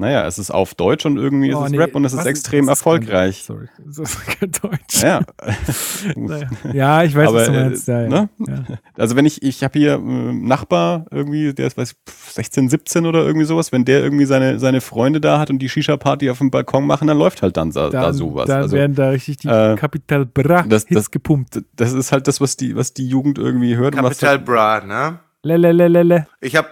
Naja, 0.00 0.26
es 0.26 0.38
ist 0.38 0.50
auf 0.50 0.74
Deutsch 0.74 1.06
und 1.06 1.16
irgendwie 1.16 1.54
Oh, 1.54 1.60
ist 1.60 1.66
es 1.66 1.70
nee, 1.72 1.78
Rap 1.78 1.94
und 1.94 2.04
es 2.04 2.12
ist 2.12 2.26
extrem 2.26 2.62
kein 2.64 2.68
erfolgreich. 2.70 3.46
Deutsch, 3.46 3.46
Sorry, 3.46 3.68
das 3.86 3.98
ist 3.98 4.26
kein 4.40 4.50
Deutsch. 4.50 5.02
Ja. 5.02 5.20
Naja. 6.16 6.48
Ja, 6.72 7.02
ich 7.04 7.14
weiß, 7.14 7.28
Aber, 7.28 7.38
was 7.40 7.46
du 7.46 7.52
äh, 7.52 7.64
meinst. 7.64 7.88
Ja, 7.88 8.08
ne? 8.08 8.28
Ja. 8.46 8.64
Also 8.96 9.16
wenn 9.16 9.26
ich, 9.26 9.42
ich 9.42 9.62
habe 9.62 9.78
hier 9.78 9.94
einen 9.94 10.44
Nachbar 10.46 11.06
irgendwie, 11.10 11.52
der 11.54 11.66
ist 11.66 11.76
weiß 11.76 11.92
ich, 11.92 12.12
16, 12.34 12.68
17 12.68 13.06
oder 13.06 13.24
irgendwie 13.24 13.46
sowas, 13.46 13.70
wenn 13.72 13.84
der 13.84 14.00
irgendwie 14.02 14.24
seine, 14.24 14.58
seine 14.58 14.80
Freunde 14.80 15.20
da 15.20 15.38
hat 15.38 15.50
und 15.50 15.58
die 15.58 15.68
Shisha-Party 15.68 16.30
auf 16.30 16.38
dem 16.38 16.50
Balkon 16.50 16.86
machen, 16.86 17.06
dann 17.08 17.18
läuft 17.18 17.42
halt 17.42 17.56
dann 17.56 17.70
da, 17.70 17.90
da 17.90 18.02
Dann, 18.02 18.14
sowas. 18.14 18.46
dann 18.46 18.62
also 18.62 18.76
werden 18.76 18.94
da 18.94 19.10
richtig 19.10 19.38
die 19.38 19.48
äh, 19.48 19.76
Capital 19.76 20.26
Bra 20.26 20.62
das- 20.62 20.84
Hits 20.86 20.94
das- 20.94 21.10
gepumpt. 21.10 21.62
das 21.76 21.92
ist 21.92 22.12
halt 22.12 22.26
das, 22.28 22.40
was 22.40 22.56
die, 22.56 22.74
was 22.76 22.94
die 22.94 23.06
Jugend 23.06 23.38
irgendwie 23.38 23.76
hört. 23.76 23.94
und 23.94 24.02
was 24.02 24.18
Capital 24.18 24.38
Bra, 24.38 24.80
ne? 24.84 25.18
Lelelelele. 25.42 26.26
Ich 26.40 26.56
habe 26.56 26.68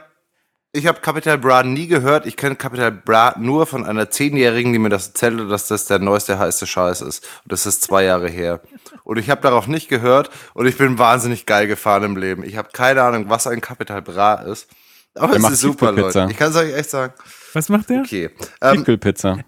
ich 0.72 0.86
hab 0.86 1.02
Capital 1.02 1.38
Bra 1.38 1.62
nie 1.62 1.86
gehört. 1.86 2.26
Ich 2.26 2.36
kenne 2.36 2.56
Capital 2.56 2.92
Bra 2.92 3.34
nur 3.38 3.66
von 3.66 3.86
einer 3.86 4.10
Zehnjährigen, 4.10 4.72
die 4.72 4.78
mir 4.78 4.90
das 4.90 5.08
erzählte, 5.08 5.48
dass 5.48 5.68
das 5.68 5.86
der 5.86 5.98
neueste 5.98 6.38
heiße 6.38 6.66
Scheiß 6.66 7.00
ist. 7.00 7.24
Und 7.44 7.52
das 7.52 7.66
ist 7.66 7.82
zwei 7.82 8.04
Jahre 8.04 8.28
her. 8.28 8.60
Und 9.02 9.18
ich 9.18 9.30
habe 9.30 9.40
darauf 9.40 9.66
nicht 9.66 9.88
gehört 9.88 10.30
und 10.54 10.66
ich 10.66 10.76
bin 10.76 10.98
wahnsinnig 10.98 11.46
geil 11.46 11.66
gefahren 11.66 12.04
im 12.04 12.16
Leben. 12.16 12.44
Ich 12.44 12.56
habe 12.56 12.68
keine 12.72 13.02
Ahnung, 13.02 13.28
was 13.28 13.46
ein 13.46 13.60
Capital 13.60 14.02
Bra 14.02 14.34
ist. 14.34 14.68
Aber 15.14 15.28
Der 15.28 15.36
es 15.36 15.42
macht 15.42 15.52
ist 15.54 15.60
super. 15.60 15.90
Leute. 15.90 16.28
Ich 16.30 16.36
kann 16.36 16.50
es 16.50 16.56
euch 16.56 16.72
echt 16.74 16.90
sagen. 16.90 17.14
Was 17.54 17.68
macht 17.70 17.88
der? 17.88 18.00
Okay. 18.00 18.30
Ähm. 18.60 18.76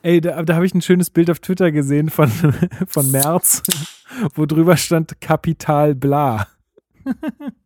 Ey, 0.03 0.21
da, 0.21 0.43
da 0.43 0.55
habe 0.55 0.65
ich 0.65 0.75
ein 0.75 0.83
schönes 0.83 1.11
Bild 1.11 1.31
auf 1.31 1.39
Twitter 1.41 1.71
gesehen 1.71 2.09
von, 2.09 2.31
von 2.89 3.11
März, 3.11 3.63
wo 4.35 4.47
drüber 4.47 4.77
stand 4.79 5.21
Kapital 5.21 5.95
Bla. 5.95 6.49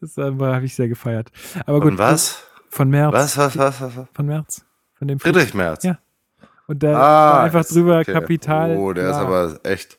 das 0.00 0.16
habe 0.16 0.64
ich 0.64 0.74
sehr 0.74 0.88
gefeiert. 0.88 1.30
Aber 1.66 1.80
gut. 1.80 1.92
und 1.92 1.98
was? 1.98 2.42
Von 2.70 2.90
März. 2.90 3.12
Was, 3.12 3.36
was, 3.38 3.56
was, 3.58 3.80
was? 3.80 3.92
Von 4.12 4.26
März. 4.26 4.64
Von 4.98 5.08
dem 5.08 5.18
Friedrich 5.20 5.54
Merz. 5.54 5.84
Ja. 5.84 5.98
Und 6.66 6.82
da 6.82 6.96
Ah, 6.98 7.42
einfach 7.44 7.60
ist- 7.60 7.74
drüber 7.74 8.00
okay. 8.00 8.12
Kapital. 8.12 8.76
Oh, 8.76 8.92
der 8.92 9.10
ist 9.10 9.16
Bla. 9.18 9.26
aber 9.26 9.60
echt 9.64 9.98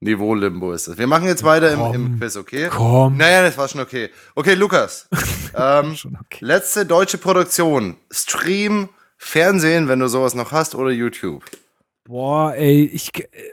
Niveau-Limbo 0.00 0.72
ist 0.72 0.88
das. 0.88 0.96
Wir 0.98 1.06
machen 1.06 1.26
jetzt 1.26 1.42
weiter 1.44 1.72
im, 1.72 1.78
Komm. 1.80 1.94
im 1.94 2.18
Quiz, 2.20 2.36
okay? 2.36 2.68
Komm. 2.70 3.16
Naja, 3.16 3.42
das 3.42 3.58
war 3.58 3.66
schon 3.68 3.80
okay. 3.80 4.10
Okay, 4.34 4.54
Lukas. 4.54 5.08
ähm, 5.56 5.94
Schon 5.96 6.16
okay. 6.20 6.44
letzte 6.44 6.86
deutsche 6.86 7.18
Produktion. 7.18 7.96
Stream, 8.10 8.88
Fernsehen, 9.16 9.88
wenn 9.88 9.98
du 9.98 10.08
sowas 10.08 10.34
noch 10.34 10.52
hast, 10.52 10.74
oder 10.76 10.90
YouTube. 10.90 11.44
Boah, 12.10 12.54
ey, 12.54 12.84
ich 12.86 13.10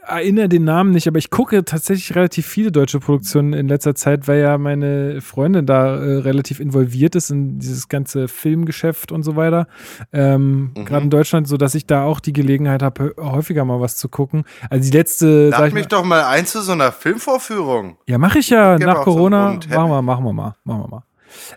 erinnere 0.08 0.48
den 0.48 0.64
Namen 0.64 0.92
nicht, 0.92 1.10
aber 1.10 1.18
ich 1.18 1.30
gucke 1.30 1.66
tatsächlich 1.66 2.16
relativ 2.16 2.46
viele 2.46 2.72
deutsche 2.72 3.02
Produktionen 3.02 3.52
in 3.52 3.68
letzter 3.68 3.96
Zeit, 3.96 4.30
weil 4.30 4.40
ja 4.40 4.58
meine 4.58 5.20
Freundin 5.20 5.66
da 5.66 5.98
äh, 5.98 6.20
relativ 6.20 6.62
involviert 6.62 7.16
ist 7.16 7.32
in 7.32 7.60
dieses 7.60 7.90
ganze 7.90 8.30
Filmgeschäft 8.30 9.12
und 9.12 9.24
so 9.24 9.36
weiter. 9.36 9.68
Ähm, 10.14 10.72
Mhm. 10.74 10.86
Gerade 10.86 11.04
in 11.04 11.10
Deutschland, 11.10 11.50
so 11.50 11.58
dass 11.58 11.76
ich 11.76 11.86
da 11.86 12.06
auch 12.06 12.22
die 12.22 12.32
Gelegenheit 12.32 12.82
habe, 12.82 13.14
häufiger 13.20 13.66
mal 13.66 13.82
was 13.82 13.98
zu 13.98 14.08
gucken. 14.08 14.46
Also 14.70 14.90
die 14.90 14.98
letzte, 14.98 15.50
sag 15.50 15.60
Lad 15.60 15.68
ich 15.68 15.74
mich 15.74 15.84
mal, 15.84 15.90
doch 15.90 16.04
mal 16.06 16.24
ein 16.24 16.46
zu 16.46 16.62
so 16.62 16.72
einer 16.72 16.94
Filmvorführung. 16.94 17.98
ja, 18.08 18.18
mache 18.18 18.40
ich 18.40 18.50
ja 18.50 18.78
geb 18.78 18.88
nach 18.88 19.00
so 19.00 19.04
Corona. 19.04 19.50
runden 19.50 19.70
Machen 19.70 19.90
wir, 19.92 20.02
machen 20.02 20.24
wir 20.24 20.32
mal, 20.34 20.56
machen 20.64 20.82
wir 20.82 20.88
mal. 20.88 21.04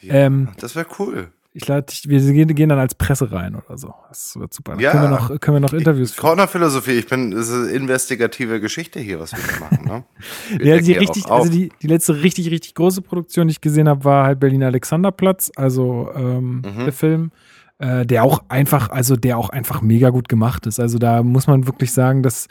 Ähm, 0.03 0.49
Das 0.59 0.75
wäre 0.75 0.87
cool. 0.99 1.29
Ich 1.61 1.67
lade 1.67 1.87
dich, 1.87 2.09
wir 2.09 2.21
gehen, 2.55 2.69
dann 2.69 2.79
als 2.79 2.95
Presse 2.95 3.33
rein 3.33 3.57
oder 3.57 3.77
so. 3.77 3.93
Das 4.09 4.39
wird 4.39 4.55
super. 4.55 4.79
Ja. 4.81 4.93
können 4.93 5.03
wir 5.05 5.11
noch, 5.11 5.41
können 5.41 5.57
wir 5.57 5.61
noch 5.61 5.73
Interviews 5.73 6.13
führen. 6.13 6.23
Corner-Philosophie, 6.23 6.93
ich 6.93 7.07
bin, 7.09 7.33
das 7.33 7.49
ist 7.49 7.73
investigative 7.73 8.61
Geschichte 8.61 9.01
hier, 9.01 9.19
was 9.19 9.33
wir 9.33 9.41
hier 9.41 9.61
machen. 9.61 9.85
Ne? 9.85 10.05
Wir 10.59 10.77
Ja, 10.77 10.81
die 10.81 10.93
richtig, 10.93 11.27
also 11.27 11.51
die, 11.51 11.73
die 11.83 11.87
letzte 11.89 12.23
richtig, 12.23 12.51
richtig 12.51 12.75
große 12.75 13.03
Produktion, 13.03 13.49
die 13.49 13.53
ich 13.53 13.61
gesehen 13.61 13.89
habe, 13.89 14.05
war 14.05 14.25
halt 14.27 14.39
Berlin 14.41 14.63
Alexanderplatz, 14.63 15.51
also 15.57 16.11
ähm, 16.15 16.63
Mhm. 16.65 16.85
der 16.85 16.93
Film, 16.93 17.31
äh, 17.79 18.07
der 18.07 18.23
auch 18.25 18.45
einfach, 18.49 18.91
also 18.91 19.17
der 19.17 19.37
auch 19.39 19.51
einfach 19.51 19.83
mega 19.83 20.11
gut 20.11 20.29
gemacht 20.29 20.67
ist. 20.67 20.79
Also 20.79 20.99
da 20.99 21.23
muss 21.23 21.47
man 21.49 21.67
wirklich 21.67 21.93
sagen, 21.93 22.23
dass 22.23 22.47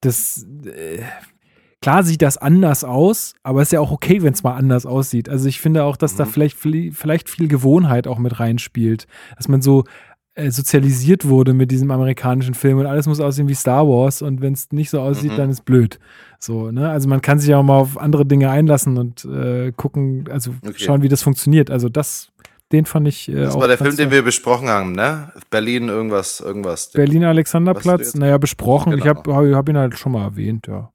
das 0.00 0.46
äh, 0.66 1.02
klar 1.82 2.02
sieht 2.02 2.22
das 2.22 2.36
anders 2.36 2.84
aus, 2.84 3.34
aber 3.42 3.62
ist 3.62 3.72
ja 3.72 3.80
auch 3.80 3.90
okay, 3.90 4.22
wenn 4.22 4.32
es 4.34 4.42
mal 4.42 4.54
anders 4.54 4.84
aussieht. 4.86 5.28
Also 5.28 5.48
ich 5.48 5.60
finde 5.60 5.84
auch, 5.84 5.96
dass 5.96 6.14
da 6.16 6.24
Mhm. 6.24 6.28
vielleicht, 6.30 6.56
vielleicht 6.58 7.28
viel 7.30 7.48
Gewohnheit 7.48 8.06
auch 8.06 8.18
mit 8.18 8.38
reinspielt, 8.40 9.06
dass 9.36 9.48
man 9.48 9.62
so 9.62 9.84
äh, 10.36 10.50
sozialisiert 10.52 11.26
wurde 11.26 11.54
mit 11.54 11.70
diesem 11.72 11.90
amerikanischen 11.90 12.54
Film 12.54 12.78
und 12.78 12.86
alles 12.86 13.06
muss 13.08 13.18
aussehen 13.18 13.48
wie 13.48 13.54
Star 13.54 13.86
Wars 13.88 14.22
und 14.22 14.40
wenn 14.40 14.52
es 14.52 14.70
nicht 14.70 14.88
so 14.88 15.00
aussieht, 15.00 15.32
Mhm. 15.32 15.36
dann 15.36 15.50
ist 15.50 15.64
blöd. 15.64 15.98
So, 16.38 16.70
ne? 16.70 16.88
Also 16.88 17.08
man 17.08 17.20
kann 17.20 17.40
sich 17.40 17.52
auch 17.54 17.64
mal 17.64 17.76
auf 17.78 17.98
andere 17.98 18.24
Dinge 18.24 18.48
einlassen 18.48 18.96
und 18.96 19.24
äh, 19.24 19.72
gucken, 19.72 20.26
also 20.30 20.52
Okay. 20.64 20.74
schauen, 20.76 21.02
wie 21.02 21.08
das 21.08 21.22
funktioniert. 21.22 21.68
Also 21.70 21.88
das, 21.88 22.30
den 22.70 22.86
fand 22.86 23.08
ich 23.08 23.28
äh, 23.28 23.34
Das 23.34 23.58
war 23.58 23.66
der 23.66 23.76
Film, 23.76 23.96
den 23.96 24.10
wir 24.12 24.22
besprochen 24.22 24.68
haben, 24.68 24.92
ne? 24.92 25.32
Berlin, 25.50 25.88
irgendwas, 25.88 26.38
irgendwas. 26.40 26.92
Berliner 26.92 27.26
Was 27.26 27.30
Alexanderplatz, 27.32 28.14
naja, 28.14 28.38
besprochen. 28.38 28.92
Ich 28.92 29.02
Genau. 29.02 29.24
habe 29.34 29.56
hab 29.56 29.68
ihn 29.68 29.76
halt 29.76 29.98
schon 29.98 30.12
mal 30.12 30.22
erwähnt, 30.22 30.68
ja. 30.68 30.90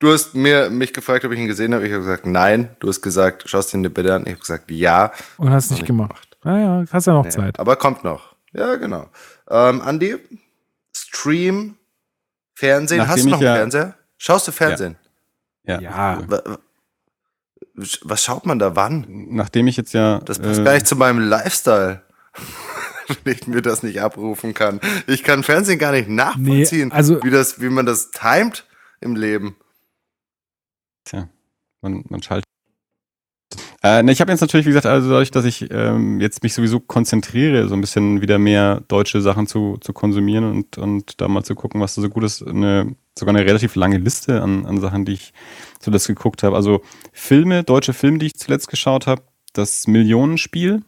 Du 0.00 0.10
hast 0.12 0.34
mir, 0.34 0.70
mich 0.70 0.92
gefragt, 0.94 1.24
ob 1.26 1.32
ich 1.32 1.38
ihn 1.38 1.46
gesehen 1.46 1.74
habe. 1.74 1.86
Ich 1.86 1.92
habe 1.92 2.02
gesagt, 2.02 2.24
nein. 2.26 2.74
Du 2.80 2.88
hast 2.88 3.02
gesagt, 3.02 3.48
schaust 3.48 3.74
ihn 3.74 3.82
dir 3.82 3.90
bitte 3.90 4.14
an. 4.14 4.22
Ich 4.22 4.30
habe 4.30 4.40
gesagt, 4.40 4.70
ja. 4.70 5.12
Und 5.36 5.50
hast 5.50 5.70
Noch 5.70 5.76
nicht 5.78 5.86
gemacht. 5.86 6.36
Naja, 6.42 6.84
hast 6.90 7.06
ja 7.06 7.12
noch 7.12 7.24
Nee, 7.24 7.30
Zeit. 7.30 7.60
Aber 7.60 7.76
kommt 7.76 8.02
noch. 8.02 8.34
Ja, 8.52 8.76
genau. 8.76 9.10
Ähm, 9.50 9.82
Andi, 9.82 10.16
Stream, 10.96 11.76
Fernsehen. 12.54 12.98
Nachdem 12.98 13.12
Hast 13.12 13.24
du 13.24 13.28
noch 13.28 13.36
einen 13.38 13.44
ja- 13.46 13.54
Fernseher? 13.56 13.94
Schaust 14.16 14.48
du 14.48 14.52
Fernsehen? 14.52 14.96
Ja. 15.64 15.80
Ja. 15.80 16.22
Wa- 16.26 16.58
Was 18.02 18.24
schaut 18.24 18.46
man 18.46 18.58
da 18.58 18.74
wann? 18.76 19.04
Nachdem 19.30 19.66
ich 19.66 19.76
jetzt 19.76 19.92
ja. 19.92 20.20
Das 20.20 20.38
passt 20.38 20.60
äh, 20.60 20.64
gar 20.64 20.72
nicht 20.74 20.86
zu 20.86 20.96
meinem 20.96 21.20
Lifestyle. 21.20 22.02
Wenn 23.24 23.34
ich 23.34 23.46
mir 23.46 23.60
das 23.60 23.82
nicht 23.82 24.00
abrufen 24.00 24.54
kann. 24.54 24.80
Ich 25.06 25.24
kann 25.24 25.42
Fernsehen 25.42 25.78
gar 25.78 25.92
nicht 25.92 26.08
nachvollziehen, 26.08 26.88
Nee, 26.88 26.94
also- 26.94 27.22
wie, 27.22 27.30
das, 27.30 27.60
wie 27.60 27.68
man 27.68 27.84
das 27.84 28.10
timet 28.12 28.64
im 29.00 29.14
Leben. 29.14 29.56
Tja, 31.10 31.28
man, 31.82 32.04
man 32.08 32.22
schaltet. 32.22 32.44
Äh, 33.82 34.04
ne, 34.04 34.12
ich 34.12 34.20
habe 34.20 34.30
jetzt 34.30 34.42
natürlich, 34.42 34.66
wie 34.66 34.70
gesagt, 34.70 34.86
also 34.86 35.08
dadurch, 35.10 35.32
dass 35.32 35.44
ich 35.44 35.68
ähm, 35.72 36.20
jetzt 36.20 36.44
mich 36.44 36.54
sowieso 36.54 36.78
konzentriere, 36.78 37.66
so 37.66 37.74
ein 37.74 37.80
bisschen 37.80 38.20
wieder 38.20 38.38
mehr 38.38 38.82
deutsche 38.86 39.20
Sachen 39.20 39.48
zu, 39.48 39.76
zu 39.80 39.92
konsumieren 39.92 40.44
und, 40.44 40.78
und 40.78 41.20
da 41.20 41.26
mal 41.26 41.42
zu 41.42 41.56
gucken, 41.56 41.80
was 41.80 41.96
da 41.96 42.02
so 42.02 42.10
gut 42.10 42.22
ist, 42.22 42.46
eine, 42.46 42.94
sogar 43.18 43.34
eine 43.34 43.44
relativ 43.44 43.74
lange 43.74 43.98
Liste 43.98 44.40
an, 44.40 44.66
an 44.66 44.78
Sachen, 44.80 45.04
die 45.04 45.14
ich 45.14 45.32
zuletzt 45.80 46.06
geguckt 46.06 46.44
habe. 46.44 46.54
Also 46.54 46.82
Filme, 47.12 47.64
deutsche 47.64 47.92
Filme, 47.92 48.18
die 48.18 48.26
ich 48.26 48.36
zuletzt 48.36 48.68
geschaut 48.68 49.08
habe, 49.08 49.22
das 49.52 49.88
Millionenspiel. 49.88 50.82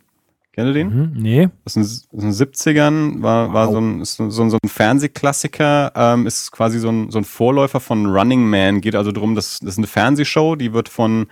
Kennt 0.54 0.68
ihr 0.68 0.74
den? 0.74 0.88
Mhm, 0.88 1.12
nee. 1.14 1.48
aus 1.64 1.74
den, 1.74 1.82
aus 1.82 2.08
den 2.12 2.30
70ern, 2.30 3.22
war, 3.22 3.54
war 3.54 3.72
so 3.72 3.78
ein, 3.78 4.04
so, 4.04 4.28
so 4.28 4.58
ein 4.62 4.68
Fernsehklassiker, 4.68 5.92
ähm, 5.94 6.26
ist 6.26 6.52
quasi 6.52 6.78
so 6.78 6.90
ein, 6.90 7.10
so 7.10 7.18
ein 7.18 7.24
Vorläufer 7.24 7.80
von 7.80 8.06
Running 8.06 8.44
Man, 8.44 8.82
geht 8.82 8.94
also 8.94 9.12
darum, 9.12 9.34
dass 9.34 9.60
das 9.60 9.70
ist 9.70 9.78
eine 9.78 9.86
Fernsehshow, 9.86 10.56
die 10.56 10.74
wird 10.74 10.90
von, 10.90 11.28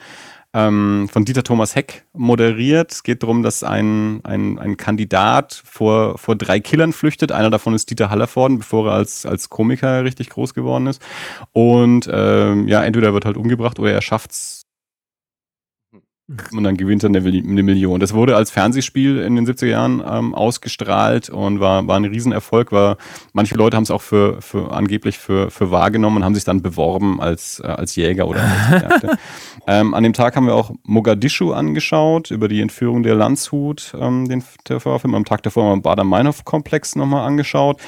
ähm, 0.55 1.09
von 1.13 1.27
Dieter 1.27 1.43
Thomas 1.43 1.77
Heck 1.77 2.05
moderiert. 2.15 2.93
Es 2.93 3.03
geht 3.03 3.23
darum, 3.23 3.43
dass 3.43 3.63
ein, 3.63 4.25
ein, 4.25 4.59
ein 4.59 4.79
Kandidat 4.79 5.63
vor, 5.67 6.17
vor 6.17 6.35
drei 6.35 6.59
Killern 6.61 6.95
flüchtet. 6.95 7.31
Einer 7.31 7.51
davon 7.51 7.75
ist 7.75 7.91
Dieter 7.91 8.09
Hallervorden, 8.09 8.59
bevor 8.59 8.89
er 8.89 8.95
als, 8.95 9.27
als 9.27 9.51
Komiker 9.51 10.03
richtig 10.03 10.31
groß 10.31 10.55
geworden 10.55 10.87
ist. 10.87 11.03
Und 11.53 12.09
ähm, 12.11 12.67
ja, 12.69 12.83
entweder 12.83 13.13
wird 13.13 13.27
halt 13.27 13.37
umgebracht 13.37 13.79
oder 13.79 13.93
er 13.93 14.03
schafft's 14.03 14.60
und 16.53 16.63
dann 16.65 16.77
gewinnt 16.77 17.03
er 17.03 17.09
eine, 17.09 17.21
Mil- 17.21 17.45
eine 17.45 17.63
Million. 17.63 18.01
Das 18.01 18.15
wurde 18.15 18.37
als 18.37 18.51
Fernsehspiel 18.51 19.19
in 19.19 19.37
den 19.37 19.47
70er 19.47 19.67
Jahren 19.67 20.03
ähm, 20.07 20.35
ausgestrahlt 20.35 21.29
und 21.31 21.61
war, 21.61 21.87
war 21.87 21.97
ein 21.97 22.05
Riesenerfolg. 22.05 22.73
War, 22.73 22.97
manche 23.33 23.57
Leute 23.57 23.77
haben 23.77 23.85
es 23.85 23.91
auch 23.91 24.03
für, 24.03 24.41
für 24.41 24.73
angeblich 24.73 25.19
für, 25.19 25.51
für 25.51 25.71
wahrgenommen 25.71 26.19
und 26.19 26.25
haben 26.25 26.35
sich 26.35 26.45
dann 26.45 26.63
beworben 26.63 27.21
als, 27.21 27.61
äh, 27.61 27.67
als 27.67 27.97
Jäger 27.97 28.29
oder 28.29 28.41
als 28.43 29.19
ähm, 29.67 29.95
an 29.95 30.03
dem 30.03 30.13
Tag 30.13 30.37
haben 30.37 30.47
wir 30.47 30.55
auch 30.55 30.73
Mogadischu 30.85 31.53
angeschaut, 31.53 32.31
über 32.31 32.49
die 32.49 32.61
Entführung 32.61 33.03
der 33.03 33.15
Landshut, 33.15 33.95
ähm, 33.99 34.29
den 34.29 34.45
TV-Film. 34.65 35.15
Am 35.15 35.25
Tag 35.25 35.43
davor 35.43 35.65
haben 35.65 35.79
wir 35.79 35.83
Bader-Meinhof-Komplex 35.83 36.97
nochmal 36.97 37.27
angeschaut. 37.27 37.81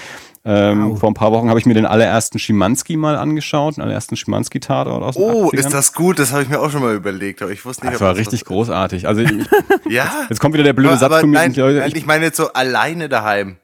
Ähm, 0.45 0.91
Wow. 0.91 0.99
Vor 1.01 1.11
ein 1.11 1.15
paar 1.15 1.31
Wochen 1.31 1.49
habe 1.49 1.61
ich 1.61 1.67
mir 1.67 1.75
den 1.75 1.87
allerersten 1.87 2.39
Schimanski 2.41 2.97
mal 2.97 3.17
angeschaut, 3.17 3.77
den 3.77 3.83
allerersten 3.85 4.17
Schimanski-Tatort 4.17 5.03
aus 5.03 5.17
Oh, 5.17 5.51
80ern. 5.51 5.55
ist 5.55 5.73
das 5.73 5.93
gut? 5.93 6.19
Das 6.19 6.33
habe 6.33 6.43
ich 6.43 6.49
mir 6.49 6.59
auch 6.61 6.71
schon 6.71 6.83
mal 6.83 6.95
überlegt, 6.97 7.43
aber 7.43 7.53
ich 7.53 7.65
wusste 7.65 7.85
nicht, 7.87 7.95
Das 7.95 8.01
war 8.01 8.17
richtig 8.17 8.45
großartig. 8.45 9.07
Also 9.07 9.21
ich, 9.21 9.31
Ja. 9.89 10.11
jetzt 10.29 10.41
kommt 10.41 10.55
wieder 10.55 10.65
der 10.65 10.73
blöde 10.73 10.89
aber, 10.91 10.99
Satz 10.99 11.07
aber 11.13 11.21
von 11.21 11.31
mir. 11.31 11.39
nein, 11.39 11.53
ich, 11.53 11.57
Leute, 11.59 11.85
ich, 11.87 11.95
ich 11.95 12.07
meine 12.07 12.25
jetzt 12.25 12.37
so 12.39 12.53
alleine 12.53 13.09
daheim. 13.09 13.57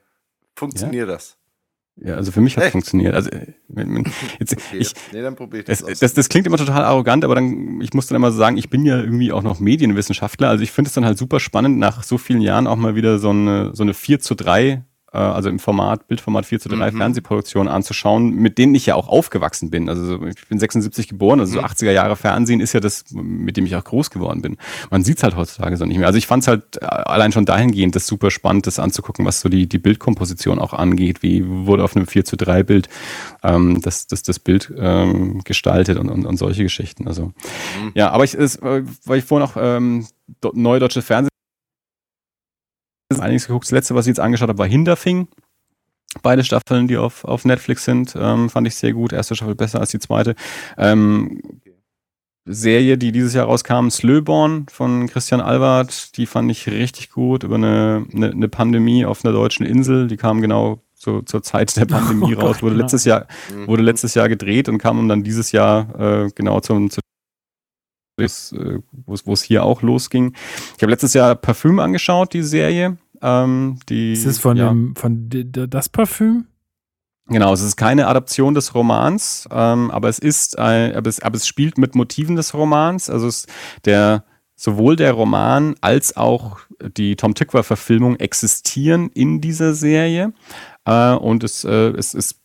Funktioniert 0.55 1.09
das? 1.09 1.37
ja, 2.01 2.15
also 2.15 2.31
für 2.31 2.41
mich 2.41 2.57
hat 2.57 2.63
es 2.63 2.71
funktioniert. 2.71 3.13
Also 3.13 3.29
jetzt, 4.39 4.53
Okay. 4.53 4.77
ich, 4.79 4.93
nee, 5.13 5.21
dann 5.21 5.35
probier 5.35 5.61
ich 5.61 5.67
das, 5.67 5.81
das, 5.81 5.91
aus. 5.91 5.99
das, 5.99 6.15
das 6.15 6.29
klingt 6.29 6.47
immer 6.47 6.57
total 6.59 6.85
arrogant, 6.85 7.25
aber 7.25 7.35
dann, 7.35 7.81
ich 7.81 7.93
muss 7.93 8.07
dann 8.07 8.15
immer 8.15 8.31
sagen, 8.31 8.57
ich 8.57 8.71
bin 8.71 8.85
ja 8.85 8.99
irgendwie 8.99 9.33
auch 9.33 9.43
noch 9.43 9.59
Medienwissenschaftler. 9.59 10.49
Also 10.49 10.63
ich 10.63 10.71
finde 10.71 10.89
es 10.89 10.95
dann 10.95 11.05
halt 11.05 11.19
super 11.19 11.41
spannend, 11.41 11.79
nach 11.79 12.05
so 12.05 12.17
vielen 12.19 12.41
Jahren 12.41 12.69
auch 12.69 12.77
mal 12.77 12.95
wieder 12.95 13.19
so 13.19 13.31
eine, 13.31 13.75
so 13.75 13.83
eine 13.83 13.95
4 13.95 14.21
zu 14.21 14.37
3 14.37 14.63
äh, 14.69 14.81
also 15.19 15.49
im 15.49 15.59
Format, 15.59 16.07
Bildformat 16.09 16.47
4 16.47 16.61
zu 16.61 16.69
3 16.69 16.91
Mhm. 16.91 16.97
Fernsehproduktion 16.97 17.69
anzuschauen, 17.69 18.35
mit 18.35 18.59
denen 18.59 18.75
ich 18.75 18.87
ja 18.87 18.95
auch 18.95 19.09
aufgewachsen 19.09 19.71
bin. 19.71 19.89
Also 19.89 20.05
so, 20.05 20.27
ich 20.27 20.47
bin 20.49 20.59
76 20.59 21.09
geboren, 21.09 21.41
also 21.41 21.53
so 21.55 21.59
Mhm. 21.61 21.67
80er 21.67 21.93
Jahre 21.93 22.17
Fernsehen 22.17 22.61
ist 22.61 22.73
ja 22.73 22.81
das, 22.81 23.05
mit 23.13 23.57
dem 23.57 23.67
ich 23.67 23.77
auch 23.77 23.85
groß 23.85 24.11
geworden 24.11 24.43
bin. 24.43 24.57
Man 24.91 25.03
sieht 25.05 25.19
es 25.19 25.23
halt 25.23 25.37
heutzutage 25.37 25.77
so 25.77 25.85
nicht 25.85 25.99
mehr. 25.99 26.07
Also 26.07 26.19
ich 26.19 26.27
fand 26.27 26.43
es 26.43 26.49
halt 26.49 26.77
äh, 26.81 26.85
allein 26.87 27.33
schon 27.33 27.45
dahingehend 27.45 27.97
das 27.97 28.07
super 28.07 28.31
spannend, 28.31 28.67
das 28.67 28.79
anzugucken, 28.79 29.25
was 29.25 29.41
so 29.41 29.49
die, 29.49 29.69
die 29.69 29.79
Bildkomposition 29.79 30.59
auch 30.59 30.73
angeht. 30.73 31.23
Wie 31.23 31.45
wurde 31.47 31.85
auf 31.85 31.97
einem 31.97 32.07
4 32.07 32.25
zu 32.25 32.37
3 32.37 32.63
Bild 32.63 32.89
ähm, 33.43 33.81
das, 33.83 34.07
das, 34.07 34.23
das 34.23 34.39
Bild 34.39 34.73
ähm, 34.79 35.43
gestaltet 35.45 35.99
und, 35.99 36.09
und, 36.11 36.27
und 36.27 36.37
solche 36.37 36.63
Geschichten. 36.63 37.07
Also 37.09 37.33
ja, 37.95 38.11
aber 38.11 38.25
ich, 38.25 38.35
es, 38.35 38.57
äh, 38.57 38.83
weil 39.05 39.19
ich 39.19 39.25
vorhin 39.25 39.49
auch 39.49 39.57
ähm, 39.61 40.07
neue 40.53 40.81
deutsche 40.81 41.03
Fernsehen 41.03 41.29
einiges 43.17 43.47
geguckt. 43.47 43.65
Das 43.67 43.71
letzte, 43.73 43.95
was 43.95 44.07
ich 44.07 44.11
jetzt 44.11 44.21
angeschaut 44.21 44.49
habe, 44.49 44.59
war 44.59 44.67
Hinterfing. 44.67 45.29
Beide 46.23 46.43
Staffeln, 46.45 46.89
die 46.89 46.97
auf, 46.97 47.25
auf 47.25 47.45
Netflix 47.45 47.85
sind, 47.85 48.15
ähm, 48.19 48.49
fand 48.51 48.67
ich 48.67 48.75
sehr 48.75 48.93
gut. 48.93 49.13
Erste 49.13 49.35
Staffel 49.35 49.55
besser 49.55 49.81
als 49.81 49.91
die 49.91 49.99
zweite. 49.99 50.35
Ähm, 50.77 51.41
Serie, 52.51 52.97
die 52.97 53.13
dieses 53.13 53.35
Jahr 53.35 53.45
rauskam, 53.47 53.91
Slöborn 53.91 54.67
von 54.71 55.07
Christian 55.07 55.43
Albert, 55.43 56.17
die 56.17 56.25
fand 56.25 56.51
ich 56.51 56.67
richtig 56.67 57.11
gut 57.11 57.43
über 57.43 57.57
eine, 57.57 58.07
eine, 58.15 58.31
eine 58.31 58.49
Pandemie 58.49 59.05
auf 59.05 59.23
einer 59.25 59.35
deutschen 59.35 59.67
Insel. 59.67 60.07
Die 60.09 60.17
kam 60.17 60.41
genau 60.41 60.81
so 60.95 61.21
zur 61.21 61.43
Zeit 61.43 61.77
der 61.77 61.85
Pandemie 61.85 62.35
Oh 62.39 62.41
raus, 62.41 62.57
Gott, 62.57 62.63
wurde 62.63 62.77
ja. 62.77 62.83
letztes 62.83 63.05
Jahr, 63.05 63.27
Mhm. 63.55 63.67
wurde 63.67 63.83
letztes 63.83 64.15
Jahr 64.15 64.29
gedreht 64.31 64.69
und 64.71 64.79
kam 64.79 65.07
dann 65.09 65.23
dieses 65.25 65.53
Jahr 65.53 66.25
äh, 66.25 66.31
genau 66.35 66.61
zum, 66.61 66.91
zu 66.91 67.01
das, 68.25 68.53
äh, 68.53 68.79
wo 69.07 69.15
es- 69.15 69.27
es 69.27 69.43
hier 69.43 69.65
auch 69.65 69.83
losging. 69.83 70.35
Ich 70.77 70.83
habe 70.83 70.91
letztes 70.91 71.15
Jahr 71.15 71.35
Parfüm 71.35 71.79
angeschaut, 71.79 72.33
die 72.33 72.43
Serie. 72.43 72.97
Ähm, 73.23 73.79
die, 73.89 74.13
Ist 74.13 74.27
das 74.27 74.39
von, 74.39 74.57
ja, 74.57 74.69
dem, 74.69 74.95
von 74.97 75.29
das 75.31 75.89
Parfüm? 75.89 76.47
Genau, 77.27 77.53
es 77.53 77.61
ist 77.61 77.77
keine 77.77 78.07
Adaption 78.07 78.55
des 78.55 78.75
Romans, 78.75 79.47
ähm, 79.53 79.91
aber 79.91 80.09
es 80.09 80.19
ist, 80.19 80.59
ein, 80.59 80.95
aber, 80.95 81.11
es, 81.11 81.21
aber 81.21 81.37
es 81.37 81.47
spielt 81.47 81.77
mit 81.77 81.95
Motiven 81.95 82.37
des 82.37 82.55
Romans. 82.55 83.11
Also 83.11 83.27
es, 83.27 83.47
der 83.85 84.25
sowohl 84.57 84.97
der 84.97 85.13
Roman 85.13 85.75
als 85.83 86.17
auch 86.17 86.59
die 86.97 87.17
Tom 87.17 87.35
Tykwer 87.35 87.65
Verfilmung 87.65 88.17
existieren 88.17 89.11
in 89.13 89.41
dieser 89.41 89.75
Serie 89.75 90.33
äh, 90.87 91.13
und 91.13 91.45
es, 91.45 91.65
äh, 91.65 91.91
es, 91.91 92.15
es 92.15 92.41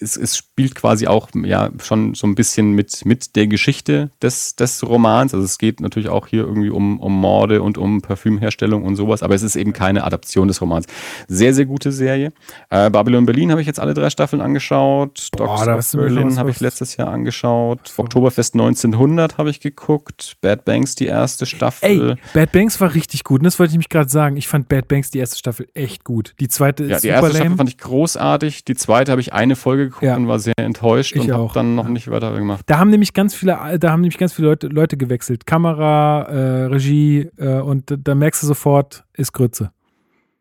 es, 0.00 0.16
es 0.16 0.36
spielt 0.36 0.74
quasi 0.74 1.06
auch 1.06 1.28
ja 1.44 1.70
schon 1.82 2.14
so 2.14 2.26
ein 2.26 2.34
bisschen 2.34 2.72
mit, 2.72 3.04
mit 3.04 3.36
der 3.36 3.46
Geschichte 3.46 4.10
des, 4.20 4.56
des 4.56 4.86
Romans. 4.86 5.34
Also 5.34 5.44
es 5.44 5.58
geht 5.58 5.80
natürlich 5.80 6.08
auch 6.08 6.26
hier 6.26 6.42
irgendwie 6.44 6.70
um, 6.70 6.98
um 7.00 7.12
Morde 7.18 7.62
und 7.62 7.78
um 7.78 8.02
Parfümherstellung 8.02 8.84
und 8.84 8.96
sowas, 8.96 9.22
aber 9.22 9.34
es 9.34 9.42
ist 9.42 9.56
eben 9.56 9.72
keine 9.72 10.04
Adaption 10.04 10.48
des 10.48 10.60
Romans. 10.60 10.86
Sehr, 11.28 11.54
sehr 11.54 11.66
gute 11.66 11.92
Serie. 11.92 12.32
Äh, 12.70 12.90
Babylon 12.90 13.26
Berlin 13.26 13.50
habe 13.50 13.60
ich 13.60 13.66
jetzt 13.66 13.80
alle 13.80 13.94
drei 13.94 14.10
Staffeln 14.10 14.42
angeschaut. 14.42 15.28
Dogs 15.36 15.66
of 15.66 16.00
Berlin 16.00 16.38
habe 16.38 16.50
ich 16.50 16.60
letztes 16.60 16.96
Jahr 16.96 17.08
angeschaut. 17.08 17.92
Oktoberfest 17.96 18.54
1900 18.54 19.38
habe 19.38 19.50
ich 19.50 19.60
geguckt. 19.60 20.36
Bad 20.40 20.64
Banks 20.64 20.94
die 20.94 21.06
erste 21.06 21.46
Staffel. 21.46 22.10
Ey, 22.10 22.14
Bad 22.34 22.52
Banks 22.52 22.80
war 22.80 22.94
richtig 22.94 23.24
gut. 23.24 23.40
Und 23.40 23.44
das 23.44 23.58
wollte 23.58 23.72
ich 23.72 23.78
mich 23.78 23.88
gerade 23.88 24.10
sagen. 24.10 24.36
Ich 24.36 24.48
fand 24.48 24.68
Bad 24.68 24.88
Banks 24.88 25.10
die 25.10 25.18
erste 25.18 25.38
Staffel 25.38 25.68
echt 25.74 26.04
gut. 26.04 26.34
Die 26.40 26.48
zweite 26.48 26.84
ist 26.84 26.90
Ja, 26.90 26.96
die 26.96 27.00
super 27.02 27.14
erste 27.14 27.30
Staffel 27.30 27.44
lame. 27.44 27.56
fand 27.56 27.68
ich 27.70 27.78
großartig. 27.78 28.64
Die 28.64 28.74
zweite 28.74 29.12
habe 29.12 29.20
ich 29.20 29.32
eine 29.32 29.54
Folge 29.56 29.67
geguckt 29.76 30.02
Ja. 30.02 30.16
und 30.16 30.26
war 30.28 30.38
sehr 30.38 30.54
enttäuscht 30.58 31.14
Ich 31.14 31.22
und 31.22 31.32
habe 31.32 31.42
auch. 31.42 31.52
dann 31.52 31.74
noch 31.74 31.84
Ja. 31.84 31.90
nicht 31.90 32.10
weiter 32.10 32.34
gemacht. 32.36 32.62
Da 32.66 32.78
haben 32.78 32.90
nämlich 32.90 33.12
ganz 33.14 33.34
viele, 33.34 33.58
da 33.78 33.90
haben 33.92 34.00
nämlich 34.00 34.18
ganz 34.18 34.32
viele 34.32 34.48
Leute, 34.48 34.68
Leute 34.68 34.96
gewechselt. 34.96 35.46
Kamera, 35.46 36.22
äh, 36.22 36.64
Regie 36.66 37.28
äh, 37.36 37.60
und 37.60 37.94
da 37.96 38.14
merkst 38.14 38.42
du 38.42 38.46
sofort, 38.46 39.04
ist 39.14 39.32
Grütze. 39.32 39.70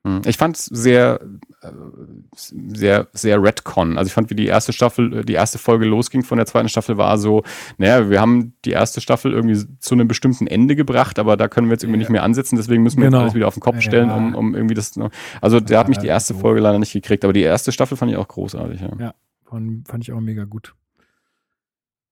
Hm. 0.07 0.21
Ich 0.25 0.37
fand 0.37 0.57
es 0.57 0.65
sehr, 0.65 1.19
äh, 1.61 1.67
sehr, 2.35 3.07
sehr 3.13 3.41
Redcon. 3.41 3.97
Also 3.97 4.07
ich 4.07 4.13
fand, 4.13 4.29
wie 4.29 4.35
die 4.35 4.45
erste 4.47 4.73
Staffel, 4.73 5.17
äh, 5.19 5.25
die 5.25 5.33
erste 5.33 5.57
Folge 5.57 5.85
losging 5.85 6.23
von 6.23 6.37
der 6.37 6.45
zweiten 6.45 6.69
Staffel, 6.69 6.97
war 6.97 7.17
so, 7.17 7.43
naja, 7.77 8.09
wir 8.09 8.21
haben 8.21 8.53
die 8.65 8.71
erste 8.71 9.01
Staffel 9.01 9.31
irgendwie 9.33 9.61
zu 9.79 9.95
einem 9.95 10.07
bestimmten 10.07 10.47
Ende 10.47 10.75
gebracht, 10.75 11.19
aber 11.19 11.37
da 11.37 11.47
können 11.47 11.67
wir 11.67 11.73
jetzt 11.73 11.83
irgendwie 11.83 11.99
nicht 11.99 12.09
mehr 12.09 12.23
ansetzen, 12.23 12.55
deswegen 12.55 12.83
müssen 12.83 12.99
wir 13.01 13.07
Genau. 13.07 13.21
alles 13.21 13.33
wieder 13.35 13.47
auf 13.47 13.53
den 13.55 13.61
Kopf 13.61 13.81
stellen, 13.81 14.09
Ja. 14.09 14.15
um, 14.17 14.35
um 14.35 14.55
irgendwie 14.55 14.75
das. 14.75 14.95
noch- 14.95 15.11
Also 15.41 15.59
der 15.59 15.79
hat 15.79 15.89
mich 15.89 15.97
die 15.97 16.07
erste 16.07 16.33
so. 16.33 16.39
Folge 16.39 16.59
leider 16.61 16.79
nicht 16.79 16.93
gekriegt, 16.93 17.23
aber 17.23 17.33
die 17.33 17.41
erste 17.41 17.71
Staffel 17.71 17.97
fand 17.97 18.11
ich 18.11 18.17
auch 18.17 18.27
großartig. 18.27 18.81
Ja. 18.81 18.91
Ja. 18.99 19.13
Fand, 19.49 19.87
fand 19.87 20.03
ich 20.03 20.11
auch 20.11 20.19
mega 20.19 20.43
gut. 20.43 20.73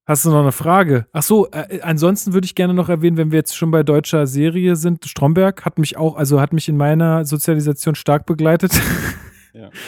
Hast 0.08 0.24
du 0.26 0.30
noch 0.30 0.42
eine 0.42 0.52
Frage? 0.52 1.08
Ach 1.14 1.24
so, 1.24 1.50
äh, 1.52 1.82
ansonsten 1.82 2.34
würde 2.34 2.46
ich 2.46 2.54
gerne 2.54 2.74
noch 2.76 2.90
erwähnen, 2.90 3.18
wenn 3.18 3.32
wir 3.32 3.40
jetzt 3.40 3.56
schon 3.58 3.72
bei 3.72 3.82
deutscher 3.82 4.28
Serie 4.28 4.76
sind, 4.76 5.06
Stromberg 5.06 5.66
hat 5.66 5.80
mich 5.80 5.98
auch, 5.98 6.16
also 6.16 6.40
hat 6.40 6.54
mich 6.54 6.70
in 6.70 6.78
meiner 6.78 7.26
Sozialisation 7.26 7.96
stark 7.96 8.26
begleitet. 8.26 8.74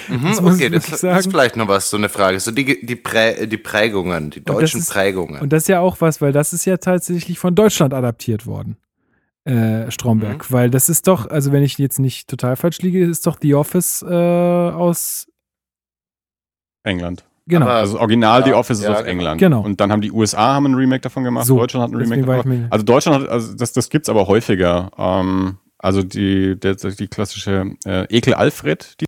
Mhm, 0.07 0.23
Das 0.23 0.39
ich 0.39 0.45
okay, 0.45 0.69
das, 0.69 0.85
das 0.85 1.01
sagen. 1.01 1.19
ist 1.19 1.29
vielleicht 1.29 1.57
noch 1.57 1.67
was, 1.67 1.89
so 1.89 1.97
eine 1.97 2.07
Frage. 2.07 2.39
So 2.39 2.51
die, 2.51 2.85
die, 2.85 2.95
Prä, 2.95 3.47
die 3.47 3.57
Prägungen, 3.57 4.29
die 4.29 4.41
deutschen 4.41 4.79
ist- 4.79 4.89
Prägungen. 4.93 5.41
Und 5.41 5.51
das 5.51 5.63
ist 5.63 5.67
ja 5.67 5.81
auch 5.81 5.99
was, 5.99 6.21
weil 6.21 6.31
das 6.31 6.53
ist 6.53 6.63
ja 6.63 6.77
tatsächlich 6.77 7.37
von 7.37 7.53
Deutschland 7.53 7.93
adaptiert 7.93 8.45
worden. 8.45 8.77
Äh, 9.43 9.91
Stromberg. 9.91 10.53
Weil 10.53 10.69
das 10.69 10.87
ist 10.87 11.05
doch, 11.09 11.29
also 11.29 11.51
wenn 11.51 11.63
ich 11.63 11.77
jetzt 11.79 11.99
nicht 11.99 12.29
total 12.29 12.55
falsch 12.55 12.79
liege, 12.81 13.03
ist 13.05 13.27
doch 13.27 13.39
The 13.41 13.55
Office 13.55 14.03
äh, 14.03 14.13
aus. 14.13 15.27
England. 16.83 17.26
Genau. 17.47 17.65
Aber- 17.65 17.75
Also 17.75 17.99
Original 17.99 18.43
The 18.43 18.49
Ja, 18.51 18.55
Office 18.57 18.79
ist 18.79 18.83
ja, 18.85 18.91
aus 18.91 18.97
genau. 18.99 19.09
England. 19.09 19.39
Genau. 19.39 19.61
Und 19.61 19.79
dann 19.81 19.91
haben 19.91 20.01
die 20.01 20.11
USA 20.11 20.53
haben 20.55 20.65
ein 20.65 20.75
Remake 20.75 21.01
davon 21.01 21.23
gemacht, 21.23 21.45
So, 21.45 21.57
Deutschland 21.57 21.83
hat 21.83 21.91
ein 21.91 21.95
Remake 22.01 22.21
davon 22.25 22.67
Also 22.69 22.83
Deutschland 22.85 23.23
hat, 23.23 23.29
also 23.29 23.55
das, 23.55 23.71
das 23.73 23.89
gibt's 23.89 24.09
aber 24.09 24.27
häufiger. 24.27 24.91
Ähm, 24.97 25.57
also 25.79 26.03
die, 26.03 26.59
der, 26.59 26.75
die 26.75 27.07
klassische 27.07 27.71
äh, 27.85 28.05
Ekel 28.15 28.33
Alfred, 28.33 28.99
die, 28.99 29.05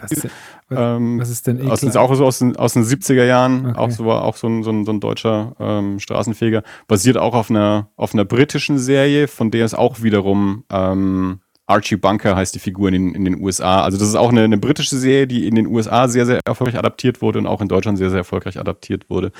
was, 0.00 0.10
denn- 0.10 0.30
ähm, 0.70 1.18
was 1.18 1.30
ist 1.30 1.46
denn 1.46 1.70
aus 1.70 1.80
den, 1.80 1.88
Ekel? 1.90 2.00
auch 2.00 2.14
so 2.14 2.26
aus 2.26 2.38
den, 2.38 2.56
aus 2.56 2.74
den 2.74 2.84
70er 2.84 3.24
Jahren, 3.24 3.66
Okay. 3.70 3.78
auch 3.78 3.90
so 3.90 4.04
war 4.06 4.24
auch 4.24 4.36
so 4.36 4.46
ein, 4.46 4.62
so 4.62 4.70
ein, 4.70 4.84
so 4.84 4.92
ein 4.92 5.00
deutscher 5.00 5.54
ähm, 5.58 5.98
Straßenfeger, 5.98 6.62
basiert 6.86 7.16
auch 7.16 7.34
auf 7.34 7.50
einer, 7.50 7.88
auf 7.96 8.12
einer 8.14 8.24
britischen 8.24 8.78
Serie, 8.78 9.26
von 9.28 9.50
der 9.50 9.64
es 9.64 9.74
auch 9.74 10.02
wiederum 10.02 10.64
ähm, 10.70 11.40
Archie 11.68 11.96
Bunker 11.96 12.36
heißt 12.36 12.54
die 12.54 12.58
Figur 12.60 12.88
in 12.88 12.94
den, 12.94 13.14
in 13.14 13.24
den 13.24 13.40
USA. 13.42 13.82
Also 13.82 13.98
das 13.98 14.06
ist 14.08 14.14
auch 14.14 14.30
eine, 14.30 14.44
eine 14.44 14.56
britische 14.58 14.96
Serie, 14.96 15.26
die 15.26 15.48
in 15.48 15.54
den 15.56 15.66
USA 15.66 16.06
sehr, 16.06 16.24
sehr 16.24 16.40
erfolgreich 16.44 16.78
adaptiert 16.78 17.20
wurde 17.22 17.40
und 17.40 17.46
auch 17.46 17.60
in 17.60 17.66
Deutschland 17.68 17.98
sehr, 17.98 18.10
sehr 18.10 18.18
erfolgreich 18.18 18.58
adaptiert 18.60 19.10
wurde. 19.10 19.32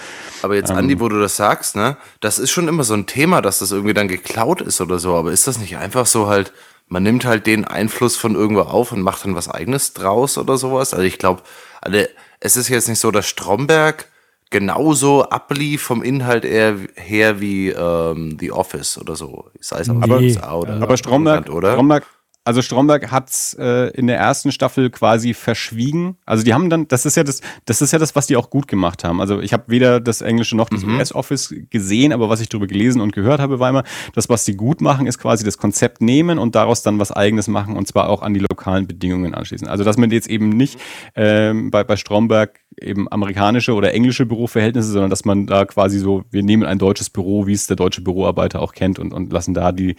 Aber 0.43 0.57
jetzt, 0.57 0.71
Ähm. 0.71 0.77
Andi, 0.79 0.99
wo 0.99 1.09
du 1.09 1.21
das 1.21 1.37
sagst, 1.37 1.77
ne, 1.77 1.97
das 2.21 2.39
ist 2.41 2.51
schon 2.51 2.67
immer 2.67 2.83
so 2.85 2.95
ein 2.95 3.07
Thema, 3.07 3.43
dass 3.43 3.61
das 3.61 3.71
irgendwie 3.71 3.95
dann 3.95 4.09
geklaut 4.09 4.61
ist 4.61 4.81
oder 4.81 4.99
so. 4.99 5.15
Aber 5.15 5.31
ist 5.31 5.47
das 5.47 5.59
nicht 5.59 5.77
einfach 5.77 6.07
so 6.07 6.27
halt, 6.27 6.53
man 6.89 7.03
nimmt 7.05 7.25
halt 7.25 7.47
den 7.47 7.65
Einfluss 7.65 8.17
von 8.17 8.35
irgendwo 8.35 8.63
auf 8.63 8.91
und 8.93 9.03
macht 9.03 9.25
dann 9.25 9.37
was 9.37 9.49
eigenes 9.49 9.93
draus 9.93 10.37
oder 10.37 10.57
sowas? 10.59 10.95
Also 10.95 11.05
ich 11.07 11.19
glaube, 11.19 11.43
also 11.81 11.99
es 12.41 12.57
ist 12.57 12.69
jetzt 12.69 12.89
nicht 12.89 12.99
so, 13.01 13.13
dass 13.13 13.27
Stromberg 13.29 14.07
genauso 14.51 15.25
ablief 15.25 15.83
vom 15.83 16.03
Inhalt 16.03 16.45
eher 16.45 16.77
her 16.95 17.41
wie 17.41 17.71
ähm, 17.71 18.37
The 18.41 18.53
Office 18.53 18.99
oder 18.99 19.17
so. 19.17 19.47
Sei 19.61 19.81
es 19.81 19.91
Aber- 19.91 20.19
USA 20.19 20.55
oder 20.55 20.81
Aber 20.83 20.97
Stromberg, 20.97 21.51
oder? 21.51 21.73
Stromberg, 21.73 22.05
also 22.47 22.63
Stromberg 22.63 23.11
hat's 23.11 23.55
äh, 23.55 23.91
in 23.91 24.07
der 24.07 24.19
ersten 24.19 24.53
Staffel 24.53 24.89
quasi 24.91 25.35
verschwiegen. 25.35 26.17
Also 26.25 26.45
die 26.45 26.55
haben 26.55 26.71
dann, 26.71 26.87
das 26.87 27.05
ist 27.05 27.17
ja 27.17 27.25
das, 27.25 27.41
das 27.65 27.83
ist 27.83 27.93
ja 27.93 27.99
das, 27.99 28.15
was 28.15 28.29
die 28.29 28.37
auch 28.37 28.51
gut 28.51 28.69
gemacht 28.69 29.03
haben. 29.03 29.21
Also 29.21 29.41
ich 29.41 29.53
habe 29.53 29.65
weder 29.67 29.99
das 29.99 30.21
Englische 30.21 30.57
noch 30.57 30.69
das 30.69 30.85
US-Office 30.85 31.53
gesehen, 31.71 32.13
aber 32.13 32.29
was 32.29 32.41
ich 32.41 32.49
darüber 32.49 32.69
gelesen 32.69 33.01
und 33.01 33.13
gehört 33.13 33.41
habe, 33.41 33.59
war 33.59 33.71
immer, 33.71 33.83
das, 34.15 34.29
was 34.29 34.45
die 34.45 34.57
gut 34.57 34.81
machen, 34.81 35.09
ist 35.09 35.19
quasi 35.19 35.45
das 35.45 35.59
Konzept 35.59 36.01
nehmen 36.01 36.39
und 36.39 36.55
daraus 36.55 36.83
dann 36.83 37.01
was 37.01 37.11
Eigenes 37.11 37.49
machen 37.49 37.77
und 37.77 37.89
zwar 37.89 38.09
auch 38.09 38.23
an 38.23 38.33
die 38.33 38.41
lokalen 38.41 38.87
Bedingungen 38.87 39.35
anschließen. 39.35 39.67
Also 39.67 39.83
dass 39.83 39.97
man 39.97 40.13
jetzt 40.13 40.29
eben 40.29 40.51
nicht 40.51 40.79
ähm, 41.17 41.73
bei, 41.73 41.83
bei 41.83 41.97
Stromberg 41.97 42.61
eben 42.81 43.11
amerikanische 43.11 43.75
oder 43.75 43.95
englische 43.95 44.27
Büroverhältnisse, 44.27 44.91
sondern 44.91 45.11
dass 45.11 45.25
man 45.25 45.47
da 45.47 45.65
quasi 45.65 45.99
so, 45.99 46.25
wir 46.31 46.43
nehmen 46.43 46.65
ein 46.65 46.79
deutsches 46.79 47.11
Büro, 47.11 47.47
wie 47.47 47.53
es 47.53 47.67
der 47.67 47.77
deutsche 47.77 48.03
Büroarbeiter 48.03 48.61
auch 48.61 48.73
kennt 48.73 48.99
und, 48.99 49.13
und 49.13 49.33
lassen 49.33 49.55
da 49.55 49.73
die, 49.73 49.97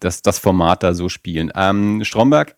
das, 0.00 0.22
das 0.22 0.38
Format 0.38 0.82
da 0.82 0.94
so 0.94 1.08
spielen. 1.08 1.52
Ähm, 1.54 2.02
Stromberg 2.04 2.56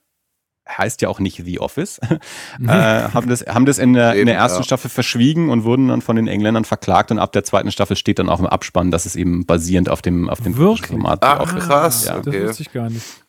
heißt 0.69 1.03
ja 1.03 1.09
auch 1.09 1.21
nicht 1.21 1.45
The 1.45 1.61
Office, 1.61 1.99
äh, 2.61 2.67
haben 2.67 3.29
das, 3.29 3.47
haben 3.47 3.67
das 3.67 3.79
in 3.79 3.93
der, 3.93 4.15
in 4.15 4.27
der 4.27 4.35
Eben, 4.35 4.43
ersten 4.43 4.61
ja. 4.61 4.65
Staffel 4.65 4.91
verschwiegen 4.91 5.49
und 5.51 5.65
wurden 5.65 5.89
dann 5.89 6.03
von 6.03 6.17
den 6.17 6.27
Engländern 6.27 6.65
verklagt 6.65 7.11
und 7.11 7.19
ab 7.19 7.33
der 7.33 7.45
zweiten 7.45 7.71
Staffel 7.71 7.97
steht 7.97 8.19
dann 8.19 8.29
auch 8.29 8.41
im 8.41 8.47
Abspann, 8.47 8.91
dass 8.91 9.07
es 9.07 9.17
eben 9.17 9.47
basierend 9.47 9.89
auf 9.89 10.03
dem, 10.03 10.29
auf 10.29 10.41
dem 10.41 10.57
Wirklich? 10.57 10.91
Format 10.91 11.21
The 11.23 11.29
Ach, 11.29 11.41
Office 11.41 11.65
krass. 11.67 12.05
Ja. 12.07 12.19
Das 12.19 12.27
okay. 12.27 12.49
wusste 12.49 12.63
ich 12.63 12.73
gar 12.73 12.91
nicht. 12.91 13.26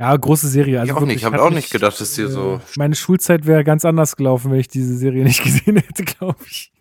Ja, 0.00 0.16
große 0.16 0.48
Serie. 0.48 0.80
Also 0.80 0.90
Ich 0.92 0.96
auch 0.96 1.00
nicht. 1.02 1.08
wirklich, 1.08 1.16
Ich 1.18 1.24
hab 1.26 1.32
hat 1.34 1.40
auch 1.40 1.50
nicht 1.50 1.70
gedacht, 1.70 2.00
dass 2.00 2.14
die 2.14 2.26
so- 2.26 2.54
Äh, 2.54 2.58
meine 2.78 2.94
Schulzeit 2.94 3.46
wäre 3.46 3.62
ganz 3.64 3.84
anders 3.84 4.16
gelaufen, 4.16 4.50
wenn 4.50 4.58
ich 4.58 4.68
diese 4.68 4.96
Serie 4.96 5.22
nicht 5.24 5.42
gesehen 5.44 5.76
hätte, 5.76 6.04
glaube 6.04 6.38
ich. 6.50 6.72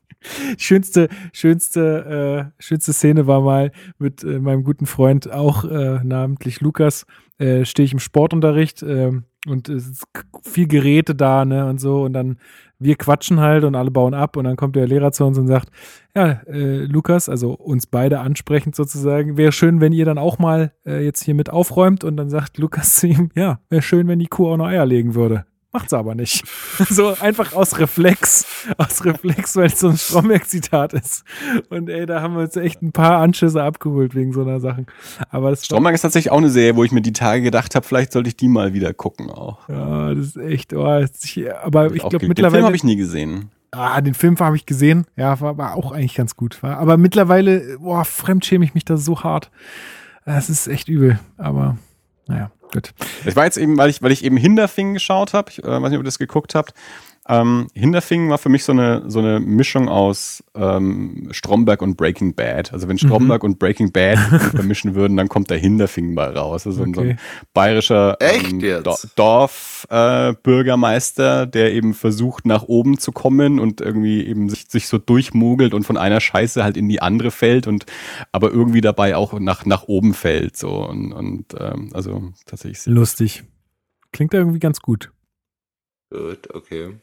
Schönste, 0.57 1.07
schönste, 1.31 2.49
äh, 2.57 2.61
schönste 2.63 2.91
Szene 2.93 3.25
war 3.27 3.41
mal 3.41 3.71
mit 3.99 4.23
äh, 4.23 4.39
meinem 4.39 4.63
guten 4.63 4.85
Freund, 4.85 5.31
auch 5.31 5.63
äh, 5.63 5.99
namentlich 6.03 6.59
Lukas, 6.61 7.05
äh, 7.37 7.63
stehe 7.65 7.85
ich 7.85 7.93
im 7.93 7.99
Sportunterricht 7.99 8.83
ähm, 8.83 9.23
und 9.47 9.69
es 9.69 9.87
ist 9.87 10.03
viel 10.43 10.67
Geräte 10.67 11.15
da, 11.15 11.45
ne, 11.45 11.65
und 11.67 11.79
so, 11.79 12.03
und 12.03 12.11
dann 12.13 12.37
wir 12.79 12.95
quatschen 12.95 13.39
halt 13.39 13.63
und 13.63 13.75
alle 13.75 13.91
bauen 13.91 14.13
ab 14.13 14.37
und 14.37 14.45
dann 14.45 14.55
kommt 14.55 14.75
der 14.75 14.87
Lehrer 14.87 15.11
zu 15.11 15.25
uns 15.25 15.37
und 15.37 15.47
sagt, 15.47 15.69
ja, 16.15 16.41
äh, 16.47 16.85
Lukas, 16.85 17.29
also 17.29 17.51
uns 17.51 17.85
beide 17.85 18.19
ansprechend 18.19 18.75
sozusagen, 18.75 19.37
wäre 19.37 19.51
schön, 19.51 19.81
wenn 19.81 19.91
ihr 19.91 20.05
dann 20.05 20.17
auch 20.17 20.39
mal 20.39 20.71
äh, 20.85 21.03
jetzt 21.03 21.23
hier 21.23 21.35
mit 21.35 21.49
aufräumt 21.49 22.03
und 22.03 22.17
dann 22.17 22.29
sagt 22.29 22.57
Lukas 22.57 22.95
zu 22.95 23.07
ihm, 23.07 23.29
ja, 23.35 23.59
wäre 23.69 23.81
schön, 23.81 24.07
wenn 24.07 24.19
die 24.19 24.27
Kuh 24.27 24.49
auch 24.49 24.57
noch 24.57 24.67
Eier 24.67 24.85
legen 24.85 25.13
würde. 25.13 25.45
Macht's 25.71 25.93
aber 25.93 26.15
nicht. 26.15 26.43
so 26.89 27.15
einfach 27.21 27.53
aus 27.53 27.77
Reflex, 27.77 28.65
aus 28.79 29.05
Reflex, 29.05 29.55
weil 29.55 29.67
es 29.67 29.79
so 29.79 29.89
ein 29.89 29.97
Stromberg-Zitat 29.97 30.93
ist. 30.93 31.23
Und 31.69 31.89
ey, 31.89 32.07
da 32.07 32.21
haben 32.21 32.33
wir 32.35 32.41
uns 32.41 32.55
echt 32.55 32.81
ein 32.81 32.91
paar 32.91 33.19
Anschüsse 33.21 33.61
abgeholt 33.63 34.15
wegen 34.15 34.33
so 34.33 34.41
einer 34.41 34.59
Sachen. 34.59 34.87
Aber 35.29 35.51
das 35.51 35.65
Stromberg 35.65 35.93
ist 35.93 36.01
tatsächlich 36.01 36.31
auch 36.31 36.39
eine 36.39 36.49
Serie, 36.49 36.75
wo 36.75 36.83
ich 36.83 36.91
mir 36.91 37.01
die 37.03 37.13
Tage 37.13 37.43
gedacht 37.43 37.75
habe, 37.75 37.85
vielleicht 37.85 38.13
sollte 38.13 38.29
ich 38.29 38.35
die 38.37 38.47
mal 38.47 38.73
wieder 38.73 38.93
gucken 38.95 39.29
auch. 39.29 39.69
ja, 39.69 40.15
das 40.15 40.25
ist 40.27 40.37
echt, 40.37 40.73
oh, 40.73 40.97
ist, 40.97 41.37
aber 41.61 41.93
ich 41.93 42.03
Auch 42.03 42.09
glaube 42.09 42.09
ge- 42.09 42.11
Den 42.11 42.19
Film 42.19 42.27
mittlerweile. 42.29 42.65
habe 42.65 42.75
ich 42.75 42.83
nie 42.83 42.95
gesehen. 42.95 43.51
Ah, 43.71 44.01
den 44.01 44.15
Film 44.15 44.35
habe 44.39 44.55
ich 44.55 44.65
gesehen. 44.65 45.05
Ja, 45.15 45.39
war, 45.39 45.55
war 45.59 45.75
auch 45.75 45.91
eigentlich 45.91 46.15
ganz 46.15 46.35
gut. 46.35 46.63
War, 46.63 46.77
aber 46.79 46.97
mittlerweile, 46.97 47.77
boah, 47.77 48.03
fremdschäme 48.05 48.65
ich 48.65 48.73
mich 48.73 48.85
da 48.85 48.97
so 48.97 49.21
hart. 49.23 49.51
Das 50.25 50.49
ist 50.49 50.67
echt 50.67 50.89
übel. 50.89 51.19
Aber 51.37 51.77
naja, 52.27 52.49
gut. 52.71 52.91
Ich 53.25 53.35
war 53.35 53.45
jetzt 53.45 53.57
eben, 53.57 53.77
weil 53.77 53.89
ich, 53.89 54.01
weil 54.01 54.11
ich 54.11 54.23
eben 54.23 54.37
Hinterfing 54.37 54.93
geschaut 54.93 55.33
habe, 55.33 55.51
ich 55.51 55.63
äh, 55.63 55.67
weiß 55.67 55.89
nicht, 55.89 55.97
ob 55.97 56.03
ihr 56.03 56.03
das 56.03 56.19
geguckt 56.19 56.55
habt. 56.55 56.73
Ähm, 57.31 57.67
Hinterfing 57.75 58.27
war 58.29 58.39
für 58.39 58.49
mich 58.49 58.63
so 58.63 58.71
eine, 58.71 59.03
so 59.07 59.19
eine 59.19 59.39
Mischung 59.39 59.87
aus 59.87 60.43
ähm, 60.55 61.27
Stromberg 61.31 61.83
und 61.83 61.95
Breaking 61.95 62.33
Bad. 62.33 62.73
Also 62.73 62.87
wenn 62.87 62.95
Mhm. 62.95 63.07
Stromberg 63.07 63.43
und 63.43 63.59
Breaking 63.59 63.91
Bad 63.91 64.17
vermischen 64.55 64.95
würden, 64.95 65.15
dann 65.15 65.29
kommt 65.29 65.51
der 65.51 65.59
Hinterfing 65.59 66.15
mal 66.15 66.35
raus. 66.35 66.65
Also 66.65 66.79
so 66.79 66.83
ein- 66.83 66.93
so 66.95 67.01
Okay. 67.01 67.11
ein 67.11 67.19
bayerischer 67.53 68.17
ähm? 68.19 68.63
Dorfbürgermeister, 69.15 71.43
äh, 71.43 71.47
der 71.47 71.73
eben 71.73 71.93
versucht, 71.93 72.45
nach 72.45 72.63
oben 72.63 72.97
zu 72.97 73.11
kommen 73.11 73.59
und 73.59 73.81
irgendwie 73.81 74.25
eben 74.25 74.49
sich, 74.49 74.65
sich 74.67 74.87
so 74.87 74.97
durchmogelt 74.97 75.73
und 75.73 75.83
von 75.83 75.97
einer 75.97 76.19
Scheiße 76.19 76.63
halt 76.63 76.77
in 76.77 76.89
die 76.89 77.01
andere 77.01 77.31
fällt 77.31 77.67
und 77.67 77.85
aber 78.31 78.51
irgendwie 78.51 78.81
dabei 78.81 79.15
auch 79.15 79.39
nach, 79.39 79.65
nach 79.65 79.83
oben 79.83 80.13
fällt. 80.13 80.57
So 80.57 80.69
und, 80.87 81.11
und 81.13 81.45
ähm, 81.59 81.91
also 81.93 82.31
tatsächlich 82.45 82.85
Lustig. 82.87 83.43
Klingt 84.11 84.33
irgendwie 84.33 84.59
ganz 84.59 84.79
gut. 84.81 85.11
Gut, 86.11 86.53
okay. 86.55 86.95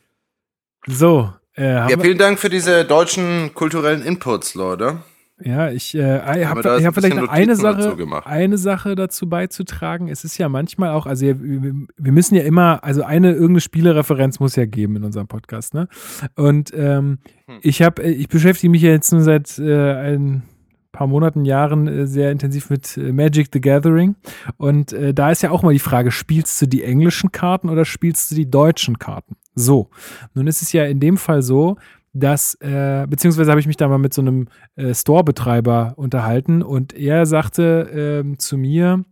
So, 0.87 1.33
äh, 1.55 1.75
haben 1.75 1.91
Ja, 1.91 1.99
vielen 1.99 2.19
Dank 2.19 2.39
für 2.39 2.49
diese 2.49 2.85
deutschen 2.85 3.53
kulturellen 3.55 4.03
Inputs, 4.03 4.55
Leute. 4.55 4.99
Ja, 5.39 5.71
ich, 5.71 5.95
äh, 5.95 6.41
ich 6.41 6.47
habe 6.47 6.83
hab 6.83 6.95
vielleicht 6.95 7.17
noch 7.17 7.29
eine 7.29 7.57
Sache, 7.57 7.95
eine 8.25 8.57
Sache 8.57 8.95
dazu 8.95 9.29
beizutragen. 9.29 10.09
Es 10.09 10.25
ist 10.25 10.39
ja 10.39 10.49
manchmal 10.49 10.91
auch, 10.91 11.05
also 11.05 11.27
wir, 11.27 11.37
wir 11.39 12.13
müssen 12.13 12.37
ja 12.37 12.43
immer, 12.43 12.83
also 12.83 13.03
eine 13.03 13.33
irgendeine 13.33 13.61
Spielereferenz 13.61 14.41
muss 14.41 14.57
ja 14.57 14.65
geben 14.65 14.97
in 14.97 15.05
unserem 15.05 15.29
Podcast, 15.29 15.75
ne? 15.75 15.89
Und 16.37 16.73
ähm, 16.75 17.19
Hm. 17.47 17.59
ich 17.63 17.83
habe, 17.83 18.03
ich 18.03 18.29
beschäftige 18.29 18.71
mich 18.71 18.83
ja 18.83 18.91
jetzt 18.91 19.13
nur 19.13 19.23
seit 19.23 19.59
äh, 19.59 19.93
ein 19.93 20.43
paar 20.97 21.07
Monaten, 21.07 21.45
Jahren 21.45 21.87
äh, 21.87 22.07
sehr 22.07 22.33
intensiv 22.33 22.71
mit 22.71 22.97
äh, 22.97 23.13
Magic 23.13 23.49
the 23.53 23.61
Gathering. 23.61 24.17
Und 24.57 24.93
äh, 24.93 25.13
da 25.15 25.31
ist 25.31 25.43
ja 25.43 25.51
auch 25.51 25.63
mal 25.63 25.73
die 25.73 25.79
Frage, 25.79 26.11
spielst 26.11 26.61
du 26.61 26.67
die 26.67 26.83
englischen 26.83 27.31
Karten 27.33 27.69
oder 27.69 27.85
spielst 27.85 28.31
du 28.31 28.35
die 28.35 28.51
deutschen 28.51 28.99
Karten? 28.99 29.37
So, 29.55 29.91
nun 30.35 30.47
ist 30.47 30.63
es 30.63 30.73
ja 30.73 30.85
in 30.85 31.01
dem 31.01 31.17
Fall 31.17 31.43
so, 31.43 31.77
dass, 32.13 32.55
äh, 32.61 33.07
beziehungsweise 33.09 33.51
habe 33.51 33.61
ich 33.61 33.67
mich 33.67 33.77
da 33.77 33.89
mal 33.89 33.99
mit 33.99 34.15
so 34.15 34.23
einem 34.23 34.49
äh, 34.77 34.95
Store-Betreiber 34.95 35.95
unterhalten 35.97 36.63
und 36.63 36.95
er 36.95 37.27
sagte 37.27 38.23
ähm, 38.25 38.39
zu 38.39 38.57
mir, 38.57 39.05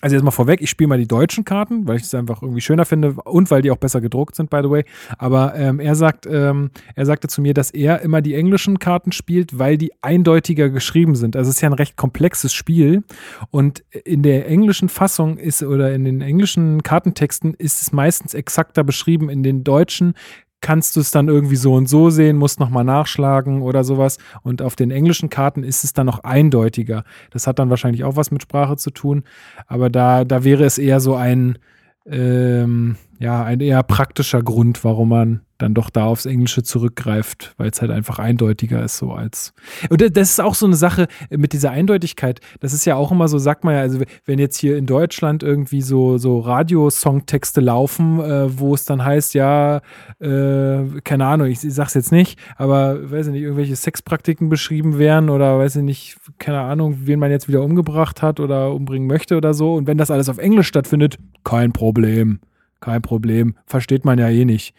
also 0.00 0.14
jetzt 0.14 0.24
mal 0.24 0.30
vorweg, 0.30 0.60
ich 0.60 0.70
spiele 0.70 0.88
mal 0.88 0.98
die 0.98 1.08
deutschen 1.08 1.44
Karten, 1.44 1.88
weil 1.88 1.96
ich 1.96 2.04
es 2.04 2.14
einfach 2.14 2.42
irgendwie 2.42 2.60
schöner 2.60 2.84
finde 2.84 3.14
und 3.24 3.50
weil 3.50 3.62
die 3.62 3.70
auch 3.72 3.78
besser 3.78 4.00
gedruckt 4.00 4.36
sind, 4.36 4.48
by 4.48 4.60
the 4.62 4.70
way. 4.70 4.84
Aber 5.18 5.56
ähm, 5.56 5.80
er 5.80 5.96
sagt, 5.96 6.26
ähm, 6.26 6.70
er 6.94 7.04
sagte 7.04 7.26
zu 7.26 7.40
mir, 7.40 7.52
dass 7.52 7.72
er 7.72 8.00
immer 8.02 8.22
die 8.22 8.34
englischen 8.34 8.78
Karten 8.78 9.10
spielt, 9.10 9.58
weil 9.58 9.76
die 9.76 9.92
eindeutiger 10.00 10.68
geschrieben 10.68 11.16
sind. 11.16 11.34
Also 11.34 11.50
es 11.50 11.56
ist 11.56 11.62
ja 11.62 11.68
ein 11.68 11.74
recht 11.74 11.96
komplexes 11.96 12.54
Spiel 12.54 13.02
und 13.50 13.82
in 14.04 14.22
der 14.22 14.48
englischen 14.48 14.88
Fassung 14.88 15.36
ist 15.36 15.62
oder 15.64 15.92
in 15.92 16.04
den 16.04 16.20
englischen 16.20 16.82
Kartentexten 16.84 17.54
ist 17.54 17.82
es 17.82 17.92
meistens 17.92 18.34
exakter 18.34 18.84
beschrieben. 18.84 19.28
In 19.30 19.42
den 19.42 19.64
deutschen 19.64 20.14
kannst 20.60 20.96
du 20.96 21.00
es 21.00 21.10
dann 21.10 21.28
irgendwie 21.28 21.56
so 21.56 21.74
und 21.74 21.88
so 21.88 22.10
sehen, 22.10 22.36
musst 22.36 22.60
nochmal 22.60 22.84
nachschlagen 22.84 23.62
oder 23.62 23.84
sowas. 23.84 24.18
Und 24.42 24.62
auf 24.62 24.76
den 24.76 24.90
englischen 24.90 25.30
Karten 25.30 25.62
ist 25.62 25.84
es 25.84 25.92
dann 25.92 26.06
noch 26.06 26.24
eindeutiger. 26.24 27.04
Das 27.30 27.46
hat 27.46 27.58
dann 27.58 27.70
wahrscheinlich 27.70 28.04
auch 28.04 28.16
was 28.16 28.30
mit 28.30 28.42
Sprache 28.42 28.76
zu 28.76 28.90
tun. 28.90 29.24
Aber 29.66 29.90
da, 29.90 30.24
da 30.24 30.44
wäre 30.44 30.64
es 30.64 30.78
eher 30.78 31.00
so 31.00 31.14
ein, 31.14 31.58
ähm, 32.06 32.96
ja, 33.18 33.44
ein 33.44 33.60
eher 33.60 33.82
praktischer 33.82 34.42
Grund, 34.42 34.82
warum 34.84 35.10
man 35.10 35.40
dann 35.58 35.74
doch 35.74 35.90
da 35.90 36.06
aufs 36.06 36.24
Englische 36.24 36.62
zurückgreift, 36.62 37.54
weil 37.58 37.70
es 37.70 37.80
halt 37.80 37.90
einfach 37.90 38.18
eindeutiger 38.18 38.82
ist 38.82 38.96
so 38.96 39.12
als. 39.12 39.52
Und 39.90 40.00
das 40.16 40.30
ist 40.30 40.40
auch 40.40 40.54
so 40.54 40.66
eine 40.66 40.76
Sache 40.76 41.08
mit 41.30 41.52
dieser 41.52 41.72
Eindeutigkeit. 41.72 42.40
Das 42.60 42.72
ist 42.72 42.84
ja 42.84 42.94
auch 42.94 43.10
immer 43.10 43.26
so, 43.26 43.38
sagt 43.38 43.64
man 43.64 43.74
ja, 43.74 43.80
also 43.80 44.00
wenn 44.24 44.38
jetzt 44.38 44.56
hier 44.56 44.76
in 44.76 44.86
Deutschland 44.86 45.42
irgendwie 45.42 45.82
so, 45.82 46.16
so 46.16 46.38
Radiosongtexte 46.38 47.60
laufen, 47.60 48.20
äh, 48.20 48.58
wo 48.58 48.74
es 48.74 48.84
dann 48.84 49.04
heißt, 49.04 49.34
ja, 49.34 49.80
äh, 50.20 51.00
keine 51.02 51.26
Ahnung, 51.26 51.48
ich, 51.48 51.64
ich 51.64 51.74
sag's 51.74 51.94
jetzt 51.94 52.12
nicht, 52.12 52.38
aber 52.56 53.10
weiß 53.10 53.26
ich 53.26 53.32
nicht, 53.32 53.42
irgendwelche 53.42 53.76
Sexpraktiken 53.76 54.48
beschrieben 54.48 54.98
werden 54.98 55.28
oder 55.28 55.58
weiß 55.58 55.76
ich 55.76 55.82
nicht, 55.82 56.16
keine 56.38 56.60
Ahnung, 56.60 56.98
wen 57.04 57.18
man 57.18 57.32
jetzt 57.32 57.48
wieder 57.48 57.62
umgebracht 57.62 58.22
hat 58.22 58.38
oder 58.38 58.72
umbringen 58.72 59.08
möchte 59.08 59.36
oder 59.36 59.54
so. 59.54 59.74
Und 59.74 59.88
wenn 59.88 59.98
das 59.98 60.12
alles 60.12 60.28
auf 60.28 60.38
Englisch 60.38 60.68
stattfindet, 60.68 61.18
kein 61.42 61.72
Problem. 61.72 62.38
Kein 62.80 63.02
Problem. 63.02 63.56
Versteht 63.66 64.04
man 64.04 64.18
ja 64.18 64.28
eh 64.28 64.44
nicht. 64.44 64.72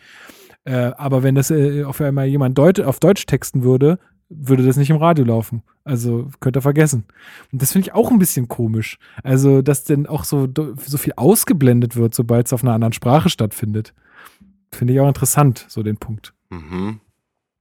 Äh, 0.69 0.93
aber 0.97 1.23
wenn 1.23 1.33
das 1.33 1.49
äh, 1.49 1.83
auf 1.83 1.99
einmal 1.99 2.27
jemand 2.27 2.55
Deut 2.55 2.79
auf 2.79 2.99
Deutsch 2.99 3.25
texten 3.25 3.63
würde, 3.63 3.97
würde 4.29 4.63
das 4.63 4.77
nicht 4.77 4.91
im 4.91 4.97
Radio 4.97 5.25
laufen. 5.25 5.63
Also 5.83 6.29
könnt 6.39 6.55
ihr 6.55 6.61
vergessen. 6.61 7.05
Und 7.51 7.59
das 7.59 7.71
finde 7.71 7.87
ich 7.87 7.95
auch 7.95 8.11
ein 8.11 8.19
bisschen 8.19 8.47
komisch. 8.47 8.99
Also, 9.23 9.63
dass 9.63 9.83
denn 9.83 10.05
auch 10.05 10.23
so, 10.23 10.47
so 10.77 10.97
viel 10.99 11.13
ausgeblendet 11.15 11.95
wird, 11.95 12.13
sobald 12.13 12.45
es 12.45 12.53
auf 12.53 12.63
einer 12.63 12.73
anderen 12.73 12.93
Sprache 12.93 13.29
stattfindet. 13.29 13.95
Finde 14.71 14.93
ich 14.93 14.99
auch 14.99 15.07
interessant, 15.07 15.65
so 15.69 15.81
den 15.81 15.97
Punkt. 15.97 16.35
Mhm. 16.51 16.99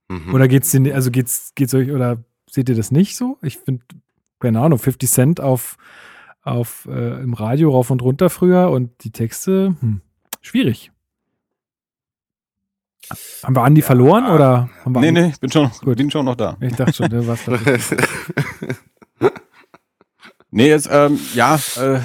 Mhm. 0.09 0.35
Oder 0.35 0.47
geht's 0.47 0.70
denn, 0.70 0.93
also 0.93 1.10
geht's, 1.10 1.52
geht's 1.55 1.72
euch, 1.72 1.90
oder 1.90 2.22
seht 2.51 2.68
ihr 2.68 2.74
das 2.74 2.90
nicht 2.90 3.16
so? 3.16 3.39
Ich 3.40 3.56
finde, 3.56 3.82
keine 4.39 4.60
Ahnung, 4.60 4.78
50 4.78 5.09
Cent 5.09 5.40
auf, 5.40 5.78
auf 6.43 6.86
äh, 6.90 7.22
im 7.22 7.32
Radio 7.32 7.70
rauf 7.70 7.90
und 7.90 8.02
runter 8.02 8.28
früher 8.28 8.70
und 8.70 9.02
die 9.02 9.12
Texte, 9.12 9.74
hm, 9.80 10.02
schwierig. 10.43 10.93
Haben 13.44 13.56
wir 13.56 13.62
Andi 13.62 13.82
verloren 13.82 14.26
oder 14.26 14.68
haben 14.85 14.93
wir 14.94 15.01
Nee, 15.01 15.09
Andi- 15.09 15.12
nee, 15.22 15.28
ich 15.28 15.40
bin 15.40 15.51
schon, 15.51 15.70
Gut. 15.85 15.97
bin 15.97 16.10
schon 16.10 16.24
noch 16.26 16.35
da. 16.36 16.56
Ich 16.60 16.74
dachte 16.76 16.93
schon, 16.93 17.09
der 17.09 17.26
war's 17.26 17.40
doch. 17.47 17.59
Nee, 20.51 20.68
jetzt, 20.68 20.89
ähm, 20.90 21.18
ja, 21.35 21.56
äh, 21.76 22.01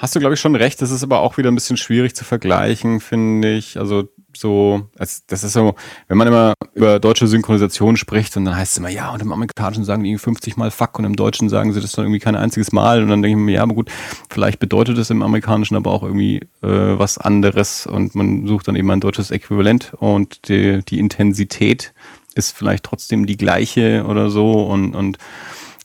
hast 0.00 0.14
du, 0.14 0.20
glaube 0.20 0.34
ich, 0.34 0.40
schon 0.40 0.56
recht. 0.56 0.80
Das 0.82 0.90
ist 0.90 1.02
aber 1.02 1.20
auch 1.20 1.36
wieder 1.36 1.50
ein 1.50 1.54
bisschen 1.54 1.76
schwierig 1.76 2.14
zu 2.14 2.24
vergleichen, 2.24 3.00
finde 3.00 3.52
ich. 3.52 3.78
Also 3.78 4.08
so, 4.36 4.88
das 4.96 5.22
ist 5.28 5.52
so, 5.52 5.74
wenn 6.08 6.16
man 6.16 6.28
immer 6.28 6.54
über 6.74 7.00
deutsche 7.00 7.26
Synchronisation 7.26 7.96
spricht 7.96 8.36
und 8.36 8.44
dann 8.44 8.56
heißt 8.56 8.72
es 8.72 8.78
immer, 8.78 8.88
ja, 8.88 9.10
und 9.10 9.20
im 9.22 9.32
Amerikanischen 9.32 9.84
sagen 9.84 10.02
die 10.02 10.10
irgendwie 10.10 10.22
50 10.22 10.56
Mal 10.56 10.70
Fuck 10.70 10.98
und 10.98 11.04
im 11.04 11.16
Deutschen 11.16 11.48
sagen 11.48 11.72
sie 11.72 11.80
das 11.80 11.92
dann 11.92 12.04
irgendwie 12.04 12.20
kein 12.20 12.36
einziges 12.36 12.72
Mal 12.72 13.02
und 13.02 13.08
dann 13.08 13.22
denke 13.22 13.38
ich 13.38 13.44
mir, 13.44 13.52
ja, 13.52 13.62
aber 13.62 13.74
gut, 13.74 13.90
vielleicht 14.30 14.60
bedeutet 14.60 14.98
es 14.98 15.10
im 15.10 15.22
Amerikanischen 15.22 15.76
aber 15.76 15.90
auch 15.90 16.02
irgendwie 16.02 16.36
äh, 16.62 16.98
was 16.98 17.18
anderes 17.18 17.86
und 17.86 18.14
man 18.14 18.46
sucht 18.46 18.68
dann 18.68 18.76
eben 18.76 18.90
ein 18.90 19.00
deutsches 19.00 19.30
Äquivalent 19.30 19.94
und 19.94 20.48
die, 20.48 20.84
die 20.84 21.00
Intensität 21.00 21.92
ist 22.34 22.56
vielleicht 22.56 22.84
trotzdem 22.84 23.26
die 23.26 23.36
gleiche 23.36 24.04
oder 24.06 24.30
so 24.30 24.62
und, 24.62 24.94
und 24.94 25.18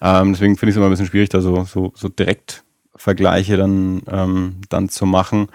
ähm, 0.02 0.34
deswegen 0.34 0.56
finde 0.56 0.70
ich 0.70 0.76
es 0.76 0.78
immer 0.78 0.86
ein 0.86 0.92
bisschen 0.92 1.08
schwierig, 1.08 1.30
da 1.30 1.42
so, 1.42 1.64
so, 1.64 1.94
so 1.96 2.10
direkt 2.10 2.65
Vergleiche 2.96 3.58
dann, 3.58 4.02
ähm, 4.08 4.56
dann 4.70 4.90
zu 4.90 5.06
machen. 5.06 5.48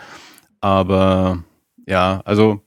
Aber 0.60 1.42
ja, 1.86 2.20
also 2.24 2.60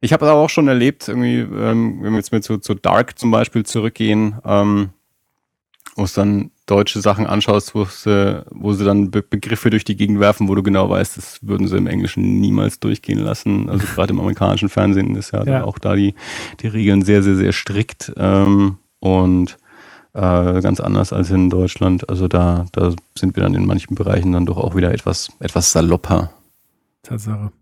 ich 0.00 0.12
habe 0.12 0.24
es 0.24 0.30
aber 0.30 0.40
auch 0.40 0.50
schon 0.50 0.68
erlebt, 0.68 1.08
irgendwie, 1.08 1.38
ähm, 1.40 1.98
wenn 2.02 2.12
wir 2.12 2.18
jetzt 2.18 2.32
mit 2.32 2.44
zu, 2.44 2.58
zu 2.58 2.74
Dark 2.74 3.18
zum 3.18 3.30
Beispiel 3.30 3.64
zurückgehen, 3.66 4.36
ähm, 4.44 4.90
wo 5.96 6.04
es 6.04 6.12
dann 6.12 6.52
deutsche 6.66 7.00
Sachen 7.00 7.26
anschaust, 7.26 7.74
wo 7.74 7.84
sie, 7.84 8.44
wo 8.50 8.72
sie 8.72 8.84
dann 8.84 9.10
Be 9.10 9.22
Begriffe 9.22 9.70
durch 9.70 9.84
die 9.84 9.96
Gegend 9.96 10.20
werfen, 10.20 10.48
wo 10.48 10.54
du 10.54 10.62
genau 10.62 10.88
weißt, 10.88 11.16
das 11.16 11.40
würden 11.42 11.66
sie 11.66 11.76
im 11.76 11.88
Englischen 11.88 12.40
niemals 12.40 12.78
durchgehen 12.78 13.18
lassen. 13.18 13.68
Also 13.68 13.84
gerade 13.94 14.12
im 14.12 14.20
amerikanischen 14.20 14.68
Fernsehen 14.68 15.16
ist 15.16 15.32
ja, 15.32 15.44
Ja. 15.44 15.64
auch 15.64 15.78
da 15.78 15.96
die, 15.96 16.14
die 16.60 16.68
Regeln 16.68 17.02
sehr, 17.02 17.22
sehr, 17.24 17.34
sehr 17.34 17.52
strikt 17.52 18.12
ähm, 18.16 18.78
und 19.00 19.56
äh, 20.14 20.60
ganz 20.60 20.80
anders 20.80 21.12
als 21.12 21.30
in 21.30 21.50
Deutschland. 21.50 22.08
Also 22.08 22.28
da, 22.28 22.66
da 22.72 22.92
sind 23.16 23.36
wir 23.36 23.42
dann 23.42 23.54
in 23.54 23.66
manchen 23.66 23.94
Bereichen 23.94 24.32
dann 24.32 24.46
doch 24.46 24.56
auch 24.56 24.74
wieder 24.74 24.92
etwas, 24.92 25.30
etwas 25.40 25.72
salopper. 25.72 26.30
Tatsache. 27.02 27.52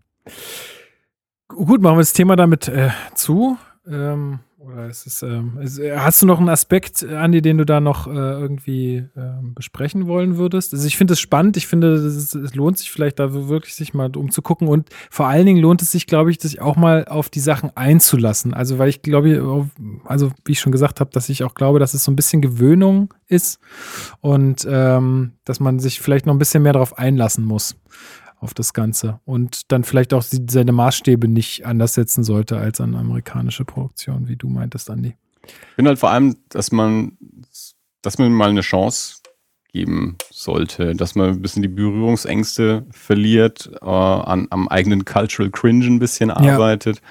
Gut, 1.47 1.81
machen 1.81 1.95
wir 1.95 2.01
das 2.01 2.13
Thema 2.13 2.35
damit 2.35 2.67
äh, 2.67 2.89
zu. 3.15 3.57
Ähm, 3.87 4.39
oder 4.77 4.89
ist 4.89 5.07
es, 5.07 5.23
ähm, 5.23 5.57
ist, 5.59 5.79
äh, 5.79 5.97
hast 5.97 6.21
du 6.21 6.25
noch 6.25 6.39
einen 6.39 6.49
Aspekt, 6.49 7.01
äh, 7.01 7.15
Andi, 7.15 7.41
den 7.41 7.57
du 7.57 7.65
da 7.65 7.79
noch 7.79 8.07
äh, 8.07 8.11
irgendwie 8.11 9.05
ähm, 9.17 9.53
besprechen 9.55 10.05
wollen 10.05 10.37
würdest? 10.37 10.73
Also 10.73 10.85
ich 10.85 10.97
finde 10.97 11.13
es 11.13 11.19
spannend. 11.19 11.57
Ich 11.57 11.65
finde, 11.65 11.93
es, 11.93 12.35
es 12.35 12.55
lohnt 12.55 12.77
sich 12.77 12.91
vielleicht 12.91 13.19
da 13.19 13.33
wirklich 13.33 13.73
sich 13.73 13.93
mal 13.93 14.15
umzugucken 14.15 14.67
und 14.67 14.89
vor 15.09 15.27
allen 15.27 15.45
Dingen 15.45 15.61
lohnt 15.61 15.81
es 15.81 15.91
sich, 15.91 16.05
glaube 16.05 16.29
ich, 16.31 16.39
sich 16.39 16.61
auch 16.61 16.75
mal 16.75 17.05
auf 17.05 17.29
die 17.29 17.39
Sachen 17.39 17.75
einzulassen. 17.75 18.53
Also 18.53 18.77
weil 18.77 18.89
ich 18.89 19.01
glaube, 19.01 19.67
also 20.05 20.31
wie 20.45 20.51
ich 20.51 20.59
schon 20.59 20.71
gesagt 20.71 20.99
habe, 20.99 21.09
dass 21.11 21.29
ich 21.29 21.43
auch 21.43 21.55
glaube, 21.55 21.79
dass 21.79 21.93
es 21.95 22.03
so 22.03 22.11
ein 22.11 22.15
bisschen 22.15 22.41
Gewöhnung 22.41 23.13
ist 23.27 23.59
und 24.21 24.67
ähm, 24.69 25.33
dass 25.43 25.59
man 25.59 25.79
sich 25.79 26.01
vielleicht 26.01 26.27
noch 26.27 26.35
ein 26.35 26.39
bisschen 26.39 26.63
mehr 26.63 26.73
darauf 26.73 26.97
einlassen 26.97 27.45
muss 27.45 27.75
auf 28.39 28.53
das 28.53 28.73
Ganze 28.73 29.19
und 29.25 29.71
dann 29.71 29.83
vielleicht 29.83 30.13
auch 30.13 30.23
seine 30.23 30.71
Maßstäbe 30.71 31.27
nicht 31.27 31.65
anders 31.65 31.95
setzen 31.95 32.23
sollte 32.23 32.57
als 32.57 32.79
an 32.79 32.95
amerikanische 32.95 33.65
Produktion, 33.65 34.27
wie 34.27 34.35
du 34.35 34.47
meintest, 34.47 34.89
Andi. 34.89 35.15
Ich 35.43 35.75
finde 35.75 35.89
halt 35.89 35.99
vor 35.99 36.11
allem, 36.11 36.35
dass 36.49 36.71
man, 36.71 37.17
dass 38.01 38.17
man 38.17 38.31
mal 38.31 38.49
eine 38.49 38.61
Chance 38.61 39.17
geben 39.71 40.17
sollte, 40.31 40.95
dass 40.95 41.15
man 41.15 41.29
ein 41.29 41.41
bisschen 41.41 41.61
die 41.61 41.67
Berührungsängste 41.67 42.85
verliert, 42.91 43.69
äh, 43.81 43.85
an, 43.85 44.47
am 44.49 44.67
eigenen 44.67 45.05
Cultural 45.05 45.51
Cringe 45.51 45.85
ein 45.85 45.99
bisschen 45.99 46.31
arbeitet. 46.31 47.01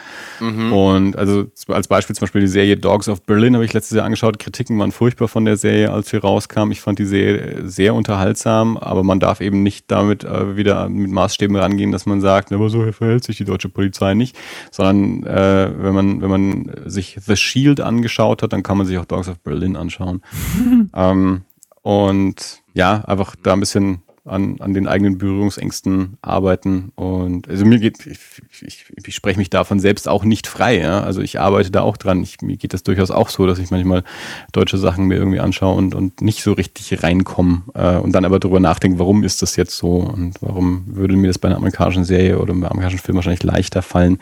Mhm. 0.40 0.72
Und 0.72 1.16
also 1.16 1.46
als 1.68 1.88
Beispiel 1.88 2.16
zum 2.16 2.24
Beispiel 2.24 2.40
die 2.40 2.46
Serie 2.46 2.76
Dogs 2.76 3.08
of 3.08 3.22
Berlin 3.22 3.54
habe 3.54 3.64
ich 3.64 3.72
letztes 3.72 3.96
Jahr 3.96 4.04
angeschaut. 4.04 4.38
Kritiken 4.38 4.78
waren 4.78 4.92
furchtbar 4.92 5.28
von 5.28 5.44
der 5.44 5.56
Serie, 5.56 5.92
als 5.92 6.10
sie 6.10 6.16
rauskam. 6.16 6.70
Ich 6.70 6.80
fand 6.80 6.98
die 6.98 7.04
Serie 7.04 7.68
sehr 7.68 7.94
unterhaltsam, 7.94 8.76
aber 8.76 9.02
man 9.02 9.20
darf 9.20 9.40
eben 9.40 9.62
nicht 9.62 9.90
damit 9.90 10.24
äh, 10.24 10.56
wieder 10.56 10.88
mit 10.88 11.10
Maßstäben 11.10 11.56
rangehen, 11.56 11.92
dass 11.92 12.06
man 12.06 12.20
sagt, 12.20 12.52
aber 12.52 12.68
so 12.68 12.90
verhält 12.92 13.24
sich 13.24 13.36
die 13.36 13.44
deutsche 13.44 13.68
Polizei 13.68 14.14
nicht, 14.14 14.36
sondern 14.70 15.24
äh, 15.24 15.70
wenn 15.76 15.94
man 15.94 16.22
wenn 16.22 16.30
man 16.30 16.70
sich 16.86 17.18
The 17.20 17.36
Shield 17.36 17.80
angeschaut 17.80 18.42
hat, 18.42 18.52
dann 18.52 18.62
kann 18.62 18.78
man 18.78 18.86
sich 18.86 18.98
auch 18.98 19.04
Dogs 19.04 19.28
of 19.28 19.38
Berlin 19.40 19.76
anschauen. 19.76 20.22
ähm, 20.94 21.42
und 21.86 22.64
ja, 22.74 23.04
einfach 23.04 23.36
da 23.40 23.52
ein 23.52 23.60
bisschen 23.60 24.02
an, 24.24 24.56
an 24.58 24.74
den 24.74 24.88
eigenen 24.88 25.18
Berührungsängsten 25.18 26.18
arbeiten. 26.20 26.90
Und 26.96 27.48
also 27.48 27.64
mir 27.64 27.78
geht, 27.78 28.04
ich, 28.04 28.18
ich, 28.60 28.86
ich 29.06 29.14
spreche 29.14 29.38
mich 29.38 29.50
davon 29.50 29.78
selbst 29.78 30.08
auch 30.08 30.24
nicht 30.24 30.48
frei. 30.48 30.80
Ja? 30.80 31.02
Also 31.02 31.20
ich 31.20 31.38
arbeite 31.38 31.70
da 31.70 31.82
auch 31.82 31.96
dran. 31.96 32.24
Ich, 32.24 32.40
mir 32.42 32.56
geht 32.56 32.74
das 32.74 32.82
durchaus 32.82 33.12
auch 33.12 33.28
so, 33.28 33.46
dass 33.46 33.60
ich 33.60 33.70
manchmal 33.70 34.02
deutsche 34.50 34.78
Sachen 34.78 35.04
mir 35.04 35.14
irgendwie 35.14 35.38
anschaue 35.38 35.76
und, 35.76 35.94
und 35.94 36.22
nicht 36.22 36.42
so 36.42 36.54
richtig 36.54 37.04
reinkomme. 37.04 37.62
Äh, 37.74 37.98
und 37.98 38.10
dann 38.10 38.24
aber 38.24 38.40
darüber 38.40 38.58
nachdenke, 38.58 38.98
warum 38.98 39.22
ist 39.22 39.42
das 39.42 39.54
jetzt 39.54 39.76
so 39.76 39.98
und 39.98 40.34
warum 40.40 40.86
würde 40.88 41.14
mir 41.14 41.28
das 41.28 41.38
bei 41.38 41.46
einer 41.46 41.58
amerikanischen 41.58 42.04
Serie 42.04 42.40
oder 42.40 42.52
einem 42.52 42.64
amerikanischen 42.64 42.98
Film 42.98 43.14
wahrscheinlich 43.14 43.44
leichter 43.44 43.82
fallen 43.82 44.18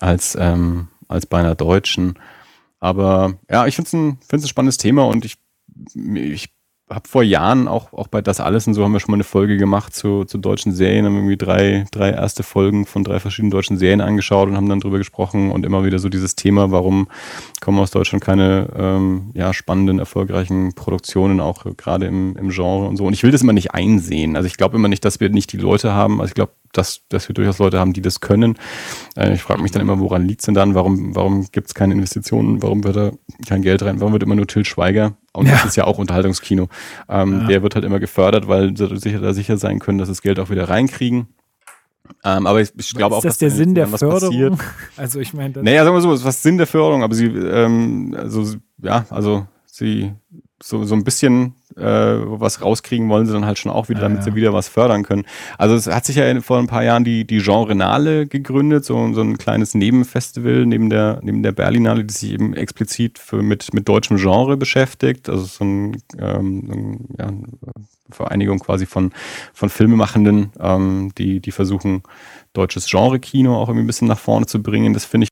als, 0.00 0.36
ähm, 0.40 0.88
als 1.06 1.24
bei 1.26 1.38
einer 1.38 1.54
deutschen. 1.54 2.18
Aber 2.80 3.34
ja, 3.48 3.64
ich 3.68 3.76
finde 3.76 3.86
es 3.86 3.92
ein, 3.92 4.18
ein 4.28 4.48
spannendes 4.48 4.78
Thema 4.78 5.04
und 5.04 5.24
ich, 5.24 5.36
ich 5.94 6.55
habe 6.88 7.08
vor 7.08 7.24
Jahren 7.24 7.66
auch, 7.66 7.92
auch 7.92 8.06
bei 8.06 8.22
Das 8.22 8.38
Alles 8.38 8.66
und 8.68 8.74
so 8.74 8.84
haben 8.84 8.92
wir 8.92 9.00
schon 9.00 9.10
mal 9.10 9.16
eine 9.16 9.24
Folge 9.24 9.56
gemacht 9.56 9.94
zu, 9.94 10.24
zu 10.24 10.38
deutschen 10.38 10.72
Serien, 10.72 11.04
haben 11.04 11.16
irgendwie 11.16 11.36
drei, 11.36 11.84
drei 11.90 12.10
erste 12.10 12.44
Folgen 12.44 12.86
von 12.86 13.02
drei 13.02 13.18
verschiedenen 13.18 13.50
deutschen 13.50 13.76
Serien 13.76 14.00
angeschaut 14.00 14.48
und 14.48 14.56
haben 14.56 14.68
dann 14.68 14.78
drüber 14.78 14.98
gesprochen 14.98 15.50
und 15.50 15.66
immer 15.66 15.84
wieder 15.84 15.98
so 15.98 16.08
dieses 16.08 16.36
Thema, 16.36 16.70
warum 16.70 17.08
kommen 17.60 17.80
aus 17.80 17.90
Deutschland 17.90 18.22
keine 18.22 18.68
ähm, 18.76 19.30
ja, 19.34 19.52
spannenden, 19.52 19.98
erfolgreichen 19.98 20.74
Produktionen, 20.74 21.40
auch 21.40 21.64
gerade 21.76 22.06
im, 22.06 22.36
im 22.36 22.50
Genre 22.50 22.86
und 22.86 22.96
so. 22.96 23.04
Und 23.04 23.14
ich 23.14 23.24
will 23.24 23.32
das 23.32 23.42
immer 23.42 23.52
nicht 23.52 23.72
einsehen. 23.72 24.36
Also 24.36 24.46
ich 24.46 24.56
glaube 24.56 24.76
immer 24.76 24.88
nicht, 24.88 25.04
dass 25.04 25.18
wir 25.18 25.28
nicht 25.28 25.52
die 25.52 25.58
Leute 25.58 25.92
haben. 25.92 26.20
Also 26.20 26.30
ich 26.30 26.34
glaube, 26.34 26.52
dass, 26.76 27.02
dass 27.08 27.28
wir 27.28 27.34
durchaus 27.34 27.58
Leute 27.58 27.78
haben, 27.78 27.92
die 27.92 28.02
das 28.02 28.20
können. 28.20 28.58
Äh, 29.16 29.34
ich 29.34 29.42
frage 29.42 29.62
mich 29.62 29.70
dann 29.72 29.82
immer, 29.82 29.98
woran 29.98 30.26
liegt 30.26 30.40
es 30.40 30.46
denn 30.46 30.54
dann? 30.54 30.74
Warum, 30.74 31.14
warum 31.14 31.46
gibt 31.52 31.68
es 31.68 31.74
keine 31.74 31.94
Investitionen? 31.94 32.62
Warum 32.62 32.84
wird 32.84 32.96
da 32.96 33.10
kein 33.48 33.62
Geld 33.62 33.82
rein? 33.82 34.00
Warum 34.00 34.12
wird 34.12 34.22
immer 34.22 34.34
nur 34.34 34.46
Till 34.46 34.64
Schweiger? 34.64 35.16
Und 35.32 35.46
Ja. 35.46 35.52
das 35.52 35.64
ist 35.66 35.76
ja 35.76 35.84
auch 35.84 35.98
Unterhaltungskino. 35.98 36.68
Ähm, 37.08 37.40
Ja. 37.42 37.46
Der 37.48 37.62
wird 37.62 37.74
halt 37.74 37.84
immer 37.84 38.00
gefördert, 38.00 38.48
weil 38.48 38.76
sie 38.76 38.96
sicher, 38.98 39.20
da 39.20 39.32
sicher 39.34 39.56
sein 39.56 39.78
können, 39.78 39.98
dass 39.98 40.08
das 40.08 40.22
Geld 40.22 40.38
auch 40.40 40.50
wieder 40.50 40.68
reinkriegen. 40.68 41.28
Ähm, 42.24 42.46
aber 42.46 42.60
ich, 42.60 42.70
ich 42.78 42.94
glaube 42.94 43.16
auch, 43.16 43.18
ist 43.18 43.24
das 43.24 43.34
dass 43.34 43.38
der 43.38 43.50
Sinn 43.50 43.74
der 43.74 43.88
Förderung? 43.88 44.56
passiert. 44.56 44.58
Also 44.96 45.20
ich 45.20 45.34
meine, 45.34 45.60
Naja, 45.62 45.84
sagen 45.84 45.96
wir 45.96 46.00
so, 46.00 46.24
was 46.24 46.42
Sinn 46.42 46.56
der 46.56 46.66
Förderung, 46.68 47.02
aber 47.02 47.14
sie, 47.14 47.26
ähm, 47.26 48.14
also, 48.16 48.54
ja, 48.82 49.04
also 49.10 49.46
sie 49.66 50.12
so, 50.62 50.84
so 50.84 50.94
ein 50.94 51.04
bisschen 51.04 51.54
äh, 51.76 51.82
was 51.82 52.62
rauskriegen 52.62 53.08
wollen 53.10 53.26
sie 53.26 53.32
dann 53.32 53.44
halt 53.44 53.58
schon 53.58 53.70
auch 53.70 53.88
wieder, 53.88 54.00
Ja, 54.00 54.08
damit 54.08 54.20
ja. 54.20 54.24
sie 54.24 54.34
wieder 54.34 54.52
was 54.54 54.68
fördern 54.68 55.02
können. 55.02 55.26
Also 55.58 55.74
es 55.74 55.86
hat 55.86 56.06
sich 56.06 56.16
ja 56.16 56.40
vor 56.40 56.58
ein 56.58 56.66
paar 56.66 56.82
Jahren 56.82 57.04
die, 57.04 57.26
die 57.26 57.38
Genrenale 57.38 58.26
gegründet, 58.26 58.84
so, 58.84 59.12
so 59.12 59.20
ein 59.20 59.36
kleines 59.36 59.74
Nebenfestival 59.74 60.64
neben 60.64 60.88
der, 60.88 61.20
neben 61.22 61.42
der 61.42 61.52
Berlinale, 61.52 62.04
die 62.04 62.14
sich 62.14 62.32
eben 62.32 62.54
explizit 62.54 63.18
für, 63.18 63.42
mit, 63.42 63.74
mit 63.74 63.88
deutschem 63.88 64.16
Genre 64.16 64.56
beschäftigt. 64.56 65.28
Also 65.28 65.44
so 65.44 65.64
ein, 65.64 66.02
ähm, 66.18 67.06
ja, 67.18 67.26
eine 67.26 67.46
Vereinigung 68.10 68.58
quasi 68.60 68.86
von, 68.86 69.12
von 69.52 69.68
Filmemachenden, 69.68 70.52
ähm, 70.58 71.12
die, 71.18 71.40
die 71.40 71.52
versuchen, 71.52 72.02
deutsches 72.54 72.86
Genre-Kino 72.86 73.54
auch 73.54 73.68
irgendwie 73.68 73.84
ein 73.84 73.88
bisschen 73.88 74.08
nach 74.08 74.18
vorne 74.18 74.46
zu 74.46 74.62
bringen. 74.62 74.94
Das 74.94 75.04
finde 75.04 75.26
ich 75.26 75.30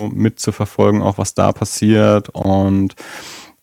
mitzuverfolgen, 0.00 1.02
auch 1.02 1.18
was 1.18 1.34
da 1.34 1.52
passiert. 1.52 2.28
Und 2.30 2.94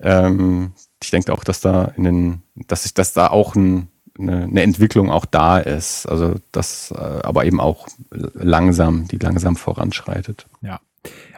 ähm, 0.02 0.72
ich 1.02 1.12
denke 1.12 1.34
auch, 1.34 1.44
dass 1.44 1.62
da 1.62 1.86
in 1.96 2.04
den, 2.04 2.42
dass 2.68 2.86
ich, 2.86 2.94
dass 2.94 3.14
da 3.14 3.28
auch 3.28 3.56
ein, 3.56 3.88
eine, 4.20 4.44
eine 4.44 4.62
Entwicklung 4.62 5.10
auch 5.10 5.26
da 5.26 5.58
ist. 5.60 6.06
Also 6.08 6.36
das, 6.52 6.92
äh, 6.92 6.98
aber 7.24 7.46
eben 7.46 7.60
auch 7.60 7.88
langsam, 8.12 9.08
die 9.08 9.18
langsam 9.18 9.56
voranschreitet. 9.56 10.48
Ja. 10.62 10.80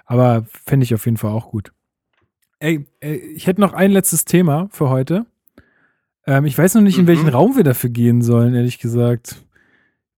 Aber 0.05 0.45
fände 0.65 0.83
ich 0.83 0.93
auf 0.93 1.05
jeden 1.05 1.17
Fall 1.17 1.31
auch 1.31 1.49
gut. 1.49 1.71
Ey, 2.59 2.85
ey, 2.99 3.15
ich 3.17 3.47
hätte 3.47 3.61
noch 3.61 3.73
ein 3.73 3.91
letztes 3.91 4.25
Thema 4.25 4.67
für 4.71 4.89
heute. 4.89 5.25
Ähm, 6.25 6.45
ich 6.45 6.57
weiß 6.57 6.75
noch 6.75 6.81
nicht, 6.81 6.97
in 6.97 7.03
Mhm. 7.03 7.07
welchen 7.07 7.29
Raum 7.29 7.55
wir 7.55 7.63
dafür 7.63 7.89
gehen 7.89 8.21
sollen, 8.21 8.53
ehrlich 8.55 8.79
gesagt. 8.79 9.37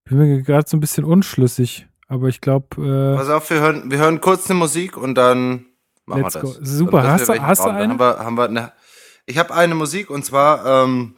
Bin 0.06 0.18
mir 0.20 0.42
gerade 0.44 0.68
so 0.70 0.78
ein 0.78 0.80
bisschen 0.80 1.04
unschlüssig. 1.04 1.88
Aber 2.08 2.28
ich 2.28 2.40
glaube, 2.42 3.16
Pass 3.18 3.30
auf, 3.30 3.50
wir 3.50 3.60
hören, 3.60 3.90
wir 3.90 3.98
hören 3.98 4.22
kurz 4.22 4.48
eine 4.50 4.60
Musik 4.60 4.96
und 4.98 5.16
dann 5.16 5.66
machen 6.06 6.24
Let's 6.24 6.36
wir 6.36 6.42
go. 6.42 6.56
das. 6.60 6.70
Super. 6.70 7.02
Dann 7.02 7.20
wissen 7.20 7.34
Hast 7.34 7.40
du- 7.40 7.48
hast 7.48 7.66
du 7.66 7.70
eine? 7.70 7.90
Haben 7.90 8.00
wir, 8.00 8.20
haben 8.20 8.38
wir 8.38 8.46
eine, 8.46 8.74
ich 9.26 9.38
habe 9.38 9.54
eine 9.54 9.76
Musik 9.76 10.10
und 10.10 10.24
zwar 10.26 10.66
ähm, 10.66 11.16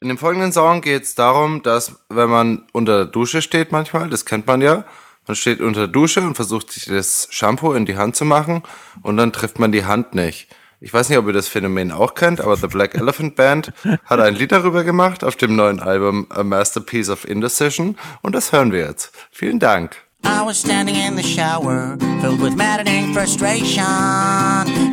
in 0.00 0.08
dem 0.08 0.18
folgenden 0.18 0.52
Song 0.52 0.80
geht 0.80 1.02
es 1.04 1.14
darum, 1.14 1.62
dass 1.62 1.96
wenn 2.08 2.28
man 2.28 2.66
unter 2.72 2.96
der 2.98 3.06
Dusche 3.06 3.42
steht 3.42 3.70
manchmal, 3.72 4.08
das 4.10 4.24
kennt 4.24 4.46
man 4.46 4.60
ja, 4.60 4.84
man 5.28 5.36
steht 5.36 5.60
unter 5.60 5.80
der 5.80 5.88
Dusche 5.88 6.20
und 6.22 6.34
versucht 6.34 6.72
sich 6.72 6.86
das 6.86 7.28
Shampoo 7.30 7.72
in 7.74 7.86
die 7.86 7.96
Hand 7.96 8.16
zu 8.16 8.24
machen 8.24 8.62
und 9.02 9.16
dann 9.16 9.32
trifft 9.32 9.58
man 9.60 9.70
die 9.70 9.84
Hand 9.84 10.14
nicht. 10.14 10.48
Ich 10.80 10.92
weiß 10.92 11.08
nicht, 11.08 11.18
ob 11.18 11.28
ihr 11.28 11.32
das 11.32 11.46
Phänomen 11.46 11.92
auch 11.92 12.14
kennt, 12.14 12.40
aber 12.40 12.56
The 12.56 12.66
Black 12.66 12.96
Elephant 12.96 13.36
Band 13.36 13.72
hat 14.04 14.18
ein 14.18 14.34
Lied 14.34 14.50
darüber 14.50 14.82
gemacht 14.82 15.22
auf 15.22 15.36
dem 15.36 15.54
neuen 15.54 15.78
Album 15.78 16.26
A 16.30 16.42
Masterpiece 16.42 17.08
of 17.08 17.24
Indecision 17.24 17.96
und 18.22 18.34
das 18.34 18.50
hören 18.50 18.72
wir 18.72 18.80
jetzt. 18.86 19.12
Vielen 19.30 19.60
Dank. 19.60 20.01
I 20.24 20.42
was 20.42 20.58
standing 20.58 20.96
in 20.96 21.16
the 21.16 21.22
shower, 21.22 21.96
filled 22.20 22.40
with 22.40 22.56
maddening 22.56 23.12
frustration. 23.12 23.84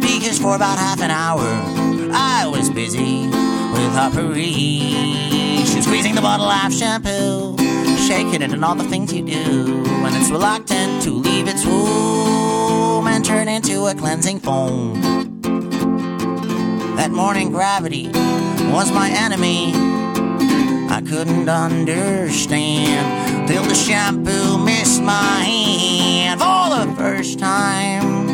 Because 0.02 0.40
for 0.40 0.56
about 0.56 0.78
half 0.78 1.02
an 1.02 1.12
hour, 1.12 1.46
I 2.14 2.48
was 2.48 2.70
busy 2.70 3.28
with 3.28 3.96
operation. 3.96 5.82
Squeezing 5.82 6.16
the 6.16 6.22
bottle 6.22 6.48
of 6.48 6.74
shampoo, 6.74 7.58
shaking 8.08 8.42
it 8.42 8.52
and 8.52 8.64
all 8.64 8.76
the 8.76 8.84
things 8.84 9.14
you 9.14 9.24
do. 9.26 9.84
When 10.04 10.14
it's 10.16 10.30
reluctant 10.30 11.02
to 11.04 11.12
leave 11.12 11.48
its 11.48 11.66
womb 11.66 13.08
and 13.08 13.24
turn 13.24 13.48
into 13.48 13.88
a 13.88 13.96
cleansing 13.96 14.40
foam. 14.40 15.02
That 16.96 17.12
morning 17.12 17.52
gravity 17.52 18.10
was 18.72 18.92
my 18.92 19.10
enemy. 19.10 19.72
I 20.92 21.02
couldn't 21.02 21.48
understand 21.48 23.48
till 23.48 23.62
the 23.64 23.76
shampoo 23.76 24.58
missed 24.58 25.04
my 25.04 25.44
hand 25.44 26.42
for 26.42 26.86
the 26.86 26.96
first 26.96 27.38
time. 27.38 28.28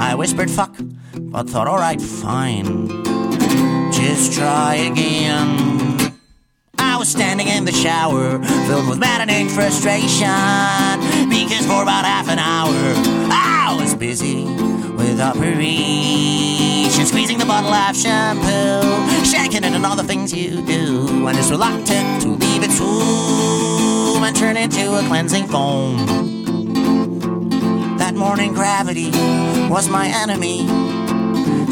I 0.00 0.14
whispered 0.14 0.48
fuck, 0.48 0.76
but 1.14 1.50
thought 1.50 1.66
alright, 1.66 2.00
fine. 2.00 2.86
Just 3.92 4.32
try 4.32 4.76
again. 4.76 6.14
I 6.78 6.96
was 6.98 7.08
standing 7.08 7.48
in 7.48 7.64
the 7.64 7.72
shower, 7.72 8.40
filled 8.66 8.88
with 8.88 9.00
maddening 9.00 9.48
frustration. 9.48 10.28
Because 11.28 11.66
for 11.66 11.82
about 11.82 12.04
half 12.04 12.28
an 12.28 12.38
hour, 12.38 12.94
I 13.32 13.76
was 13.80 13.96
busy 13.96 14.44
with 14.44 15.18
operation. 17.04 17.06
Squeezing 17.06 17.38
the 17.38 17.46
bottle 17.46 17.72
of 17.72 17.96
shampoo, 17.96 19.24
shaking 19.24 19.64
it 19.64 19.72
and 19.72 19.86
all 19.86 19.96
the 19.96 20.04
things 20.04 20.32
you 20.32 20.64
do. 20.66 21.26
And 21.26 21.38
it's 21.38 21.50
reluctant 21.50 22.22
to 22.22 22.28
leave 22.28 22.62
its 22.62 22.80
room 22.80 24.22
and 24.22 24.36
turn 24.36 24.56
into 24.56 24.94
a 24.94 25.02
cleansing 25.06 25.46
foam. 25.46 26.06
That 27.98 28.14
morning 28.14 28.52
gravity 28.52 29.10
was 29.68 29.88
my 29.88 30.08
enemy 30.08 30.66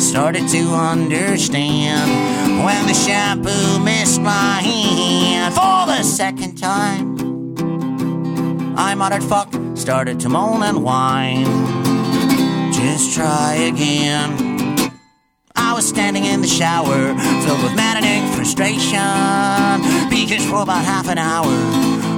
started 0.01 0.49
to 0.49 0.75
understand 0.75 2.65
when 2.65 2.87
the 2.87 2.95
shampoo 2.95 3.79
missed 3.85 4.21
my 4.21 4.61
hand 4.63 5.55
for 5.55 5.87
the 5.87 6.03
second 6.03 6.57
time. 6.57 7.17
I 8.77 8.95
muttered 8.95 9.23
fuck, 9.23 9.55
started 9.75 10.19
to 10.21 10.29
moan 10.29 10.63
and 10.63 10.83
whine. 10.83 11.45
Just 12.73 13.15
try 13.15 13.55
again. 13.55 14.52
I 15.73 15.75
was 15.75 15.89
standing 15.89 16.27
in 16.27 16.43
the 16.43 16.47
shower, 16.47 17.15
filled 17.47 17.63
with 17.63 17.75
maddening 17.75 18.31
frustration. 18.35 19.01
Because 20.11 20.45
for 20.45 20.61
about 20.61 20.85
half 20.85 21.09
an 21.09 21.17
hour, 21.17 21.49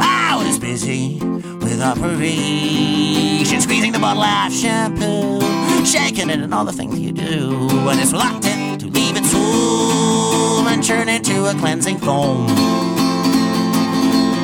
I 0.02 0.42
was 0.44 0.58
busy 0.58 1.20
with 1.20 1.80
operation. 1.80 3.60
Squeezing 3.60 3.92
the 3.92 4.00
bottle 4.00 4.24
of 4.24 4.52
shampoo, 4.52 5.40
shaking 5.86 6.30
it 6.30 6.40
and 6.40 6.52
all 6.52 6.64
the 6.64 6.72
things 6.72 6.98
you 6.98 7.12
do. 7.12 7.68
When 7.86 8.00
it's 8.00 8.10
reluctant 8.10 8.80
to 8.80 8.88
leave 8.88 9.16
its 9.16 9.32
room 9.32 10.66
and 10.66 10.82
turn 10.82 11.08
into 11.08 11.46
a 11.48 11.54
cleansing 11.54 11.98
foam. 11.98 12.48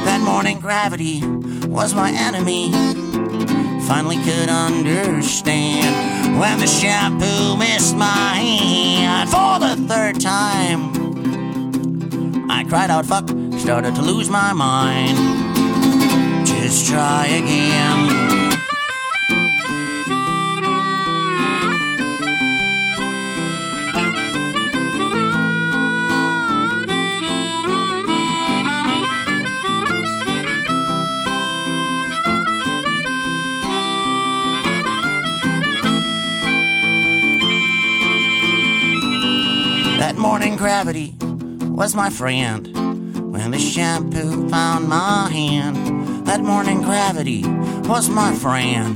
That 0.05 0.21
morning 0.25 0.61
gravity 0.61 1.27
was 1.67 1.95
my 1.95 2.13
enemy. 2.13 3.10
Finally 3.91 4.19
could 4.19 4.49
understand 4.49 6.39
when 6.39 6.61
the 6.61 6.67
shampoo 6.69 7.57
missed 7.57 7.97
my 7.97 8.07
hand 8.07 9.29
for 9.29 9.59
the 9.59 9.75
third 9.89 10.21
time. 10.21 10.93
I 12.49 12.63
cried 12.63 12.93
out, 12.93 13.05
fuck, 13.05 13.29
started 13.59 13.97
to 13.97 14.03
lose 14.03 14.31
my 14.31 14.53
mind. 14.53 15.19
Just 16.47 16.87
try 16.87 17.27
again. 17.27 18.20
Morning 40.21 40.55
gravity 40.55 41.15
was 41.63 41.95
my 41.95 42.11
friend. 42.11 42.67
When 43.33 43.53
the 43.53 43.59
shampoo 43.59 44.51
found 44.51 44.87
my 44.87 45.31
hand, 45.33 46.27
that 46.27 46.43
morning 46.43 46.83
gravity 46.83 47.43
was 47.89 48.11
my 48.11 48.35
friend. 48.35 48.95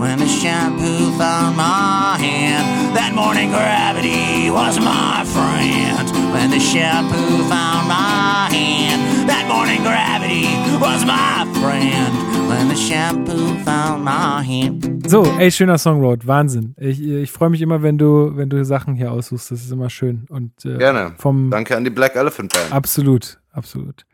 When 0.00 0.18
the 0.18 0.26
shampoo 0.26 1.16
found 1.18 1.56
my 1.56 2.16
hand, 2.18 2.96
that 2.96 3.14
morning 3.14 3.50
gravity 3.50 4.50
was 4.50 4.80
my 4.80 5.24
friend. 5.24 6.32
When 6.32 6.50
the 6.50 6.58
shampoo 6.58 7.44
found 7.48 7.86
my 7.86 8.48
hand, 8.50 9.28
that 9.28 9.46
morning 9.46 9.82
gravity 9.82 10.48
was 10.80 11.04
my 11.04 11.46
friend. 11.60 12.48
When 12.48 12.68
the 12.68 12.76
shampoo 12.76 13.62
found 13.62 14.04
my 14.04 14.42
hand. 14.42 14.95
So, 15.08 15.24
ey, 15.38 15.50
schöner 15.52 15.78
Songroad, 15.78 16.26
Wahnsinn. 16.26 16.74
Ich, 16.78 17.00
ich 17.00 17.30
freue 17.30 17.50
mich 17.50 17.60
immer, 17.62 17.82
wenn 17.82 17.96
du, 17.96 18.32
wenn 18.34 18.48
du 18.50 18.64
Sachen 18.64 18.94
hier 18.94 19.12
aussuchst. 19.12 19.50
Das 19.50 19.60
ist 19.62 19.70
immer 19.70 19.88
schön. 19.88 20.26
Und 20.30 20.52
äh, 20.64 20.78
Gerne. 20.78 21.14
vom 21.18 21.50
Danke 21.50 21.76
an 21.76 21.84
die 21.84 21.90
Black 21.90 22.16
Elephant 22.16 22.52
Band. 22.52 22.72
absolut, 22.72 23.38
absolut. 23.52 24.04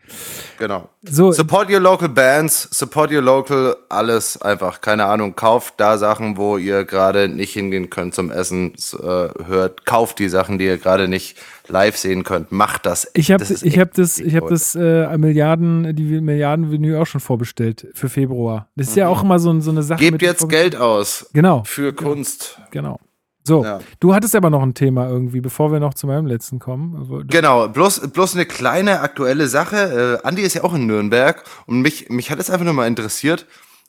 Genau. 0.59 0.91
So, 1.03 1.33
Support 1.33 1.71
your 1.71 1.81
local 1.81 2.09
bands, 2.09 2.69
support 2.71 3.11
your 3.11 3.23
local, 3.23 3.75
alles 3.89 4.41
einfach. 4.43 4.81
Keine 4.83 5.07
Ahnung, 5.07 5.35
kauft 5.35 5.75
da 5.79 5.97
Sachen, 5.97 6.37
wo 6.37 6.59
ihr 6.59 6.85
gerade 6.85 7.29
nicht 7.29 7.53
hingehen 7.55 7.89
könnt 7.89 8.15
zum 8.15 8.31
Essen, 8.31 8.75
äh, 8.75 9.29
hört, 9.47 9.87
kauft 9.87 10.19
die 10.19 10.29
Sachen, 10.29 10.59
die 10.59 10.67
ihr 10.67 10.77
gerade 10.77 11.09
nicht 11.09 11.39
live 11.73 11.97
sehen 11.97 12.23
könnt. 12.23 12.53
Macht 12.53 12.87
das. 12.87 13.11
ich 13.15 13.33
habe 13.33 13.41
Das 13.45 13.51
ich 13.51 13.65
echt 13.65 13.79
hab 13.81 13.95
das, 13.95 14.19
ich 14.19 14.35
habe 14.37 14.45
Leute. 14.47 14.55
das 14.55 14.75
äh, 14.77 15.19
Milliarden, 15.19 15.97
die 15.97 16.21
Milliarden 16.21 16.71
Vinyl 16.71 16.97
auch 16.97 17.07
schon 17.07 17.21
vorbestellt 17.21 17.89
für 17.95 18.09
Februar. 18.09 18.69
Das 18.77 18.89
ist 18.89 18.97
ja 18.97 19.09
auch 19.09 19.23
immer 19.25 19.39
so, 19.39 19.59
so 19.61 19.71
eine 19.71 19.83
Sache. 19.83 19.99
Gebt 20.01 20.23
jetzt 20.23 20.49
Geld 20.49 20.77
aus 20.77 21.27
Genau, 21.33 21.63
für 21.65 21.93
Kunst. 21.93 22.61
genau. 22.71 23.01
So, 23.45 23.65
Ja. 23.65 23.81
du 23.99 24.15
hattest 24.15 24.37
aber 24.37 24.51
noch 24.51 24.63
ein 24.63 24.75
Thema 24.75 25.09
irgendwie, 25.09 25.41
bevor 25.41 25.73
wir 25.73 25.81
noch 25.81 25.95
zu 25.95 26.07
meinem 26.07 26.27
letzten 26.27 26.61
kommen. 26.61 27.27
Genau, 27.29 27.67
bloß, 27.69 28.13
bloß 28.13 28.37
eine 28.37 28.47
kleine 28.47 29.01
aktuelle 29.01 29.49
Sache. 29.49 30.21
Äh, 30.23 30.27
Andi 30.29 30.43
ist 30.43 30.55
ja 30.55 30.63
auch 30.63 30.75
in 30.75 30.87
Nürnberg 30.87 31.43
und 31.67 31.81
mich, 31.81 32.09
mich 32.09 32.31
hat 32.31 32.39
es 32.39 32.51
einfach 32.51 32.65
nur 32.65 32.75
mal 32.75 32.87
interessiert, 32.87 33.47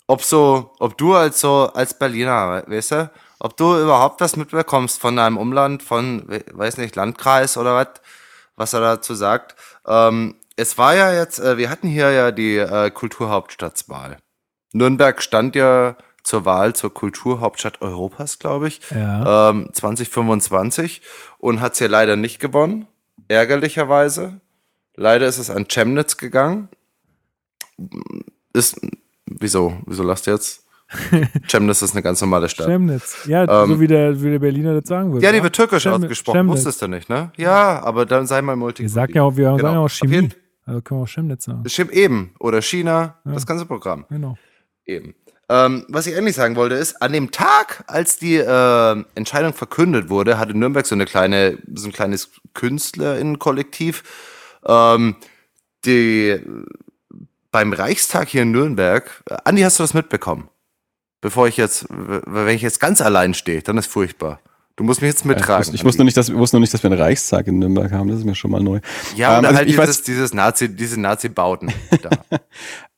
ob 0.07 0.23
so, 0.23 0.71
ob 0.79 0.97
du 0.97 1.13
als 1.13 1.39
so, 1.39 1.69
als 1.73 1.93
Berliner, 1.93 2.63
weißt 2.65 2.91
du, 2.93 3.11
ob 3.43 3.55
du 3.57 3.77
überhaupt 3.79 4.21
was 4.21 4.35
mitbekommst 4.37 4.99
von 4.99 5.15
deinem 5.17 5.37
Umland, 5.37 5.83
von, 5.83 6.23
we- 6.27 6.43
weiß 6.51 6.77
nicht, 6.77 6.95
Landkreis 6.95 7.57
oder 7.57 7.75
was, 7.75 7.87
was 8.55 8.73
er 8.73 8.79
dazu 8.81 9.13
sagt. 9.13 9.55
Ähm, 9.85 10.35
es 10.55 10.77
war 10.77 10.95
ja 10.95 11.11
jetzt, 11.13 11.39
äh, 11.39 11.57
wir 11.57 11.69
hatten 11.69 11.87
hier 11.87 12.11
ja 12.11 12.31
die 12.31 12.57
äh, 12.57 12.89
Kulturhauptstadtswahl. 12.89 14.17
Nürnberg 14.71 15.21
stand 15.21 15.55
ja 15.55 15.95
zur 16.23 16.45
Wahl 16.45 16.73
zur 16.73 16.93
Kulturhauptstadt 16.93 17.81
Europas, 17.81 18.39
glaube 18.39 18.69
ich 18.69 18.79
Ja. 18.91 19.49
ähm, 19.49 19.69
2025 19.73 21.01
und 21.37 21.59
hat 21.59 21.73
es 21.73 21.79
ja 21.79 21.87
leider 21.87 22.15
nicht 22.15 22.39
gewonnen, 22.39 22.87
ärgerlicherweise. 23.27 24.39
Leider 24.95 25.27
ist 25.27 25.37
es 25.39 25.49
an 25.49 25.67
Chemnitz 25.67 26.15
gegangen. 26.17 26.69
Ist, 28.53 28.79
wieso? 29.25 29.77
Wieso 29.85 30.03
lasst 30.03 30.27
ihr 30.27 30.33
jetzt? 30.33 30.62
Chemnitz 31.47 31.81
ist 31.81 31.93
eine 31.93 32.01
ganz 32.03 32.21
normale 32.21 32.49
Stadt. 32.49 32.67
Chemnitz. 32.67 33.25
Ja, 33.27 33.63
Ähm, 33.63 33.69
so 33.69 33.79
wie 33.79 33.87
der, 33.87 34.21
wie 34.21 34.29
der 34.31 34.39
Berliner 34.39 34.79
das 34.79 34.87
sagen 34.89 35.11
würde. 35.13 35.25
Ja, 35.25 35.31
die 35.31 35.41
wird 35.43 35.55
türkisch 35.55 35.83
Chemnitz- 35.85 36.03
ausgesprochen, 36.05 36.37
Chemnitz. 36.39 36.55
wusstest 36.57 36.81
du 36.81 36.87
nicht, 36.87 37.09
ne? 37.09 37.31
Ja, 37.37 37.81
aber 37.83 38.05
dann 38.05 38.27
sei 38.27 38.41
mal 38.41 38.55
multi. 38.55 38.83
Wir 38.83 38.89
sagen 38.89 39.13
ja 39.15 39.23
auch, 39.23 39.35
wir 39.35 39.45
sagen 39.45 39.61
ja 39.63 39.79
auch 39.79 39.89
Chemie. 39.89 40.29
Also 40.65 40.81
können 40.81 40.99
wir 41.01 41.03
auch 41.03 41.07
Chemnitz 41.09 41.45
sagen. 41.45 41.63
Stimmt 41.67 41.91
eben. 41.91 42.33
Oder 42.39 42.61
China, 42.61 43.15
Ja. 43.25 43.31
das 43.33 43.45
ganze 43.45 43.65
Programm. 43.65 44.05
Genau. 44.09 44.37
Eben. 44.85 45.13
Ähm, 45.49 45.85
was 45.89 46.07
ich 46.07 46.15
eigentlich 46.15 46.35
sagen 46.37 46.55
wollte, 46.55 46.75
ist, 46.75 47.01
an 47.01 47.11
dem 47.11 47.29
Tag, 47.31 47.83
als 47.87 48.17
die 48.17 48.37
äh, 48.37 49.03
Entscheidung 49.15 49.53
verkündet 49.53 50.09
wurde, 50.09 50.39
hatte 50.39 50.57
Nürnberg 50.57 50.85
so 50.85 50.95
eine 50.95 51.05
kleine, 51.05 51.57
so 51.73 51.89
ein 51.89 51.91
kleines 51.91 52.29
KünstlerInnen-Kollektiv, 52.53 54.03
ähm, 54.65 55.15
die 55.85 56.39
beim 57.51 57.73
Reichstag 57.73 58.29
hier 58.29 58.43
in 58.43 58.51
Nürnberg, 58.51 59.23
Andi, 59.43 59.61
hast 59.61 59.79
du 59.79 59.83
das 59.83 59.93
mitbekommen? 59.93 60.49
Bevor 61.23 61.47
ich 61.47 61.55
jetzt, 61.55 61.85
wenn 61.89 62.53
ich 62.53 62.61
jetzt 62.61 62.81
ganz 62.81 62.99
allein 63.01 63.33
stehe, 63.33 63.61
dann 63.61 63.77
ist 63.77 63.87
furchtbar. 63.87 64.41
Du 64.75 64.83
musst 64.83 65.01
mich 65.01 65.09
jetzt 65.09 65.23
mittragen. 65.23 65.59
wusste, 65.59 65.75
ich 65.75 65.85
wusste 65.85 66.03
nicht, 66.03 66.17
dass, 66.17 66.27
ich 66.27 66.35
wusste 66.35 66.57
noch 66.57 66.61
nicht, 66.61 66.73
dass 66.73 66.83
wir 66.83 66.91
einen 66.91 66.99
Reichstag 66.99 67.47
in 67.47 67.59
Nürnberg 67.59 67.91
haben. 67.93 68.09
Das 68.09 68.17
ist 68.19 68.25
mir 68.25 68.35
schon 68.35 68.51
mal 68.51 68.59
neu. 68.61 68.81
Ja, 69.15 69.33
Ähm, 69.33 69.39
und 69.39 69.45
also 69.45 69.57
halt 69.59 69.69
ich 69.69 69.75
dieses, 69.77 69.99
weiß- 70.01 70.05
dieses 70.05 70.33
Nazi, 70.33 70.75
diese 70.75 70.99
Nazi-Bauten 70.99 71.71
da. 72.01 72.09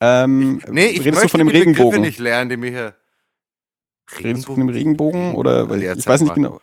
Ähm, 0.00 0.60
Nee, 0.68 0.86
ich 0.86 1.00
redest 1.04 1.22
möchte 1.22 1.26
du 1.26 1.28
von 1.28 1.38
dem 1.38 1.46
die 1.48 1.52
Begriffe 1.52 1.70
Regenbogen? 1.70 2.00
nicht 2.00 2.18
lernen, 2.18 2.50
die 2.50 2.56
mir 2.56 2.70
hier... 2.70 2.94
Redest 4.24 4.48
du 4.48 4.54
von 4.54 4.66
dem 4.66 4.68
Regenbogen? 4.70 5.34
Oder 5.36 5.72
Ja, 5.76 5.94
ich 5.94 6.06
weiß 6.06 6.22
nicht 6.22 6.34
genau. 6.34 6.60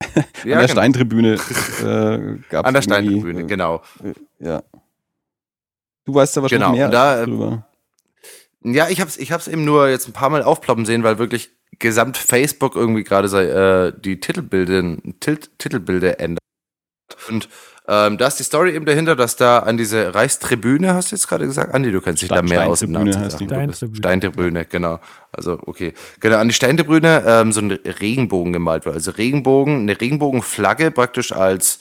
Ja, 0.14 0.16
An 0.16 0.22
der 0.44 0.56
genau. 0.62 0.68
Steintribüne 0.68 1.34
äh, 1.84 2.38
gab 2.50 2.66
An 2.66 2.74
der 2.74 2.82
Steintribüne, 2.82 3.46
genau. 3.46 3.82
Ja. 4.40 4.62
Du 6.04 6.14
weißt 6.14 6.36
da 6.36 6.42
wahrscheinlich 6.42 6.66
Genau, 6.66 6.76
mehr 6.76 6.88
da, 6.88 7.22
äh, 7.22 7.26
drüber. 7.26 7.66
Ja, 8.64 8.88
ich 8.88 9.00
hab's, 9.00 9.16
ich 9.16 9.32
hab's 9.32 9.48
eben 9.48 9.64
nur 9.64 9.88
jetzt 9.88 10.08
ein 10.08 10.12
paar 10.12 10.30
Mal 10.30 10.42
aufploppen 10.42 10.86
sehen, 10.86 11.02
weil 11.02 11.18
wirklich 11.18 11.50
gesamt 11.78 12.16
Facebook 12.16 12.76
irgendwie 12.76 13.04
gerade 13.04 13.28
sei, 13.28 13.44
äh, 13.46 13.92
die 13.98 14.20
Titelbilder, 14.20 14.96
Til 15.20 15.38
Titelbilder 15.58 16.20
ändert. 16.20 16.38
Und 17.28 17.48
ähm, 17.88 18.16
da 18.16 18.28
ist 18.28 18.38
die 18.38 18.44
Story 18.44 18.74
eben 18.74 18.86
dahinter, 18.86 19.16
dass 19.16 19.34
da 19.34 19.58
an 19.58 19.76
diese 19.76 20.14
Reichstribüne, 20.14 20.94
hast 20.94 21.10
du 21.10 21.16
jetzt 21.16 21.26
gerade 21.26 21.46
gesagt? 21.46 21.74
Andi, 21.74 21.90
du 21.90 22.00
kennst 22.00 22.22
dich 22.22 22.28
da 22.28 22.40
mehr 22.40 22.68
aus 22.68 22.80
heißt 22.82 23.40
die. 23.40 23.46
Steintribüne. 23.46 23.96
Steintribüne, 23.96 24.64
genau. 24.66 25.00
Also, 25.32 25.58
okay. 25.66 25.92
Genau, 26.20 26.36
an 26.36 26.46
die 26.46 26.54
Steintribüne 26.54 27.24
ähm, 27.26 27.52
so 27.52 27.60
ein 27.60 27.72
Regenbogen 27.72 28.52
gemalt 28.52 28.84
wird. 28.84 28.94
Also 28.94 29.10
Regenbogen, 29.10 29.80
eine 29.80 30.00
Regenbogenflagge 30.00 30.92
praktisch 30.92 31.32
als 31.32 31.80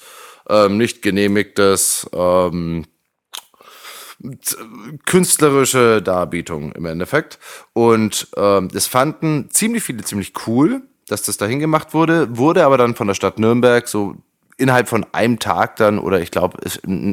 ähm, 0.49 0.77
nicht 0.77 1.03
genehmigtes 1.03 2.09
ähm, 2.13 2.85
künstlerische 5.05 6.01
Darbietung 6.01 6.71
im 6.73 6.85
Endeffekt. 6.85 7.39
Und 7.73 8.27
ähm, 8.37 8.69
das 8.69 8.87
fanden 8.87 9.49
ziemlich 9.51 9.83
viele 9.83 10.03
ziemlich 10.03 10.33
cool, 10.47 10.81
dass 11.07 11.23
das 11.23 11.37
dahin 11.37 11.59
gemacht 11.59 11.93
wurde, 11.93 12.37
wurde 12.37 12.65
aber 12.65 12.77
dann 12.77 12.95
von 12.95 13.07
der 13.07 13.15
Stadt 13.15 13.39
Nürnberg 13.39 13.87
so 13.87 14.15
innerhalb 14.57 14.87
von 14.87 15.05
einem 15.11 15.39
Tag 15.39 15.75
dann, 15.77 15.97
oder 15.97 16.21
ich 16.21 16.31
glaube, 16.31 16.57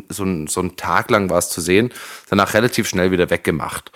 so, 0.08 0.46
so 0.46 0.60
ein 0.60 0.76
Tag 0.76 1.10
lang 1.10 1.30
war 1.30 1.38
es 1.38 1.48
zu 1.48 1.60
sehen, 1.60 1.90
danach 2.28 2.54
relativ 2.54 2.88
schnell 2.88 3.10
wieder 3.10 3.30
weggemacht. 3.30 3.90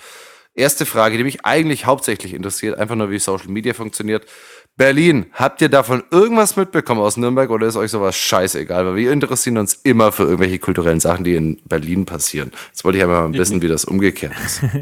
Erste 0.55 0.85
Frage, 0.85 1.16
die 1.16 1.24
mich 1.24 1.47
eigentlich 1.47 1.87
hauptsächlich 1.87 2.35
interessiert, 2.35 2.79
einfach 2.79 2.95
nur 2.95 3.11
wie 3.11 3.19
Social 3.19 3.49
Media 3.49 3.73
funktioniert. 3.73 4.27
Berlin, 4.77 5.27
habt 5.33 5.61
ihr 5.61 5.69
davon 5.69 6.03
irgendwas 6.11 6.57
mitbekommen 6.57 7.01
aus 7.01 7.16
Nürnberg 7.16 7.51
oder 7.51 7.66
ist 7.66 7.77
euch 7.77 7.91
sowas 7.91 8.16
scheißegal? 8.16 8.87
Weil 8.87 8.97
wir 8.97 9.12
interessieren 9.12 9.59
uns 9.59 9.74
immer 9.74 10.12
für 10.12 10.24
irgendwelche 10.24 10.59
kulturellen 10.59 11.01
Sachen, 11.01 11.24
die 11.24 11.35
in 11.35 11.61
Berlin 11.65 12.07
passieren. 12.07 12.53
Jetzt 12.69 12.85
wollte 12.85 12.99
ich 12.99 13.05
aber 13.05 13.29
mal 13.29 13.39
wissen, 13.39 13.62
wie 13.62 13.69
das 13.69 13.85
umgekehrt 13.85 14.35
ist. 14.45 14.62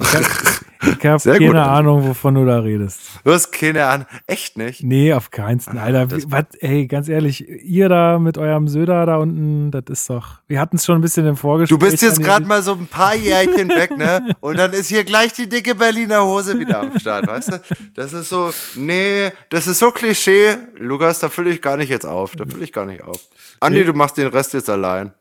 Ich 0.00 0.67
habe 0.80 1.18
Sehr 1.18 1.34
keine 1.34 1.46
gut. 1.46 1.56
Ahnung, 1.56 2.06
wovon 2.06 2.34
du 2.34 2.44
da 2.44 2.60
redest. 2.60 3.00
Du 3.24 3.32
hast 3.32 3.50
keine 3.50 3.86
Ahnung. 3.86 4.06
Echt 4.26 4.56
nicht? 4.56 4.82
Nee, 4.82 5.12
auf 5.12 5.30
keinen 5.30 5.60
Fall. 5.60 5.78
Alter, 5.78 6.10
wie, 6.10 6.24
was, 6.28 6.44
ey, 6.60 6.86
ganz 6.86 7.08
ehrlich, 7.08 7.48
ihr 7.48 7.88
da 7.88 8.18
mit 8.18 8.38
eurem 8.38 8.68
Söder 8.68 9.06
da 9.06 9.16
unten, 9.16 9.70
das 9.70 9.84
ist 9.88 10.10
doch. 10.10 10.40
Wir 10.46 10.60
hatten 10.60 10.76
es 10.76 10.84
schon 10.84 10.96
ein 10.96 11.00
bisschen 11.00 11.26
im 11.26 11.36
Vorgespräch. 11.36 11.78
Du 11.78 11.84
bist 11.84 12.02
jetzt 12.02 12.22
gerade 12.22 12.46
mal 12.46 12.62
so 12.62 12.72
ein 12.72 12.86
paar 12.86 13.14
Jährchen 13.14 13.68
weg, 13.68 13.96
ne? 13.96 14.34
Und 14.40 14.58
dann 14.58 14.72
ist 14.72 14.88
hier 14.88 15.04
gleich 15.04 15.32
die 15.32 15.48
dicke 15.48 15.74
Berliner 15.74 16.24
Hose 16.24 16.58
wieder 16.58 16.80
am 16.80 16.98
Start, 16.98 17.26
weißt 17.26 17.52
du? 17.52 17.60
Das 17.94 18.12
ist 18.12 18.28
so, 18.28 18.50
nee, 18.76 19.30
das 19.50 19.66
ist 19.66 19.78
so 19.78 19.90
Klischee. 19.90 20.56
Lukas, 20.78 21.20
da 21.20 21.28
fülle 21.28 21.50
ich 21.50 21.62
gar 21.62 21.76
nicht 21.76 21.88
jetzt 21.88 22.06
auf. 22.06 22.36
Da 22.36 22.44
fülle 22.46 22.64
ich 22.64 22.72
gar 22.72 22.86
nicht 22.86 23.02
auf. 23.02 23.20
Andi, 23.60 23.84
du 23.84 23.92
machst 23.92 24.16
den 24.16 24.28
Rest 24.28 24.54
jetzt 24.54 24.70
allein. 24.70 25.12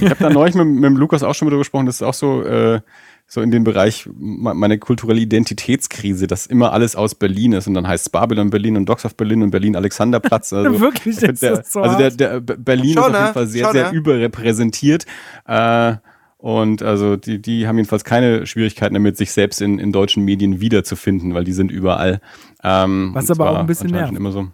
Ich 0.00 0.10
habe 0.10 0.16
da 0.18 0.30
neulich 0.30 0.54
mit, 0.54 0.66
mit 0.66 0.92
Lukas 0.94 1.22
auch 1.22 1.34
schon 1.34 1.46
wieder 1.48 1.58
gesprochen, 1.58 1.86
das 1.86 1.96
ist 1.96 2.02
auch 2.02 2.14
so, 2.14 2.42
äh, 2.42 2.80
so 3.26 3.40
in 3.40 3.50
dem 3.50 3.64
Bereich 3.64 4.06
me- 4.14 4.54
meine 4.54 4.78
kulturelle 4.78 5.20
Identitätskrise, 5.20 6.26
dass 6.26 6.46
immer 6.46 6.72
alles 6.72 6.94
aus 6.94 7.14
Berlin 7.14 7.52
ist 7.52 7.66
und 7.66 7.74
dann 7.74 7.88
heißt 7.88 8.06
es 8.06 8.10
Babylon 8.10 8.50
Berlin 8.50 8.76
und 8.76 8.86
Dogs 8.86 9.04
of 9.04 9.16
Berlin 9.16 9.42
und 9.42 9.50
Berlin 9.50 9.76
Alexanderplatz. 9.76 10.52
Also, 10.52 10.80
Wirklich, 10.80 11.22
ich 11.22 11.38
der, 11.40 11.56
das 11.56 11.72
so 11.72 11.80
Also 11.80 11.96
der, 11.98 12.10
der 12.10 12.40
B- 12.40 12.54
Berlin 12.58 12.92
Schon, 12.94 13.02
ist 13.02 13.08
auf 13.08 13.12
jeden 13.14 13.26
ne? 13.26 13.32
Fall 13.32 13.46
sehr, 13.46 13.64
Schon, 13.64 13.72
sehr 13.72 13.90
ne? 13.92 13.96
überrepräsentiert. 13.96 15.06
Äh, 15.46 15.94
und 16.36 16.82
also 16.82 17.16
die, 17.16 17.40
die 17.40 17.66
haben 17.66 17.78
jedenfalls 17.78 18.04
keine 18.04 18.46
Schwierigkeiten 18.46 18.92
damit, 18.94 19.16
sich 19.16 19.32
selbst 19.32 19.62
in, 19.62 19.78
in 19.78 19.92
deutschen 19.92 20.24
Medien 20.24 20.60
wiederzufinden, 20.60 21.32
weil 21.32 21.44
die 21.44 21.54
sind 21.54 21.70
überall. 21.72 22.20
Ähm, 22.62 23.10
Was 23.14 23.30
aber 23.30 23.50
auch 23.50 23.58
ein 23.58 23.66
bisschen 23.66 23.90
nervt. 23.90 24.14
Immer 24.14 24.30
so. 24.32 24.48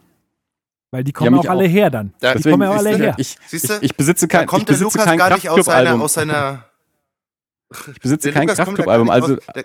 Weil 0.92 1.02
die 1.04 1.12
kommen 1.12 1.32
mich 1.36 1.48
auch 1.48 1.52
alle 1.52 1.64
auch. 1.64 1.68
her 1.68 1.90
dann. 1.90 2.14
Da- 2.20 2.34
die 2.34 2.42
kommen 2.48 2.62
ja 2.62 2.70
auch 2.70 2.76
alle 2.76 2.96
her. 2.96 3.14
Ich, 3.18 3.36
ich, 3.42 3.48
Siehst 3.48 3.70
du? 3.70 3.74
ich 3.80 3.96
besitze 3.96 4.28
Da 4.28 4.38
kein, 4.38 4.44
ich 4.44 4.48
kommt 4.48 4.68
der 4.68 4.74
besitze 4.74 4.84
Lukas 4.98 5.04
kein 5.04 5.18
gar 5.18 5.34
nicht 5.34 5.48
aus 5.48 5.64
seiner, 5.66 6.00
aus 6.00 6.12
seiner. 6.14 6.64
Ich 7.94 8.00
besitze 8.00 8.28
Der 8.30 8.32
kein 8.32 8.46
da 8.48 8.54
Kraftclub-Album. 8.54 9.10
Also 9.10 9.36
der- 9.54 9.64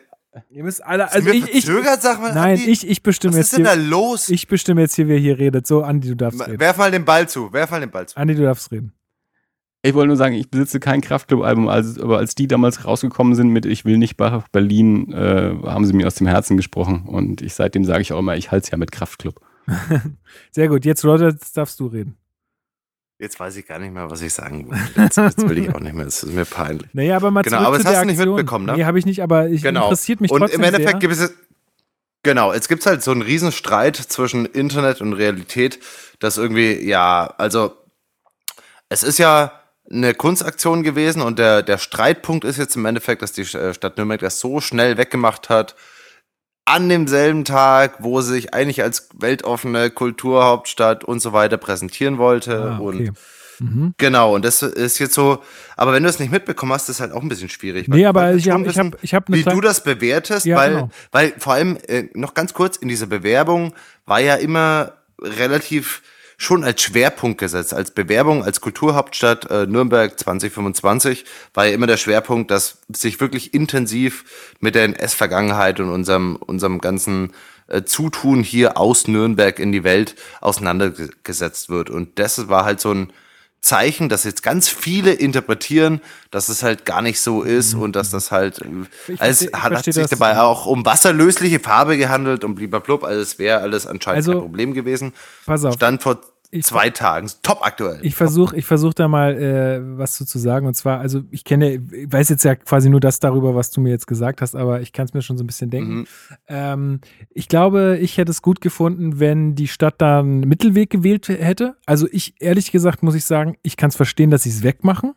Ihr 0.49 0.65
müsst 0.65 0.84
alle, 0.84 1.10
also 1.14 1.30
ich, 1.30 1.45
ich, 1.53 1.65
verzögert, 1.65 2.02
sag 2.02 2.19
mal, 2.19 2.34
nein, 2.34 2.57
Andi? 2.57 2.69
ich, 2.69 2.86
ich 2.86 3.02
bestimme 3.02 3.32
Was 3.34 3.38
jetzt 3.38 3.48
ist 3.53 3.57
denn 3.57 3.64
da 3.64 3.73
hier, 3.73 3.84
los? 3.90 4.27
ich 4.27 4.48
bestimme 4.49 4.82
jetzt 4.82 4.94
hier, 4.95 5.07
wer 5.07 5.18
hier 5.18 5.40
redet. 5.40 5.65
So, 5.65 5.82
Andi, 5.82 6.10
du 6.10 6.15
darfst 6.15 6.45
reden. 6.45 6.60
Werf 6.60 6.76
mal 6.77 6.91
den 6.91 7.06
Ball 7.06 7.30
zu. 7.30 7.53
Werf 7.53 7.72
mal 7.72 7.80
den 7.80 7.90
Ball 7.90 8.06
zu. 8.06 8.18
Andi, 8.18 8.36
du 8.36 8.44
darfst 8.44 8.69
reden. 8.69 8.91
Ich 9.82 9.94
wollte 9.94 10.07
nur 10.07 10.18
sagen, 10.18 10.36
ich 10.36 10.49
besitze 10.49 10.82
kein 10.82 10.99
Kraftclub-Album, 10.99 11.69
als, 11.69 11.98
aber 11.99 12.18
als 12.18 12.36
die 12.36 12.48
damals 12.48 12.84
rausgekommen 12.84 13.34
sind 13.36 13.49
mit 13.49 13.65
Ich 13.65 13.86
will 13.86 13.98
nicht 13.98 14.19
nach 14.19 14.48
Berlin, 14.49 15.14
äh, 15.14 15.53
haben 15.64 15.86
sie 15.86 15.94
mir 15.94 16.06
aus 16.07 16.15
dem 16.15 16.27
Herzen 16.27 16.57
gesprochen. 16.57 17.03
Und 17.07 17.41
ich 17.41 17.53
seitdem 17.53 17.86
sage 17.86 18.02
ich 18.02 18.11
auch 18.11 18.19
immer, 18.19 18.36
ich 18.36 18.52
halte 18.52 18.65
es 18.65 18.72
ja 18.72 18.77
mit 18.77 18.91
Kraftclub. 18.91 19.40
Sehr 20.52 20.68
gut, 20.68 20.84
jetzt, 20.84 21.03
Leute, 21.03 21.26
jetzt 21.26 21.56
darfst 21.56 21.80
du 21.80 21.86
reden. 21.88 22.18
Jetzt 23.17 23.39
weiß 23.39 23.55
ich 23.55 23.65
gar 23.65 23.79
nicht 23.79 23.93
mehr, 23.93 24.11
was 24.11 24.21
ich 24.21 24.33
sagen 24.33 24.67
wollte. 24.67 25.01
Jetzt, 25.01 25.17
jetzt 25.17 25.47
will 25.47 25.57
ich 25.57 25.73
auch 25.73 25.79
nicht 25.79 25.95
mehr. 25.95 26.05
Es 26.05 26.21
ist 26.23 26.33
mir 26.33 26.43
peinlich. 26.43 26.89
Naja, 26.93 27.15
aber 27.15 27.31
mal 27.31 27.43
Genau, 27.43 27.59
aber 27.59 27.77
das 27.77 27.85
hast 27.87 28.01
du 28.01 28.05
nicht 28.05 28.19
mitbekommen, 28.19 28.65
ne? 28.65 28.73
Nee, 28.73 28.83
habe 28.85 28.99
ich 28.99 29.05
nicht, 29.05 29.23
aber 29.23 29.47
ich 29.47 29.61
Genau. 29.61 29.83
interessiert 29.83 30.19
mich 30.19 30.31
und 30.31 30.41
trotzdem 30.41 30.59
im 30.59 30.65
Endeffekt 30.65 30.99
gibt 30.99 31.13
es 31.13 31.33
genau, 32.23 32.53
jetzt 32.53 32.67
gibt 32.67 32.81
es 32.81 32.87
halt 32.87 33.03
so 33.03 33.11
einen 33.11 33.21
riesen 33.21 33.51
Streit 33.53 33.95
zwischen 33.95 34.45
Internet 34.45 34.99
und 34.99 35.13
Realität, 35.13 35.79
das 36.19 36.37
irgendwie 36.37 36.85
ja, 36.85 37.33
also 37.37 37.73
es 38.89 39.03
ist 39.03 39.17
ja 39.17 39.61
eine 39.89 40.13
Kunstaktion 40.13 40.83
gewesen 40.83 41.21
und 41.21 41.39
der 41.39 41.61
der 41.61 41.77
Streitpunkt 41.77 42.43
ist 42.43 42.57
jetzt 42.57 42.75
im 42.75 42.85
Endeffekt, 42.85 43.21
dass 43.21 43.31
die 43.31 43.43
äh, 43.43 43.73
Stadt 43.73 43.95
Nürnberg 43.97 44.19
das 44.19 44.39
so 44.41 44.59
schnell 44.59 44.97
weggemacht 44.97 45.47
hat 45.49 45.75
an 46.65 46.89
demselben 46.89 47.45
Tag, 47.45 47.97
wo 47.99 48.21
sie 48.21 48.33
sich 48.33 48.53
eigentlich 48.53 48.81
als 48.81 49.09
weltoffene 49.19 49.89
Kulturhauptstadt 49.91 51.03
und 51.03 51.19
so 51.21 51.31
weiter 51.31 51.57
präsentieren 51.57 52.17
wollte 52.17 52.59
Ah, 52.59 52.79
okay. 52.79 53.09
und 53.09 53.17
Genau, 53.97 54.35
und 54.35 54.43
das 54.43 54.61
ist 54.61 54.99
jetzt 54.99 55.13
so, 55.13 55.41
aber 55.77 55.93
wenn 55.93 56.03
du 56.03 56.09
es 56.09 56.19
nicht 56.19 56.29
mitbekommen 56.29 56.73
hast, 56.73 56.89
ist 56.89 56.99
halt 56.99 57.13
auch 57.13 57.21
ein 57.21 57.29
bisschen 57.29 57.47
schwierig. 57.47 57.87
Nee, 57.87 58.05
aber 58.05 58.33
ich 58.33 58.43
schon 58.43 58.65
hab- 58.65 58.67
ich 58.69 58.77
hab- 58.77 59.03
ich 59.03 59.13
hab 59.13 59.31
wie 59.31 59.43
du 59.43 59.61
das 59.61 59.81
bewertest, 59.81 60.45
Ja, 60.45 60.57
weil, 60.57 60.71
genau. 60.73 60.89
weil 61.13 61.33
vor 61.37 61.53
allem, 61.53 61.77
äh, 61.87 62.09
noch 62.15 62.33
ganz 62.33 62.53
kurz, 62.53 62.75
in 62.75 62.89
dieser 62.89 63.05
Bewerbung 63.05 63.73
war 64.05 64.19
ja 64.19 64.35
immer 64.35 64.91
relativ 65.21 66.01
schon 66.38 66.64
als 66.64 66.82
Schwerpunkt 66.82 67.40
gesetzt, 67.40 67.74
als 67.74 67.91
Bewerbung, 67.91 68.44
als 68.44 68.62
Kulturhauptstadt 68.62 69.49
äh, 69.49 69.66
Nürnberg 69.66 70.20
2025 70.20 71.26
war 71.53 71.66
ja 71.66 71.74
immer 71.74 71.88
der 71.88 71.98
Schwerpunkt, 71.98 72.52
dass 72.52 72.80
sich 72.90 73.20
wirklich 73.20 73.53
intensiv 73.53 74.26
mit 74.60 74.76
der 74.76 74.86
NS-Vergangenheit 74.86 75.80
und 75.80 75.90
unserem, 75.90 76.36
unserem 76.36 76.80
ganzen 76.80 77.34
äh, 77.68 77.84
Zutun 77.84 78.44
hier 78.44 78.78
aus 78.78 79.07
Nürnberg 79.07 79.60
in 79.60 79.72
die 79.72 79.84
Welt 79.84 80.16
auseinandergesetzt 80.41 81.70
wird. 81.70 81.90
Und 81.90 82.20
das 82.20 82.48
war 82.48 82.66
halt 82.66 82.80
so 82.80 82.91
ein 82.91 83.14
Zeichen, 83.65 84.09
dass 84.09 84.23
jetzt 84.25 84.43
ganz 84.43 84.69
viele 84.69 85.11
interpretieren, 85.11 85.99
dass 86.31 86.49
es 86.49 86.61
halt 86.61 86.85
gar 86.85 87.01
nicht 87.01 87.19
so 87.19 87.41
ist 87.41 87.73
und 87.73 87.95
dass 87.95 88.11
das 88.11 88.31
halt, 88.31 88.59
äh, 88.59 88.65
Ich 89.07 89.19
als 89.21 89.41
versteh- 89.41 89.49
ich 89.57 89.63
hat, 89.63 89.83
sich 89.85 89.95
das. 89.95 90.09
dabei 90.11 90.39
auch 90.39 90.65
um 90.67 90.85
wasserlösliche 90.85 91.59
Farbe 91.59 91.97
gehandelt 91.97 92.43
und 92.43 92.55
blub, 92.55 93.03
also 93.03 93.19
es 93.21 93.39
wäre 93.39 93.61
alles 93.61 93.87
anscheinend 93.87 94.17
Also, 94.17 94.31
kein 94.33 94.41
Problem 94.41 94.73
gewesen. 94.75 95.13
Pass 95.47 95.65
auf. 95.65 95.73
Stand 95.73 96.03
vor 96.03 96.19
Ich- 96.56 96.65
zwei 96.65 96.90
Tagen, 96.90 97.30
top 97.44 97.60
aktuell. 97.61 97.99
Ich 98.02 98.15
versuche 98.15 98.56
ich 98.56 98.65
versuch 98.65 98.94
da 98.94 99.07
mal 99.07 99.34
äh, 99.36 99.98
was 99.98 100.14
zu, 100.15 100.26
zu 100.26 100.40
sagen. 100.40 100.68
Und 100.68 100.73
zwar, 100.76 100.99
also 100.99 101.22
ich 101.32 101.44
kenne, 101.44 101.73
ich 101.76 102.11
weiß 102.11 102.30
jetzt 102.30 102.44
ja 102.44 102.56
quasi 102.56 102.90
nur 102.90 102.99
das 102.99 103.19
darüber, 103.19 103.56
was 103.56 103.72
du 103.72 103.82
mir 103.82 103.90
jetzt 103.90 104.07
gesagt 104.07 104.41
hast, 104.41 104.56
aber 104.56 104.82
ich 104.82 104.94
kann 104.94 105.06
es 105.06 105.14
mir 105.14 105.22
schon 105.22 105.38
so 105.38 105.44
ein 105.44 105.48
bisschen 105.48 105.69
denken. 105.69 105.94
Mhm. 105.95 106.06
Ähm, 106.48 106.99
ich 107.30 107.48
glaube, 107.48 107.98
ich 108.02 108.18
hätte 108.18 108.32
es 108.32 108.41
gut 108.41 108.61
gefunden, 108.61 109.19
wenn 109.19 109.56
die 109.56 109.68
Stadt 109.68 109.95
da 109.99 110.19
einen 110.19 110.41
Mittelweg 110.41 110.90
gewählt 110.90 111.27
hätte. 111.30 111.76
Also 111.86 112.07
ich, 112.11 112.36
ehrlich 112.40 112.72
gesagt, 112.72 113.03
muss 113.03 113.15
ich 113.15 113.26
sagen, 113.26 113.57
ich 113.61 113.77
kann 113.77 113.90
es 113.90 113.95
verstehen, 113.95 114.30
dass 114.30 114.44
sie 114.44 114.49
es 114.49 114.64
wegmachen. 114.64 115.14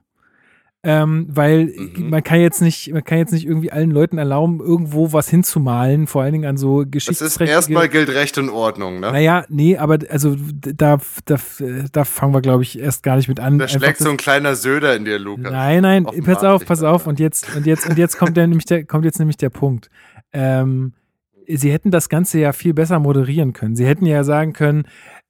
Ähm, 0.84 1.26
weil 1.28 1.66
Mhm. 1.66 2.10
man 2.10 2.22
kann 2.22 2.40
jetzt 2.40 2.62
nicht, 2.62 2.92
man 2.92 3.02
kann 3.02 3.18
jetzt 3.18 3.32
nicht 3.32 3.44
irgendwie 3.44 3.72
allen 3.72 3.90
Leuten 3.90 4.16
erlauben, 4.16 4.60
irgendwo 4.60 5.12
was 5.12 5.28
hinzumalen, 5.28 6.06
vor 6.06 6.22
allen 6.22 6.32
Dingen 6.32 6.44
an 6.44 6.56
so 6.56 6.84
Das 6.84 7.08
ist 7.08 7.40
erstmal 7.40 7.88
gilt 7.88 8.10
Recht 8.10 8.38
und 8.38 8.48
Ordnung, 8.48 9.00
ne? 9.00 9.10
Naja, 9.10 9.44
nee, 9.48 9.76
aber 9.76 9.98
also 10.08 10.36
da, 10.54 10.98
da, 11.24 11.36
da 11.92 12.04
fangen 12.04 12.32
wir, 12.32 12.40
glaube 12.42 12.62
ich, 12.62 12.78
erst 12.78 13.02
gar 13.02 13.16
nicht 13.16 13.28
mit 13.28 13.40
an. 13.40 13.58
Da 13.58 13.64
Einfach 13.64 13.80
schlägt 13.80 13.98
so 13.98 14.08
ein 14.10 14.16
kleiner 14.16 14.54
Söder 14.54 14.94
in 14.94 15.04
dir, 15.04 15.18
Lukas. 15.18 15.50
Nein, 15.50 15.82
nein, 15.82 16.06
Offenbar 16.06 16.34
pass 16.36 16.44
auf, 16.44 16.64
pass 16.64 16.80
ne? 16.82 16.88
auf. 16.90 17.08
Und 17.08 17.18
jetzt, 17.18 17.56
und 17.56 17.66
jetzt, 17.66 17.88
und 17.88 17.98
jetzt 17.98 18.16
kommt 18.16 18.36
der, 18.36 18.46
nämlich 18.46 18.66
der, 18.66 18.84
kommt 18.84 19.04
jetzt 19.04 19.18
nämlich 19.18 19.36
der 19.36 19.50
Punkt. 19.50 19.90
Ähm, 20.32 20.92
sie 21.48 21.72
hätten 21.72 21.90
das 21.90 22.08
Ganze 22.08 22.38
ja 22.38 22.52
viel 22.52 22.72
besser 22.74 23.00
moderieren 23.00 23.52
können. 23.52 23.74
Sie 23.74 23.86
hätten 23.86 24.06
ja 24.06 24.22
sagen 24.22 24.52
können, 24.52 24.84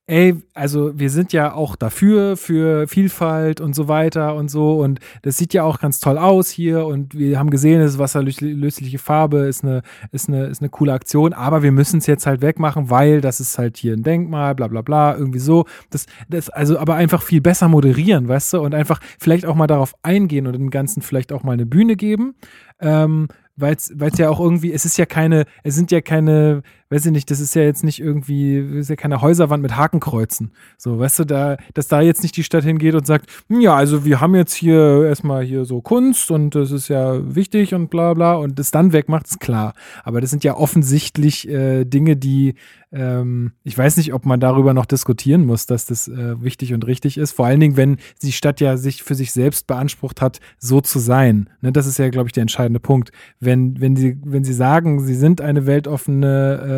ey, 0.09 0.35
also 0.55 0.99
wir 0.99 1.11
sind 1.11 1.35
ja 1.35 1.53
auch 1.53 1.77
dafür, 1.77 2.37
für 2.39 2.89
Vielfalt 2.89 3.61
und 3.61 3.75
so 3.75 3.89
weiter 3.89 4.35
und 4.35 4.51
so. 4.51 4.81
Und 4.81 5.01
das 5.23 5.37
sieht 5.37 5.53
ja 5.53 5.65
auch 5.65 5.79
ganz 5.79 6.01
toll 6.01 6.17
aus 6.17 6.49
hier. 6.49 6.87
Und 6.87 7.15
wir 7.15 7.39
haben 7.39 7.51
gesehen, 7.51 7.81
es 7.83 7.93
ist 7.93 7.99
wasserlösliche 7.99 8.99
Farbe, 8.99 9.41
ist 9.41 9.63
eine, 9.63 9.83
ist 10.11 10.29
eine, 10.29 10.47
ist 10.47 10.63
eine 10.63 10.71
coole 10.71 10.95
Aktion. 10.95 11.35
Aber 11.35 11.63
wir 11.63 11.73
müssen 11.73 11.99
es 11.99 12.07
jetzt 12.07 12.27
halt 12.27 12.41
wegmachen, 12.41 12.89
weil 12.89 13.21
das 13.21 13.39
ist 13.39 13.59
halt 13.59 13.77
hier 13.77 13.93
ein 13.93 14.03
Denkmal, 14.03 14.55
bla 14.55 14.67
bla 14.67 14.81
bla, 14.81 15.15
irgendwie 15.15 15.41
so. 15.41 15.67
Das, 15.91 16.07
das, 16.29 16.49
also 16.49 16.79
aber 16.79 16.95
einfach 16.95 17.21
viel 17.21 17.43
besser 17.43 17.69
moderieren, 17.69 18.29
weißt 18.29 18.55
du? 18.55 18.61
Und 18.61 18.75
einfach 18.75 19.01
vielleicht 19.19 19.45
auch 19.45 19.55
mal 19.55 19.67
darauf 19.67 19.95
eingehen 20.03 20.47
und 20.47 20.55
dem 20.55 20.71
Ganzen 20.71 21.03
vielleicht 21.03 21.33
auch 21.33 21.43
mal 21.43 21.53
eine 21.53 21.67
Bühne 21.67 21.97
geben. 21.97 22.35
Ähm, 22.81 23.29
weil 23.59 23.75
es 23.75 24.19
ja 24.19 24.31
auch 24.31 24.41
irgendwie, 24.41 24.73
es 24.73 24.85
ist 24.85 24.99
ja 24.99 25.07
keine, 25.07 25.45
es 25.65 25.75
sind 25.75 25.91
ja 25.91 26.01
keine, 26.01 26.63
weiß 26.91 27.07
ich 27.07 27.13
nicht, 27.13 27.31
das 27.31 27.41
ist 27.41 27.55
ja 27.55 27.63
jetzt 27.63 27.85
nicht 27.85 28.01
irgendwie, 28.01 28.57
ist 28.59 28.91
ja 28.91 28.97
keine 28.97 29.21
Häuserwand 29.21 29.63
mit 29.63 29.77
Hakenkreuzen. 29.77 30.53
So, 30.77 30.99
weißt 30.99 31.21
du, 31.21 31.25
da, 31.25 31.57
dass 31.75 31.89
da 31.89 32.01
jetzt 32.01 32.23
nicht 32.23 32.37
die 32.37 32.45
Stadt 32.45 32.65
hingeht 32.65 32.95
und 32.95 33.07
sagt, 33.07 33.31
"Hm, 33.49 33.61
ja, 33.61 33.75
also 33.75 34.05
wir 34.05 34.21
haben 34.21 34.35
jetzt 34.35 34.55
hier 34.55 35.05
erstmal 35.05 35.45
hier 35.45 35.65
so 35.65 35.81
Kunst 35.81 36.31
und 36.31 36.55
das 36.55 36.71
ist 36.71 36.89
ja 36.89 37.35
wichtig 37.35 37.75
und 37.75 37.91
bla 37.91 38.15
bla 38.15 38.35
und 38.35 38.59
das 38.59 38.71
dann 38.71 38.93
wegmacht, 38.93 39.27
ist 39.27 39.41
klar. 39.41 39.75
Aber 40.05 40.21
das 40.21 40.31
sind 40.31 40.45
ja 40.45 40.57
offensichtlich 40.57 41.49
äh, 41.49 41.85
Dinge, 41.85 42.17
die, 42.17 42.55
ähm, 42.91 43.53
ich 43.65 43.77
weiß 43.77 43.97
nicht, 43.99 44.15
ob 44.15 44.25
man 44.25 44.41
darüber 44.41 44.73
noch 44.73 44.87
diskutieren 44.87 45.45
muss, 45.45 45.67
dass 45.67 45.85
das 45.85 46.09
äh, 46.09 46.43
wichtig 46.43 46.73
und 46.73 46.87
richtig 46.87 47.19
ist. 47.19 47.33
Vor 47.33 47.47
allen 47.47 47.61
Dingen, 47.61 47.77
wenn 47.77 47.99
die 48.23 48.33
Stadt 48.33 48.61
ja 48.61 48.77
sich 48.77 49.03
für 49.03 49.15
sich 49.15 49.33
selbst 49.33 49.67
beansprucht 49.67 50.23
hat, 50.23 50.41
so 50.59 50.81
zu 50.81 50.99
sein. 50.99 51.51
Ne, 51.61 51.73
das 51.73 51.87
ist 51.87 51.99
ja, 51.99 52.09
glaube 52.09 52.29
ich, 52.29 52.33
der 52.33 52.43
entscheidende 52.43 52.81
Punkt. 52.81 53.13
Wenn, 53.41 53.81
wenn, 53.81 53.97
sie, 53.97 54.19
wenn 54.25 54.45
sie 54.45 54.55
sagen, 54.55 55.01
sie 55.01 55.15
sind 55.15 55.41
eine 55.41 55.67
weltoffene, 55.67 56.61
äh, 56.63 56.78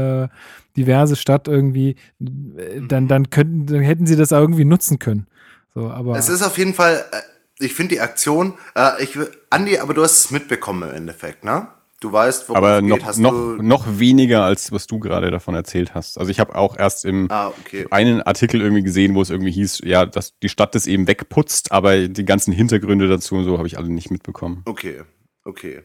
diverse 0.77 1.17
Stadt 1.17 1.49
irgendwie, 1.49 1.97
äh, 2.21 2.81
dann, 2.87 3.09
dann, 3.09 3.31
könnten, 3.31 3.67
dann 3.67 3.81
hätten 3.81 4.07
sie 4.07 4.17
das 4.17 4.33
auch 4.33 4.41
irgendwie 4.41 4.65
nutzen 4.65 4.99
können. 4.99 5.27
So, 5.75 5.91
aber 5.91 6.17
Es 6.17 6.29
ist 6.29 6.43
auf 6.43 6.59
jeden 6.59 6.75
Fall, 6.75 7.05
äh, 7.13 7.65
ich 7.65 7.75
finde 7.75 7.95
die 7.95 8.01
Aktion, 8.01 8.55
äh, 8.75 9.03
ich, 9.03 9.17
will- 9.17 9.31
Andi, 9.51 9.79
aber 9.79 9.95
du 9.95 10.03
hast 10.03 10.19
es 10.19 10.31
mitbekommen 10.31 10.89
im 10.89 10.95
Endeffekt, 10.95 11.45
ne? 11.45 11.69
Du 12.01 12.11
weißt, 12.11 12.49
worum 12.49 12.57
Aber 12.57 12.77
es 12.79 12.83
noch, 12.83 12.97
geht. 12.97 13.05
Hast 13.05 13.19
noch, 13.19 13.31
du, 13.33 13.63
noch 13.63 13.99
weniger, 13.99 14.43
als 14.43 14.73
was 14.73 14.87
du 14.87 14.99
gerade 15.01 15.31
davon 15.31 15.55
erzählt 15.55 15.95
hast. 15.95 16.17
Also 16.17 16.31
ich 16.31 16.41
habe 16.41 16.55
auch 16.55 16.79
erst 16.79 17.05
im 17.05 17.31
Ah, 17.31 17.49
okay. 17.49 17.87
einen 17.91 18.23
Artikel 18.23 18.63
irgendwie 18.63 18.83
gesehen, 18.83 19.15
wo 19.15 19.21
es 19.21 19.29
irgendwie 19.29 19.51
hieß, 19.53 19.83
ja, 19.85 20.07
dass 20.07 20.39
die 20.39 20.49
Stadt 20.49 20.75
das 20.75 20.87
eben 20.87 21.07
wegputzt, 21.07 21.73
aber 21.73 22.09
die 22.09 22.25
ganzen 22.25 22.53
Hintergründe 22.55 23.07
dazu 23.07 23.35
und 23.35 23.45
so 23.45 23.59
habe 23.59 23.67
ich 23.67 23.77
alle 23.77 23.91
nicht 23.91 24.11
mitbekommen. 24.11 24.63
Okay, 24.65 25.03
okay, 25.45 25.83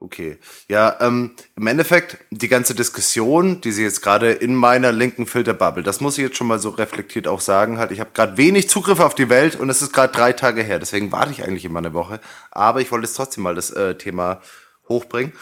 okay. 0.00 0.38
Ja, 0.68 0.96
ähm, 1.00 1.32
im 1.56 1.66
Endeffekt, 1.66 2.18
die 2.30 2.48
ganze 2.48 2.74
Diskussion, 2.74 3.60
die 3.60 3.72
sie 3.72 3.82
jetzt 3.82 4.02
gerade 4.02 4.32
in 4.32 4.54
meiner 4.54 4.92
linken 4.92 5.26
Filterbubble, 5.26 5.82
das 5.82 6.00
muss 6.00 6.18
ich 6.18 6.24
jetzt 6.24 6.36
schon 6.36 6.46
mal 6.46 6.58
so 6.58 6.70
reflektiert 6.70 7.28
auch 7.28 7.40
sagen, 7.40 7.78
hat, 7.78 7.92
ich 7.92 8.00
habe 8.00 8.10
gerade 8.12 8.36
wenig 8.36 8.68
Zugriff 8.68 9.00
auf 9.00 9.14
die 9.14 9.28
Welt 9.28 9.56
und 9.56 9.70
es 9.70 9.82
ist 9.82 9.92
gerade 9.92 10.12
drei 10.12 10.32
Tage 10.32 10.62
her, 10.62 10.78
deswegen 10.78 11.12
warte 11.12 11.32
ich 11.32 11.44
eigentlich 11.44 11.64
immer 11.64 11.78
eine 11.78 11.94
Woche. 11.94 12.20
Aber 12.50 12.80
ich 12.80 12.90
wollte 12.90 13.06
jetzt 13.06 13.16
trotzdem 13.16 13.44
mal 13.44 13.54
das 13.54 13.70
äh, 13.70 13.94
Thema 13.96 14.40
hochbringen. 14.88 15.32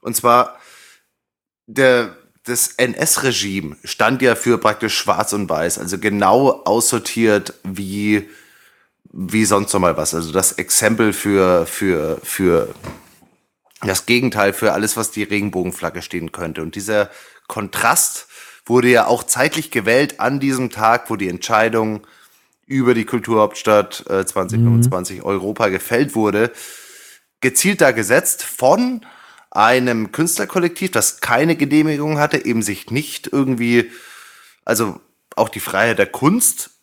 Und 0.00 0.16
zwar, 0.16 0.58
der, 1.66 2.16
das 2.44 2.68
NS-Regime 2.68 3.76
stand 3.84 4.22
ja 4.22 4.34
für 4.34 4.58
praktisch 4.58 4.96
schwarz 4.96 5.32
und 5.32 5.48
weiß, 5.48 5.78
also 5.78 5.98
genau 5.98 6.62
aussortiert 6.64 7.54
wie 7.64 8.28
wie 9.18 9.46
sonst 9.46 9.72
noch 9.72 9.80
mal 9.80 9.96
was. 9.96 10.14
Also 10.14 10.30
das 10.30 10.52
Exempel 10.52 11.14
für, 11.14 11.64
für, 11.64 12.18
für 12.22 12.74
das 13.82 14.06
Gegenteil 14.06 14.52
für 14.52 14.72
alles, 14.72 14.96
was 14.96 15.10
die 15.10 15.22
Regenbogenflagge 15.22 16.02
stehen 16.02 16.32
könnte. 16.32 16.62
Und 16.62 16.74
dieser 16.74 17.10
Kontrast 17.46 18.28
wurde 18.64 18.88
ja 18.88 19.06
auch 19.06 19.22
zeitlich 19.22 19.70
gewählt 19.70 20.20
an 20.20 20.40
diesem 20.40 20.70
Tag, 20.70 21.10
wo 21.10 21.16
die 21.16 21.28
Entscheidung 21.28 22.06
über 22.66 22.94
die 22.94 23.04
Kulturhauptstadt 23.04 24.04
äh, 24.08 24.26
2025 24.26 25.22
Europa 25.22 25.68
gefällt 25.68 26.14
wurde, 26.14 26.50
gezielt 27.40 27.80
da 27.80 27.92
gesetzt 27.92 28.42
von 28.42 29.06
einem 29.50 30.10
Künstlerkollektiv, 30.10 30.90
das 30.90 31.20
keine 31.20 31.56
Genehmigung 31.56 32.18
hatte, 32.18 32.44
eben 32.44 32.62
sich 32.62 32.90
nicht 32.90 33.28
irgendwie, 33.32 33.90
also 34.64 35.00
auch 35.36 35.48
die 35.48 35.60
Freiheit 35.60 35.98
der 35.98 36.06
Kunst 36.06 36.75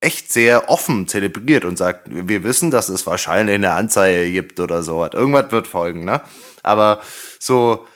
echt 0.00 0.32
sehr 0.32 0.70
offen 0.70 1.08
zelebriert 1.08 1.64
und 1.64 1.76
sagt, 1.76 2.08
wir 2.10 2.42
wissen, 2.42 2.70
dass 2.70 2.88
es 2.88 3.06
wahrscheinlich 3.06 3.54
eine 3.54 3.72
Anzeige 3.72 4.30
gibt 4.32 4.58
oder 4.58 4.82
so. 4.82 5.04
Irgendwas 5.04 5.52
wird 5.52 5.66
folgen, 5.66 6.04
ne? 6.04 6.22
Aber 6.62 7.00
so 7.38 7.86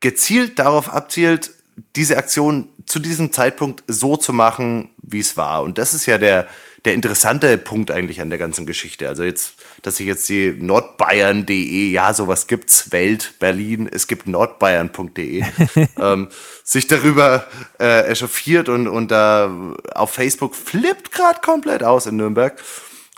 gezielt 0.00 0.58
darauf 0.58 0.92
abzielt, 0.92 1.52
diese 1.96 2.16
Aktion 2.16 2.68
zu 2.86 2.98
diesem 2.98 3.32
Zeitpunkt 3.32 3.84
so 3.86 4.16
zu 4.16 4.32
machen, 4.32 4.90
wie 5.02 5.20
es 5.20 5.36
war. 5.36 5.62
Und 5.62 5.78
das 5.78 5.94
ist 5.94 6.06
ja 6.06 6.18
der, 6.18 6.48
der 6.84 6.94
interessante 6.94 7.56
Punkt 7.58 7.90
eigentlich 7.90 8.20
an 8.20 8.30
der 8.30 8.38
ganzen 8.38 8.66
Geschichte. 8.66 9.08
Also 9.08 9.22
jetzt, 9.22 9.54
dass 9.82 10.00
ich 10.00 10.06
jetzt 10.06 10.28
die 10.28 10.52
nordbayern.de, 10.52 11.90
ja, 11.90 12.12
sowas 12.14 12.46
gibt's, 12.46 12.92
Welt, 12.92 13.34
Berlin, 13.38 13.88
es 13.90 14.06
gibt 14.06 14.26
nordbayern.de, 14.26 15.44
ähm, 15.98 16.28
sich 16.64 16.86
darüber 16.86 17.46
äh, 17.78 18.06
echauffiert 18.08 18.68
und, 18.68 18.88
und 18.88 19.10
da 19.10 19.74
auf 19.94 20.12
Facebook 20.12 20.54
flippt 20.54 21.12
gerade 21.12 21.40
komplett 21.40 21.82
aus 21.82 22.06
in 22.06 22.16
Nürnberg. 22.16 22.60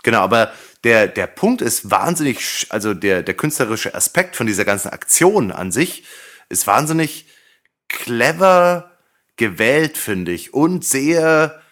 Genau, 0.03 0.19
aber 0.19 0.51
der, 0.83 1.07
der 1.07 1.27
Punkt 1.27 1.61
ist 1.61 1.89
wahnsinnig, 1.89 2.67
also 2.69 2.93
der, 2.93 3.23
der 3.23 3.33
künstlerische 3.35 3.95
Aspekt 3.95 4.35
von 4.35 4.47
dieser 4.47 4.65
ganzen 4.65 4.89
Aktion 4.89 5.51
an 5.51 5.71
sich 5.71 6.03
ist 6.49 6.67
wahnsinnig 6.67 7.27
clever 7.87 8.91
gewählt, 9.37 9.97
finde 9.97 10.31
ich. 10.31 10.53
Und 10.53 10.85
sehr 10.85 11.62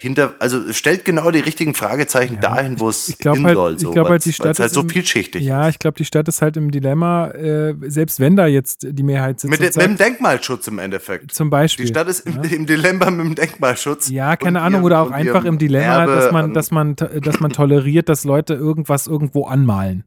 hinter, 0.00 0.34
also 0.38 0.72
stellt 0.72 1.04
genau 1.04 1.30
die 1.30 1.40
richtigen 1.40 1.74
Fragezeichen 1.74 2.40
dahin, 2.40 2.80
wo 2.80 2.88
es 2.88 3.08
ich 3.10 3.16
hin 3.20 3.44
halt, 3.44 3.54
soll. 3.56 3.74
ich 3.74 3.80
So, 3.80 3.90
glaube 3.92 4.10
halt, 4.10 4.24
die 4.24 4.32
Stadt 4.32 4.58
halt 4.58 4.66
ist 4.68 4.74
so 4.74 4.80
im- 4.80 4.88
vielschichtig 4.88 5.42
Ja, 5.44 5.68
ich 5.68 5.78
glaube, 5.78 5.96
die 5.98 6.04
Stadt 6.04 6.26
ist 6.28 6.40
halt 6.42 6.56
im 6.56 6.70
Dilemma, 6.70 7.28
äh, 7.32 7.74
selbst 7.86 8.18
wenn 8.20 8.34
da 8.36 8.46
jetzt 8.46 8.86
die 8.88 9.02
Mehrheit 9.02 9.40
sitzt. 9.40 9.50
Mit, 9.50 9.60
mit 9.60 9.76
dem 9.76 9.96
Denkmalschutz 9.96 10.66
im 10.68 10.78
Endeffekt. 10.78 11.32
zum 11.32 11.50
Beispiel. 11.50 11.84
Die 11.84 11.90
Stadt 11.90 12.08
ist 12.08 12.20
im, 12.26 12.42
im 12.42 12.66
Dilemma 12.66 13.10
mit 13.10 13.26
dem 13.26 13.34
Denkmalschutz. 13.34 14.08
Ja, 14.08 14.36
keine 14.36 14.62
Ahnung, 14.62 14.80
ihrem- 14.80 14.84
oder 14.86 15.00
auch 15.02 15.10
einfach 15.10 15.44
im 15.44 15.58
Dilemma, 15.58 16.00
Erbe 16.02 16.14
dass 16.14 16.32
man, 16.32 16.44
an- 16.46 16.54
dass 16.54 16.70
man, 16.70 16.96
dass 16.96 17.40
man 17.40 17.52
toleriert, 17.52 18.08
dass 18.08 18.24
Leute 18.24 18.54
irgendwas 18.54 19.06
irgendwo 19.06 19.44
anmalen. 19.46 20.04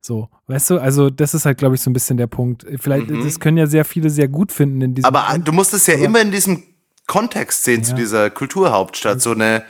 So, 0.00 0.28
weißt 0.46 0.70
du, 0.70 0.78
also 0.78 1.10
das 1.10 1.34
ist 1.34 1.46
halt, 1.46 1.58
glaube 1.58 1.74
ich, 1.74 1.80
so 1.80 1.90
ein 1.90 1.92
bisschen 1.92 2.16
der 2.16 2.28
Punkt. 2.28 2.64
Vielleicht, 2.78 3.10
das 3.10 3.40
können 3.40 3.56
ja 3.56 3.66
sehr 3.66 3.84
viele 3.84 4.08
sehr 4.10 4.28
gut 4.28 4.52
finden 4.52 4.80
in 4.80 4.94
diesem. 4.94 5.10
Mhm. 5.10 5.16
Aber 5.16 5.38
du 5.38 5.52
musst 5.52 5.74
es 5.74 5.86
ja 5.88 5.94
immer 5.94 6.20
in 6.20 6.30
diesem 6.30 6.62
Kontext 7.06 7.64
sehen 7.64 7.84
zu 7.84 7.92
Ja. 7.92 7.96
dieser 7.96 8.30
Kulturhauptstadt. 8.30 9.20
So 9.20 9.32
eine, 9.32 9.64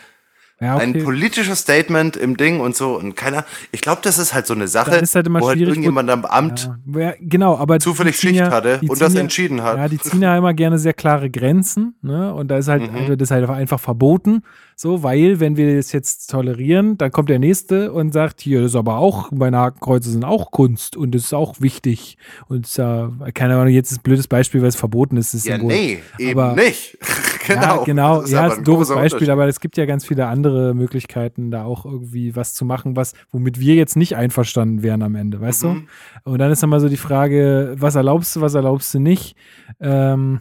ja, 0.60 0.76
ein 0.78 0.90
okay. 0.90 1.02
politisches 1.02 1.58
Statement 1.60 2.16
im 2.16 2.36
Ding 2.36 2.60
und 2.60 2.74
so. 2.74 2.96
Und 2.96 3.14
keiner, 3.14 3.44
ich 3.72 3.82
glaube, 3.82 4.00
das 4.02 4.16
ist 4.18 4.32
halt 4.32 4.46
so 4.46 4.54
eine 4.54 4.68
Sache, 4.68 4.92
halt 4.92 5.28
wo 5.30 5.48
halt 5.48 5.60
irgendjemand 5.60 6.08
am 6.08 6.24
Amt 6.24 6.70
Ja, 6.94 7.12
genau, 7.20 7.56
aber 7.58 7.78
zufällig 7.78 8.16
Schicht 8.16 8.36
ja, 8.36 8.50
hatte 8.50 8.80
und 8.88 9.00
das 9.00 9.14
entschieden 9.14 9.62
hat. 9.62 9.76
Ja, 9.76 9.88
die 9.88 9.98
ziehen 9.98 10.22
ja 10.22 10.36
immer 10.36 10.54
gerne 10.54 10.78
sehr 10.78 10.94
klare 10.94 11.28
Grenzen, 11.30 11.94
ne? 12.02 12.32
Und 12.34 12.48
da 12.48 12.56
ist 12.58 12.68
halt, 12.68 12.90
Mhm. 12.90 12.96
also 12.96 13.16
das 13.16 13.26
ist 13.28 13.30
halt 13.32 13.48
einfach 13.50 13.80
verboten, 13.80 14.42
so, 14.78 15.02
weil 15.02 15.40
wenn 15.40 15.56
wir 15.56 15.76
das 15.76 15.92
jetzt 15.92 16.30
tolerieren, 16.30 16.98
dann 16.98 17.10
kommt 17.10 17.28
der 17.30 17.38
nächste 17.38 17.92
und 17.92 18.12
sagt, 18.12 18.40
hier 18.42 18.60
das 18.62 18.72
ist 18.72 18.76
aber 18.76 18.96
auch, 18.98 19.30
meine 19.32 19.58
Hakenkreuze 19.58 20.10
sind 20.10 20.24
auch 20.24 20.50
Kunst 20.50 20.96
und 20.96 21.14
das 21.14 21.24
ist 21.24 21.34
auch 21.34 21.60
wichtig 21.60 22.18
und 22.48 22.74
ja, 22.76 23.10
keine 23.34 23.54
Ahnung, 23.56 23.68
jetzt 23.72 23.90
ist 23.92 23.98
ein 23.98 24.02
blödes 24.02 24.28
Beispiel, 24.28 24.60
weil 24.62 24.68
es 24.68 24.76
verboten 24.76 25.16
ist. 25.16 25.34
ist 25.34 25.46
ja, 25.46 25.58
nee, 25.58 25.98
eben 26.18 26.38
Aber- 26.40 26.54
nicht. 26.54 26.98
Genau. 27.47 27.78
Ja, 27.78 27.85
genau. 27.85 28.20
Das 28.23 28.31
ja, 28.31 28.40
aber 28.44 28.52
ist 28.52 28.59
ein 28.59 28.64
doofes 28.64 28.89
Beispiel, 28.89 29.31
aber 29.31 29.47
es 29.48 29.60
gibt 29.60 29.77
ja 29.77 29.86
ganz 29.86 30.06
viele 30.06 30.27
andere 30.27 30.74
Möglichkeiten, 30.74 31.51
da 31.51 31.64
auch 31.64 31.85
irgendwie 31.85 32.36
was 32.36 32.55
zu 32.55 32.64
machen, 32.64 32.97
was, 32.97 33.12
womit 33.31 33.59
wir 33.60 33.74
jetzt 33.74 33.97
nicht 33.97 34.16
einverstanden 34.16 34.82
wären 34.82 35.02
am 35.02 35.14
Ende, 35.14 35.40
weißt 35.40 35.64
Mhm. 35.64 35.89
du? 36.24 36.31
Und 36.32 36.39
dann 36.39 36.51
ist 36.52 36.62
dann 36.62 36.70
mal 36.70 36.81
so 36.81 36.89
die 36.89 36.97
Frage, 36.97 37.74
was 37.78 37.94
erlaubst 37.94 38.36
du, 38.36 38.40
was 38.40 38.55
erlaubst 38.55 38.93
du 38.94 38.98
nicht? 38.98 39.36
Ähm, 39.81 40.40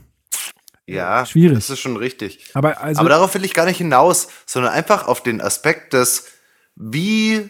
Ja, 0.88 1.26
schwierig. 1.26 1.56
Das 1.57 1.69
ist 1.69 1.80
schon 1.80 1.98
richtig. 1.98 2.52
aber 2.53 2.82
also, 2.82 2.99
Aber 2.99 3.10
darauf 3.10 3.34
will 3.34 3.44
ich 3.45 3.53
gar 3.53 3.65
nicht 3.65 3.77
hinaus, 3.77 4.27
sondern 4.45 4.72
einfach 4.73 5.07
auf 5.07 5.23
den 5.23 5.41
Aspekt 5.41 5.94
des, 5.94 6.27
wie 6.76 7.49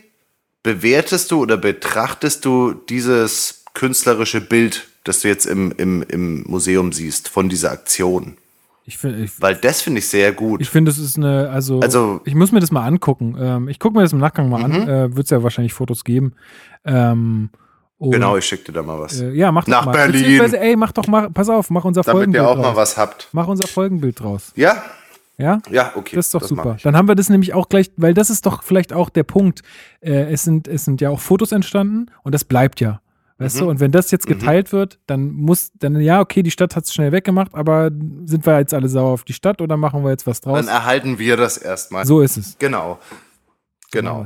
bewertest 0.64 1.32
du 1.32 1.42
oder 1.42 1.58
betrachtest 1.58 2.46
du 2.46 2.74
dieses 2.74 3.64
künstlerische 3.74 4.42
Bild, 4.42 4.88
das 5.04 5.20
du 5.22 5.28
jetzt 5.28 5.46
im, 5.46 5.72
im, 5.78 6.02
im 6.08 6.44
Museum 6.44 6.92
siehst, 6.94 7.28
von 7.30 7.50
dieser 7.50 7.72
Aktion? 7.72 8.38
Ich 8.88 8.98
finde, 9.00 9.24
ich, 9.24 9.42
Weil 9.42 9.56
das 9.56 9.82
finde 9.82 9.98
ich 10.00 10.08
sehr 10.08 10.32
gut. 10.32 10.62
ich 10.62 10.70
finde, 10.70 10.92
es 10.92 11.00
ist 11.00 11.18
eine, 11.18 11.50
also, 11.50 11.80
Also- 11.80 12.22
ich 12.24 12.36
muss 12.36 12.52
mir 12.52 12.60
das 12.60 12.72
mal 12.72 12.86
angucken. 12.86 13.36
Ähm, 13.40 13.68
ich 13.68 13.80
gucke 13.80 13.96
mir 13.98 14.04
das 14.04 14.14
im 14.14 14.20
Nachgang 14.20 14.48
mal 14.48 14.64
an. 14.64 14.72
Mhm. 14.84 14.88
Äh, 14.88 15.16
Wird 15.16 15.26
es 15.26 15.32
ja 15.32 15.42
wahrscheinlich 15.42 15.74
Fotos 15.74 16.04
geben. 16.04 16.34
Ähm, 16.86 17.50
und, 17.98 18.12
genau, 18.12 18.38
ich 18.38 18.46
schicke 18.46 18.66
dir 18.66 18.74
da 18.74 18.84
mal 18.84 19.00
was. 19.00 19.20
Äh, 19.20 19.32
ja, 19.32 19.52
mach 19.52 19.64
doch 19.64 19.72
Nach 19.72 19.86
mal. 19.86 19.92
Berlin. 19.94 20.22
Beziehungsweise, 20.22 20.60
ey, 20.60 20.76
mach 20.76 20.92
doch 20.92 21.08
mal, 21.08 21.30
pass 21.32 21.50
auf, 21.50 21.70
mach 21.72 21.84
unser 21.86 22.02
Damit 22.02 22.14
Folgenbild 22.16 22.44
ihr 22.44 22.48
auch 22.48 22.58
mal 22.58 22.76
was 22.76 22.96
habt. 22.98 23.30
Mach 23.32 23.48
unser 23.48 23.68
Folgenbild 23.68 24.20
draus. 24.20 24.52
Ja? 24.56 24.84
Ja? 25.38 25.60
Ja, 25.72 25.92
okay. 25.96 26.16
Das 26.16 26.28
ist 26.28 26.36
doch 26.36 26.42
mach 26.42 26.48
super. 26.50 26.78
Dann 26.84 26.96
haben 26.96 27.08
wir 27.08 27.16
das 27.16 27.30
nämlich 27.30 27.54
auch 27.54 27.70
gleich, 27.70 27.92
weil 27.98 28.14
das 28.14 28.30
ist 28.30 28.46
doch 28.46 28.62
vielleicht 28.64 28.94
auch 28.94 29.10
der 29.10 29.24
Punkt. 29.24 29.62
Äh, 30.02 30.32
es, 30.32 30.44
sind, 30.44 30.68
es 30.68 30.86
sind 30.86 31.02
ja 31.02 31.10
auch 31.10 31.20
Fotos 31.20 31.52
entstanden 31.52 32.12
und 32.24 32.36
das 32.36 32.44
bleibt 32.44 32.80
ja. 32.82 33.02
Weißt 33.38 33.56
Mhm. 33.58 33.60
du, 33.60 33.70
und 33.70 33.80
wenn 33.82 33.92
das 33.92 34.12
jetzt 34.12 34.28
geteilt 34.28 34.72
wird, 34.72 35.00
dann 35.08 35.32
muss, 35.32 35.72
dann, 35.76 36.00
ja, 36.00 36.22
okay, 36.22 36.42
die 36.42 36.52
Stadt 36.52 36.76
hat 36.76 36.86
es 36.86 36.94
schnell 36.94 37.12
weggemacht, 37.12 37.54
aber 37.54 37.92
sind 38.26 38.46
wir 38.46 38.60
jetzt 38.60 38.74
alle 38.74 38.88
sauer 38.88 39.12
auf 39.12 39.24
die 39.26 39.34
Stadt 39.34 39.62
oder 39.62 39.76
machen 39.76 40.04
wir 40.04 40.12
jetzt 40.12 40.26
was 40.26 40.40
draus? 40.40 40.58
Dann 40.58 40.68
erhalten 40.74 41.20
wir 41.20 41.36
das 41.36 41.58
erstmal. 41.58 42.06
So 42.06 42.22
ist 42.22 42.38
es. 42.38 42.56
Genau. 42.60 42.98
Genau. 43.92 44.24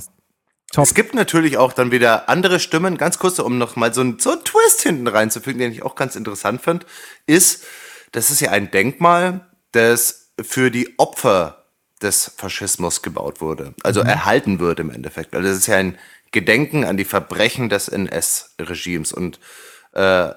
Top. 0.71 0.83
Es 0.83 0.93
gibt 0.93 1.15
natürlich 1.15 1.57
auch 1.57 1.73
dann 1.73 1.91
wieder 1.91 2.29
andere 2.29 2.59
Stimmen. 2.59 2.97
Ganz 2.97 3.17
kurz, 3.17 3.39
um 3.39 3.57
noch 3.57 3.75
mal 3.75 3.91
so 3.91 4.01
einen, 4.01 4.19
so 4.19 4.31
einen 4.33 4.43
Twist 4.43 4.81
hinten 4.83 5.07
reinzufügen, 5.07 5.59
den 5.59 5.71
ich 5.71 5.81
auch 5.81 5.95
ganz 5.95 6.15
interessant 6.15 6.61
finde, 6.61 6.85
ist, 7.25 7.63
das 8.11 8.29
ist 8.29 8.39
ja 8.41 8.51
ein 8.51 8.69
Denkmal, 8.69 9.47
das 9.71 10.31
für 10.39 10.69
die 10.69 10.93
Opfer 10.99 11.65
des 12.03 12.31
Faschismus 12.37 13.01
gebaut 13.01 13.41
wurde. 13.41 13.73
Also 13.83 14.01
erhalten 14.01 14.59
wird 14.59 14.79
im 14.79 14.91
Endeffekt. 14.91 15.33
Also 15.35 15.47
das 15.47 15.57
ist 15.57 15.67
ja 15.67 15.77
ein 15.77 15.97
Gedenken 16.31 16.83
an 16.83 16.97
die 16.97 17.05
Verbrechen 17.05 17.69
des 17.69 17.87
NS-Regimes 17.87 19.11
und 19.13 19.39
äh, 19.93 20.31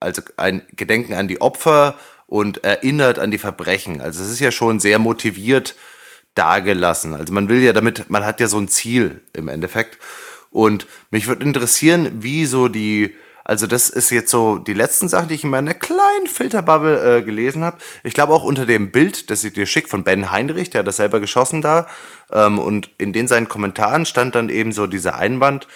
also 0.00 0.22
ein 0.36 0.62
Gedenken 0.72 1.14
an 1.14 1.28
die 1.28 1.40
Opfer 1.40 1.96
und 2.26 2.64
erinnert 2.64 3.18
an 3.18 3.30
die 3.30 3.38
Verbrechen. 3.38 4.00
Also 4.00 4.22
es 4.22 4.30
ist 4.30 4.40
ja 4.40 4.50
schon 4.50 4.80
sehr 4.80 4.98
motiviert 4.98 5.74
dargelassen. 6.34 7.14
Also 7.14 7.32
man 7.32 7.48
will 7.48 7.62
ja 7.62 7.72
damit, 7.72 8.10
man 8.10 8.24
hat 8.24 8.40
ja 8.40 8.48
so 8.48 8.58
ein 8.58 8.68
Ziel 8.68 9.22
im 9.32 9.48
Endeffekt. 9.48 9.98
Und 10.50 10.86
mich 11.10 11.26
würde 11.26 11.44
interessieren, 11.44 12.22
wie 12.22 12.46
so 12.46 12.68
die, 12.68 13.14
also 13.44 13.66
das 13.66 13.90
ist 13.90 14.10
jetzt 14.10 14.30
so 14.30 14.56
die 14.56 14.72
letzten 14.72 15.08
Sachen, 15.08 15.28
die 15.28 15.34
ich 15.34 15.44
in 15.44 15.50
meiner 15.50 15.74
kleinen 15.74 16.26
Filterbubble 16.26 17.18
äh, 17.18 17.22
gelesen 17.22 17.62
habe. 17.62 17.76
Ich 18.02 18.14
glaube 18.14 18.32
auch 18.32 18.42
unter 18.42 18.64
dem 18.64 18.90
Bild, 18.90 19.30
das 19.30 19.44
ich 19.44 19.52
dir 19.52 19.66
schick 19.66 19.88
von 19.90 20.02
Ben 20.02 20.30
Heinrich, 20.30 20.70
der 20.70 20.80
hat 20.80 20.86
das 20.86 20.96
selber 20.96 21.20
geschossen 21.20 21.60
da. 21.60 21.86
Ähm, 22.32 22.58
und 22.58 22.90
in 22.96 23.12
den 23.12 23.28
seinen 23.28 23.48
Kommentaren 23.48 24.06
stand 24.06 24.34
dann 24.34 24.48
eben 24.48 24.72
so 24.72 24.86
dieser 24.86 25.16
Einwand, 25.16 25.68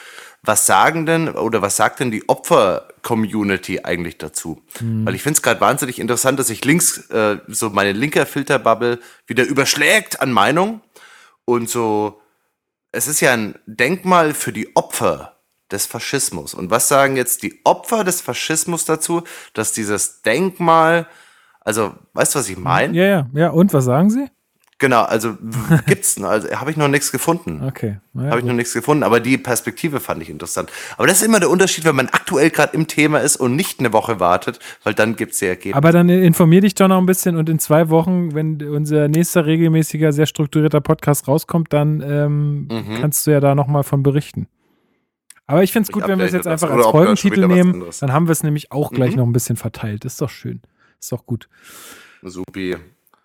was 0.43 0.66
sagen 0.66 1.05
denn 1.05 1.28
oder 1.28 1.61
was 1.61 1.77
sagt 1.77 2.01
denn 2.01 2.11
die 2.11 2.27
Opfer-Community 2.28 3.81
eigentlich 3.81 4.16
dazu? 4.16 4.62
Weil 5.05 5.15
ich 5.15 5.23
finde 5.23 5.36
es 5.36 5.43
gerade 5.43 5.61
wahnsinnig 5.61 5.99
interessant, 5.99 6.39
dass 6.39 6.47
sich 6.47 6.65
links 6.65 7.11
äh, 7.11 7.39
so 7.49 7.70
meine 7.70 7.93
linke 7.93 8.24
Filterbubble 8.24 8.99
wieder 9.27 9.45
überschlägt 9.45 10.23
an 10.23 10.32
Meinung 10.32 10.81
und 11.45 11.69
so. 11.69 12.23
Es 12.93 13.09
ist 13.09 13.20
ja 13.20 13.35
ein 13.35 13.57
Denkmal 13.66 14.32
für 14.32 14.53
die 14.53 14.74
Opfer 14.74 15.38
des 15.70 15.86
Faschismus. 15.86 16.55
Und 16.55 16.70
was 16.70 16.89
sagen 16.89 17.16
jetzt 17.16 17.43
die 17.43 17.61
Opfer 17.65 18.05
des 18.05 18.20
Faschismus 18.20 18.85
dazu, 18.85 19.23
dass 19.55 19.73
dieses 19.73 20.23
Denkmal, 20.23 21.07
also 21.61 21.93
weißt 22.15 22.35
du, 22.35 22.39
was 22.39 22.49
ich 22.49 22.59
meine? 22.59 22.95
Ja, 22.97 23.05
ja, 23.05 23.27
ja. 23.35 23.51
Und 23.51 23.73
was 23.74 23.85
sagen 23.85 24.11
sie? 24.11 24.27
Genau, 24.81 25.03
also 25.03 25.36
gibt's, 25.86 26.23
also 26.23 26.49
habe 26.53 26.70
ich 26.70 26.77
noch 26.77 26.86
nichts 26.86 27.11
gefunden. 27.11 27.65
Okay. 27.66 27.99
Ja, 28.15 28.31
Habe 28.31 28.39
ich 28.39 28.45
noch 28.47 28.55
nichts 28.55 28.73
gefunden, 28.73 29.03
aber 29.03 29.19
die 29.19 29.36
Perspektive 29.36 29.99
fand 29.99 30.23
ich 30.23 30.31
interessant. 30.31 30.70
Aber 30.97 31.09
das 31.09 31.20
ist 31.20 31.27
immer 31.27 31.40
der 31.40 31.51
Unterschied, 31.51 31.85
wenn 31.85 31.97
man 31.97 32.07
aktuell 32.11 32.51
gerade 32.51 32.74
im 32.74 32.86
Thema 32.86 33.19
ist 33.19 33.36
und 33.39 33.57
nicht 33.57 33.81
eine 33.81 33.93
Woche 33.93 34.20
wartet, 34.20 34.61
weil 34.85 34.95
dann 34.95 35.16
gibt's 35.16 35.40
ja 35.40 35.49
Ergebnisse. 35.49 35.77
Aber 35.77 35.90
dann 35.90 36.09
informier 36.09 36.61
dich 36.61 36.77
doch 36.77 36.86
noch 36.86 36.99
ein 36.99 37.07
bisschen 37.07 37.36
und 37.36 37.49
in 37.49 37.59
zwei 37.59 37.89
Wochen, 37.90 38.35
wenn 38.36 38.62
unser 38.62 39.09
nächster 39.09 39.47
regelmäßiger, 39.47 40.12
sehr 40.12 40.27
strukturierter 40.27 40.81
Podcast 40.81 41.27
rauskommt, 41.27 41.73
dann 41.73 42.01
ähm, 42.01 42.69
Mhm. 42.70 43.01
kannst 43.01 43.27
du 43.27 43.32
ja 43.32 43.40
da 43.40 43.57
nochmal 43.57 43.82
von 43.82 44.05
berichten. 44.05 44.47
Aber 45.48 45.62
ich 45.64 45.72
finde 45.72 45.88
es 45.88 45.92
gut, 45.92 46.06
wenn 46.06 46.18
wir 46.20 46.26
es 46.26 46.32
jetzt 46.32 46.46
einfach 46.46 46.70
als 46.70 46.86
Folgentitel 46.86 47.46
nehmen. 47.48 47.84
Dann 48.00 48.12
haben 48.12 48.28
wir 48.28 48.32
es 48.32 48.42
nämlich 48.44 48.70
auch 48.70 48.92
gleich 48.92 49.12
Mhm. 49.12 49.16
noch 49.16 49.26
ein 49.26 49.32
bisschen 49.32 49.56
verteilt. 49.56 50.04
Ist 50.04 50.20
doch 50.20 50.30
schön. 50.30 50.60
Ist 51.00 51.10
doch 51.10 51.26
gut. 51.26 51.48
Supi. 52.22 52.76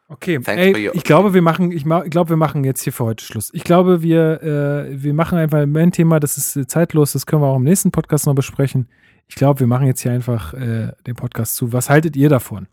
Okay, 0.08 0.40
ey, 0.46 0.90
ich 0.94 1.04
glaube, 1.04 1.34
wir 1.34 1.42
machen, 1.42 1.72
ich, 1.72 1.86
ma- 1.86 2.04
ich 2.04 2.12
glaube, 2.12 2.30
wir 2.32 2.38
machen 2.38 2.64
jetzt 2.64 2.82
hier 2.84 2.94
für 2.94 3.04
heute 3.06 3.24
Schluss. 3.26 3.50
Ich 3.54 3.64
glaube, 3.64 4.02
wir, 4.04 4.42
äh, 4.44 5.02
wir 5.04 5.14
machen 5.14 5.38
einfach 5.38 5.60
ein 5.60 5.92
Thema, 5.92 6.20
das 6.20 6.38
ist 6.38 6.56
äh, 6.56 6.68
zeitlos, 6.68 7.14
das 7.14 7.26
können 7.26 7.42
wir 7.42 7.48
auch 7.48 7.56
im 7.56 7.64
nächsten 7.64 7.90
Podcast 7.92 8.26
noch 8.28 8.36
besprechen. 8.36 8.88
Ich 9.28 9.36
glaube, 9.36 9.62
wir 9.62 9.68
machen 9.68 9.88
jetzt 9.88 10.02
hier 10.02 10.12
einfach 10.12 10.54
äh, 10.54 10.92
den 11.08 11.16
Podcast 11.16 11.56
zu. 11.56 11.74
Was 11.74 11.90
haltet 11.90 12.16
ihr 12.16 12.30
davon? 12.30 12.68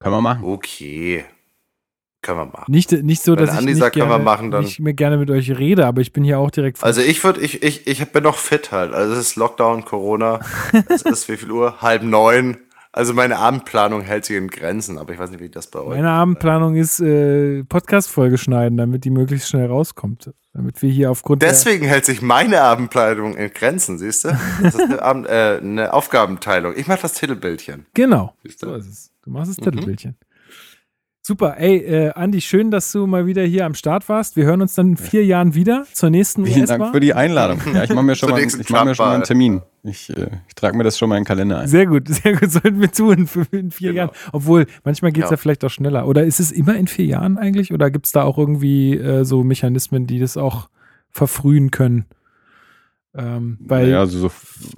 Können 0.00 0.14
wir 0.16 0.20
machen. 0.22 0.44
Okay. 0.44 1.24
Können 2.26 2.38
wir 2.40 2.44
machen. 2.46 2.64
Nicht, 2.72 2.90
nicht 2.90 3.22
so, 3.22 3.32
Wenn 3.32 3.38
dass 3.46 3.52
ich 3.52 3.58
Andi 3.58 3.72
nicht, 3.72 3.78
sagt, 3.78 3.94
gerne, 3.94 4.18
machen, 4.22 4.50
dann- 4.50 4.64
nicht 4.64 4.80
mehr 4.80 4.94
gerne 4.94 5.16
mit 5.16 5.30
euch 5.30 5.56
rede, 5.56 5.86
aber 5.86 6.00
ich 6.00 6.12
bin 6.12 6.24
hier 6.24 6.38
auch 6.40 6.50
direkt 6.50 6.82
Also 6.82 7.00
ich 7.00 7.22
würde, 7.22 7.40
ich, 7.40 7.62
ich, 7.62 7.86
ich 7.86 8.04
bin 8.10 8.24
noch 8.24 8.36
fit 8.36 8.72
halt. 8.72 8.92
Also 8.92 9.12
es 9.12 9.18
ist 9.20 9.36
Lockdown, 9.36 9.84
Corona. 9.84 10.40
Es 10.88 11.02
ist 11.02 11.28
wie 11.28 11.36
viel 11.36 11.50
Uhr? 11.52 11.80
Halb 11.80 12.02
neun. 12.02 12.56
Also 12.92 13.12
meine 13.12 13.36
Abendplanung 13.38 14.00
hält 14.00 14.24
sich 14.24 14.36
in 14.36 14.48
Grenzen, 14.48 14.96
aber 14.96 15.12
ich 15.12 15.18
weiß 15.18 15.30
nicht, 15.30 15.40
wie 15.40 15.50
das 15.50 15.66
bei 15.66 15.80
euch 15.80 15.96
Meine 15.96 16.10
Abendplanung 16.10 16.76
ist 16.76 16.98
äh, 16.98 17.62
Podcast-Folge 17.64 18.38
schneiden, 18.38 18.78
damit 18.78 19.04
die 19.04 19.10
möglichst 19.10 19.50
schnell 19.50 19.66
rauskommt. 19.66 20.32
Damit 20.54 20.80
wir 20.80 20.90
hier 20.90 21.10
aufgrund 21.10 21.42
Deswegen 21.42 21.84
hält 21.84 22.06
sich 22.06 22.22
meine 22.22 22.62
Abendplanung 22.62 23.36
in 23.36 23.52
Grenzen, 23.52 23.98
siehst 23.98 24.24
du? 24.24 24.28
Das 24.62 24.74
ist 24.74 24.80
eine, 24.80 25.02
Abend, 25.02 25.26
äh, 25.28 25.58
eine 25.62 25.92
Aufgabenteilung. 25.92 26.72
Ich 26.74 26.86
mache 26.86 27.02
das 27.02 27.12
Titelbildchen. 27.12 27.84
Genau. 27.92 28.34
Siehst 28.42 28.62
du? 28.62 28.68
So 28.68 28.74
ist 28.76 28.86
es. 28.88 29.10
Du 29.22 29.30
machst 29.30 29.50
das 29.50 29.58
Mhm. 29.66 30.14
Super. 31.26 31.56
Ey, 31.58 31.78
äh, 31.78 32.10
Andi, 32.12 32.40
schön, 32.40 32.70
dass 32.70 32.92
du 32.92 33.04
mal 33.08 33.26
wieder 33.26 33.42
hier 33.42 33.66
am 33.66 33.74
Start 33.74 34.08
warst. 34.08 34.36
Wir 34.36 34.44
hören 34.44 34.62
uns 34.62 34.76
dann 34.76 34.90
in 34.90 34.96
vier 34.96 35.24
Jahren 35.24 35.56
wieder 35.56 35.84
zur 35.92 36.08
nächsten 36.08 36.46
Vielen 36.46 36.60
US-Bar. 36.60 36.78
Dank 36.78 36.94
für 36.94 37.00
die 37.00 37.14
Einladung. 37.14 37.58
Ja, 37.74 37.82
ich 37.82 37.90
mache 37.90 38.04
mir 38.04 38.14
schon 38.14 38.30
mal, 38.30 38.38
ich 38.40 38.70
mach 38.70 38.84
mir 38.84 38.94
schon 38.94 39.06
mal 39.06 39.14
einen. 39.16 39.24
Termin. 39.24 39.60
Ich, 39.82 40.08
äh, 40.08 40.28
ich 40.46 40.54
trage 40.54 40.76
mir 40.76 40.84
das 40.84 40.96
schon 40.96 41.08
mal 41.08 41.16
in 41.16 41.22
den 41.22 41.26
Kalender 41.26 41.58
ein. 41.58 41.66
Sehr 41.66 41.86
gut, 41.86 42.06
sehr 42.08 42.36
gut, 42.36 42.52
sollten 42.52 42.80
wir 42.80 42.92
tun 42.92 43.26
für 43.26 43.44
in 43.50 43.72
vier 43.72 43.88
Genau. 43.90 44.02
Jahren. 44.04 44.16
Obwohl, 44.30 44.66
manchmal 44.84 45.10
geht 45.10 45.24
es 45.24 45.30
ja. 45.30 45.34
Ja. 45.34 45.36
vielleicht 45.38 45.64
auch 45.64 45.70
schneller. 45.70 46.06
Oder 46.06 46.22
ist 46.22 46.38
es 46.38 46.52
immer 46.52 46.76
in 46.76 46.86
vier 46.86 47.06
Jahren 47.06 47.38
eigentlich? 47.38 47.72
Oder 47.74 47.90
gibt 47.90 48.06
es 48.06 48.12
da 48.12 48.22
auch 48.22 48.38
irgendwie 48.38 48.96
äh, 48.96 49.24
so 49.24 49.42
Mechanismen, 49.42 50.06
die 50.06 50.20
das 50.20 50.36
auch 50.36 50.68
verfrühen 51.10 51.72
können? 51.72 52.04
Ähm, 53.16 53.56
weil, 53.60 53.88
ja, 53.88 54.00
also 54.00 54.18
so, 54.18 54.30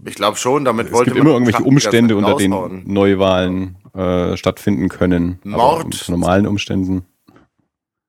Ich 0.06 0.14
glaube 0.14 0.36
schon, 0.36 0.64
damit 0.64 0.86
es 0.86 0.92
wollte 0.92 1.10
gibt 1.10 1.24
man 1.24 1.26
immer 1.26 1.34
irgendwelche 1.34 1.64
Umstände, 1.64 2.16
unter 2.16 2.36
denen 2.36 2.52
raushauen. 2.54 2.84
Neuwahlen 2.86 3.76
äh, 3.94 4.36
stattfinden 4.36 4.88
können. 4.88 5.38
Aber 5.44 5.56
Mord. 5.56 5.84
unter 5.86 6.10
normalen 6.12 6.46
Umständen. 6.46 7.04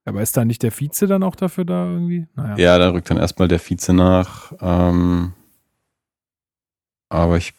aber 0.04 0.22
ist 0.22 0.36
da 0.36 0.44
nicht 0.44 0.62
der 0.62 0.72
Vize 0.72 1.06
dann 1.06 1.22
auch 1.22 1.36
dafür 1.36 1.64
da 1.64 1.84
irgendwie? 1.86 2.26
Naja. 2.34 2.56
Ja, 2.56 2.78
da 2.78 2.90
rückt 2.90 3.10
dann 3.10 3.16
erstmal 3.18 3.48
der 3.48 3.60
Vize 3.60 3.92
nach. 3.92 4.52
Ähm, 4.60 5.32
aber 7.08 7.36
ich 7.36 7.54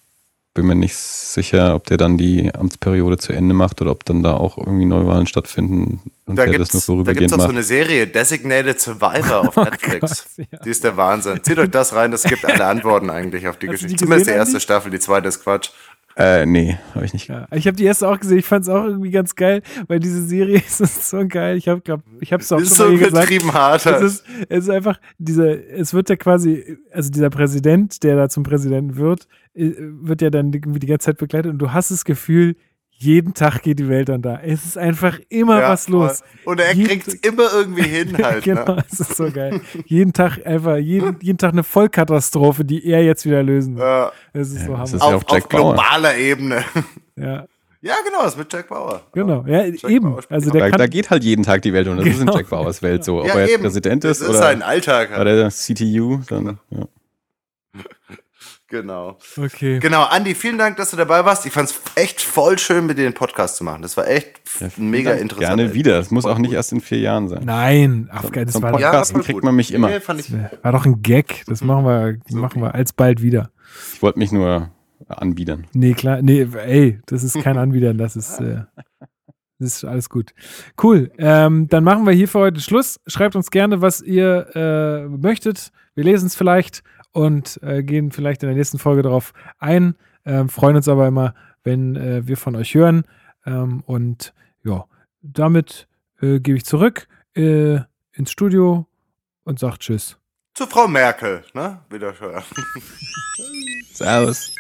bin 0.54 0.66
mir 0.68 0.76
nicht 0.76 0.96
sicher, 0.98 1.76
ob 1.76 1.86
der 1.86 1.96
dann 1.96 2.18
die 2.18 2.54
Amtsperiode 2.54 3.18
zu 3.18 3.32
Ende 3.32 3.54
macht 3.56 3.82
oder 3.82 3.92
ob 3.92 4.04
dann 4.04 4.22
da 4.22 4.34
auch 4.34 4.58
irgendwie 4.58 4.84
Neuwahlen 4.86 5.26
stattfinden 5.26 6.02
und 6.26 6.36
Da 6.36 6.44
der 6.46 6.58
gibt's, 6.58 6.72
das 6.72 6.88
nur 6.90 7.06
da 7.06 7.14
gibt's 7.14 7.32
vorübergehend 7.32 7.34
auch 7.36 7.46
so 7.46 7.50
eine 7.54 7.64
Serie, 7.64 8.06
Designated 8.08 8.78
Survivor 8.82 9.48
auf 9.48 9.56
Netflix. 9.56 10.26
Gott, 10.36 10.48
ja. 10.52 10.60
Die 10.60 10.70
ist 10.70 10.84
der 10.84 10.98
Wahnsinn. 10.98 11.42
Zieht 11.42 11.58
euch 11.58 11.70
das 11.72 11.94
rein, 11.96 12.12
das 12.12 12.24
gibt 12.24 12.44
alle 12.44 12.66
Antworten 12.66 13.10
eigentlich 13.10 13.48
auf 13.48 13.56
die 13.58 13.68
Hast 13.68 13.76
Geschichte. 13.76 13.96
die 13.96 14.04
Zumindest 14.04 14.30
die 14.30 14.34
erste 14.34 14.56
Andi? 14.56 14.62
Staffel, 14.62 14.92
die 14.92 15.00
zweite 15.00 15.30
ist 15.30 15.42
Quatsch. 15.42 15.70
Äh, 16.22 16.46
nee, 16.46 16.78
habe 16.94 17.04
ich 17.04 17.14
nicht. 17.14 17.30
Ja, 17.30 17.48
ich 17.52 17.66
habe 17.66 17.76
die 17.76 17.86
erste 17.86 18.08
auch 18.08 18.20
gesehen. 18.20 18.38
Ich 18.38 18.46
fand 18.46 18.64
es 18.64 18.70
auch 18.70 18.84
irgendwie 18.84 19.10
ganz 19.10 19.36
geil, 19.36 19.64
weil 19.88 20.00
diese 20.00 20.24
Serie 20.24 20.58
ist 20.68 21.10
so 21.10 21.28
geil. 21.28 21.58
Ich 21.58 21.68
habe 21.68 21.82
glaub, 21.82 22.02
ich 22.20 22.32
habe 22.32 22.44
es 22.44 22.52
auch 22.52 22.60
ist 22.60 22.70
schon 22.70 22.78
so 22.78 22.84
mal 22.84 22.90
hier 22.90 23.00
gesagt. 23.00 23.14
übertrieben 23.14 23.54
hart. 23.54 23.86
Es 23.88 24.02
ist, 24.02 24.26
es 24.48 24.64
ist 24.66 24.70
einfach 24.70 25.00
dieser, 25.18 25.70
es 25.72 25.96
wird 25.96 26.10
ja 26.10 26.16
quasi, 26.16 26.78
also 26.92 27.10
dieser 27.10 27.32
Präsident, 27.32 28.04
der 28.04 28.16
da 28.16 28.30
zum 28.30 28.44
Präsidenten 28.44 28.98
wird, 28.98 29.28
wird 29.54 30.22
ja 30.22 30.30
dann 30.30 30.54
irgendwie 30.54 30.80
die 30.80 30.88
ganze 30.88 31.06
Zeit 31.06 31.18
begleitet 31.18 31.52
und 31.52 31.58
du 31.58 31.74
hast 31.74 31.90
das 31.90 32.06
Gefühl, 32.06 32.56
jeden 33.02 33.34
Tag 33.34 33.62
geht 33.64 33.80
die 33.80 33.90
Welt 33.90 34.10
dann 34.10 34.22
da. 34.22 34.40
Es 34.44 34.64
ist 34.66 34.78
einfach 34.78 35.20
immer 35.30 35.60
Ja, 35.62 35.70
was 35.70 35.90
los. 35.90 36.22
Und 36.46 36.60
er 36.60 36.74
Jeden- 36.74 36.88
kriegt's 36.88 37.14
immer 37.16 37.52
irgendwie 37.54 37.82
hin 37.84 38.16
halt. 38.24 38.44
genau, 38.44 38.76
ne? 38.76 38.84
es 38.92 39.00
ist 39.00 39.16
so 39.18 39.32
geil. 39.32 39.60
jeden 39.86 40.14
Tag 40.14 40.46
einfach, 40.46 40.78
jeden, 40.78 41.18
jeden 41.22 41.38
Tag 41.40 41.54
eine 41.54 41.64
Vollkatastrophe, 41.64 42.64
die 42.64 42.86
er 42.86 43.04
jetzt 43.04 43.26
wieder 43.26 43.42
lösen 43.44 43.76
will. 43.76 43.84
Ja, 43.84 44.12
Es 44.34 44.52
ist 44.52 44.66
so 44.66 44.72
das 44.74 44.78
Hammer. 44.78 44.84
ist 44.84 44.94
ja 44.94 45.00
auf, 45.16 45.26
auf 45.28 45.50
globaler 45.50 46.16
Ebene. 46.18 46.64
ja, 47.16 47.46
Ja, 47.82 47.96
genau, 48.06 48.22
das 48.24 48.34
ist 48.34 48.38
mit 48.38 48.54
Jack 48.54 48.70
Bauer. 48.70 49.02
genau. 49.14 49.44
Ja, 49.48 49.66
Jack 49.66 49.90
eben. 49.90 50.12
Bauer 50.12 50.22
Also 50.30 50.52
der 50.52 50.62
Da, 50.62 50.70
kann, 50.70 50.78
da 50.78 50.86
geht 50.88 51.10
halt 51.10 51.24
jeden 51.24 51.44
Tag 51.44 51.64
die 51.64 51.74
Welt 51.74 51.88
unter. 51.88 52.04
Das 52.04 52.14
ist 52.14 52.20
Genau. 52.20 52.34
in 52.34 52.38
Jack 52.38 52.50
Bauers 52.50 52.82
Welt 52.84 53.04
so. 53.04 53.22
Ob 53.22 53.28
Ja, 53.28 53.34
er. 53.40 53.58
Präsident 53.58 54.04
Das 54.04 54.18
ist, 54.18 54.24
ist 54.24 54.30
oder 54.30 54.38
sein 54.38 54.62
Alltag. 54.62 55.10
bei 55.10 55.16
Halt. 55.18 55.28
der 55.28 55.50
CTU, 55.50 56.20
dann, 56.30 56.60
ja. 56.70 56.86
Genau. 58.72 59.18
okay. 59.36 59.80
Genau, 59.80 60.04
Andi, 60.04 60.34
vielen 60.34 60.58
Dank, 60.58 60.78
dass 60.78 60.92
du 60.92 60.98
dabei 60.98 61.26
warst. 61.26 61.46
Ich 61.46 61.52
fand's 61.52 61.80
echt 61.96 62.22
voll 62.22 62.58
schön, 62.58 62.86
mit 62.86 62.98
dir 62.98 63.04
den 63.04 63.14
Podcast 63.14 63.58
zu 63.58 63.66
machen. 63.66 63.82
Das 63.82 63.98
war 63.98 64.08
echt 64.08 64.40
mega 64.78 65.12
interessant. 65.12 65.58
Gerne 65.58 65.74
wieder. 65.74 65.98
Das 65.98 66.10
muss 66.10 66.26
auch 66.26 66.38
nicht 66.38 66.54
erst 66.54 66.72
in 66.72 66.80
vier 66.80 67.00
Jahren 67.00 67.28
sein. 67.28 67.44
Nein, 67.44 68.10
ach, 68.14 68.32
geil, 68.32 68.46
das 68.46 68.54
Zum 68.54 68.64
war, 68.64 68.72
Podcast 68.72 69.12
voll 69.12 69.24
kriegt 69.24 69.36
gut. 69.36 69.44
man 69.44 69.56
mich 69.56 69.74
immer. 69.74 69.90
Nee, 69.90 70.00
fand 70.00 70.22
ich, 70.22 70.32
war 70.64 70.72
doch 70.72 70.86
ein 70.86 71.02
Gag. 71.02 71.44
Das 71.48 71.62
machen 71.62 71.84
wir, 71.84 72.18
machen 72.30 72.62
wir 72.62 72.74
alsbald 72.74 73.22
wieder. 73.22 73.52
Ich 73.94 74.02
wollte 74.02 74.20
mich 74.20 74.32
nur 74.32 74.72
anbiedern. 75.10 75.68
Nee, 75.74 75.94
klar, 75.94 76.22
nee, 76.22 76.48
ey, 76.66 77.02
das 77.08 77.24
ist 77.24 77.42
kein 77.42 77.58
Anbiedern, 77.58 77.98
das 77.98 78.16
ist, 78.16 78.40
äh, 78.40 78.62
Das 79.60 79.76
ist 79.76 79.86
alles 79.86 80.10
gut. 80.10 80.32
Cool. 80.82 81.12
Ähm, 81.20 81.68
dann 81.68 81.84
machen 81.84 82.06
wir 82.06 82.14
hier 82.14 82.28
für 82.28 82.40
heute 82.40 82.62
Schluss. 82.62 83.00
Schreibt 83.06 83.36
uns 83.36 83.52
gerne, 83.52 83.82
was 83.82 84.02
ihr 84.02 84.48
äh, 84.56 85.08
möchtet. 85.08 85.72
Wir 85.94 86.04
lesen 86.04 86.26
es 86.28 86.36
vielleicht 86.36 86.82
und 87.12 87.60
äh, 87.64 87.84
gehen 87.84 88.12
vielleicht 88.12 88.44
in 88.44 88.50
der 88.50 88.58
nächsten 88.58 88.80
Folge 88.80 89.02
darauf 89.02 89.34
ein. 89.60 89.96
Ähm, 90.26 90.50
freuen 90.50 90.76
uns 90.76 90.88
aber 90.88 91.08
immer, 91.08 91.34
wenn 91.64 91.96
äh, 91.96 92.28
wir 92.28 92.38
von 92.38 92.56
euch 92.56 92.74
hören. 92.74 93.04
Ähm, 93.46 93.82
und 93.86 94.34
ja, 94.64 94.86
damit 95.22 95.88
äh, 96.22 96.40
gebe 96.40 96.58
ich 96.58 96.66
zurück 96.66 97.08
äh, 97.36 97.80
ins 98.14 98.32
Studio 98.32 98.88
und 99.44 99.60
sage 99.60 99.80
Tschüss. 99.80 100.18
Zu 100.54 100.68
Frau 100.68 100.88
Merkel, 100.88 101.44
ne? 101.54 101.80
Wieder 101.90 102.20
hören. 102.20 102.44
Servus. 103.94 104.54